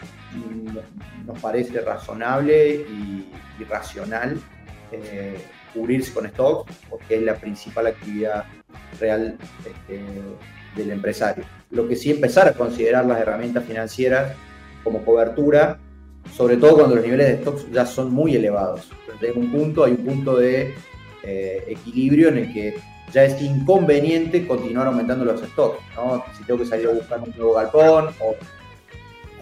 nos 1.25 1.39
parece 1.39 1.79
razonable 1.81 2.75
y, 2.75 3.29
racional 3.69 4.37
eh, 4.91 5.37
cubrirse 5.73 6.13
con 6.13 6.27
stocks 6.27 6.73
porque 6.89 7.15
es 7.15 7.21
la 7.21 7.35
principal 7.35 7.87
actividad 7.87 8.43
real 8.99 9.37
este, 9.65 10.01
del 10.75 10.91
empresario. 10.91 11.45
Lo 11.71 11.87
que 11.87 11.95
sí 11.95 12.11
empezar 12.11 12.49
a 12.49 12.53
considerar 12.53 13.05
las 13.05 13.21
herramientas 13.21 13.63
financieras 13.63 14.33
como 14.83 15.03
cobertura, 15.05 15.79
sobre 16.35 16.57
todo 16.57 16.75
cuando 16.75 16.95
los 16.95 17.05
niveles 17.05 17.27
de 17.27 17.37
stocks 17.41 17.71
ya 17.71 17.85
son 17.85 18.11
muy 18.11 18.35
elevados. 18.35 18.91
Entonces, 19.03 19.35
un 19.35 19.49
punto, 19.49 19.85
hay 19.85 19.93
un 19.93 20.05
punto 20.05 20.35
de 20.35 20.73
eh, 21.23 21.63
equilibrio 21.67 22.27
en 22.29 22.39
el 22.39 22.53
que 22.53 22.75
ya 23.13 23.23
es 23.23 23.41
inconveniente 23.41 24.45
continuar 24.45 24.87
aumentando 24.87 25.23
los 25.23 25.41
stocks. 25.41 25.79
Si 26.37 26.43
tengo 26.43 26.59
que 26.59 26.65
salir 26.65 26.87
a 26.87 26.91
buscar 26.91 27.21
un 27.21 27.33
nuevo 27.37 27.53
galpón 27.53 28.09
o 28.19 28.35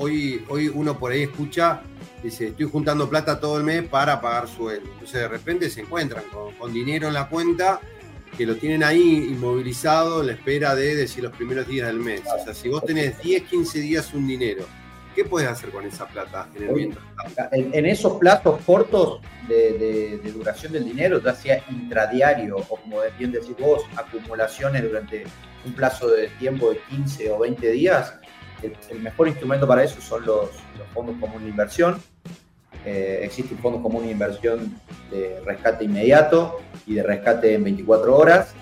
hoy, 0.02 0.44
hoy 0.50 0.68
uno 0.68 0.98
por 0.98 1.12
ahí 1.12 1.24
escucha, 1.24 1.82
dice, 2.24 2.48
estoy 2.48 2.66
juntando 2.66 3.10
plata 3.10 3.40
todo 3.40 3.58
el 3.58 3.64
mes 3.64 3.84
para 3.84 4.20
pagar 4.20 4.48
sueldo. 4.48 4.90
Entonces 4.94 5.22
de 5.22 5.28
repente 5.28 5.70
se 5.70 5.82
encuentran 5.82 6.24
con, 6.34 6.54
con 6.56 6.74
dinero 6.74 7.08
en 7.08 7.14
la 7.14 7.30
cuenta 7.30 7.80
que 8.38 8.46
lo 8.46 8.56
tienen 8.56 8.84
ahí 8.84 9.28
inmovilizado 9.30 10.22
en 10.22 10.28
la 10.28 10.34
espera 10.34 10.74
de 10.74 10.96
decir 10.96 11.24
los 11.24 11.34
primeros 11.34 11.68
días 11.68 11.88
del 11.88 12.00
mes. 12.00 12.22
O 12.26 12.44
sea, 12.44 12.54
si 12.54 12.70
vos 12.70 12.84
tenés 12.84 13.22
10, 13.22 13.44
15 13.44 13.80
días 13.80 14.14
un 14.14 14.26
dinero, 14.26 14.66
¿qué 15.14 15.26
puedes 15.26 15.50
hacer 15.50 15.70
con 15.70 15.86
esa 15.86 16.08
plata 16.08 16.48
en 16.56 16.64
el 16.64 16.74
viento? 16.74 17.00
En, 17.52 17.74
en, 17.74 17.86
esos 17.86 18.14
plazos 18.14 18.60
cortos 18.66 19.20
de, 19.48 19.74
de, 19.74 20.18
de, 20.24 20.32
duración 20.32 20.72
del 20.72 20.86
dinero, 20.86 21.22
ya 21.22 21.36
sea 21.36 21.64
intradiario 21.70 22.58
o 22.58 22.64
como 22.64 23.00
bien 23.20 23.32
decís 23.32 23.56
vos, 23.60 23.84
acumulaciones 23.96 24.82
durante 24.84 25.26
un 25.66 25.74
plazo 25.74 26.10
de 26.10 26.30
tiempo 26.40 26.72
de 26.72 26.80
15 26.90 27.32
o 27.32 27.40
20 27.40 27.72
días, 27.72 28.16
el, 28.64 28.76
el 28.90 29.00
mejor 29.00 29.28
instrumento 29.28 29.68
para 29.68 29.84
eso 29.84 30.02
son 30.02 30.26
los, 30.26 30.50
fondos 30.94 31.16
comunes 31.20 31.44
de 31.44 31.50
inversión. 31.50 32.02
Eh, 32.86 33.20
existen 33.24 33.58
fondos 33.60 33.82
comunes 33.82 34.08
de 34.08 34.14
inversión 34.14 34.82
de 35.12 35.40
rescate 35.46 35.86
inmediato 35.86 36.60
y 36.88 36.96
de 36.96 37.04
rescate 37.04 37.54
en 37.54 37.64
24 37.64 38.16
horas. 38.16 38.54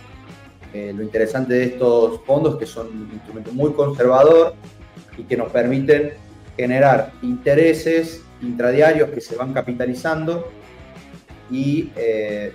Eh, 0.73 0.93
lo 0.95 1.03
interesante 1.03 1.53
de 1.53 1.63
estos 1.65 2.21
fondos 2.25 2.53
es 2.53 2.59
que 2.59 2.65
son 2.65 2.87
un 2.87 3.09
instrumento 3.13 3.51
muy 3.53 3.73
conservador 3.73 4.53
y 5.17 5.23
que 5.23 5.35
nos 5.35 5.51
permiten 5.51 6.13
generar 6.55 7.11
intereses 7.21 8.23
intradiarios 8.41 9.09
que 9.09 9.21
se 9.21 9.35
van 9.35 9.53
capitalizando 9.53 10.51
y 11.49 11.91
eh, 11.95 12.53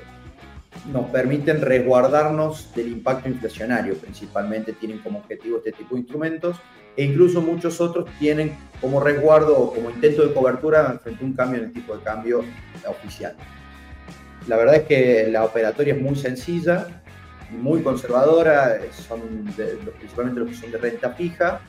nos 0.92 1.07
permiten 1.11 1.61
resguardarnos 1.61 2.72
del 2.74 2.88
impacto 2.88 3.28
inflacionario. 3.28 3.95
Principalmente 3.97 4.74
tienen 4.74 4.99
como 4.99 5.20
objetivo 5.20 5.59
este 5.59 5.72
tipo 5.72 5.95
de 5.95 6.03
instrumentos 6.03 6.57
e 6.97 7.05
incluso 7.05 7.40
muchos 7.40 7.80
otros 7.80 8.09
tienen 8.18 8.57
como 8.80 9.01
resguardo 9.01 9.57
o 9.57 9.74
como 9.74 9.90
intento 9.90 10.26
de 10.26 10.34
cobertura 10.34 10.99
frente 11.03 11.24
a 11.24 11.26
un 11.26 11.32
cambio 11.32 11.61
en 11.61 11.66
el 11.66 11.72
tipo 11.72 11.97
de 11.97 12.03
cambio 12.03 12.45
oficial. 12.86 13.34
La 14.47 14.57
verdad 14.57 14.76
es 14.76 14.82
que 14.82 15.28
la 15.30 15.45
operatoria 15.45 15.95
es 15.95 16.01
muy 16.01 16.16
sencilla, 16.16 17.03
muy 17.51 17.82
conservadora, 17.82 18.78
son 18.92 19.45
de, 19.57 19.78
principalmente 19.99 20.40
los 20.40 20.51
que 20.51 20.57
son 20.57 20.70
de 20.70 20.78
renta 20.78 21.11
fija, 21.11 21.61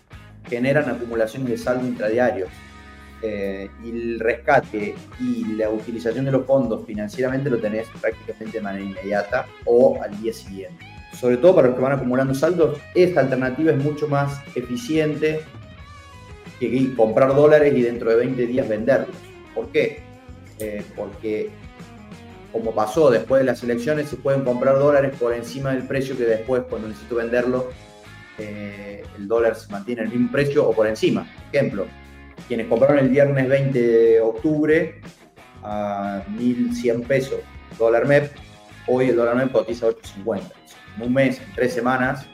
generan 0.47 0.89
acumulaciones 0.89 1.49
de 1.49 1.57
saldo 1.57 1.87
intradiarios. 1.87 2.49
Eh, 3.21 3.69
y 3.83 3.89
el 3.89 4.19
rescate 4.19 4.93
y 5.21 5.45
la 5.55 5.69
utilización 5.69 6.25
de 6.25 6.31
los 6.31 6.45
fondos 6.45 6.85
financieramente 6.85 7.49
lo 7.49 7.57
tenés 7.59 7.87
prácticamente 7.99 8.57
de 8.57 8.61
manera 8.61 8.83
inmediata 8.83 9.45
o 9.63 9.99
al 10.03 10.21
día 10.21 10.33
siguiente 10.33 10.94
sobre 11.19 11.37
todo 11.37 11.55
para 11.55 11.67
los 11.67 11.75
que 11.75 11.81
van 11.81 11.93
acumulando 11.93 12.33
saldos, 12.33 12.79
esta 12.93 13.21
alternativa 13.21 13.71
es 13.71 13.77
mucho 13.77 14.07
más 14.07 14.41
eficiente 14.55 15.41
que 16.59 16.93
comprar 16.95 17.35
dólares 17.35 17.73
y 17.75 17.81
dentro 17.81 18.09
de 18.09 18.17
20 18.17 18.47
días 18.47 18.67
venderlos. 18.67 19.15
¿Por 19.53 19.67
qué? 19.69 19.99
Eh, 20.59 20.83
porque 20.95 21.49
como 22.51 22.73
pasó 22.73 23.09
después 23.09 23.41
de 23.41 23.45
las 23.45 23.61
elecciones, 23.63 24.09
se 24.09 24.15
pueden 24.15 24.45
comprar 24.45 24.79
dólares 24.79 25.13
por 25.19 25.33
encima 25.33 25.71
del 25.71 25.83
precio 25.83 26.17
que 26.17 26.23
después, 26.23 26.63
cuando 26.69 26.87
necesito 26.87 27.15
venderlo, 27.15 27.69
eh, 28.37 29.03
el 29.17 29.27
dólar 29.27 29.55
se 29.55 29.69
mantiene 29.71 30.03
al 30.03 30.09
mismo 30.09 30.31
precio 30.31 30.67
o 30.67 30.73
por 30.73 30.87
encima. 30.87 31.29
Ejemplo, 31.51 31.85
quienes 32.47 32.67
compraron 32.67 32.99
el 32.99 33.09
viernes 33.09 33.49
20 33.49 33.81
de 33.81 34.21
octubre 34.21 35.01
a 35.63 36.23
1.100 36.37 37.05
pesos 37.05 37.39
dólar 37.77 38.07
MEP, 38.07 38.31
hoy 38.87 39.09
el 39.09 39.15
dólar 39.15 39.35
MEP 39.35 39.51
cotiza 39.51 39.87
8.50 39.87 40.39
en 40.39 40.64
un 40.99 41.13
mes, 41.13 41.39
en 41.39 41.53
tres 41.53 41.73
semanas, 41.73 42.25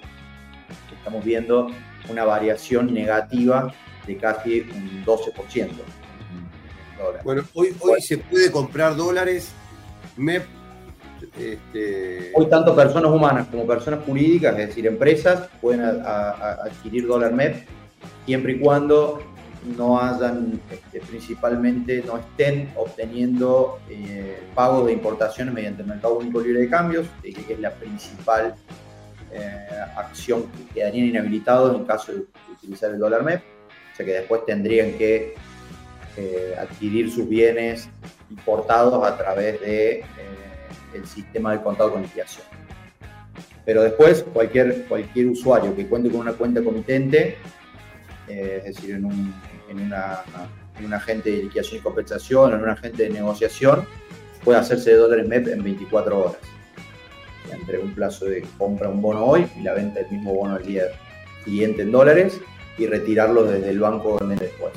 estamos 0.98 1.24
viendo 1.24 1.68
una 2.10 2.26
variación 2.26 2.94
negativa 2.94 3.74
de 4.06 4.18
casi 4.18 4.62
un 4.62 5.04
12%. 5.06 5.70
Bueno, 7.24 7.44
hoy, 7.54 7.76
hoy 7.80 8.02
se 8.02 8.18
puede 8.20 8.52
comprar 8.52 8.96
dólares 8.96 9.52
MEP. 10.18 10.46
Este... 11.38 12.32
Hoy 12.36 12.48
tanto 12.48 12.76
personas 12.76 13.12
humanas 13.12 13.48
como 13.48 13.66
personas 13.66 14.04
jurídicas, 14.06 14.58
es 14.60 14.68
decir, 14.68 14.88
empresas, 14.88 15.50
pueden 15.62 15.82
a, 15.82 15.90
a, 15.90 16.52
adquirir 16.66 17.08
dólar 17.08 17.34
MEP 17.34 17.68
siempre 18.26 18.54
y 18.54 18.60
cuando 18.60 19.22
no 19.64 20.00
hayan, 20.02 20.60
este, 20.72 21.02
principalmente 21.02 22.04
no 22.06 22.18
estén 22.18 22.70
obteniendo 22.76 23.80
eh, 23.90 24.40
pagos 24.56 24.88
de 24.88 24.94
importaciones 24.94 25.54
mediante 25.54 25.84
el 25.84 25.88
mercado 25.88 26.18
único 26.18 26.42
libre 26.42 26.62
de 26.62 26.70
cambios, 26.70 27.08
que 27.22 27.54
es 27.54 27.60
la 27.60 27.72
principal 27.72 28.56
eh, 29.32 29.68
acción 29.96 30.46
que 30.48 30.74
quedarían 30.74 31.08
inhabilitados 31.08 31.76
en 31.76 31.86
caso 31.86 32.12
de 32.12 32.24
utilizar 32.52 32.92
el 32.92 33.00
dólar 33.00 33.24
MEP, 33.24 33.42
o 33.42 33.96
sea 33.96 34.06
que 34.06 34.14
después 34.14 34.46
tendrían 34.46 34.94
que 34.94 35.36
eh, 36.18 36.56
adquirir 36.60 37.12
sus 37.12 37.30
bienes 37.30 37.88
importados 38.30 39.06
a 39.06 39.18
través 39.18 39.62
de 39.62 40.04
sistema 41.06 41.52
del 41.52 41.62
contado 41.62 41.94
con 41.94 42.02
liquidación. 42.02 42.46
Pero 43.64 43.84
después, 43.84 44.26
cualquier, 44.34 44.86
cualquier 44.86 45.28
usuario 45.28 45.74
que 45.76 45.88
cuente 45.88 46.10
con 46.10 46.20
una 46.20 46.34
cuenta 46.34 46.62
comitente, 46.62 47.38
es 48.28 48.64
decir, 48.64 48.96
en 48.96 49.06
un, 49.06 49.34
en, 49.72 49.82
una, 49.82 50.22
en 50.78 50.86
un 50.86 50.94
agente 50.94 51.32
de 51.32 51.44
liquidación 51.44 51.80
y 51.80 51.82
compensación, 51.82 52.54
en 52.54 52.62
un 52.62 52.70
agente 52.70 53.04
de 53.04 53.10
negociación, 53.10 53.86
puede 54.44 54.60
hacerse 54.60 54.92
de 54.92 54.98
dólares 54.98 55.28
MEP 55.28 55.48
en 55.48 55.64
24 55.64 56.20
horas. 56.20 56.38
Entre 57.52 57.80
un 57.80 57.94
plazo 57.94 58.26
de 58.26 58.46
compra 58.58 58.90
un 58.90 59.02
bono 59.02 59.26
hoy 59.26 59.48
y 59.58 59.64
la 59.64 59.74
venta 59.74 60.00
del 60.02 60.12
mismo 60.12 60.34
bono 60.34 60.58
el 60.58 60.66
día 60.66 60.84
siguiente 61.44 61.82
en 61.82 61.92
dólares 61.92 62.40
y 62.78 62.88
retirarlo 62.88 63.44
desde 63.44 63.70
el 63.70 63.80
banco 63.80 64.18
después. 64.20 64.74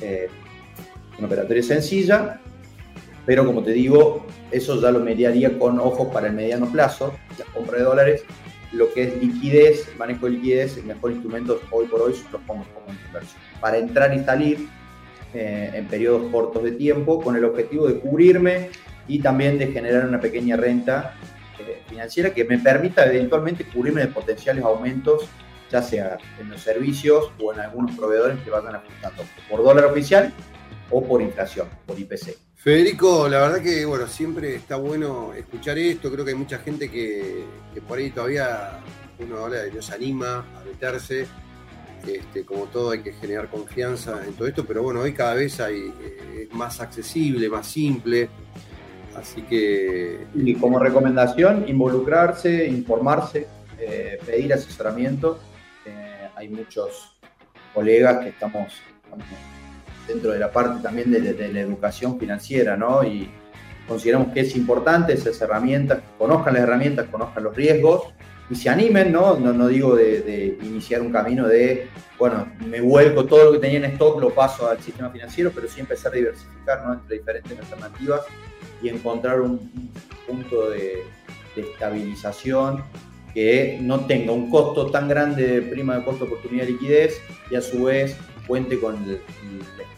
Eh, 0.00 0.28
una 1.18 1.26
operatoria 1.26 1.62
sencilla, 1.62 2.40
pero 3.24 3.46
como 3.46 3.62
te 3.62 3.70
digo, 3.72 4.26
eso 4.50 4.80
ya 4.80 4.90
lo 4.90 5.00
mediaría 5.00 5.58
con 5.58 5.78
ojos 5.78 6.08
para 6.12 6.28
el 6.28 6.32
mediano 6.34 6.70
plazo, 6.70 7.14
la 7.38 7.44
compra 7.46 7.78
de 7.78 7.84
dólares, 7.84 8.24
lo 8.72 8.92
que 8.92 9.04
es 9.04 9.22
liquidez, 9.22 9.88
manejo 9.96 10.26
de 10.26 10.32
liquidez, 10.32 10.76
el 10.78 10.84
mejor 10.84 11.12
instrumento 11.12 11.60
hoy 11.70 11.86
por 11.86 12.02
hoy 12.02 12.14
son 12.14 12.32
los 12.32 12.42
fondos 12.42 12.66
comunes 12.68 13.00
de 13.00 13.06
inversión. 13.06 13.40
Para 13.60 13.78
entrar 13.78 14.14
y 14.14 14.24
salir 14.24 14.68
eh, 15.34 15.70
en 15.74 15.86
periodos 15.86 16.30
cortos 16.30 16.62
de 16.62 16.72
tiempo 16.72 17.20
con 17.22 17.36
el 17.36 17.44
objetivo 17.44 17.86
de 17.86 17.98
cubrirme 17.98 18.70
y 19.08 19.20
también 19.20 19.58
de 19.58 19.68
generar 19.68 20.06
una 20.06 20.20
pequeña 20.20 20.56
renta 20.56 21.14
eh, 21.58 21.82
financiera 21.88 22.32
que 22.32 22.44
me 22.44 22.58
permita 22.58 23.04
eventualmente 23.06 23.64
cubrirme 23.64 24.02
de 24.02 24.08
potenciales 24.08 24.64
aumentos, 24.64 25.28
ya 25.70 25.82
sea 25.82 26.18
en 26.40 26.50
los 26.50 26.62
servicios 26.62 27.30
o 27.40 27.52
en 27.52 27.60
algunos 27.60 27.96
proveedores 27.96 28.38
que 28.40 28.50
vayan 28.50 28.74
ajustando 28.74 29.22
por 29.50 29.62
dólar 29.62 29.86
oficial 29.86 30.32
o 30.90 31.02
por 31.02 31.20
inflación, 31.22 31.68
por 31.86 31.98
IPC. 31.98 32.51
Federico, 32.62 33.28
la 33.28 33.40
verdad 33.40 33.60
que 33.60 33.84
bueno, 33.84 34.06
siempre 34.06 34.54
está 34.54 34.76
bueno 34.76 35.34
escuchar 35.34 35.78
esto. 35.78 36.12
Creo 36.12 36.24
que 36.24 36.30
hay 36.30 36.36
mucha 36.36 36.58
gente 36.58 36.88
que, 36.88 37.42
por 37.88 37.98
ahí 37.98 38.10
todavía 38.10 38.78
uno 39.18 39.44
habla 39.44 39.62
de 39.64 39.82
se 39.82 39.92
anima 39.92 40.46
a 40.56 40.64
meterse. 40.64 41.26
Este, 42.06 42.44
como 42.44 42.66
todo 42.66 42.92
hay 42.92 43.02
que 43.02 43.14
generar 43.14 43.48
confianza 43.48 44.24
en 44.24 44.34
todo 44.34 44.46
esto, 44.46 44.64
pero 44.64 44.82
bueno, 44.84 45.00
hoy 45.00 45.12
cada 45.12 45.34
vez 45.34 45.58
hay, 45.58 45.92
eh, 46.00 46.48
es 46.48 46.54
más 46.54 46.80
accesible, 46.80 47.48
más 47.48 47.66
simple. 47.66 48.28
Así 49.16 49.42
que. 49.42 50.24
Y 50.32 50.54
como 50.54 50.78
recomendación, 50.78 51.68
involucrarse, 51.68 52.68
informarse, 52.68 53.48
eh, 53.76 54.20
pedir 54.24 54.54
asesoramiento. 54.54 55.40
Eh, 55.84 56.28
hay 56.36 56.48
muchos 56.48 57.16
colegas 57.74 58.22
que 58.22 58.28
estamos 58.28 58.72
dentro 60.06 60.32
de 60.32 60.38
la 60.38 60.50
parte 60.50 60.82
también 60.82 61.10
de, 61.10 61.48
la 61.52 61.60
educación 61.60 62.18
financiera, 62.18 62.76
¿no? 62.76 63.04
Y 63.04 63.30
consideramos 63.86 64.32
que 64.32 64.40
es 64.40 64.56
importante 64.56 65.12
esas 65.12 65.40
herramientas, 65.40 66.00
conozcan 66.18 66.54
las 66.54 66.62
herramientas, 66.62 67.06
conozcan 67.10 67.44
los 67.44 67.56
riesgos 67.56 68.04
y 68.50 68.54
se 68.54 68.68
animen, 68.68 69.12
¿no? 69.12 69.36
No, 69.38 69.68
digo 69.68 69.94
de, 69.94 70.58
iniciar 70.62 71.02
un 71.02 71.12
camino 71.12 71.46
de, 71.46 71.88
bueno, 72.18 72.46
me 72.66 72.80
vuelco 72.80 73.24
todo 73.24 73.44
lo 73.44 73.52
que 73.52 73.58
tenía 73.58 73.78
en 73.78 73.84
stock, 73.92 74.20
lo 74.20 74.30
paso 74.30 74.68
al 74.68 74.80
sistema 74.80 75.10
financiero, 75.10 75.50
pero 75.54 75.68
sí 75.68 75.80
empezar 75.80 76.12
a 76.12 76.16
diversificar, 76.16 76.84
¿no? 76.84 76.94
Entre 76.94 77.18
diferentes 77.18 77.58
alternativas 77.58 78.22
y 78.82 78.88
encontrar 78.88 79.40
un, 79.40 79.90
punto 80.26 80.70
de, 80.70 81.02
de 81.56 81.62
estabilización 81.62 82.84
que 83.34 83.78
no 83.80 84.06
tenga 84.06 84.32
un 84.32 84.50
costo 84.50 84.90
tan 84.90 85.08
grande 85.08 85.46
de 85.46 85.62
prima 85.62 85.96
de 85.96 86.04
costo 86.04 86.24
oportunidad 86.24 86.66
de 86.66 86.72
liquidez 86.72 87.20
y 87.50 87.56
a 87.56 87.60
su 87.60 87.84
vez 87.84 88.16
cuente 88.46 88.78
con 88.78 88.96
el, 89.04 89.20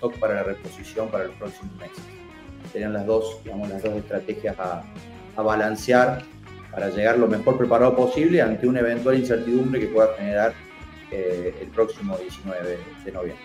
stock 0.05 0.19
para 0.19 0.35
la 0.35 0.43
reposición 0.43 1.09
para 1.09 1.25
los 1.25 1.35
próximos 1.37 1.75
meses. 1.77 2.03
Serían 2.73 2.93
las 2.93 3.07
dos, 3.07 3.43
digamos, 3.45 3.69
las 3.69 3.83
dos 3.83 3.95
estrategias 3.95 4.57
a, 4.59 4.85
balancear 5.37 6.23
para 6.71 6.91
llegar 6.91 7.19
lo 7.19 7.27
mejor 7.27 7.59
preparado 7.59 7.97
posible 7.97 8.41
ante 8.41 8.69
una 8.69 8.81
eventual 8.81 9.19
incertidumbre 9.19 9.81
que 9.81 9.87
pueda 9.87 10.15
generar 10.17 10.55
eh, 11.11 11.55
el 11.61 11.69
próximo 11.69 12.17
19 12.17 12.79
de 13.05 13.13
noviembre. 13.13 13.45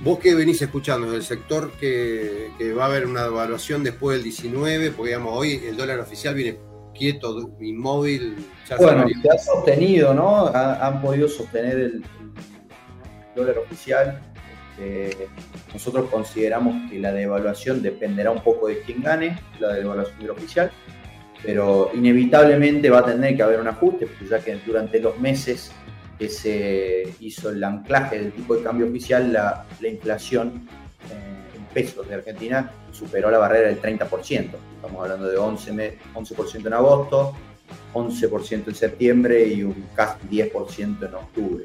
Vos 0.00 0.18
que 0.18 0.34
venís 0.34 0.60
escuchando 0.60 1.10
del 1.10 1.22
sector 1.22 1.72
que, 1.72 2.50
va 2.76 2.84
a 2.84 2.86
haber 2.86 3.06
una 3.06 3.26
evaluación 3.26 3.82
después 3.82 4.16
del 4.16 4.24
19, 4.24 4.90
porque 4.90 5.10
digamos, 5.10 5.32
hoy 5.34 5.62
el 5.66 5.76
dólar 5.76 6.00
oficial 6.00 6.34
viene 6.34 6.58
quieto, 6.94 7.56
inmóvil. 7.60 8.36
bueno, 8.78 9.06
se 9.22 9.30
ha 9.30 9.38
sostenido, 9.38 10.12
¿no? 10.12 10.48
han 10.48 11.00
podido 11.00 11.28
sostener 11.28 11.78
el, 11.78 12.04
dólar 13.34 13.58
oficial. 13.58 14.31
Nosotros 15.72 16.10
consideramos 16.10 16.90
que 16.90 16.98
la 16.98 17.12
devaluación 17.12 17.82
dependerá 17.82 18.30
un 18.30 18.42
poco 18.42 18.68
de 18.68 18.80
quién 18.80 19.02
gane 19.02 19.38
la 19.60 19.74
devaluación 19.74 20.18
del 20.18 20.30
oficial, 20.30 20.70
pero 21.42 21.90
inevitablemente 21.94 22.90
va 22.90 23.00
a 23.00 23.04
tener 23.04 23.36
que 23.36 23.42
haber 23.42 23.60
un 23.60 23.68
ajuste, 23.68 24.06
porque 24.06 24.26
ya 24.26 24.40
que 24.40 24.56
durante 24.66 25.00
los 25.00 25.18
meses 25.18 25.72
que 26.18 26.28
se 26.28 27.14
hizo 27.20 27.50
el 27.50 27.62
anclaje 27.64 28.18
del 28.18 28.32
tipo 28.32 28.54
de 28.54 28.62
cambio 28.62 28.86
oficial, 28.86 29.32
la, 29.32 29.66
inflación 29.82 30.68
eh, 31.10 31.56
en 31.56 31.64
pesos 31.74 32.08
de 32.08 32.14
Argentina 32.14 32.70
superó 32.92 33.30
la 33.30 33.38
barrera 33.38 33.68
del 33.68 33.80
30%. 33.80 34.50
Estamos 34.76 35.02
hablando 35.02 35.28
de 35.28 35.38
11%, 35.38 35.94
11 36.14 36.58
en 36.58 36.72
agosto, 36.72 37.34
11% 37.94 38.68
en 38.68 38.74
septiembre 38.74 39.46
y 39.46 39.62
un 39.62 39.86
casi 39.94 40.26
10% 40.28 41.08
en 41.08 41.14
octubre 41.14 41.64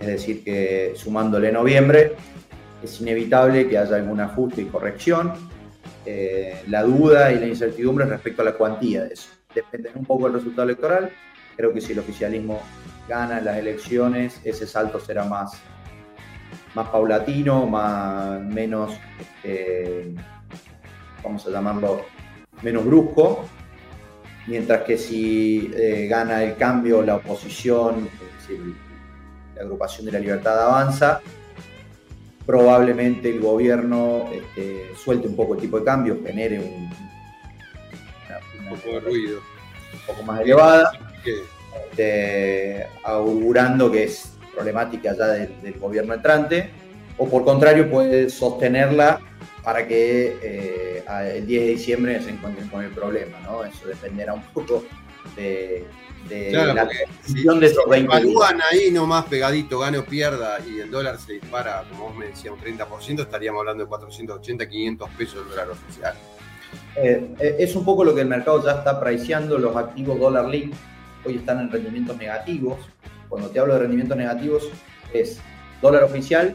es 0.00 0.06
decir, 0.06 0.42
que 0.42 0.92
sumándole 0.96 1.52
noviembre 1.52 2.16
es 2.82 3.00
inevitable 3.00 3.68
que 3.68 3.78
haya 3.78 3.96
algún 3.96 4.20
ajuste 4.20 4.62
y 4.62 4.66
corrección. 4.66 5.32
Eh, 6.06 6.62
la 6.68 6.82
duda 6.82 7.30
y 7.32 7.38
la 7.38 7.46
incertidumbre 7.46 8.06
respecto 8.06 8.40
a 8.40 8.46
la 8.46 8.54
cuantía 8.54 9.04
de 9.04 9.12
eso. 9.12 9.28
Depende 9.54 9.90
un 9.94 10.06
poco 10.06 10.24
del 10.24 10.34
resultado 10.34 10.62
electoral. 10.62 11.10
Creo 11.56 11.74
que 11.74 11.80
si 11.80 11.92
el 11.92 11.98
oficialismo 11.98 12.62
gana 13.06 13.40
las 13.40 13.58
elecciones, 13.58 14.40
ese 14.44 14.66
salto 14.66 14.98
será 14.98 15.24
más, 15.24 15.60
más 16.74 16.88
paulatino, 16.88 17.66
más, 17.66 18.40
menos, 18.40 18.92
este, 19.20 20.14
vamos 21.22 21.46
a 21.46 21.50
llamarlo, 21.50 22.06
menos 22.62 22.86
brusco. 22.86 23.44
Mientras 24.46 24.82
que 24.84 24.96
si 24.96 25.70
eh, 25.74 26.06
gana 26.08 26.42
el 26.42 26.56
cambio 26.56 27.02
la 27.02 27.16
oposición, 27.16 28.08
agrupación 29.60 30.06
de 30.06 30.12
la 30.12 30.18
libertad 30.18 30.62
avanza, 30.62 31.20
probablemente 32.46 33.30
el 33.30 33.40
gobierno 33.40 34.28
este, 34.32 34.90
suelte 34.96 35.28
un 35.28 35.36
poco 35.36 35.54
el 35.54 35.60
tipo 35.60 35.78
de 35.78 35.84
cambio, 35.84 36.18
genere 36.24 36.58
un, 36.58 36.90
poco 38.68 38.88
de 38.88 39.00
ruido. 39.00 39.38
Un 39.92 40.00
poco 40.06 40.22
más 40.22 40.40
elevada, 40.40 40.92
este, 41.90 42.86
augurando 43.04 43.90
que 43.90 44.04
es 44.04 44.32
problemática 44.54 45.14
ya 45.16 45.26
del, 45.28 45.78
gobierno 45.78 46.14
entrante, 46.14 46.70
o 47.18 47.28
por 47.28 47.44
contrario 47.44 47.90
puede 47.90 48.30
sostenerla 48.30 49.20
para 49.62 49.86
que 49.86 50.38
eh, 50.42 51.04
el 51.36 51.46
10 51.46 51.62
de 51.62 51.68
diciembre 51.68 52.22
se 52.22 52.30
encuentren 52.30 52.68
con 52.68 52.82
el 52.82 52.90
problema, 52.90 53.38
¿no? 53.40 53.64
Eso 53.64 53.86
dependerá 53.86 54.32
un 54.32 54.42
poco 54.42 54.84
de, 55.36 55.84
de 56.28 56.52
la 56.52 56.84
decisión 56.84 57.58
de 57.58 57.66
esos 57.66 57.84
20 57.88 58.06
evalúan 58.06 58.60
ahí 58.70 58.90
nomás 58.90 59.24
pegadito, 59.24 59.78
gane 59.78 59.98
o 59.98 60.04
pierda, 60.04 60.58
y 60.60 60.80
el 60.80 60.90
dólar 60.90 61.18
se 61.18 61.34
dispara, 61.34 61.84
como 61.90 62.08
vos 62.08 62.16
me 62.16 62.26
decías, 62.26 62.54
un 62.54 62.60
30%, 62.60 63.20
estaríamos 63.20 63.60
hablando 63.60 63.84
de 63.84 63.88
480, 63.88 64.68
500 64.68 65.10
pesos 65.10 65.42
el 65.44 65.50
dólar 65.50 65.70
oficial. 65.70 66.14
Eh, 66.96 67.34
eh, 67.38 67.56
es 67.58 67.74
un 67.74 67.84
poco 67.84 68.04
lo 68.04 68.14
que 68.14 68.20
el 68.20 68.28
mercado 68.28 68.64
ya 68.64 68.72
está 68.72 69.00
priceando, 69.00 69.58
los 69.58 69.74
activos 69.76 70.18
dólar 70.20 70.46
link 70.46 70.72
hoy 71.24 71.36
están 71.36 71.60
en 71.60 71.70
rendimientos 71.70 72.16
negativos. 72.16 72.78
Cuando 73.28 73.48
te 73.48 73.60
hablo 73.60 73.74
de 73.74 73.80
rendimientos 73.80 74.16
negativos, 74.16 74.68
es 75.12 75.40
dólar 75.80 76.04
oficial 76.04 76.54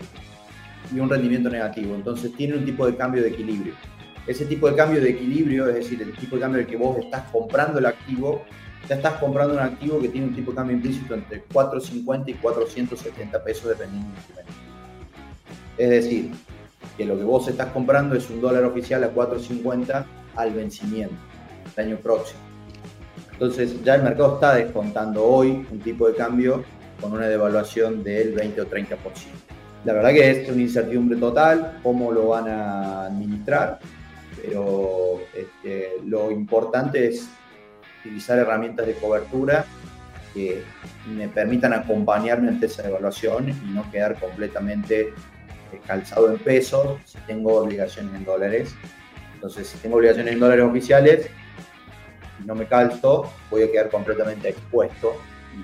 y 0.93 0.99
un 0.99 1.09
rendimiento 1.09 1.49
negativo. 1.49 1.95
Entonces 1.95 2.33
tiene 2.35 2.55
un 2.55 2.65
tipo 2.65 2.85
de 2.85 2.95
cambio 2.95 3.21
de 3.21 3.29
equilibrio. 3.29 3.73
Ese 4.27 4.45
tipo 4.45 4.69
de 4.69 4.75
cambio 4.75 5.01
de 5.01 5.11
equilibrio, 5.11 5.69
es 5.69 5.75
decir, 5.75 6.01
el 6.01 6.13
tipo 6.13 6.35
de 6.35 6.41
cambio 6.41 6.59
en 6.59 6.65
el 6.65 6.71
que 6.71 6.77
vos 6.77 6.97
estás 6.97 7.29
comprando 7.31 7.79
el 7.79 7.85
activo, 7.85 8.43
ya 8.87 8.95
estás 8.95 9.13
comprando 9.15 9.53
un 9.53 9.59
activo 9.59 9.99
que 9.99 10.09
tiene 10.09 10.27
un 10.27 10.35
tipo 10.35 10.51
de 10.51 10.57
cambio 10.57 10.75
implícito 10.75 11.13
entre 11.13 11.41
450 11.41 12.31
y 12.31 12.33
470 12.35 13.43
pesos 13.43 13.69
dependiendo 13.69 14.07
del 14.09 14.17
instrumento. 14.17 14.53
Es 15.77 15.89
decir, 15.89 16.31
que 16.97 17.05
lo 17.05 17.17
que 17.17 17.23
vos 17.23 17.47
estás 17.47 17.67
comprando 17.67 18.15
es 18.15 18.29
un 18.29 18.41
dólar 18.41 18.63
oficial 18.63 19.03
a 19.03 19.09
450 19.09 20.05
al 20.35 20.51
vencimiento 20.51 21.15
el 21.75 21.85
año 21.85 21.97
próximo. 21.97 22.39
Entonces 23.33 23.83
ya 23.83 23.95
el 23.95 24.03
mercado 24.03 24.35
está 24.35 24.55
descontando 24.55 25.23
hoy 25.25 25.65
un 25.69 25.79
tipo 25.79 26.07
de 26.07 26.15
cambio 26.15 26.63
con 27.01 27.11
una 27.11 27.27
devaluación 27.27 28.03
del 28.03 28.33
20 28.33 28.61
o 28.61 28.65
30%. 28.65 28.97
La 29.83 29.93
verdad 29.93 30.11
que 30.11 30.31
es 30.31 30.49
una 30.49 30.61
incertidumbre 30.61 31.17
total, 31.17 31.79
cómo 31.83 32.11
lo 32.11 32.29
van 32.29 32.47
a 32.47 33.05
administrar, 33.05 33.79
pero 34.41 35.19
este, 35.33 35.97
lo 36.05 36.31
importante 36.31 37.07
es 37.07 37.27
utilizar 38.05 38.37
herramientas 38.37 38.85
de 38.85 38.93
cobertura 38.93 39.65
que 40.33 40.63
me 41.07 41.27
permitan 41.27 41.73
acompañarme 41.73 42.49
ante 42.49 42.67
esa 42.67 42.87
evaluación 42.87 43.49
y 43.49 43.71
no 43.71 43.89
quedar 43.89 44.19
completamente 44.19 45.01
eh, 45.01 45.79
calzado 45.87 46.29
en 46.29 46.37
pesos 46.37 46.99
si 47.05 47.17
tengo 47.19 47.55
obligaciones 47.55 48.13
en 48.13 48.25
dólares. 48.25 48.75
Entonces, 49.33 49.67
si 49.67 49.77
tengo 49.79 49.97
obligaciones 49.97 50.33
en 50.33 50.39
dólares 50.39 50.65
oficiales, 50.65 51.29
no 52.45 52.53
me 52.53 52.67
calzo, 52.67 53.31
voy 53.49 53.63
a 53.63 53.71
quedar 53.71 53.89
completamente 53.89 54.49
expuesto 54.49 55.15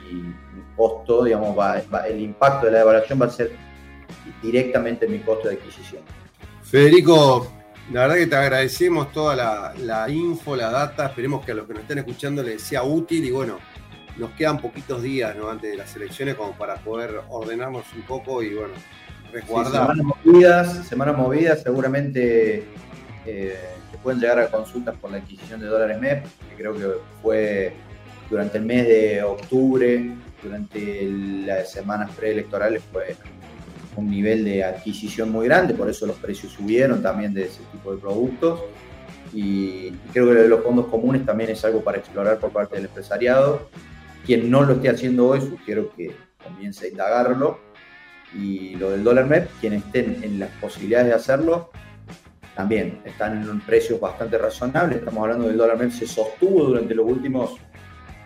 y 0.09 0.15
mi 0.15 0.63
costo, 0.75 1.25
digamos, 1.25 1.57
va, 1.57 1.79
el 2.07 2.19
impacto 2.21 2.65
de 2.65 2.71
la 2.71 2.79
devaluación 2.79 3.21
va 3.21 3.25
a 3.25 3.29
ser 3.29 3.51
directamente 4.41 5.05
en 5.05 5.11
mi 5.11 5.19
costo 5.19 5.49
de 5.49 5.55
adquisición. 5.55 6.01
Federico, 6.63 7.51
la 7.91 8.01
verdad 8.01 8.15
que 8.15 8.27
te 8.27 8.35
agradecemos 8.35 9.11
toda 9.11 9.35
la, 9.35 9.73
la 9.77 10.09
info, 10.09 10.55
la 10.55 10.71
data. 10.71 11.07
Esperemos 11.07 11.45
que 11.45 11.51
a 11.51 11.55
los 11.55 11.67
que 11.67 11.73
nos 11.73 11.81
estén 11.83 11.97
escuchando 11.99 12.41
les 12.41 12.61
sea 12.61 12.83
útil 12.83 13.25
y 13.25 13.31
bueno, 13.31 13.59
nos 14.17 14.31
quedan 14.31 14.59
poquitos 14.59 15.01
días 15.01 15.35
¿no? 15.35 15.49
antes 15.49 15.71
de 15.71 15.77
las 15.77 15.93
elecciones 15.95 16.35
como 16.35 16.53
para 16.53 16.75
poder 16.75 17.21
ordenarnos 17.29 17.85
un 17.95 18.03
poco 18.03 18.41
y 18.43 18.53
bueno, 18.53 18.73
resguardar. 19.31 19.87
semanas 19.87 20.05
movidas, 20.05 20.87
semanas 20.87 21.17
movidas, 21.17 21.61
seguramente 21.63 22.65
eh, 23.25 23.59
se 23.91 23.97
pueden 23.97 24.19
llegar 24.19 24.39
a 24.39 24.47
consultas 24.47 24.95
por 24.95 25.11
la 25.11 25.17
adquisición 25.17 25.59
de 25.59 25.67
dólares 25.67 25.99
MEP, 25.99 26.23
que 26.23 26.55
creo 26.55 26.73
que 26.73 26.87
fue 27.21 27.73
durante 28.29 28.57
el 28.57 28.65
mes 28.65 28.87
de 28.87 29.23
octubre, 29.23 30.11
durante 30.41 31.09
las 31.45 31.71
semanas 31.71 32.09
preelectorales, 32.15 32.81
fue 32.91 33.15
un 33.95 34.09
nivel 34.09 34.45
de 34.45 34.63
adquisición 34.63 35.31
muy 35.31 35.47
grande, 35.47 35.73
por 35.73 35.89
eso 35.89 36.05
los 36.05 36.17
precios 36.17 36.53
subieron 36.53 37.01
también 37.01 37.33
de 37.33 37.45
ese 37.45 37.61
tipo 37.71 37.93
de 37.93 37.99
productos. 37.99 38.61
Y, 39.33 39.91
creo 40.11 40.27
que 40.27 40.33
lo 40.33 40.41
de 40.41 40.47
los 40.47 40.63
fondos 40.63 40.87
comunes 40.87 41.25
también 41.25 41.49
es 41.49 41.63
algo 41.63 41.81
para 41.83 41.97
explorar 41.97 42.39
por 42.39 42.51
parte 42.51 42.75
del 42.75 42.85
empresariado. 42.85 43.69
Quien 44.25 44.49
no 44.49 44.63
lo 44.63 44.73
esté 44.73 44.89
haciendo 44.89 45.27
hoy, 45.27 45.41
sugiero 45.41 45.91
que 45.95 46.15
comience 46.43 46.85
a 46.85 46.89
indagarlo 46.89 47.59
y 48.33 48.75
lo 48.75 48.91
del 48.91 49.03
dólar 49.03 49.27
MEP, 49.27 49.49
quienes 49.59 49.83
estén 49.85 50.23
en 50.23 50.39
las 50.39 50.49
posibilidades 50.61 51.07
de 51.07 51.13
hacerlo, 51.13 51.71
también 52.55 53.01
están 53.05 53.41
en 53.41 53.59
precios 53.61 53.99
bastante 53.99 54.37
razonables. 54.37 54.99
Estamos 54.99 55.23
hablando 55.23 55.47
del 55.47 55.57
dólar 55.57 55.77
MEP, 55.77 55.91
se 55.91 56.07
sostuvo 56.07 56.63
durante 56.65 56.93
los 56.93 57.05
últimos 57.05 57.57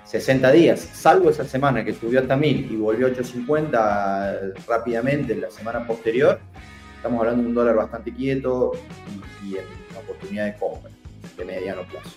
60 0.06 0.52
días, 0.52 0.80
salvo 0.80 1.30
esa 1.30 1.46
semana 1.46 1.84
que 1.84 1.94
subió 1.94 2.20
hasta 2.20 2.36
1000 2.36 2.72
y 2.72 2.76
volvió 2.76 3.08
a 3.08 3.10
850 3.10 4.40
rápidamente 4.68 5.36
la 5.36 5.50
semana 5.50 5.86
posterior. 5.86 6.40
Estamos 6.98 7.20
hablando 7.20 7.44
de 7.44 7.50
un 7.50 7.56
dólar 7.56 7.76
bastante 7.76 8.14
quieto 8.14 8.74
y, 9.44 9.48
y 9.50 9.58
en 9.58 9.66
una 9.92 10.00
oportunidad 10.00 10.46
de 10.46 10.56
compra 10.56 10.92
de 11.38 11.46
mediano 11.46 11.84
plazo. 11.84 12.12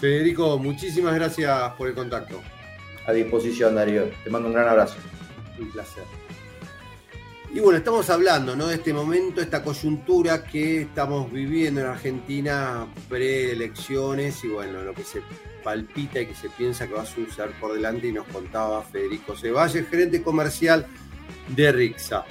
Federico, 0.00 0.58
muchísimas 0.58 1.14
gracias 1.14 1.72
por 1.74 1.88
el 1.88 1.94
contacto. 1.94 2.40
A 3.06 3.12
disposición, 3.12 3.74
Darío. 3.74 4.10
Te 4.22 4.30
mando 4.30 4.48
un 4.48 4.54
gran 4.54 4.68
abrazo. 4.68 4.96
Un 5.58 5.70
placer. 5.72 6.04
Y 7.52 7.60
bueno, 7.60 7.78
estamos 7.78 8.10
hablando 8.10 8.54
¿no? 8.54 8.66
de 8.66 8.74
este 8.74 8.92
momento, 8.92 9.40
esta 9.40 9.62
coyuntura 9.62 10.44
que 10.44 10.82
estamos 10.82 11.32
viviendo 11.32 11.80
en 11.80 11.86
Argentina, 11.86 12.86
preelecciones 13.08 14.44
y 14.44 14.48
bueno, 14.48 14.82
lo 14.82 14.92
que 14.92 15.02
se 15.02 15.22
palpita 15.68 16.18
y 16.18 16.26
que 16.28 16.34
se 16.34 16.48
piensa 16.48 16.86
que 16.86 16.94
va 16.94 17.02
a 17.02 17.06
suceder 17.06 17.50
por 17.60 17.74
delante 17.74 18.08
y 18.08 18.12
nos 18.12 18.26
contaba 18.28 18.82
Federico 18.82 19.36
Ceballos, 19.36 19.86
gerente 19.86 20.22
comercial 20.22 20.86
de 21.48 21.70
Rixa. 21.72 22.24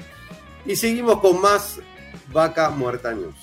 Y 0.66 0.76
seguimos 0.76 1.20
con 1.20 1.40
más 1.40 1.80
Vaca 2.34 2.72
Muerta 2.72 3.14
News. 3.14 3.36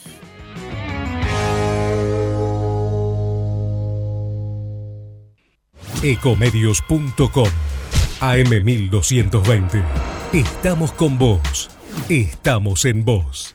Ecomedios.com 6.03 7.49
AM1220. 8.21 9.85
Estamos 10.33 10.91
con 10.91 11.19
vos. 11.19 11.71
Estamos 12.09 12.85
en 12.85 13.05
vos. 13.05 13.55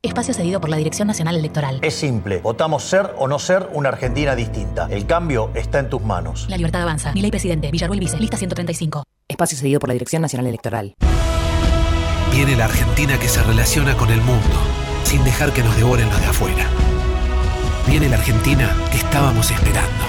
Espacio 0.00 0.32
cedido 0.32 0.60
por 0.60 0.70
la 0.70 0.76
Dirección 0.76 1.08
Nacional 1.08 1.34
Electoral. 1.34 1.80
Es 1.82 1.94
simple, 1.94 2.38
votamos 2.38 2.84
ser 2.84 3.16
o 3.18 3.26
no 3.26 3.40
ser 3.40 3.68
una 3.72 3.88
Argentina 3.88 4.36
distinta. 4.36 4.86
El 4.88 5.06
cambio 5.06 5.50
está 5.56 5.80
en 5.80 5.90
tus 5.90 6.00
manos. 6.00 6.46
La 6.48 6.56
libertad 6.56 6.82
avanza. 6.82 7.12
Mi 7.14 7.20
ley 7.20 7.32
presidente. 7.32 7.72
Villarruel 7.72 7.98
Vice. 7.98 8.16
Lista 8.16 8.36
135. 8.36 9.02
Espacio 9.26 9.58
cedido 9.58 9.80
por 9.80 9.88
la 9.88 9.94
Dirección 9.94 10.22
Nacional 10.22 10.46
Electoral. 10.46 10.94
Viene 12.30 12.54
la 12.54 12.66
Argentina 12.66 13.18
que 13.18 13.26
se 13.26 13.42
relaciona 13.42 13.96
con 13.96 14.10
el 14.10 14.20
mundo, 14.20 14.56
sin 15.02 15.24
dejar 15.24 15.52
que 15.52 15.64
nos 15.64 15.76
devoren 15.76 16.08
los 16.08 16.20
de 16.20 16.26
afuera. 16.26 16.66
Viene 17.88 18.08
la 18.08 18.18
Argentina 18.18 18.76
que 18.92 18.98
estábamos 18.98 19.50
esperando. 19.50 20.04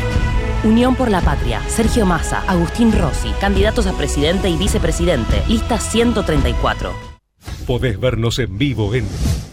Unión 0.66 0.96
por 0.96 1.10
la 1.10 1.22
Patria, 1.22 1.64
Sergio 1.68 2.06
Massa, 2.06 2.44
Agustín 2.46 2.92
Rossi, 2.92 3.32
candidatos 3.42 3.88
a 3.88 3.94
presidente 3.94 4.50
y 4.50 4.58
vicepresidente, 4.58 5.42
lista 5.48 5.80
134. 5.80 7.09
Podés 7.66 8.00
vernos 8.00 8.40
en 8.40 8.58
vivo 8.58 8.94
en 8.96 9.06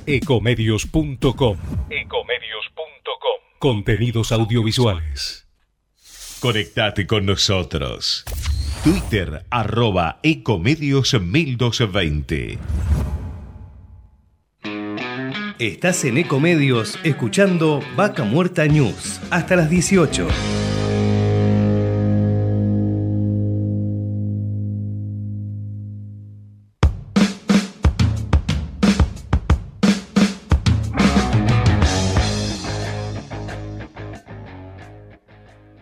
ecomedios.com. 0.06 1.58
Ecomedios.com. 1.90 3.40
Contenidos 3.58 4.32
audiovisuales. 4.32 5.46
Conectate 6.40 7.06
con 7.06 7.26
nosotros. 7.26 8.24
Twitter 8.84 9.44
arroba 9.50 10.20
Ecomedios 10.22 11.20
1220. 11.20 12.58
Estás 15.58 16.04
en 16.04 16.18
Ecomedios 16.18 16.98
escuchando 17.02 17.80
Vaca 17.96 18.24
Muerta 18.24 18.66
News 18.66 19.20
hasta 19.30 19.56
las 19.56 19.70
18. 19.70 20.28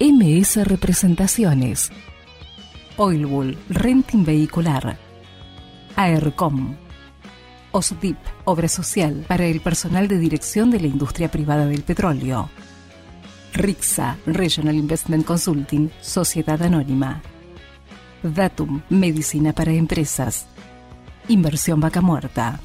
MS 0.00 0.66
Representaciones. 0.66 1.90
Oilbull, 2.96 3.56
Renting 3.68 4.24
Vehicular. 4.24 4.98
AERCOM. 5.94 6.74
OSDIP, 7.70 8.16
Obra 8.44 8.68
Social 8.68 9.24
para 9.28 9.46
el 9.46 9.60
personal 9.60 10.08
de 10.08 10.18
dirección 10.18 10.72
de 10.72 10.80
la 10.80 10.88
industria 10.88 11.30
privada 11.30 11.66
del 11.66 11.82
petróleo. 11.82 12.50
RIXA, 13.52 14.18
Regional 14.26 14.74
Investment 14.74 15.24
Consulting, 15.24 15.90
Sociedad 16.00 16.60
Anónima. 16.60 17.22
Datum, 18.22 18.82
Medicina 18.90 19.52
para 19.52 19.72
Empresas. 19.72 20.46
Inversión 21.28 21.78
Vaca 21.78 22.00
Muerta. 22.00 22.58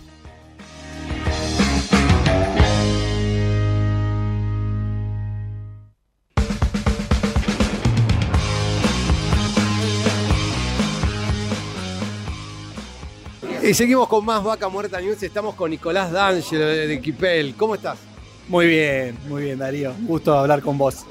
Y 13.70 13.74
seguimos 13.76 14.08
con 14.08 14.26
más 14.26 14.44
Vaca 14.44 14.68
Muerta 14.68 15.00
News. 15.00 15.22
Estamos 15.22 15.54
con 15.54 15.70
Nicolás 15.70 16.12
D'Angelo 16.12 16.66
de, 16.66 17.00
Kipel. 17.00 17.54
¿Cómo 17.56 17.76
estás? 17.76 18.00
Muy 18.48 18.66
bien, 18.66 19.16
muy 19.28 19.44
bien, 19.44 19.60
Darío. 19.60 19.94
Gusto 20.08 20.36
hablar 20.36 20.62
con 20.62 20.76
vos. 20.76 21.06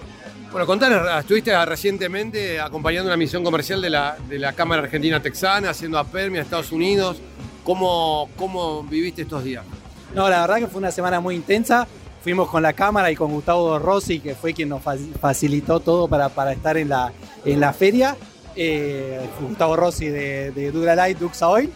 Bueno, 0.50 0.66
contanos, 0.66 1.06
estuviste 1.20 1.64
recientemente 1.64 2.58
acompañando 2.58 3.08
una 3.08 3.16
misión 3.16 3.44
comercial 3.44 3.80
de 3.80 3.90
la, 3.90 4.16
de 4.28 4.40
la 4.40 4.54
Cámara 4.54 4.82
Argentina 4.82 5.22
Texana, 5.22 5.70
haciendo 5.70 5.98
a 6.00 6.04
Permi 6.04 6.38
a 6.38 6.42
Estados 6.42 6.72
Unidos. 6.72 7.18
¿Cómo, 7.62 8.28
¿Cómo 8.36 8.82
viviste 8.82 9.22
estos 9.22 9.44
días? 9.44 9.62
No, 10.12 10.28
la 10.28 10.40
verdad 10.40 10.56
que 10.56 10.66
fue 10.66 10.78
una 10.78 10.90
semana 10.90 11.20
muy 11.20 11.36
intensa. 11.36 11.86
Fuimos 12.24 12.48
con 12.48 12.62
la 12.64 12.72
cámara 12.72 13.08
y 13.12 13.14
con 13.14 13.30
Gustavo 13.30 13.78
Rossi, 13.78 14.18
que 14.18 14.34
fue 14.34 14.52
quien 14.52 14.70
nos 14.70 14.82
fa- 14.82 14.96
facilitó 15.20 15.78
todo 15.78 16.08
para, 16.08 16.28
para 16.28 16.52
estar 16.52 16.76
en 16.76 16.88
la, 16.88 17.12
en 17.44 17.60
la 17.60 17.72
feria. 17.72 18.16
eh, 18.56 19.20
Gustavo 19.40 19.76
Rossi 19.76 20.08
de, 20.08 20.50
de 20.50 20.72
Duralight 20.72 21.18
Duxa 21.18 21.48
Oil. 21.48 21.70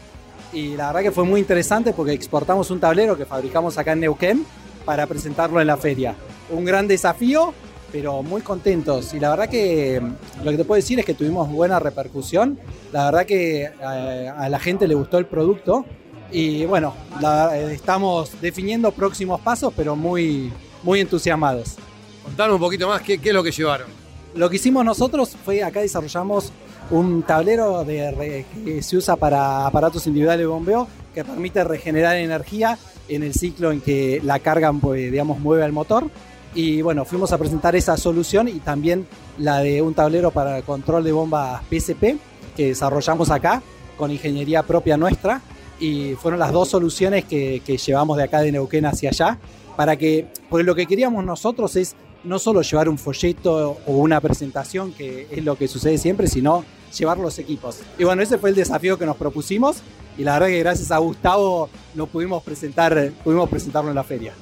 Y 0.52 0.76
la 0.76 0.88
verdad 0.88 1.02
que 1.02 1.10
fue 1.12 1.24
muy 1.24 1.40
interesante 1.40 1.92
porque 1.92 2.12
exportamos 2.12 2.70
un 2.70 2.78
tablero 2.80 3.16
que 3.16 3.24
fabricamos 3.26 3.78
acá 3.78 3.92
en 3.92 4.00
Neuquén 4.00 4.44
para 4.84 5.06
presentarlo 5.06 5.60
en 5.60 5.66
la 5.66 5.76
feria. 5.76 6.14
Un 6.50 6.64
gran 6.64 6.86
desafío, 6.86 7.54
pero 7.90 8.22
muy 8.22 8.42
contentos. 8.42 9.14
Y 9.14 9.20
la 9.20 9.30
verdad 9.30 9.48
que 9.48 10.00
mm, 10.00 10.44
lo 10.44 10.50
que 10.50 10.56
te 10.58 10.64
puedo 10.64 10.76
decir 10.76 10.98
es 10.98 11.06
que 11.06 11.14
tuvimos 11.14 11.48
buena 11.50 11.78
repercusión. 11.78 12.58
La 12.92 13.06
verdad 13.06 13.24
que 13.26 13.62
eh, 13.64 14.32
a 14.36 14.48
la 14.48 14.58
gente 14.58 14.86
le 14.86 14.94
gustó 14.94 15.18
el 15.18 15.26
producto. 15.26 15.84
Y 16.30 16.64
bueno, 16.66 16.94
la- 17.20 17.58
eh, 17.58 17.72
estamos 17.74 18.32
definiendo 18.40 18.90
próximos 18.92 19.40
pasos, 19.40 19.72
pero 19.76 19.96
muy, 19.96 20.52
muy 20.82 21.00
entusiasmados. 21.00 21.76
Contanos 22.24 22.54
un 22.54 22.60
poquito 22.60 22.88
más, 22.88 23.00
¿qué, 23.02 23.18
qué 23.18 23.30
es 23.30 23.34
lo 23.34 23.42
que 23.42 23.50
llevaron? 23.52 23.88
Lo 24.34 24.48
que 24.48 24.56
hicimos 24.56 24.84
nosotros 24.84 25.36
fue 25.44 25.62
acá 25.62 25.80
desarrollamos 25.80 26.52
un 26.90 27.22
tablero 27.22 27.84
de 27.84 28.44
que 28.64 28.82
se 28.82 28.96
usa 28.96 29.16
para 29.16 29.66
aparatos 29.66 30.06
individuales 30.06 30.40
de 30.40 30.46
bombeo 30.46 30.88
que 31.14 31.24
permite 31.24 31.62
regenerar 31.64 32.16
energía 32.16 32.78
en 33.08 33.22
el 33.22 33.34
ciclo 33.34 33.72
en 33.72 33.80
que 33.80 34.20
la 34.24 34.38
carga 34.38 34.72
pues, 34.72 35.10
digamos, 35.10 35.38
mueve 35.38 35.64
el 35.64 35.72
motor. 35.72 36.08
Y 36.54 36.82
bueno, 36.82 37.04
fuimos 37.04 37.32
a 37.32 37.38
presentar 37.38 37.74
esa 37.76 37.96
solución 37.96 38.48
y 38.48 38.60
también 38.60 39.06
la 39.38 39.60
de 39.60 39.80
un 39.80 39.94
tablero 39.94 40.30
para 40.30 40.60
control 40.62 41.04
de 41.04 41.12
bombas 41.12 41.62
PSP 41.70 42.16
que 42.56 42.68
desarrollamos 42.68 43.30
acá 43.30 43.62
con 43.96 44.10
ingeniería 44.10 44.62
propia 44.62 44.96
nuestra. 44.96 45.40
Y 45.80 46.14
fueron 46.14 46.38
las 46.38 46.52
dos 46.52 46.68
soluciones 46.68 47.24
que, 47.24 47.62
que 47.64 47.76
llevamos 47.76 48.16
de 48.16 48.24
acá 48.24 48.40
de 48.40 48.52
Neuquén 48.52 48.86
hacia 48.86 49.10
allá 49.10 49.38
para 49.76 49.96
que, 49.96 50.26
porque 50.48 50.64
lo 50.64 50.74
que 50.74 50.86
queríamos 50.86 51.24
nosotros 51.24 51.74
es 51.76 51.96
no 52.24 52.38
solo 52.38 52.62
llevar 52.62 52.88
un 52.88 52.98
folleto 52.98 53.78
o 53.86 53.92
una 53.92 54.20
presentación, 54.20 54.92
que 54.92 55.26
es 55.30 55.44
lo 55.44 55.56
que 55.56 55.68
sucede 55.68 55.98
siempre, 55.98 56.26
sino 56.26 56.64
llevar 56.96 57.18
los 57.18 57.38
equipos. 57.38 57.80
Y 57.98 58.04
bueno, 58.04 58.22
ese 58.22 58.38
fue 58.38 58.50
el 58.50 58.56
desafío 58.56 58.98
que 58.98 59.06
nos 59.06 59.16
propusimos 59.16 59.78
y 60.18 60.24
la 60.24 60.34
verdad 60.34 60.48
que 60.48 60.58
gracias 60.58 60.90
a 60.90 60.98
Gustavo 60.98 61.68
lo 61.94 62.06
pudimos 62.06 62.42
presentar, 62.42 63.12
pudimos 63.24 63.48
presentarlo 63.48 63.90
en 63.90 63.96
la 63.96 64.04
feria. 64.04 64.34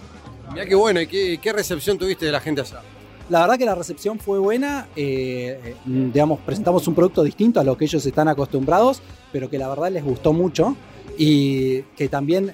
Mirá 0.52 0.66
qué 0.66 0.74
bueno, 0.74 1.00
¿y 1.00 1.06
qué, 1.06 1.38
qué 1.40 1.52
recepción 1.52 1.96
tuviste 1.96 2.26
de 2.26 2.32
la 2.32 2.40
gente 2.40 2.60
allá? 2.60 2.82
La 3.28 3.42
verdad 3.42 3.56
que 3.56 3.64
la 3.64 3.76
recepción 3.76 4.18
fue 4.18 4.40
buena, 4.40 4.88
eh, 4.96 5.60
eh, 5.64 5.76
digamos, 5.84 6.40
presentamos 6.40 6.88
un 6.88 6.96
producto 6.96 7.22
distinto 7.22 7.60
a 7.60 7.64
lo 7.64 7.76
que 7.76 7.84
ellos 7.84 8.04
están 8.04 8.26
acostumbrados, 8.26 9.00
pero 9.30 9.48
que 9.48 9.56
la 9.56 9.68
verdad 9.68 9.92
les 9.92 10.02
gustó 10.02 10.32
mucho 10.32 10.74
y 11.16 11.82
que 11.96 12.08
también, 12.08 12.52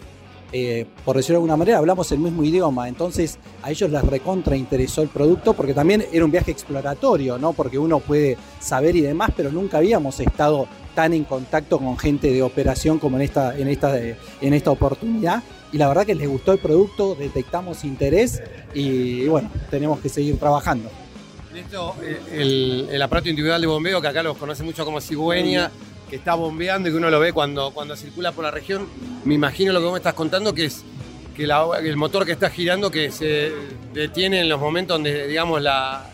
eh, 0.52 0.86
por 1.04 1.16
decirlo 1.16 1.34
de 1.34 1.38
alguna 1.38 1.56
manera, 1.56 1.78
hablamos 1.78 2.10
el 2.12 2.18
mismo 2.18 2.44
idioma, 2.44 2.88
entonces 2.88 3.38
a 3.62 3.70
ellos 3.70 3.90
les 3.90 4.02
recontra 4.04 4.56
interesó 4.56 5.02
el 5.02 5.08
producto 5.08 5.54
porque 5.54 5.74
también 5.74 6.06
era 6.12 6.24
un 6.24 6.30
viaje 6.30 6.50
exploratorio, 6.50 7.38
¿no? 7.38 7.52
Porque 7.52 7.78
uno 7.78 7.98
puede 8.00 8.36
saber 8.60 8.94
y 8.96 9.00
demás, 9.00 9.30
pero 9.36 9.50
nunca 9.50 9.78
habíamos 9.78 10.20
estado 10.20 10.68
tan 10.94 11.12
en 11.12 11.24
contacto 11.24 11.78
con 11.78 11.98
gente 11.98 12.32
de 12.32 12.42
operación 12.42 12.98
como 12.98 13.16
en 13.16 13.22
esta, 13.22 13.56
en 13.56 13.68
esta, 13.68 13.98
en 13.98 14.54
esta 14.54 14.70
oportunidad. 14.70 15.42
Y 15.72 15.78
la 15.78 15.88
verdad 15.88 16.06
que 16.06 16.14
les 16.14 16.28
gustó 16.28 16.52
el 16.52 16.58
producto, 16.58 17.16
detectamos 17.16 17.84
interés 17.84 18.42
y 18.72 19.26
bueno, 19.26 19.50
tenemos 19.70 20.00
que 20.00 20.08
seguir 20.08 20.38
trabajando. 20.38 20.88
Esto, 21.54 21.94
eh, 22.02 22.20
el, 22.32 22.88
el 22.90 23.02
aparato 23.02 23.28
individual 23.28 23.60
de 23.60 23.66
bombeo, 23.66 24.00
que 24.00 24.08
acá 24.08 24.22
los 24.22 24.36
conoce 24.36 24.62
mucho 24.62 24.84
como 24.84 25.00
cigüeña, 25.00 25.70
que 26.08 26.16
está 26.16 26.34
bombeando 26.34 26.88
y 26.88 26.92
que 26.92 26.98
uno 26.98 27.10
lo 27.10 27.20
ve 27.20 27.32
cuando, 27.32 27.72
cuando 27.72 27.96
circula 27.96 28.32
por 28.32 28.44
la 28.44 28.50
región, 28.50 28.86
me 29.24 29.34
imagino 29.34 29.72
lo 29.72 29.80
que 29.80 29.84
vos 29.84 29.92
me 29.92 29.98
estás 29.98 30.14
contando, 30.14 30.54
que 30.54 30.66
es 30.66 30.84
que 31.36 31.44
el 31.44 31.96
motor 31.96 32.24
que 32.24 32.32
está 32.32 32.48
girando 32.48 32.90
que 32.90 33.10
se 33.10 33.52
detiene 33.92 34.40
en 34.40 34.48
los 34.48 34.58
momentos 34.58 34.94
donde, 34.94 35.26
digamos, 35.26 35.60
la, 35.60 36.06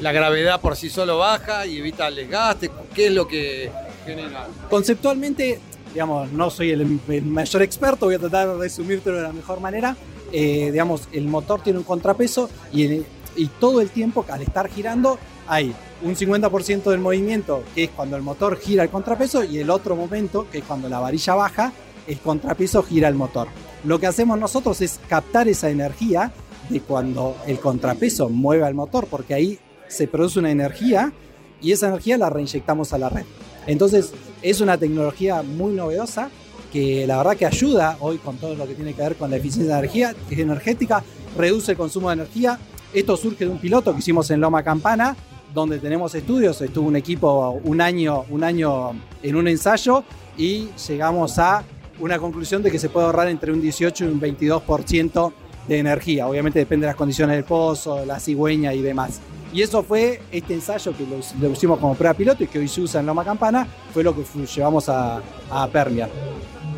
la 0.00 0.12
gravedad 0.12 0.60
por 0.60 0.76
sí 0.76 0.90
solo 0.90 1.18
baja 1.18 1.64
y 1.64 1.78
evita 1.78 2.08
el 2.08 2.16
desgaste. 2.16 2.70
¿Qué 2.92 3.06
es 3.06 3.12
lo 3.12 3.28
que 3.28 3.70
genera? 4.04 4.48
Conceptualmente, 4.68 5.60
digamos, 5.92 6.32
no 6.32 6.50
soy 6.50 6.70
el, 6.70 7.00
mayor 7.24 7.62
experto, 7.62 8.06
voy 8.06 8.16
a 8.16 8.18
tratar 8.18 8.48
de 8.48 8.58
resumírtelo 8.58 9.16
de 9.16 9.22
la 9.22 9.32
mejor 9.32 9.60
manera. 9.60 9.96
Eh, 10.32 10.70
digamos, 10.72 11.08
el 11.12 11.26
motor 11.28 11.62
tiene 11.62 11.78
un 11.78 11.84
contrapeso 11.84 12.50
y, 12.72 13.04
y 13.36 13.46
todo 13.60 13.80
el 13.80 13.90
tiempo, 13.90 14.26
al 14.28 14.42
estar 14.42 14.68
girando, 14.68 15.18
hay 15.46 15.72
un 16.04 16.16
50% 16.16 16.90
del 16.90 17.00
movimiento, 17.00 17.62
que 17.74 17.84
es 17.84 17.90
cuando 17.90 18.16
el 18.16 18.22
motor 18.22 18.58
gira 18.58 18.82
el 18.82 18.90
contrapeso, 18.90 19.44
y 19.44 19.58
el 19.58 19.70
otro 19.70 19.96
momento, 19.96 20.46
que 20.50 20.58
es 20.58 20.64
cuando 20.64 20.88
la 20.88 20.98
varilla 20.98 21.34
baja, 21.34 21.72
el 22.06 22.18
contrapeso 22.18 22.82
gira 22.82 23.08
el 23.08 23.14
motor. 23.14 23.48
Lo 23.84 23.98
que 23.98 24.06
hacemos 24.06 24.38
nosotros 24.38 24.80
es 24.80 25.00
captar 25.08 25.48
esa 25.48 25.70
energía 25.70 26.32
de 26.68 26.80
cuando 26.80 27.36
el 27.46 27.58
contrapeso 27.58 28.28
mueve 28.28 28.64
al 28.64 28.74
motor, 28.74 29.06
porque 29.08 29.34
ahí 29.34 29.58
se 29.88 30.08
produce 30.08 30.38
una 30.38 30.50
energía 30.50 31.12
y 31.60 31.72
esa 31.72 31.88
energía 31.88 32.16
la 32.18 32.30
reinyectamos 32.30 32.92
a 32.92 32.98
la 32.98 33.08
red. 33.08 33.24
Entonces 33.66 34.12
es 34.40 34.60
una 34.60 34.78
tecnología 34.78 35.42
muy 35.42 35.72
novedosa 35.72 36.30
que 36.72 37.06
la 37.06 37.18
verdad 37.18 37.36
que 37.36 37.46
ayuda 37.46 37.96
hoy 38.00 38.16
con 38.18 38.38
todo 38.38 38.54
lo 38.54 38.66
que 38.66 38.74
tiene 38.74 38.94
que 38.94 39.02
ver 39.02 39.16
con 39.16 39.30
la 39.30 39.36
eficiencia 39.36 39.74
de 39.74 39.80
energía 39.80 40.14
energética, 40.30 41.04
reduce 41.36 41.72
el 41.72 41.78
consumo 41.78 42.08
de 42.08 42.14
energía. 42.14 42.58
Esto 42.94 43.16
surge 43.16 43.44
de 43.44 43.50
un 43.50 43.58
piloto 43.58 43.92
que 43.92 43.98
hicimos 43.98 44.30
en 44.30 44.40
Loma 44.40 44.62
Campana, 44.62 45.14
donde 45.52 45.78
tenemos 45.78 46.14
estudios, 46.14 46.60
estuvo 46.60 46.88
un 46.88 46.96
equipo 46.96 47.60
un 47.64 47.80
año, 47.80 48.24
un 48.30 48.44
año 48.44 48.92
en 49.22 49.36
un 49.36 49.48
ensayo 49.48 50.04
y 50.36 50.68
llegamos 50.88 51.38
a 51.38 51.62
una 51.98 52.18
conclusión 52.18 52.62
de 52.62 52.70
que 52.70 52.78
se 52.78 52.88
puede 52.88 53.06
ahorrar 53.06 53.28
entre 53.28 53.52
un 53.52 53.60
18 53.60 54.04
y 54.04 54.08
un 54.08 54.20
22% 54.20 55.32
de 55.68 55.78
energía. 55.78 56.26
Obviamente 56.26 56.58
depende 56.58 56.86
de 56.86 56.88
las 56.88 56.96
condiciones 56.96 57.36
del 57.36 57.44
pozo, 57.44 58.04
la 58.04 58.18
cigüeña 58.18 58.74
y 58.74 58.82
demás. 58.82 59.20
Y 59.52 59.60
eso 59.60 59.82
fue 59.82 60.22
este 60.32 60.54
ensayo 60.54 60.94
que 60.96 61.06
lo, 61.06 61.52
hicimos 61.52 61.78
como 61.78 61.94
prueba 61.94 62.14
piloto 62.14 62.42
y 62.42 62.46
que 62.46 62.58
hoy 62.58 62.68
se 62.68 62.80
usa 62.80 63.00
en 63.00 63.06
Loma 63.06 63.24
Campana, 63.24 63.66
fue 63.92 64.02
lo 64.02 64.14
que 64.14 64.24
llevamos 64.46 64.88
a, 64.88 65.20
a 65.50 65.68
Permian. 65.68 66.08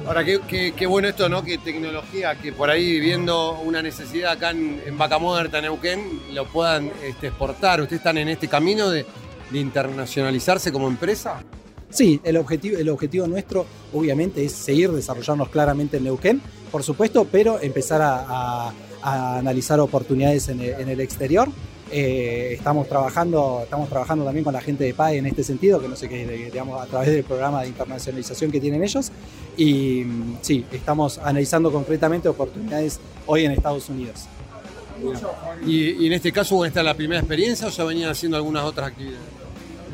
Ahora, 0.06 0.22
qué, 0.22 0.86
bueno 0.86 1.08
esto, 1.08 1.30
¿no? 1.30 1.42
Que 1.42 1.56
tecnología, 1.56 2.34
que 2.34 2.52
por 2.52 2.68
ahí 2.68 3.00
viendo 3.00 3.58
una 3.60 3.80
necesidad 3.80 4.32
acá 4.32 4.50
en, 4.50 4.82
en 4.84 4.96
Muerta, 5.20 5.62
Neuquén, 5.62 6.20
lo 6.34 6.46
puedan 6.46 6.90
este, 7.02 7.28
exportar. 7.28 7.80
¿Ustedes 7.80 8.00
están 8.00 8.18
en 8.18 8.28
este 8.28 8.46
camino 8.46 8.90
de, 8.90 9.06
de 9.50 9.58
internacionalizarse 9.58 10.70
como 10.72 10.88
empresa? 10.88 11.42
Sí, 11.88 12.20
el 12.22 12.36
objetivo, 12.36 12.76
el 12.76 12.88
objetivo 12.90 13.26
nuestro 13.26 13.64
obviamente 13.94 14.44
es 14.44 14.52
seguir 14.52 14.90
desarrollándonos 14.90 15.48
claramente 15.48 15.96
en 15.96 16.04
Neuquén, 16.04 16.42
por 16.70 16.82
supuesto, 16.82 17.26
pero 17.30 17.58
empezar 17.60 18.00
a, 18.02 18.72
analizar 19.00 19.80
oportunidades 19.80 20.48
en 20.48 20.60
el, 20.60 20.80
en 20.80 20.88
el 20.88 21.00
exterior. 21.00 21.48
Eh, 21.92 22.54
estamos, 22.54 22.88
trabajando, 22.88 23.60
estamos 23.62 23.88
trabajando 23.88 24.24
también 24.24 24.42
con 24.42 24.52
la 24.52 24.60
gente 24.60 24.82
de 24.82 24.94
PAE 24.94 25.18
en 25.18 25.26
este 25.26 25.44
sentido, 25.44 25.80
que 25.80 25.88
no 25.88 25.94
sé 25.94 26.08
qué, 26.08 26.26
digamos, 26.26 26.82
a 26.82 26.86
través 26.86 27.10
del 27.10 27.22
programa 27.22 27.62
de 27.62 27.68
internacionalización 27.68 28.50
que 28.50 28.60
tienen 28.60 28.82
ellos. 28.82 29.12
Y 29.56 30.04
sí, 30.42 30.64
estamos 30.72 31.18
analizando 31.18 31.70
concretamente 31.70 32.28
oportunidades 32.28 33.00
hoy 33.26 33.44
en 33.44 33.52
Estados 33.52 33.88
Unidos. 33.88 34.24
Y, 35.66 36.04
y 36.04 36.06
en 36.06 36.12
este 36.12 36.32
caso, 36.32 36.64
¿esta 36.64 36.80
es 36.80 36.86
la 36.86 36.94
primera 36.94 37.20
experiencia 37.20 37.66
o 37.66 37.70
ya 37.70 37.84
venían 37.84 38.10
haciendo 38.10 38.36
algunas 38.36 38.64
otras 38.64 38.88
actividades? 38.88 39.20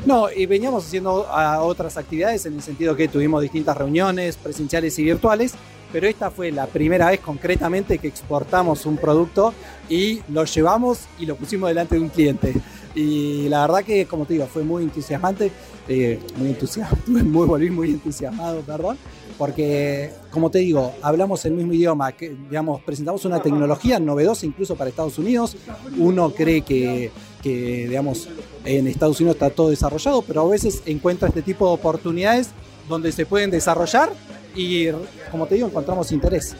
No, 0.05 0.31
y 0.31 0.47
veníamos 0.47 0.85
haciendo 0.85 1.27
a 1.27 1.61
otras 1.61 1.95
actividades 1.95 2.45
en 2.47 2.55
el 2.55 2.61
sentido 2.63 2.95
que 2.95 3.07
tuvimos 3.07 3.41
distintas 3.41 3.77
reuniones 3.77 4.35
presenciales 4.35 4.97
y 4.97 5.03
virtuales, 5.03 5.53
pero 5.91 6.07
esta 6.07 6.31
fue 6.31 6.51
la 6.51 6.65
primera 6.65 7.11
vez 7.11 7.19
concretamente 7.19 7.99
que 7.99 8.07
exportamos 8.07 8.87
un 8.87 8.97
producto 8.97 9.53
y 9.89 10.21
lo 10.29 10.45
llevamos 10.45 11.01
y 11.19 11.27
lo 11.27 11.35
pusimos 11.35 11.69
delante 11.69 11.95
de 11.95 12.01
un 12.01 12.09
cliente. 12.09 12.55
Y 12.95 13.47
la 13.47 13.61
verdad 13.61 13.83
que, 13.83 14.07
como 14.07 14.25
te 14.25 14.33
digo, 14.33 14.47
fue 14.47 14.63
muy 14.63 14.83
entusiasmante, 14.83 15.51
eh, 15.87 16.19
muy 16.35 16.49
entusiasmado, 16.49 16.97
muy, 17.07 17.45
volví 17.45 17.69
muy 17.69 17.91
entusiasmado, 17.91 18.61
perdón, 18.61 18.97
porque, 19.41 20.11
como 20.29 20.51
te 20.51 20.59
digo, 20.59 20.93
hablamos 21.01 21.43
el 21.45 21.53
mismo 21.53 21.73
idioma, 21.73 22.11
que, 22.11 22.29
digamos, 22.29 22.79
presentamos 22.83 23.25
una 23.25 23.41
tecnología 23.41 23.99
novedosa 23.99 24.45
incluso 24.45 24.75
para 24.75 24.91
Estados 24.91 25.17
Unidos. 25.17 25.57
Uno 25.97 26.29
cree 26.29 26.61
que, 26.61 27.09
que, 27.41 27.87
digamos, 27.87 28.29
en 28.65 28.85
Estados 28.85 29.19
Unidos 29.19 29.37
está 29.37 29.49
todo 29.49 29.71
desarrollado, 29.71 30.21
pero 30.21 30.41
a 30.41 30.47
veces 30.47 30.83
encuentra 30.85 31.27
este 31.27 31.41
tipo 31.41 31.65
de 31.65 31.73
oportunidades 31.73 32.51
donde 32.87 33.11
se 33.11 33.25
pueden 33.25 33.49
desarrollar 33.49 34.11
y, 34.55 34.89
como 35.31 35.47
te 35.47 35.55
digo, 35.55 35.69
encontramos 35.69 36.11
interés. 36.11 36.55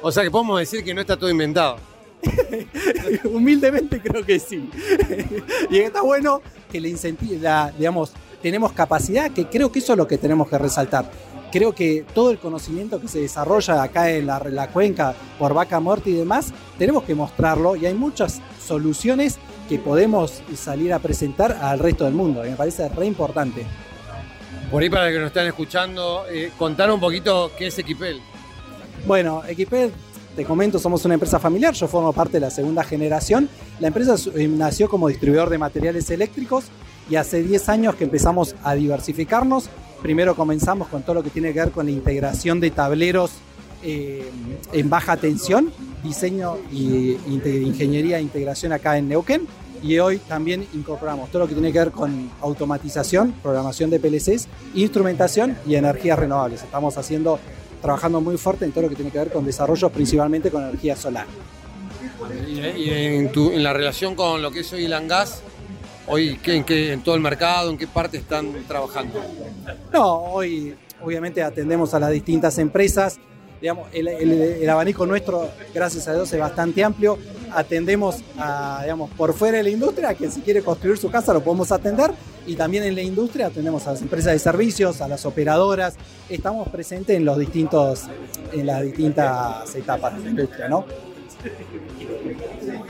O 0.00 0.12
sea 0.12 0.22
que 0.22 0.30
podemos 0.30 0.60
decir 0.60 0.84
que 0.84 0.94
no 0.94 1.00
está 1.00 1.16
todo 1.16 1.28
inventado. 1.28 1.78
Humildemente 3.24 4.00
creo 4.00 4.24
que 4.24 4.38
sí. 4.38 4.70
y 5.70 5.78
está 5.78 6.02
bueno 6.02 6.40
que 6.70 6.80
le 6.80 6.88
incentiva, 6.88 7.72
digamos, 7.76 8.12
tenemos 8.40 8.70
capacidad, 8.70 9.32
que 9.32 9.46
creo 9.46 9.72
que 9.72 9.80
eso 9.80 9.94
es 9.94 9.98
lo 9.98 10.06
que 10.06 10.18
tenemos 10.18 10.48
que 10.48 10.58
resaltar. 10.58 11.10
Creo 11.52 11.74
que 11.74 12.06
todo 12.14 12.30
el 12.30 12.38
conocimiento 12.38 12.98
que 12.98 13.08
se 13.08 13.20
desarrolla 13.20 13.82
acá 13.82 14.10
en 14.10 14.26
la, 14.26 14.42
la 14.50 14.68
cuenca 14.68 15.14
por 15.38 15.52
vaca 15.52 15.80
muerta 15.80 16.08
y 16.08 16.14
demás, 16.14 16.50
tenemos 16.78 17.04
que 17.04 17.14
mostrarlo 17.14 17.76
y 17.76 17.84
hay 17.84 17.92
muchas 17.92 18.40
soluciones 18.64 19.38
que 19.68 19.78
podemos 19.78 20.42
salir 20.56 20.94
a 20.94 20.98
presentar 20.98 21.52
al 21.60 21.78
resto 21.78 22.04
del 22.04 22.14
mundo. 22.14 22.44
Y 22.46 22.50
me 22.50 22.56
parece 22.56 22.88
re 22.88 23.04
importante. 23.04 23.66
Por 24.70 24.82
ahí 24.82 24.88
para 24.88 25.04
los 25.04 25.12
que 25.12 25.18
nos 25.18 25.26
están 25.26 25.46
escuchando, 25.46 26.24
eh, 26.30 26.50
contar 26.56 26.90
un 26.90 26.98
poquito 26.98 27.52
qué 27.58 27.66
es 27.66 27.78
Equipel. 27.78 28.22
Bueno, 29.06 29.42
Equipel, 29.46 29.92
te 30.34 30.46
comento, 30.46 30.78
somos 30.78 31.04
una 31.04 31.12
empresa 31.14 31.38
familiar, 31.38 31.74
yo 31.74 31.86
formo 31.86 32.14
parte 32.14 32.34
de 32.34 32.40
la 32.40 32.50
segunda 32.50 32.82
generación. 32.82 33.50
La 33.80 33.88
empresa 33.88 34.14
eh, 34.34 34.48
nació 34.48 34.88
como 34.88 35.08
distribuidor 35.08 35.50
de 35.50 35.58
materiales 35.58 36.08
eléctricos 36.08 36.64
y 37.10 37.16
hace 37.16 37.42
10 37.42 37.68
años 37.68 37.94
que 37.94 38.04
empezamos 38.04 38.54
a 38.62 38.74
diversificarnos. 38.74 39.68
Primero 40.00 40.34
comenzamos 40.34 40.88
con 40.88 41.02
todo 41.02 41.14
lo 41.14 41.22
que 41.22 41.30
tiene 41.30 41.52
que 41.52 41.60
ver 41.60 41.70
con 41.70 41.86
la 41.86 41.92
integración 41.92 42.60
de 42.60 42.70
tableros 42.70 43.32
eh, 43.84 44.30
en 44.72 44.88
baja 44.88 45.16
tensión, 45.16 45.72
diseño 46.04 46.56
y 46.72 47.16
ingeniería 47.26 48.18
e 48.18 48.22
integración 48.22 48.72
acá 48.72 48.96
en 48.96 49.08
Neuquén. 49.08 49.46
Y 49.82 49.98
hoy 49.98 50.18
también 50.18 50.64
incorporamos 50.74 51.28
todo 51.30 51.42
lo 51.42 51.48
que 51.48 51.54
tiene 51.54 51.72
que 51.72 51.78
ver 51.80 51.90
con 51.90 52.30
automatización, 52.40 53.32
programación 53.42 53.90
de 53.90 53.98
PLCs, 53.98 54.46
instrumentación 54.74 55.56
y 55.66 55.74
energías 55.74 56.16
renovables. 56.16 56.62
Estamos 56.62 56.96
haciendo, 56.96 57.40
trabajando 57.80 58.20
muy 58.20 58.36
fuerte 58.36 58.64
en 58.64 58.70
todo 58.70 58.82
lo 58.82 58.88
que 58.90 58.94
tiene 58.94 59.10
que 59.10 59.18
ver 59.18 59.32
con 59.32 59.44
desarrollos 59.44 59.90
principalmente 59.90 60.52
con 60.52 60.62
energía 60.62 60.94
solar. 60.94 61.26
Y, 62.48 62.90
en, 62.90 63.62
la 63.62 63.72
relación 63.72 64.14
con 64.14 64.40
lo 64.40 64.52
que 64.52 64.60
es 64.60 64.72
hoy 64.72 64.84
el 64.84 64.92
hoy 66.06 66.38
¿en, 66.44 66.64
qué, 66.64 66.92
en 66.92 67.02
todo 67.02 67.14
el 67.14 67.20
mercado, 67.20 67.70
en 67.70 67.78
qué 67.78 67.86
parte 67.86 68.18
están 68.18 68.52
trabajando. 68.66 69.20
No, 69.92 70.16
hoy 70.24 70.74
obviamente 71.02 71.42
atendemos 71.42 71.94
a 71.94 72.00
las 72.00 72.10
distintas 72.10 72.58
empresas 72.58 73.18
digamos, 73.62 73.86
el, 73.92 74.68
abanico 74.68 75.06
nuestro, 75.06 75.48
gracias 75.72 76.08
a 76.08 76.14
Dios, 76.14 76.32
es 76.32 76.40
bastante 76.40 76.82
amplio. 76.82 77.16
Atendemos 77.52 78.16
a, 78.36 78.80
digamos, 78.82 79.08
por 79.12 79.32
fuera 79.34 79.58
de 79.58 79.62
la 79.62 79.70
industria, 79.70 80.14
que 80.14 80.28
si 80.30 80.40
quiere 80.40 80.62
construir 80.62 80.98
su 80.98 81.10
casa 81.10 81.32
lo 81.32 81.44
podemos 81.44 81.70
atender. 81.70 82.10
Y 82.44 82.56
también 82.56 82.82
en 82.82 82.96
la 82.96 83.02
industria 83.02 83.46
atendemos 83.46 83.86
a 83.86 83.92
las 83.92 84.02
empresas 84.02 84.32
de 84.32 84.40
servicios, 84.40 85.00
a 85.00 85.06
las 85.06 85.24
operadoras. 85.24 85.94
Estamos 86.28 86.68
presentes 86.70 87.16
en 87.16 87.24
los 87.24 87.38
distintos, 87.38 88.02
en 88.52 88.66
las 88.66 88.82
distintas 88.82 89.72
etapas 89.76 90.16
de 90.16 90.24
la 90.24 90.30
industria, 90.30 90.68
¿no? 90.68 90.84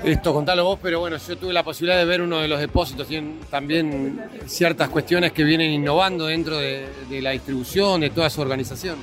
Esto, 0.05 0.33
contalo 0.33 0.65
vos, 0.65 0.79
pero 0.83 1.01
bueno, 1.01 1.17
yo 1.17 1.37
tuve 1.37 1.53
la 1.53 1.63
posibilidad 1.63 1.99
de 1.99 2.05
ver 2.05 2.23
uno 2.23 2.41
de 2.41 2.49
los 2.49 2.59
depósitos. 2.59 3.07
Tienen 3.07 3.39
también 3.51 4.21
ciertas 4.47 4.89
cuestiones 4.89 5.33
que 5.33 5.45
vienen 5.45 5.71
innovando 5.71 6.27
dentro 6.27 6.59
de, 6.59 6.89
la 7.21 7.31
distribución, 7.31 8.01
de 8.01 8.11
toda 8.11 8.29
su 8.29 8.41
organización. 8.41 8.97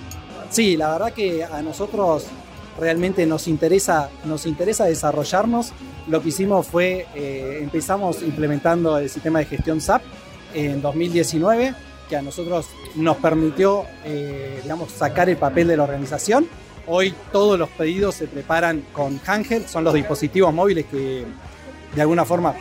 Sí, 0.50 0.76
la 0.76 0.92
verdad 0.92 1.14
que 1.14 1.44
a 1.44 1.62
nosotros 1.62 2.26
realmente 2.80 3.26
nos 3.26 3.48
interesa, 3.48 4.10
nos 4.26 4.46
interesa 4.46 4.86
desarrollarnos. 4.86 5.72
Lo 6.08 6.22
que 6.22 6.30
hicimos 6.30 6.68
fue, 6.68 7.08
eh, 7.16 7.60
empezamos 7.62 8.22
implementando 8.22 8.98
el 8.98 9.10
sistema 9.10 9.40
de 9.40 9.46
gestión 9.46 9.80
SAP 9.80 10.02
en 10.54 10.82
2019, 10.82 11.74
que 12.10 12.18
a 12.18 12.22
nosotros 12.22 12.66
nos 12.96 13.18
permitió, 13.18 13.86
eh, 14.04 14.60
digamos, 14.64 14.92
sacar 14.92 15.30
el 15.30 15.38
papel 15.38 15.68
de 15.68 15.78
la 15.78 15.84
organización. 15.84 16.48
Hoy 16.92 17.14
todos 17.32 17.60
los 17.60 17.70
pedidos 17.70 18.16
se 18.16 18.26
preparan 18.26 18.84
con 18.92 19.22
Handheld, 19.24 19.68
son 19.68 19.84
los 19.84 19.94
dispositivos 19.94 20.52
móviles 20.52 20.88
que 20.88 21.24
de 21.96 22.02
alguna 22.02 22.26
forma 22.26 22.56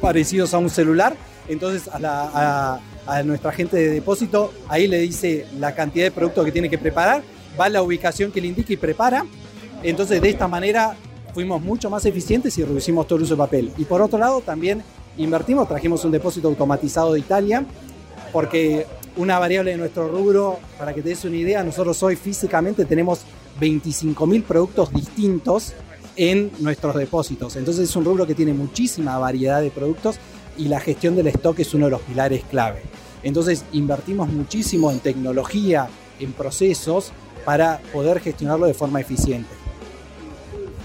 parecidos 0.00 0.52
a 0.54 0.58
un 0.58 0.68
celular. 0.68 1.14
Entonces 1.48 1.88
a, 1.92 2.80
a 3.06 3.22
nuestra 3.22 3.52
gente 3.52 3.76
de 3.76 3.88
depósito, 3.90 4.52
ahí 4.68 4.88
le 4.88 4.98
dice 4.98 5.46
la 5.58 5.72
cantidad 5.74 6.06
de 6.06 6.10
productos 6.10 6.44
que 6.44 6.50
tiene 6.50 6.68
que 6.68 6.78
preparar, 6.78 7.22
va 7.58 7.66
a 7.66 7.68
la 7.68 7.80
ubicación 7.82 8.32
que 8.32 8.40
le 8.40 8.48
indica 8.48 8.72
y 8.72 8.76
prepara. 8.76 9.24
Entonces, 9.84 10.20
de 10.20 10.30
esta 10.30 10.48
manera 10.48 10.96
fuimos 11.32 11.62
mucho 11.62 11.88
más 11.88 12.04
eficientes 12.06 12.58
y 12.58 12.64
reducimos 12.64 13.06
todo 13.06 13.18
el 13.18 13.22
uso 13.22 13.34
de 13.34 13.38
papel. 13.38 13.72
Y 13.78 13.84
por 13.84 14.02
otro 14.02 14.18
lado, 14.18 14.40
también 14.40 14.82
invertimos, 15.16 15.68
trajimos 15.68 16.04
un 16.04 16.10
depósito 16.10 16.48
automatizado 16.48 17.12
de 17.12 17.20
Italia, 17.20 17.64
porque 18.32 18.86
una 19.16 19.38
variable 19.38 19.72
de 19.72 19.76
nuestro 19.76 20.08
rubro, 20.08 20.58
para 20.76 20.92
que 20.92 21.02
te 21.02 21.10
des 21.10 21.24
una 21.24 21.36
idea, 21.36 21.62
nosotros 21.62 22.02
hoy 22.02 22.16
físicamente 22.16 22.84
tenemos 22.84 23.20
25.000 23.60 24.42
productos 24.42 24.92
distintos 24.92 25.74
en 26.16 26.50
nuestros 26.58 26.94
depósitos. 26.96 27.56
Entonces 27.56 27.88
es 27.88 27.96
un 27.96 28.04
rubro 28.04 28.26
que 28.26 28.34
tiene 28.34 28.52
muchísima 28.52 29.18
variedad 29.18 29.60
de 29.60 29.70
productos 29.70 30.16
y 30.56 30.68
la 30.68 30.80
gestión 30.80 31.16
del 31.16 31.28
stock 31.28 31.58
es 31.58 31.72
uno 31.74 31.86
de 31.86 31.92
los 31.92 32.02
pilares 32.02 32.42
clave. 32.50 32.82
Entonces 33.22 33.64
invertimos 33.72 34.28
muchísimo 34.28 34.90
en 34.90 35.00
tecnología, 35.00 35.88
en 36.18 36.32
procesos, 36.32 37.12
para 37.44 37.78
poder 37.92 38.20
gestionarlo 38.20 38.66
de 38.66 38.74
forma 38.74 39.00
eficiente. 39.00 39.48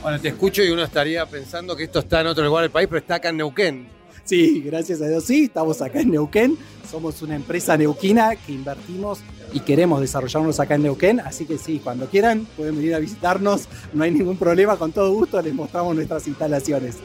Bueno, 0.01 0.19
te 0.19 0.29
escucho 0.29 0.63
y 0.63 0.69
uno 0.69 0.83
estaría 0.83 1.25
pensando 1.25 1.75
que 1.75 1.83
esto 1.83 1.99
está 1.99 2.21
en 2.21 2.27
otro 2.27 2.43
lugar 2.43 2.61
del 2.61 2.71
país, 2.71 2.87
pero 2.87 2.99
está 2.99 3.15
acá 3.15 3.29
en 3.29 3.37
Neuquén. 3.37 3.94
Sí, 4.25 4.63
gracias 4.65 5.01
a 5.03 5.07
Dios 5.07 5.23
sí, 5.23 5.43
estamos 5.43 5.83
acá 5.83 6.01
en 6.01 6.09
Neuquén. 6.09 6.57
Somos 6.89 7.21
una 7.21 7.35
empresa 7.35 7.77
neuquina 7.77 8.35
que 8.35 8.53
invertimos 8.53 9.19
y 9.53 9.59
queremos 9.59 10.01
desarrollarnos 10.01 10.59
acá 10.59 10.75
en 10.75 10.83
Neuquén, 10.83 11.19
así 11.19 11.45
que 11.45 11.59
sí, 11.59 11.79
cuando 11.83 12.07
quieran 12.07 12.47
pueden 12.57 12.75
venir 12.75 12.95
a 12.95 12.99
visitarnos, 12.99 13.67
no 13.93 14.03
hay 14.03 14.09
ningún 14.09 14.37
problema, 14.37 14.77
con 14.77 14.91
todo 14.91 15.13
gusto 15.13 15.39
les 15.43 15.53
mostramos 15.53 15.95
nuestras 15.95 16.27
instalaciones. 16.27 16.97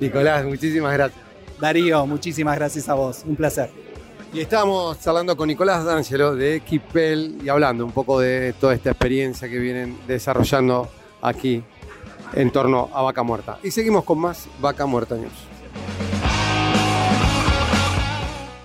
Nicolás, 0.00 0.44
muchísimas 0.44 0.92
gracias. 0.92 1.20
Darío, 1.60 2.06
muchísimas 2.06 2.56
gracias 2.56 2.88
a 2.88 2.94
vos, 2.94 3.24
un 3.26 3.34
placer. 3.34 3.68
Y 4.32 4.40
estamos 4.40 5.00
charlando 5.00 5.36
con 5.36 5.48
Nicolás 5.48 5.84
D'Angelo 5.84 6.36
de 6.36 6.60
Kipel 6.60 7.38
y 7.44 7.48
hablando 7.48 7.84
un 7.84 7.92
poco 7.92 8.20
de 8.20 8.54
toda 8.60 8.74
esta 8.74 8.90
experiencia 8.90 9.48
que 9.48 9.58
vienen 9.58 9.98
desarrollando 10.06 10.88
aquí 11.20 11.62
en 12.34 12.52
torno 12.52 12.88
a 12.94 13.02
Vaca 13.02 13.24
Muerta. 13.24 13.58
Y 13.64 13.72
seguimos 13.72 14.04
con 14.04 14.18
más 14.18 14.46
Vaca 14.60 14.86
Muerta 14.86 15.16
News. 15.16 16.11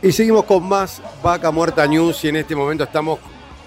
Y 0.01 0.11
seguimos 0.11 0.45
con 0.45 0.67
más 0.67 1.01
Vaca 1.23 1.49
Muerta 1.49 1.87
News 1.87 2.23
y 2.23 2.27
en 2.27 2.35
este 2.35 2.55
momento 2.55 2.83
estamos 2.83 3.19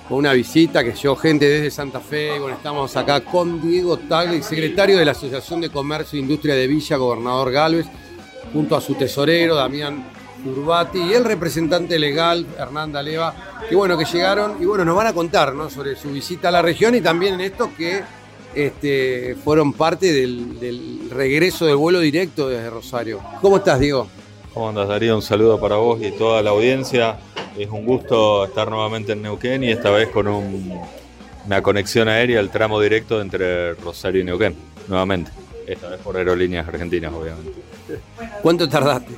con 0.08 0.18
una 0.18 0.32
visita 0.32 0.84
que 0.84 0.92
llegó 0.92 1.16
gente 1.16 1.48
desde 1.48 1.72
Santa 1.72 1.98
Fe. 1.98 2.38
Bueno, 2.38 2.56
estamos 2.56 2.96
acá 2.96 3.20
con 3.20 3.60
Diego 3.60 3.96
Tagle, 3.96 4.40
secretario 4.42 4.96
de 4.96 5.04
la 5.04 5.10
Asociación 5.10 5.60
de 5.60 5.70
Comercio 5.70 6.16
e 6.16 6.22
Industria 6.22 6.54
de 6.54 6.68
Villa, 6.68 6.96
gobernador 6.96 7.50
Galvez 7.50 7.86
junto 8.52 8.76
a 8.76 8.80
su 8.80 8.94
tesorero, 8.94 9.56
Damián 9.56 10.04
Urbati, 10.44 11.00
y 11.00 11.14
el 11.14 11.24
representante 11.24 11.98
legal, 11.98 12.46
Hernanda 12.56 13.02
Leva, 13.02 13.34
que 13.68 13.74
bueno, 13.74 13.98
que 13.98 14.04
llegaron 14.04 14.56
y 14.60 14.66
bueno, 14.66 14.84
nos 14.84 14.96
van 14.96 15.08
a 15.08 15.12
contar 15.12 15.52
sobre 15.68 15.96
su 15.96 16.10
visita 16.10 16.48
a 16.48 16.52
la 16.52 16.62
región 16.62 16.94
y 16.94 17.00
también 17.00 17.34
en 17.34 17.40
esto 17.40 17.70
que 17.76 18.02
este, 18.54 19.36
fueron 19.42 19.72
parte 19.72 20.12
del, 20.12 21.08
regreso 21.10 21.66
del 21.66 21.76
vuelo 21.76 21.98
directo 21.98 22.48
desde 22.48 22.70
Rosario. 22.70 23.20
¿Cómo 23.40 23.56
estás, 23.56 23.80
Diego? 23.80 24.08
¿Cómo 24.52 24.68
andas, 24.68 24.88
Darío? 24.88 25.14
Un 25.14 25.22
saludo 25.22 25.60
para 25.60 25.76
vos 25.76 26.02
y 26.02 26.10
toda 26.10 26.42
la 26.42 26.50
audiencia. 26.50 27.18
Es 27.56 27.68
un 27.68 27.84
gusto 27.86 28.44
estar 28.44 28.68
nuevamente 28.68 29.12
en 29.12 29.22
Neuquén 29.22 29.62
y 29.62 29.70
esta 29.70 29.90
vez 29.90 30.08
con 30.08 30.26
una 30.26 31.62
conexión 31.62 32.08
aérea, 32.08 32.40
el 32.40 32.50
tramo 32.50 32.80
directo 32.80 33.20
entre 33.20 33.74
Rosario 33.74 34.22
y 34.22 34.24
Neuquén, 34.24 34.56
nuevamente. 34.88 35.30
Esta 35.66 35.90
vez 35.90 36.00
por 36.00 36.16
aerolíneas 36.16 36.66
argentinas, 36.66 37.12
obviamente. 37.12 37.52
¿Cuánto 38.42 38.68
tardaste? 38.68 39.12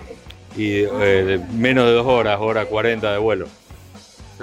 Y 0.54 0.80
eh, 0.80 1.40
menos 1.54 1.86
de 1.86 1.92
dos 1.92 2.06
horas, 2.06 2.38
hora 2.38 2.66
40 2.66 3.12
de 3.12 3.18
vuelo. 3.18 3.46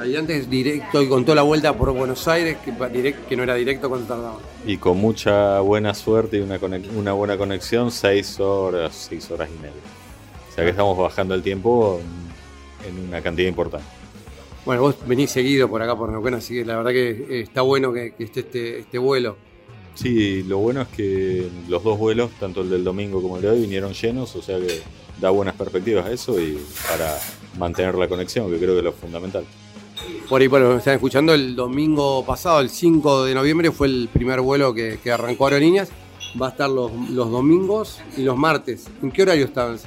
y 0.03 0.15
antes 0.15 0.49
directo 0.49 1.03
y 1.03 1.07
con 1.07 1.23
toda 1.23 1.35
la 1.35 1.43
vuelta 1.43 1.73
por 1.73 1.91
Buenos 1.91 2.27
Aires, 2.27 2.57
que, 2.65 3.13
que 3.27 3.35
no 3.35 3.43
era 3.43 3.53
directo, 3.53 3.89
¿cuánto 3.89 4.07
tardaba? 4.07 4.37
Y 4.65 4.77
con 4.77 4.97
mucha 4.97 5.59
buena 5.59 5.93
suerte 5.93 6.37
y 6.37 6.39
una, 6.39 6.59
una 6.95 7.13
buena 7.13 7.37
conexión, 7.37 7.91
seis 7.91 8.39
horas, 8.39 9.07
seis 9.07 9.29
horas 9.29 9.49
y 9.55 9.61
media. 9.61 9.98
Sea 10.59 10.65
que 10.65 10.71
estamos 10.71 10.97
bajando 10.97 11.35
el 11.35 11.41
tiempo 11.41 12.01
en 12.85 13.07
una 13.07 13.21
cantidad 13.21 13.47
importante. 13.47 13.87
Bueno, 14.65 14.81
vos 14.81 14.95
venís 15.07 15.31
seguido 15.31 15.69
por 15.69 15.81
acá 15.81 15.95
por 15.95 16.11
Neuquén, 16.11 16.33
así 16.33 16.53
que 16.53 16.65
la 16.65 16.75
verdad 16.75 16.91
que 16.91 17.11
eh, 17.11 17.41
está 17.43 17.61
bueno 17.61 17.93
que, 17.93 18.13
esté 18.19 18.41
este, 18.41 18.79
este 18.79 18.97
vuelo. 18.97 19.37
Sí, 19.95 20.43
lo 20.43 20.57
bueno 20.57 20.81
es 20.81 20.89
que 20.89 21.47
los 21.69 21.81
dos 21.81 21.97
vuelos, 21.97 22.31
tanto 22.41 22.59
el 22.59 22.69
del 22.69 22.83
domingo 22.83 23.21
como 23.21 23.37
el 23.37 23.41
de 23.41 23.49
hoy, 23.51 23.61
vinieron 23.61 23.93
llenos, 23.93 24.35
o 24.35 24.41
sea 24.41 24.59
que 24.59 24.81
da 25.21 25.29
buenas 25.29 25.55
perspectivas 25.55 26.07
a 26.07 26.11
eso 26.11 26.37
y 26.41 26.59
para 26.89 27.17
mantener 27.57 27.95
la 27.95 28.09
conexión, 28.09 28.51
que 28.51 28.57
creo 28.57 28.73
que 28.73 28.79
es 28.79 28.83
lo 28.83 28.91
fundamental. 28.91 29.45
Por 30.27 30.41
ahí, 30.41 30.47
bueno, 30.47 30.75
están 30.75 30.95
escuchando, 30.95 31.33
el 31.33 31.55
domingo 31.55 32.25
pasado, 32.25 32.59
el 32.59 32.69
5 32.69 33.23
de 33.23 33.33
noviembre, 33.33 33.71
fue 33.71 33.87
el 33.87 34.09
primer 34.11 34.41
vuelo 34.41 34.73
que, 34.73 34.99
arrancó 35.09 35.45
Aerolíneas. 35.45 35.89
Va 36.39 36.47
a 36.47 36.49
estar 36.49 36.69
los, 36.69 36.91
domingos 37.09 38.01
y 38.15 38.23
los 38.23 38.37
martes. 38.37 38.87
¿En 39.01 39.09
qué 39.09 39.23
horario 39.23 39.45
estaban 39.45 39.79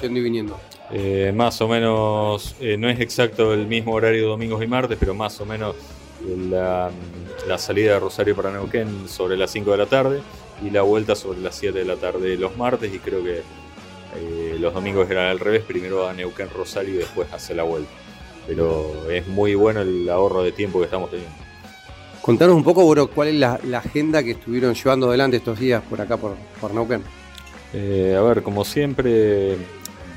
yendo 0.00 0.20
y 0.20 0.22
viniendo? 0.22 0.58
Eh, 0.90 1.32
más 1.34 1.60
o 1.60 1.68
menos, 1.68 2.54
eh, 2.60 2.76
no 2.76 2.88
es 2.88 3.00
exacto 3.00 3.52
el 3.52 3.66
mismo 3.66 3.92
horario 3.92 4.28
domingos 4.28 4.62
y 4.62 4.66
martes, 4.66 4.96
pero 4.98 5.14
más 5.14 5.40
o 5.40 5.46
menos 5.46 5.74
la, 6.50 6.90
salida 7.58 7.94
de 7.94 8.00
Rosario 8.00 8.34
para 8.36 8.50
Neuquén 8.52 9.08
sobre 9.08 9.36
las 9.36 9.50
5 9.50 9.70
de 9.70 9.76
la 9.76 9.86
tarde 9.86 10.20
y 10.64 10.70
la 10.70 10.82
vuelta 10.82 11.14
sobre 11.14 11.40
las 11.40 11.54
7 11.56 11.78
de 11.78 11.84
la 11.84 11.96
tarde 11.96 12.36
los 12.36 12.56
martes 12.56 12.92
y 12.92 12.98
creo 12.98 13.22
que 13.22 13.42
eh, 14.16 14.56
los 14.58 14.72
domingos 14.72 15.10
eran 15.10 15.26
al 15.26 15.38
revés, 15.38 15.62
primero 15.62 16.08
a 16.08 16.12
Neuquén 16.12 16.48
Rosario 16.50 16.94
y 16.94 16.98
después 16.98 17.32
hace 17.32 17.54
la 17.54 17.64
vuelta. 17.64 17.90
Pero 18.46 19.10
es 19.10 19.26
muy 19.26 19.54
bueno 19.54 19.80
el 19.80 20.08
ahorro 20.08 20.42
de 20.42 20.52
tiempo 20.52 20.78
que 20.78 20.84
estamos 20.84 21.10
teniendo. 21.10 21.34
Contanos 22.22 22.56
un 22.56 22.64
poco, 22.64 22.88
bro, 22.88 23.08
cuál 23.08 23.28
es 23.28 23.34
la, 23.34 23.58
agenda 23.78 24.22
que 24.22 24.32
estuvieron 24.32 24.74
llevando 24.74 25.08
adelante 25.08 25.36
estos 25.36 25.58
días 25.58 25.82
por 25.82 26.00
acá, 26.00 26.16
por, 26.16 26.36
por 26.60 26.72
Neuquén. 26.72 27.02
Eh, 27.72 28.16
a 28.18 28.22
ver, 28.22 28.42
como 28.42 28.64
siempre, 28.64 29.56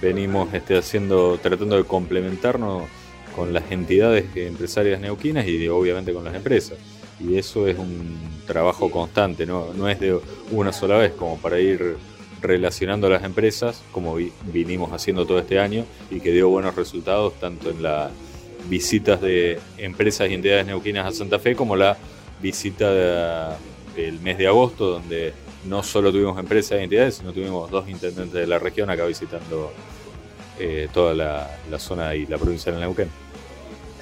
venimos 0.01 0.53
este, 0.53 0.77
haciendo, 0.77 1.37
tratando 1.41 1.77
de 1.77 1.83
complementarnos 1.83 2.83
con 3.35 3.53
las 3.53 3.71
entidades 3.71 4.25
empresarias 4.35 4.99
neuquinas 4.99 5.47
y 5.47 5.67
obviamente 5.67 6.13
con 6.13 6.23
las 6.23 6.35
empresas. 6.35 6.77
Y 7.19 7.37
eso 7.37 7.67
es 7.67 7.77
un 7.77 8.17
trabajo 8.47 8.89
constante, 8.89 9.45
no, 9.45 9.73
no 9.73 9.89
es 9.89 9.99
de 9.99 10.17
una 10.51 10.71
sola 10.71 10.97
vez 10.97 11.11
como 11.11 11.37
para 11.37 11.59
ir 11.59 11.97
relacionando 12.41 13.07
a 13.07 13.09
las 13.09 13.23
empresas, 13.25 13.83
como 13.91 14.15
vi- 14.15 14.31
vinimos 14.53 14.91
haciendo 14.93 15.25
todo 15.25 15.39
este 15.39 15.59
año, 15.59 15.85
y 16.09 16.21
que 16.21 16.31
dio 16.31 16.47
buenos 16.49 16.75
resultados 16.75 17.33
tanto 17.39 17.69
en 17.69 17.83
las 17.83 18.11
visitas 18.69 19.19
de 19.21 19.59
empresas 19.77 20.29
y 20.29 20.33
entidades 20.33 20.65
neuquinas 20.65 21.05
a 21.07 21.11
Santa 21.11 21.39
Fe 21.39 21.55
como 21.55 21.75
la 21.75 21.97
visita 22.41 22.91
de- 22.93 23.55
del 23.95 24.19
mes 24.21 24.37
de 24.37 24.47
agosto, 24.47 24.89
donde 24.89 25.33
no 25.65 25.83
solo 25.83 26.11
tuvimos 26.11 26.37
empresas 26.39 26.79
y 26.79 26.83
entidades, 26.83 27.15
sino 27.15 27.33
tuvimos 27.33 27.69
dos 27.69 27.87
intendentes 27.89 28.33
de 28.33 28.47
la 28.47 28.59
región 28.59 28.89
acá 28.89 29.05
visitando 29.05 29.71
eh, 30.59 30.87
toda 30.93 31.13
la, 31.13 31.57
la 31.69 31.79
zona 31.79 32.15
y 32.15 32.25
la 32.25 32.37
provincia 32.37 32.71
de 32.71 32.79
Neuquén. 32.79 33.09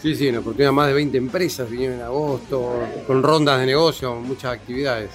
Sí, 0.01 0.15
sí, 0.15 0.29
una 0.29 0.39
oportunidad 0.39 0.71
más 0.71 0.87
de 0.87 0.93
20 0.93 1.17
empresas 1.17 1.69
vinieron 1.69 1.97
en 1.97 2.03
agosto, 2.03 2.71
con 3.07 3.23
rondas 3.23 3.59
de 3.59 3.65
negocio, 3.65 4.15
muchas 4.15 4.53
actividades. 4.53 5.09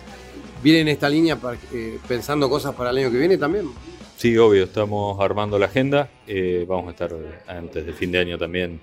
¿Vienen 0.62 0.82
en 0.82 0.94
esta 0.94 1.08
línea 1.08 1.36
para- 1.36 1.56
eh, 1.72 1.98
pensando 2.06 2.48
cosas 2.50 2.74
para 2.74 2.90
el 2.90 2.98
año 2.98 3.10
que 3.10 3.18
viene 3.18 3.38
también? 3.38 3.68
Sí, 4.16 4.36
obvio, 4.38 4.64
estamos 4.64 5.18
armando 5.20 5.58
la 5.58 5.66
agenda. 5.66 6.08
eh, 6.26 6.64
vamos 6.68 6.88
a 6.88 6.90
estar 6.92 7.12
antes 7.48 7.84
del 7.86 7.94
fin 7.94 8.12
de 8.12 8.18
año 8.18 8.38
también 8.38 8.80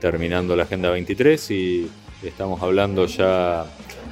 terminando 0.00 0.54
la 0.56 0.64
agenda 0.64 0.90
23 0.90 1.50
y 1.50 1.90
estamos 2.22 2.60
hablando 2.62 3.06
ya 3.06 3.64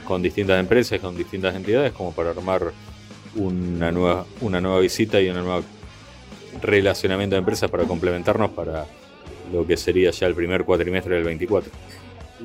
con 0.07 0.23
distintas 0.23 0.59
empresas, 0.61 0.99
con 1.01 1.17
distintas 1.17 1.55
entidades, 1.55 1.93
como 1.93 2.13
para 2.13 2.31
armar 2.31 2.73
una 3.37 3.91
nueva, 3.93 4.27
una 4.41 4.61
nueva 4.61 4.81
visita 4.81 5.21
y 5.21 5.29
un 5.29 5.37
nuevo 5.37 5.63
relacionamiento 6.63 7.35
de 7.37 7.41
empresas 7.41 7.71
para 7.71 7.85
complementarnos 7.85 8.51
para 8.51 8.87
lo 9.53 9.67
que 9.67 9.77
sería 9.77 10.11
ya 10.11 10.27
el 10.27 10.35
primer 10.35 10.65
cuatrimestre 10.65 11.15
del 11.15 11.25
24. 11.25 11.71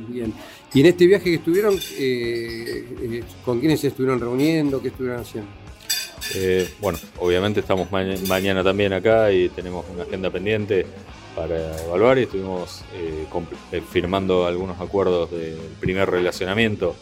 Bien. 0.10 0.34
Y 0.74 0.82
en 0.82 0.86
este 0.88 1.06
viaje 1.08 1.26
que 1.26 1.36
estuvieron, 1.36 1.74
eh, 1.98 2.86
eh, 3.02 3.24
¿con 3.46 3.60
quiénes 3.60 3.80
se 3.80 3.88
estuvieron 3.88 4.20
reuniendo? 4.20 4.82
¿Qué 4.82 4.90
estuvieron 4.90 5.22
haciendo? 5.22 5.50
Eh, 6.36 6.68
bueno, 6.82 6.98
obviamente 7.20 7.60
estamos 7.62 7.92
ma- 7.92 8.04
mañana 8.28 8.64
también 8.64 8.92
acá 8.94 9.32
y 9.32 9.50
tenemos 9.50 9.86
una 9.94 10.04
agenda 10.04 10.30
pendiente 10.30 10.86
para 11.36 11.82
evaluar 11.84 12.18
y 12.18 12.24
estuvimos 12.24 12.82
eh, 12.96 13.26
eh, 13.72 13.82
firmando 13.92 14.46
algunos 14.48 14.80
acuerdos 14.82 15.32
del 15.32 15.58
primer 15.80 16.10
relacionamiento 16.10 16.96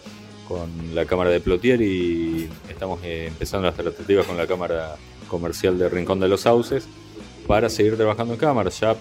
con 0.53 0.93
la 0.93 1.05
Cámara 1.05 1.31
de 1.31 1.39
Plotier 1.39 1.81
y 1.81 2.47
estamos 2.69 2.99
eh, 3.03 3.25
empezando 3.27 3.65
las 3.65 3.75
tratativas 3.75 4.27
con 4.27 4.37
la 4.37 4.45
Cámara 4.45 4.97
Comercial 5.27 5.79
de 5.79 5.89
Rincón 5.89 6.19
de 6.19 6.27
los 6.27 6.41
Sauces 6.41 6.87
para 7.47 7.69
seguir 7.69 7.97
trabajando 7.97 8.35
en 8.35 8.39
cámaras. 8.39 8.79
Ya, 8.79 8.95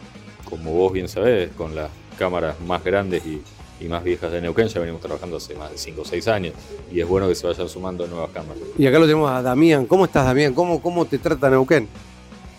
como 0.48 0.72
vos 0.72 0.94
bien 0.94 1.08
sabés, 1.08 1.50
con 1.50 1.74
las 1.74 1.90
cámaras 2.18 2.58
más 2.60 2.82
grandes 2.82 3.26
y, 3.26 3.42
y 3.84 3.88
más 3.88 4.02
viejas 4.02 4.32
de 4.32 4.40
Neuquén 4.40 4.68
ya 4.68 4.80
venimos 4.80 5.02
trabajando 5.02 5.36
hace 5.36 5.54
más 5.54 5.70
de 5.70 5.76
5 5.76 6.00
o 6.00 6.04
6 6.06 6.28
años 6.28 6.54
y 6.90 7.00
es 7.00 7.06
bueno 7.06 7.28
que 7.28 7.34
se 7.34 7.46
vayan 7.46 7.68
sumando 7.68 8.06
nuevas 8.06 8.30
cámaras. 8.30 8.62
Y 8.78 8.86
acá 8.86 8.98
lo 8.98 9.04
tenemos 9.04 9.30
a 9.30 9.42
Damián. 9.42 9.84
¿Cómo 9.84 10.06
estás, 10.06 10.24
Damián? 10.24 10.54
¿Cómo, 10.54 10.80
cómo 10.80 11.04
te 11.04 11.18
trata 11.18 11.50
Neuquén? 11.50 11.86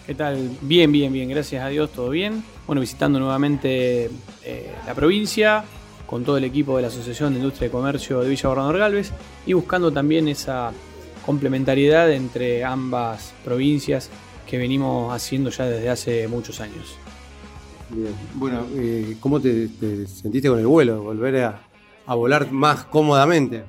¿Qué 0.05 0.13
tal? 0.13 0.51
Bien, 0.61 0.91
bien, 0.91 1.11
bien, 1.11 1.29
gracias 1.29 1.63
a 1.63 1.69
Dios, 1.69 1.89
todo 1.91 2.11
bien. 2.11 2.43
Bueno, 2.67 2.79
visitando 2.79 3.19
nuevamente 3.19 4.11
eh, 4.43 4.71
la 4.85 4.93
provincia 4.93 5.65
con 6.13 6.23
todo 6.23 6.37
el 6.37 6.43
equipo 6.43 6.75
de 6.75 6.83
la 6.83 6.89
Asociación 6.89 7.33
de 7.33 7.39
Industria 7.39 7.69
y 7.69 7.71
Comercio 7.71 8.19
de 8.19 8.29
Villa 8.29 8.47
Gobernador 8.47 8.77
Galvez 8.77 9.11
y 9.47 9.53
buscando 9.53 9.91
también 9.91 10.27
esa 10.27 10.71
complementariedad 11.25 12.11
entre 12.11 12.63
ambas 12.63 13.33
provincias 13.43 14.11
que 14.47 14.59
venimos 14.59 15.11
haciendo 15.11 15.49
ya 15.49 15.65
desde 15.65 15.89
hace 15.89 16.27
muchos 16.27 16.61
años. 16.61 16.99
Bien. 17.89 18.13
Bueno, 18.35 18.63
eh, 18.75 19.17
¿cómo 19.19 19.39
te, 19.39 19.69
te 19.69 20.05
sentiste 20.05 20.49
con 20.49 20.59
el 20.59 20.67
vuelo? 20.67 21.01
Volver 21.01 21.45
a, 21.45 21.61
a 22.05 22.13
volar 22.13 22.51
más 22.51 22.83
cómodamente. 22.83 23.63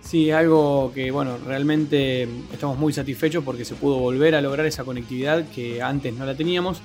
Sí, 0.00 0.30
algo 0.30 0.92
que 0.94 1.10
bueno, 1.10 1.38
realmente 1.44 2.28
estamos 2.52 2.78
muy 2.78 2.92
satisfechos 2.92 3.42
porque 3.42 3.64
se 3.64 3.74
pudo 3.74 3.98
volver 3.98 4.36
a 4.36 4.40
lograr 4.40 4.64
esa 4.64 4.84
conectividad 4.84 5.44
que 5.48 5.82
antes 5.82 6.14
no 6.14 6.24
la 6.24 6.36
teníamos 6.36 6.80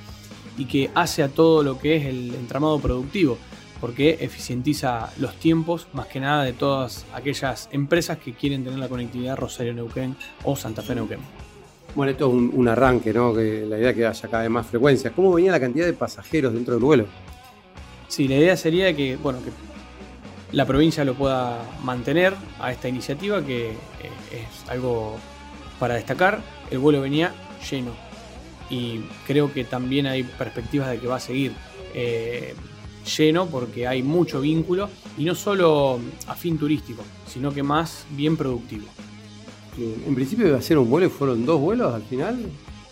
y 0.57 0.65
que 0.65 0.89
hace 0.95 1.21
a 1.21 1.29
todo 1.29 1.61
lo 1.61 1.77
que 1.77 1.97
es 1.97 2.05
el 2.07 2.33
entramado 2.33 2.79
productivo, 2.79 3.37
porque 3.81 4.17
eficientiza 4.21 5.11
los 5.17 5.35
tiempos 5.35 5.87
más 5.93 6.07
que 6.07 6.19
nada 6.19 6.43
de 6.43 6.53
todas 6.53 7.05
aquellas 7.13 7.69
empresas 7.71 8.17
que 8.17 8.33
quieren 8.33 8.63
tener 8.63 8.79
la 8.79 8.89
conectividad 8.89 9.37
Rosario 9.37 9.73
Neuquén 9.73 10.15
o 10.43 10.55
Santa 10.55 10.81
Fe 10.81 10.95
Neuquén. 10.95 11.19
Bueno, 11.95 12.11
esto 12.11 12.27
es 12.27 12.33
un, 12.33 12.51
un 12.53 12.67
arranque, 12.67 13.13
¿no? 13.13 13.33
Que 13.33 13.65
la 13.65 13.77
idea 13.77 13.89
es 13.89 13.95
que 13.95 14.05
haya 14.05 14.29
cada 14.29 14.43
vez 14.43 14.51
más 14.51 14.67
frecuencias. 14.67 15.13
¿Cómo 15.15 15.33
venía 15.33 15.51
la 15.51 15.59
cantidad 15.59 15.85
de 15.85 15.93
pasajeros 15.93 16.53
dentro 16.53 16.75
del 16.75 16.83
vuelo? 16.83 17.05
Sí, 18.07 18.27
la 18.27 18.35
idea 18.35 18.55
sería 18.57 18.95
que, 18.95 19.15
bueno, 19.17 19.39
que 19.43 19.51
la 20.51 20.65
provincia 20.65 21.03
lo 21.05 21.13
pueda 21.13 21.59
mantener 21.83 22.33
a 22.59 22.71
esta 22.71 22.87
iniciativa, 22.87 23.43
que 23.43 23.69
eh, 23.69 23.75
es 24.31 24.69
algo 24.69 25.17
para 25.79 25.95
destacar. 25.95 26.39
El 26.69 26.79
vuelo 26.79 27.01
venía 27.01 27.33
lleno 27.69 27.91
y 28.69 29.01
creo 29.25 29.51
que 29.51 29.63
también 29.63 30.05
hay 30.05 30.23
perspectivas 30.23 30.89
de 30.89 30.99
que 30.99 31.07
va 31.07 31.15
a 31.15 31.19
seguir 31.19 31.53
eh, 31.93 32.53
lleno 33.17 33.47
porque 33.47 33.87
hay 33.87 34.03
mucho 34.03 34.41
vínculo 34.41 34.89
y 35.17 35.25
no 35.25 35.35
solo 35.35 35.99
a 36.27 36.35
fin 36.35 36.57
turístico, 36.57 37.03
sino 37.27 37.51
que 37.53 37.63
más 37.63 38.05
bien 38.11 38.37
productivo. 38.37 38.85
En 40.07 40.13
principio 40.15 40.47
iba 40.47 40.57
a 40.57 40.61
ser 40.61 40.77
un 40.77 40.89
vuelo 40.89 41.07
y 41.07 41.09
fueron 41.09 41.45
dos 41.45 41.59
vuelos 41.61 41.93
al 41.93 42.03
final. 42.03 42.37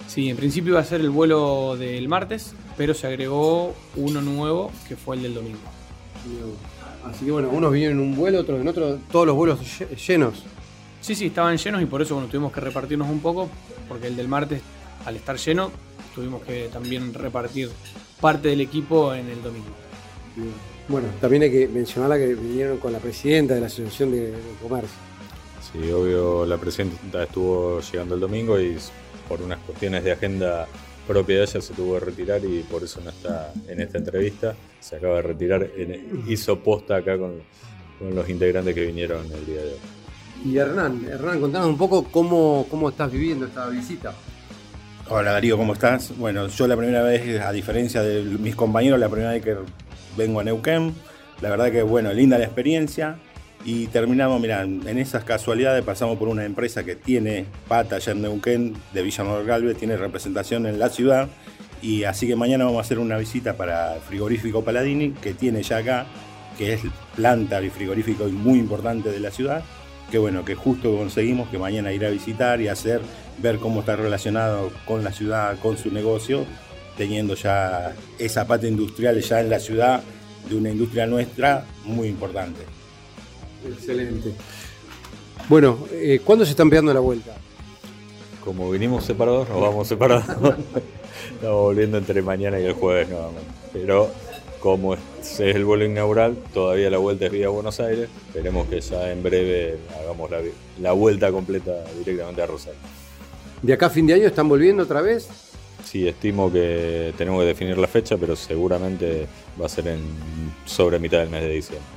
Sí, 0.07 0.29
en 0.29 0.37
principio 0.37 0.71
iba 0.71 0.79
a 0.79 0.85
ser 0.85 1.01
el 1.01 1.09
vuelo 1.09 1.75
del 1.77 2.07
martes, 2.07 2.53
pero 2.77 2.93
se 2.93 3.07
agregó 3.07 3.75
uno 3.97 4.21
nuevo 4.21 4.71
que 4.87 4.95
fue 4.95 5.17
el 5.17 5.23
del 5.23 5.33
domingo. 5.33 5.57
Así 7.05 7.25
que 7.25 7.31
bueno, 7.31 7.49
unos 7.49 7.71
vinieron 7.71 7.99
en 7.99 8.03
un 8.03 8.15
vuelo, 8.15 8.39
otros 8.39 8.59
en 8.61 8.67
otro, 8.67 8.99
todos 9.11 9.25
los 9.27 9.35
vuelos 9.35 9.59
lle- 9.61 9.95
llenos. 9.97 10.43
Sí, 11.01 11.15
sí, 11.15 11.25
estaban 11.27 11.57
llenos 11.57 11.81
y 11.81 11.85
por 11.85 12.01
eso 12.01 12.15
bueno, 12.15 12.29
tuvimos 12.29 12.51
que 12.51 12.59
repartirnos 12.61 13.09
un 13.09 13.19
poco, 13.19 13.49
porque 13.87 14.07
el 14.07 14.15
del 14.15 14.27
martes, 14.27 14.61
al 15.05 15.15
estar 15.15 15.37
lleno, 15.37 15.71
tuvimos 16.15 16.41
que 16.43 16.69
también 16.71 17.13
repartir 17.13 17.69
parte 18.19 18.49
del 18.49 18.61
equipo 18.61 19.13
en 19.13 19.29
el 19.29 19.41
domingo. 19.41 19.67
Bueno, 20.87 21.07
también 21.19 21.43
hay 21.43 21.51
que 21.51 21.67
mencionar 21.67 22.09
la 22.09 22.17
que 22.17 22.33
vinieron 22.35 22.77
con 22.77 22.93
la 22.93 22.99
presidenta 22.99 23.55
de 23.55 23.61
la 23.61 23.67
Asociación 23.67 24.11
de, 24.11 24.31
de 24.31 24.37
Comercio. 24.61 24.97
Sí, 25.71 25.91
obvio, 25.91 26.45
la 26.45 26.57
presidenta 26.57 27.23
estuvo 27.23 27.81
llegando 27.81 28.15
el 28.15 28.21
domingo 28.21 28.59
y 28.59 28.77
por 29.27 29.41
unas 29.41 29.59
cuestiones 29.59 30.03
de 30.03 30.13
agenda 30.13 30.65
propia 31.05 31.37
de 31.37 31.43
ella 31.43 31.61
se 31.61 31.73
tuvo 31.73 31.95
que 31.99 32.05
retirar 32.05 32.43
y 32.45 32.61
por 32.63 32.83
eso 32.83 33.01
no 33.03 33.09
está 33.09 33.51
en 33.67 33.81
esta 33.81 33.97
entrevista. 33.97 34.55
Se 34.79 34.95
acaba 34.95 35.15
de 35.17 35.21
retirar, 35.23 35.67
en- 35.75 36.23
hizo 36.27 36.57
posta 36.59 36.97
acá 36.97 37.17
con, 37.17 37.33
con 37.99 38.15
los 38.15 38.29
integrantes 38.29 38.73
que 38.73 38.85
vinieron 38.85 39.25
el 39.25 39.45
día 39.45 39.61
de 39.61 39.71
hoy. 39.73 39.79
Y 40.45 40.57
Hernán, 40.57 41.05
Hernán, 41.09 41.41
contanos 41.41 41.67
un 41.67 41.77
poco 41.77 42.05
cómo, 42.05 42.65
cómo 42.69 42.89
estás 42.89 43.11
viviendo 43.11 43.45
esta 43.45 43.67
visita. 43.69 44.13
Hola 45.09 45.31
Darío, 45.31 45.57
¿cómo 45.57 45.73
estás? 45.73 46.15
Bueno, 46.17 46.47
yo 46.47 46.67
la 46.67 46.77
primera 46.77 47.01
vez, 47.01 47.41
a 47.41 47.51
diferencia 47.51 48.01
de 48.03 48.23
mis 48.23 48.55
compañeros, 48.55 48.99
la 48.99 49.09
primera 49.09 49.31
vez 49.31 49.43
que 49.43 49.55
vengo 50.17 50.39
a 50.39 50.43
Neuquén, 50.43 50.93
la 51.41 51.49
verdad 51.49 51.71
que 51.71 51.83
bueno, 51.83 52.11
linda 52.13 52.37
la 52.37 52.45
experiencia. 52.45 53.17
Y 53.65 53.87
terminamos, 53.87 54.39
mira, 54.39 54.61
en 54.61 54.97
esas 54.97 55.23
casualidades 55.23 55.83
pasamos 55.83 56.17
por 56.17 56.29
una 56.29 56.45
empresa 56.45 56.83
que 56.83 56.95
tiene 56.95 57.45
pata 57.67 57.97
allá 57.97 58.13
en 58.13 58.21
Neuquén, 58.21 58.75
de 58.93 59.01
Villa 59.01 59.23
Manuel 59.23 59.45
Galvez, 59.45 59.77
tiene 59.77 59.97
representación 59.97 60.65
en 60.67 60.79
la 60.79 60.89
ciudad. 60.89 61.27
Y 61.81 62.03
así 62.05 62.27
que 62.27 62.35
mañana 62.35 62.65
vamos 62.65 62.79
a 62.79 62.81
hacer 62.81 62.99
una 62.99 63.17
visita 63.17 63.57
para 63.57 63.95
frigorífico 64.07 64.63
Paladini 64.63 65.11
que 65.11 65.33
tiene 65.33 65.63
ya 65.63 65.77
acá, 65.77 66.05
que 66.57 66.73
es 66.73 66.81
planta 67.15 67.61
y 67.61 67.69
frigorífico 67.69 68.25
muy 68.25 68.57
importante 68.57 69.11
de 69.11 69.19
la 69.19 69.31
ciudad 69.31 69.63
que 70.11 70.17
bueno, 70.17 70.45
que 70.45 70.55
justo 70.55 70.95
conseguimos 70.95 71.49
que 71.49 71.57
mañana 71.57 71.91
ir 71.91 72.05
a 72.05 72.09
visitar 72.09 72.61
y 72.61 72.67
hacer, 72.67 73.01
ver 73.39 73.57
cómo 73.57 73.81
está 73.81 73.95
relacionado 73.95 74.71
con 74.85 75.03
la 75.03 75.11
ciudad, 75.11 75.57
con 75.59 75.77
su 75.77 75.91
negocio, 75.91 76.45
teniendo 76.97 77.35
ya 77.35 77.93
esa 78.17 78.47
pata 78.47 78.67
industrial 78.67 79.21
ya 79.21 79.39
en 79.39 79.49
la 79.49 79.59
ciudad 79.59 80.01
de 80.49 80.55
una 80.55 80.69
industria 80.69 81.05
nuestra 81.05 81.65
muy 81.85 82.07
importante. 82.07 82.61
Excelente. 83.65 84.33
Bueno, 85.47 85.79
eh, 85.91 86.19
¿cuándo 86.23 86.45
se 86.45 86.51
están 86.51 86.69
pegando 86.69 86.93
la 86.93 86.99
vuelta? 86.99 87.35
Como 88.43 88.69
vinimos 88.71 89.05
separados, 89.05 89.47
nos 89.49 89.61
vamos 89.61 89.87
separados. 89.87 90.25
Estamos 91.33 91.61
volviendo 91.61 91.97
entre 91.97 92.21
mañana 92.21 92.59
y 92.59 92.65
el 92.65 92.73
jueves 92.73 93.09
nuevamente. 93.09 93.49
Pero 93.73 94.09
como 94.59 94.95
es 94.95 95.39
el 95.39 95.65
vuelo 95.65 95.85
inaugural, 95.85 96.37
todavía 96.53 96.89
la 96.89 96.97
vuelta 96.97 97.25
es 97.25 97.31
vía 97.31 97.49
Buenos 97.49 97.79
Aires. 97.79 98.09
Esperemos 98.27 98.67
que 98.67 98.81
ya 98.81 99.11
en 99.11 99.21
breve 99.21 99.77
hagamos 100.01 100.31
la, 100.31 100.39
la 100.81 100.91
vuelta 100.93 101.31
completa 101.31 101.83
directamente 101.99 102.41
a 102.41 102.45
Rosario. 102.45 102.79
¿De 103.61 103.73
acá 103.73 103.87
a 103.87 103.89
fin 103.89 104.07
de 104.07 104.13
año 104.13 104.27
están 104.27 104.47
volviendo 104.47 104.83
otra 104.83 105.01
vez? 105.01 105.27
Sí, 105.87 106.05
estimo 106.05 106.51
que 106.51 107.13
tenemos 107.17 107.39
que 107.41 107.47
definir 107.47 107.77
la 107.77 107.87
fecha, 107.87 108.17
pero 108.17 108.35
seguramente 108.35 109.25
va 109.59 109.67
a 109.67 109.69
ser 109.69 109.87
en 109.87 110.01
sobre 110.65 110.99
mitad 110.99 111.19
del 111.19 111.29
mes 111.29 111.43
de 111.43 111.49
diciembre. 111.49 111.87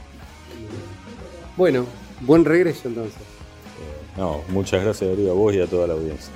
Bueno, 1.57 1.85
buen 2.21 2.45
regreso 2.45 2.87
entonces. 2.87 3.21
No, 4.17 4.43
muchas 4.49 4.85
gracias 4.85 5.11
Darío 5.11 5.33
a 5.33 5.35
vos 5.35 5.53
y 5.55 5.61
a 5.61 5.67
toda 5.67 5.89
la 5.89 5.95
audiencia. 5.95 6.31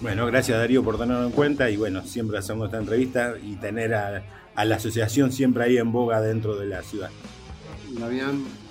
Bueno, 0.00 0.26
gracias 0.26 0.58
Darío 0.58 0.82
por 0.82 0.98
tenerlo 0.98 1.26
en 1.26 1.30
cuenta 1.30 1.70
y 1.70 1.76
bueno, 1.76 2.04
siempre 2.04 2.38
hacemos 2.38 2.66
esta 2.66 2.78
entrevista 2.78 3.34
y 3.40 3.54
tener 3.54 3.94
a, 3.94 4.24
a 4.56 4.64
la 4.64 4.74
asociación 4.74 5.30
siempre 5.30 5.62
ahí 5.62 5.78
en 5.78 5.92
boga 5.92 6.20
dentro 6.20 6.56
de 6.56 6.66
la 6.66 6.82
ciudad. 6.82 7.10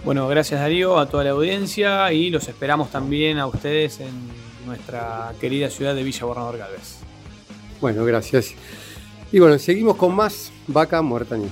Bueno, 0.04 0.28
gracias 0.28 0.60
Darío, 0.60 1.00
a 1.00 1.08
toda 1.08 1.24
la 1.24 1.30
audiencia 1.30 2.12
y 2.12 2.30
los 2.30 2.50
esperamos 2.50 2.92
también 2.92 3.38
a 3.38 3.48
ustedes 3.48 4.02
en 4.02 4.12
nuestra 4.66 5.32
querida 5.40 5.70
ciudad 5.70 5.96
de 5.96 6.04
Villa 6.04 6.26
Gobernador 6.26 6.58
Galvez. 6.58 7.05
Bueno, 7.86 8.04
gracias. 8.04 8.56
Y 9.32 9.38
bueno, 9.38 9.60
seguimos 9.60 9.96
con 9.96 10.16
más 10.16 10.52
Vaca 10.66 11.04
Muerta 11.04 11.38
News. 11.38 11.52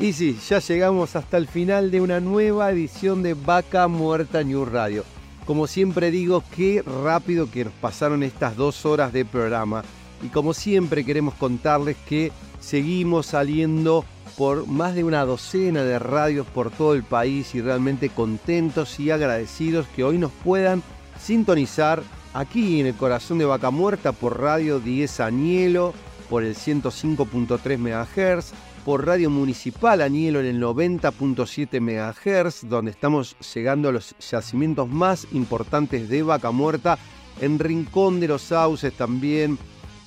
Y 0.00 0.12
sí, 0.12 0.36
ya 0.48 0.58
llegamos 0.58 1.14
hasta 1.14 1.36
el 1.36 1.46
final 1.46 1.92
de 1.92 2.00
una 2.00 2.18
nueva 2.18 2.72
edición 2.72 3.22
de 3.22 3.34
Vaca 3.34 3.86
Muerta 3.86 4.42
News 4.42 4.68
Radio. 4.72 5.04
Como 5.46 5.68
siempre 5.68 6.10
digo, 6.10 6.42
qué 6.56 6.82
rápido 6.82 7.48
que 7.48 7.66
nos 7.66 7.72
pasaron 7.74 8.24
estas 8.24 8.56
dos 8.56 8.84
horas 8.86 9.12
de 9.12 9.24
programa. 9.24 9.84
Y 10.20 10.26
como 10.26 10.52
siempre 10.52 11.04
queremos 11.04 11.34
contarles 11.34 11.96
que 12.08 12.32
seguimos 12.58 13.26
saliendo 13.26 14.04
por 14.36 14.66
más 14.66 14.96
de 14.96 15.04
una 15.04 15.24
docena 15.24 15.84
de 15.84 16.00
radios 16.00 16.48
por 16.48 16.72
todo 16.72 16.94
el 16.94 17.04
país 17.04 17.54
y 17.54 17.60
realmente 17.60 18.08
contentos 18.08 18.98
y 18.98 19.12
agradecidos 19.12 19.86
que 19.94 20.02
hoy 20.02 20.18
nos 20.18 20.32
puedan 20.32 20.82
sintonizar 21.20 22.02
aquí 22.34 22.80
en 22.80 22.86
el 22.86 22.94
corazón 22.94 23.38
de 23.38 23.44
Vaca 23.44 23.70
Muerta 23.70 24.12
por 24.12 24.40
Radio 24.40 24.80
10 24.80 25.20
Anielo, 25.20 25.92
por 26.28 26.44
el 26.44 26.54
105.3 26.54 27.78
MHz, 27.78 28.52
por 28.84 29.06
Radio 29.06 29.30
Municipal 29.30 30.00
Anielo 30.00 30.40
en 30.40 30.46
el 30.46 30.60
90.7 30.60 31.80
MHz, 31.80 32.68
donde 32.68 32.90
estamos 32.90 33.36
llegando 33.54 33.88
a 33.88 33.92
los 33.92 34.14
yacimientos 34.18 34.88
más 34.88 35.26
importantes 35.32 36.08
de 36.08 36.22
Vaca 36.22 36.50
Muerta, 36.50 36.98
en 37.40 37.58
Rincón 37.58 38.20
de 38.20 38.28
los 38.28 38.42
Sauces 38.42 38.92
también. 38.92 39.58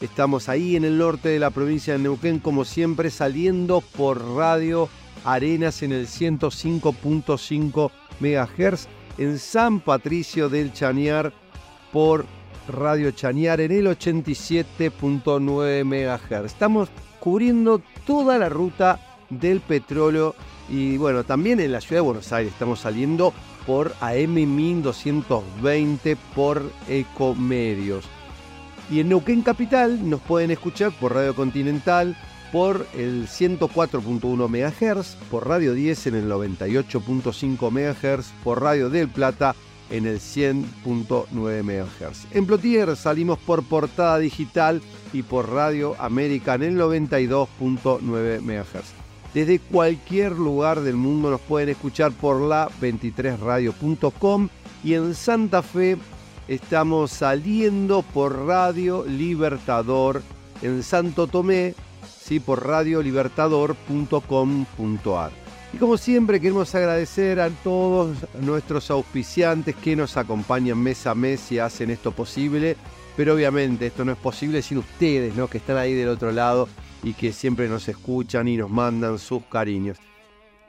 Estamos 0.02 0.49
ahí 0.49 0.76
en 0.76 0.84
el 0.84 0.97
norte 0.97 1.30
de 1.30 1.39
la 1.39 1.52
provincia 1.52 1.93
de 1.93 1.99
Neuquén, 1.99 2.39
como 2.39 2.65
siempre, 2.65 3.10
saliendo 3.10 3.81
por 3.81 4.22
Radio 4.35 4.89
Arenas 5.23 5.81
en 5.84 5.93
el 5.93 6.07
105.5 6.07 7.91
MHz, 8.19 8.88
en 9.18 9.39
San 9.39 9.80
Patricio 9.80 10.49
del 10.49 10.73
Chañar 10.73 11.34
por 11.95 12.26
Radio 12.67 13.09
Chañar 13.11 13.61
en 13.61 13.72
el 13.72 13.88
87.9 13.88 15.85
MHz. 15.85 16.45
Estamos 16.45 16.89
cubriendo 17.22 17.81
toda 18.05 18.38
la 18.38 18.49
ruta 18.49 18.99
del 19.30 19.61
petróleo 19.61 20.35
y 20.67 20.97
bueno, 20.97 21.23
también 21.23 21.61
en 21.61 21.72
la 21.72 21.80
ciudad 21.80 21.99
de 22.01 22.07
Buenos 22.07 22.34
Aires 22.34 22.51
estamos 22.51 22.81
saliendo 22.81 23.34
por 23.65 23.93
AM 24.01 24.34
1220 24.34 26.17
por 26.35 26.69
Ecomedios. 26.89 28.03
Y 28.91 28.99
en 28.99 29.07
Neuquén 29.07 29.41
Capital 29.41 30.09
nos 30.09 30.19
pueden 30.19 30.51
escuchar 30.51 30.91
por 30.99 31.13
Radio 31.13 31.34
Continental, 31.34 32.17
por 32.51 32.85
el 32.93 33.30
104.1 33.30 34.49
MHz, 34.49 35.15
por 35.31 35.47
Radio 35.47 35.73
10 35.73 36.07
en 36.07 36.15
el 36.15 36.30
98.5 36.30 37.72
MHz, 37.72 38.34
por 38.43 38.61
Radio 38.61 38.89
del 38.89 39.07
Plata 39.07 39.55
en 39.90 40.06
el 40.06 40.20
100.9 40.20 41.64
MHz. 41.64 42.28
En 42.32 42.45
Plotier 42.45 42.95
salimos 42.95 43.40
por 43.40 43.64
portada 43.64 44.20
digital 44.20 44.82
y 45.14 45.24
por 45.24 45.52
Radio 45.52 45.95
América 45.99 46.56
en 46.56 46.64
el 46.64 46.78
92.9 46.78 48.41
MHz. 48.41 48.94
Desde 49.34 49.60
cualquier 49.60 50.32
lugar 50.32 50.80
del 50.82 50.95
mundo 50.95 51.30
nos 51.30 51.41
pueden 51.41 51.70
escuchar 51.70 52.14
por 52.14 52.41
la 52.41 52.70
23radio.com 52.82 54.49
y 54.84 54.94
en 54.94 55.14
Santa 55.14 55.62
Fe 55.62 55.98
estamos 56.48 57.12
saliendo 57.12 58.02
por 58.02 58.45
Radio 58.45 59.03
Libertador 59.06 60.24
en 60.62 60.84
Santo 60.84 61.28
Tomé, 61.28 61.76
sí, 62.18 62.40
por 62.40 62.66
radiolibertador.com.ar. 62.66 65.44
Y 65.76 65.77
como 65.77 65.97
siempre 65.97 66.39
queremos 66.39 66.73
agradecer 66.73 67.41
a 67.41 67.49
todos 67.49 68.15
nuestros 68.39 68.89
auspiciantes 68.91 69.76
que 69.76 69.93
nos 69.97 70.15
acompañan 70.15 70.77
mes 70.77 71.06
a 71.06 71.14
mes 71.14 71.52
y 71.52 71.60
hacen 71.60 71.89
esto 71.89 72.14
posible. 72.14 72.77
Pero 73.18 73.34
obviamente 73.34 73.88
esto 73.88 74.06
no 74.06 74.14
es 74.14 74.18
posible 74.18 74.61
sin 74.61 74.77
ustedes, 74.77 75.35
¿no? 75.35 75.49
Que 75.49 75.57
están 75.57 75.76
ahí 75.76 75.93
del 75.93 76.07
otro 76.07 76.31
lado 76.31 76.69
y 77.03 77.11
que 77.11 77.34
siempre 77.34 77.68
nos 77.68 77.89
escuchan 77.89 78.47
y 78.47 78.56
nos 78.56 78.69
mandan 78.69 79.19
sus 79.19 79.43
cariños. 79.43 79.97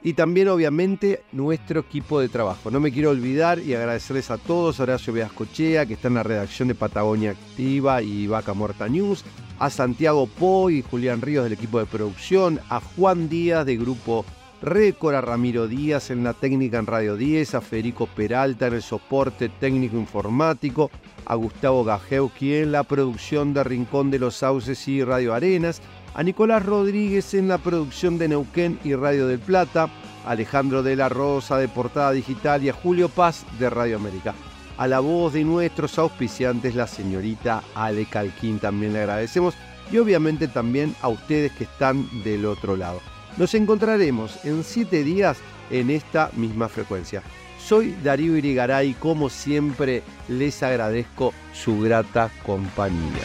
Y 0.03 0.11
también 0.11 0.49
obviamente 0.49 1.23
nuestro 1.31 1.79
equipo 1.79 2.19
de 2.19 2.27
trabajo. 2.27 2.69
No 2.69 2.81
me 2.81 2.91
quiero 2.91 3.11
olvidar 3.11 3.59
y 3.59 3.75
agradecerles 3.75 4.29
a 4.29 4.37
todos, 4.37 4.81
Horacio 4.81 5.13
Veascochea, 5.13 5.85
que 5.85 5.93
está 5.93 6.09
en 6.09 6.15
la 6.15 6.23
redacción 6.23 6.67
de 6.67 6.75
Patagonia 6.75 7.31
Activa 7.31 8.01
y 8.01 8.27
Vaca 8.27 8.53
Muerta 8.53 8.89
News, 8.89 9.23
a 9.57 9.69
Santiago 9.69 10.27
Po 10.27 10.69
y 10.69 10.81
Julián 10.81 11.21
Ríos 11.21 11.45
del 11.45 11.53
equipo 11.53 11.79
de 11.79 11.85
producción, 11.85 12.59
a 12.67 12.81
Juan 12.81 13.29
Díaz 13.29 13.65
de 13.65 13.77
Grupo 13.77 14.25
Récord, 14.61 15.13
a 15.13 15.21
Ramiro 15.21 15.67
Díaz 15.67 16.09
en 16.09 16.23
la 16.23 16.33
técnica 16.33 16.79
en 16.79 16.87
Radio 16.87 17.15
10, 17.15 17.55
a 17.55 17.61
Federico 17.61 18.07
Peralta 18.07 18.67
en 18.67 18.73
el 18.73 18.81
soporte 18.81 19.49
técnico 19.49 19.97
informático, 19.97 20.89
a 21.25 21.35
Gustavo 21.35 21.83
Gajewski 21.83 22.55
en 22.55 22.71
la 22.71 22.83
producción 22.83 23.53
de 23.53 23.63
Rincón 23.63 24.09
de 24.09 24.17
los 24.17 24.37
Sauces 24.37 24.87
y 24.87 25.03
Radio 25.03 25.35
Arenas, 25.35 25.81
a 26.15 26.23
Nicolás 26.23 26.65
Rodríguez 26.65 27.35
en 27.35 27.47
la 27.47 27.59
producción 27.59 28.17
de 28.17 28.29
Neuquén 28.29 28.79
y 28.83 28.95
Radio 28.95 29.27
del 29.27 29.37
Plata, 29.37 29.89
a 30.25 30.31
Alejandro 30.31 30.81
de 30.81 30.95
la 30.95 31.07
Rosa 31.07 31.59
de 31.59 31.67
Portada 31.67 32.11
Digital 32.11 32.63
y 32.63 32.69
a 32.69 32.73
Julio 32.73 33.09
Paz 33.09 33.45
de 33.59 33.69
Radio 33.69 33.97
América. 33.97 34.33
A 34.79 34.87
la 34.87 34.99
voz 34.99 35.33
de 35.33 35.43
nuestros 35.43 35.99
auspiciantes, 35.99 36.73
la 36.73 36.87
señorita 36.87 37.61
Ale 37.75 38.05
Calquín, 38.05 38.57
también 38.57 38.93
le 38.93 39.01
agradecemos 39.01 39.53
y 39.91 39.99
obviamente 39.99 40.47
también 40.47 40.95
a 41.01 41.09
ustedes 41.09 41.51
que 41.51 41.65
están 41.65 42.07
del 42.23 42.45
otro 42.47 42.75
lado. 42.75 42.99
Nos 43.37 43.53
encontraremos 43.53 44.43
en 44.45 44.63
siete 44.63 45.03
días 45.03 45.37
en 45.69 45.91
esta 45.91 46.31
misma 46.35 46.69
frecuencia. 46.69 47.21
Soy 47.59 47.95
Darío 48.03 48.35
Irigaray, 48.35 48.93
como 48.93 49.29
siempre 49.29 50.01
les 50.27 50.63
agradezco 50.63 51.33
su 51.53 51.79
grata 51.81 52.31
compañía. 52.43 53.21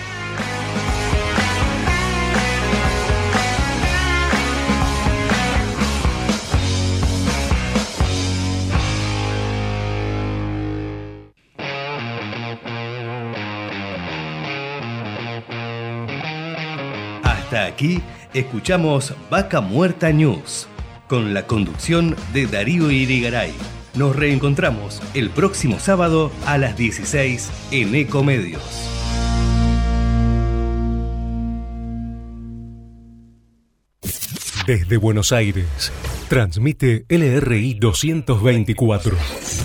Hasta 17.22 17.66
aquí 17.66 18.02
escuchamos 18.34 19.14
Vaca 19.30 19.60
Muerta 19.60 20.10
News 20.10 20.66
con 21.08 21.34
la 21.34 21.46
conducción 21.46 22.16
de 22.32 22.46
Darío 22.46 22.90
Irigaray. 22.90 23.52
Nos 23.94 24.16
reencontramos 24.16 25.02
el 25.12 25.30
próximo 25.30 25.78
sábado 25.78 26.32
a 26.46 26.56
las 26.56 26.76
16 26.76 27.50
en 27.70 27.94
Ecomedios. 27.94 28.88
Desde 34.66 34.96
Buenos 34.96 35.32
Aires, 35.32 35.92
transmite 36.28 37.04
LRI 37.08 37.74
224, 37.74 39.16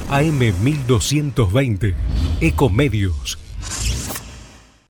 AM 0.10 0.40
1220, 0.40 1.94
Ecomedios 2.42 3.38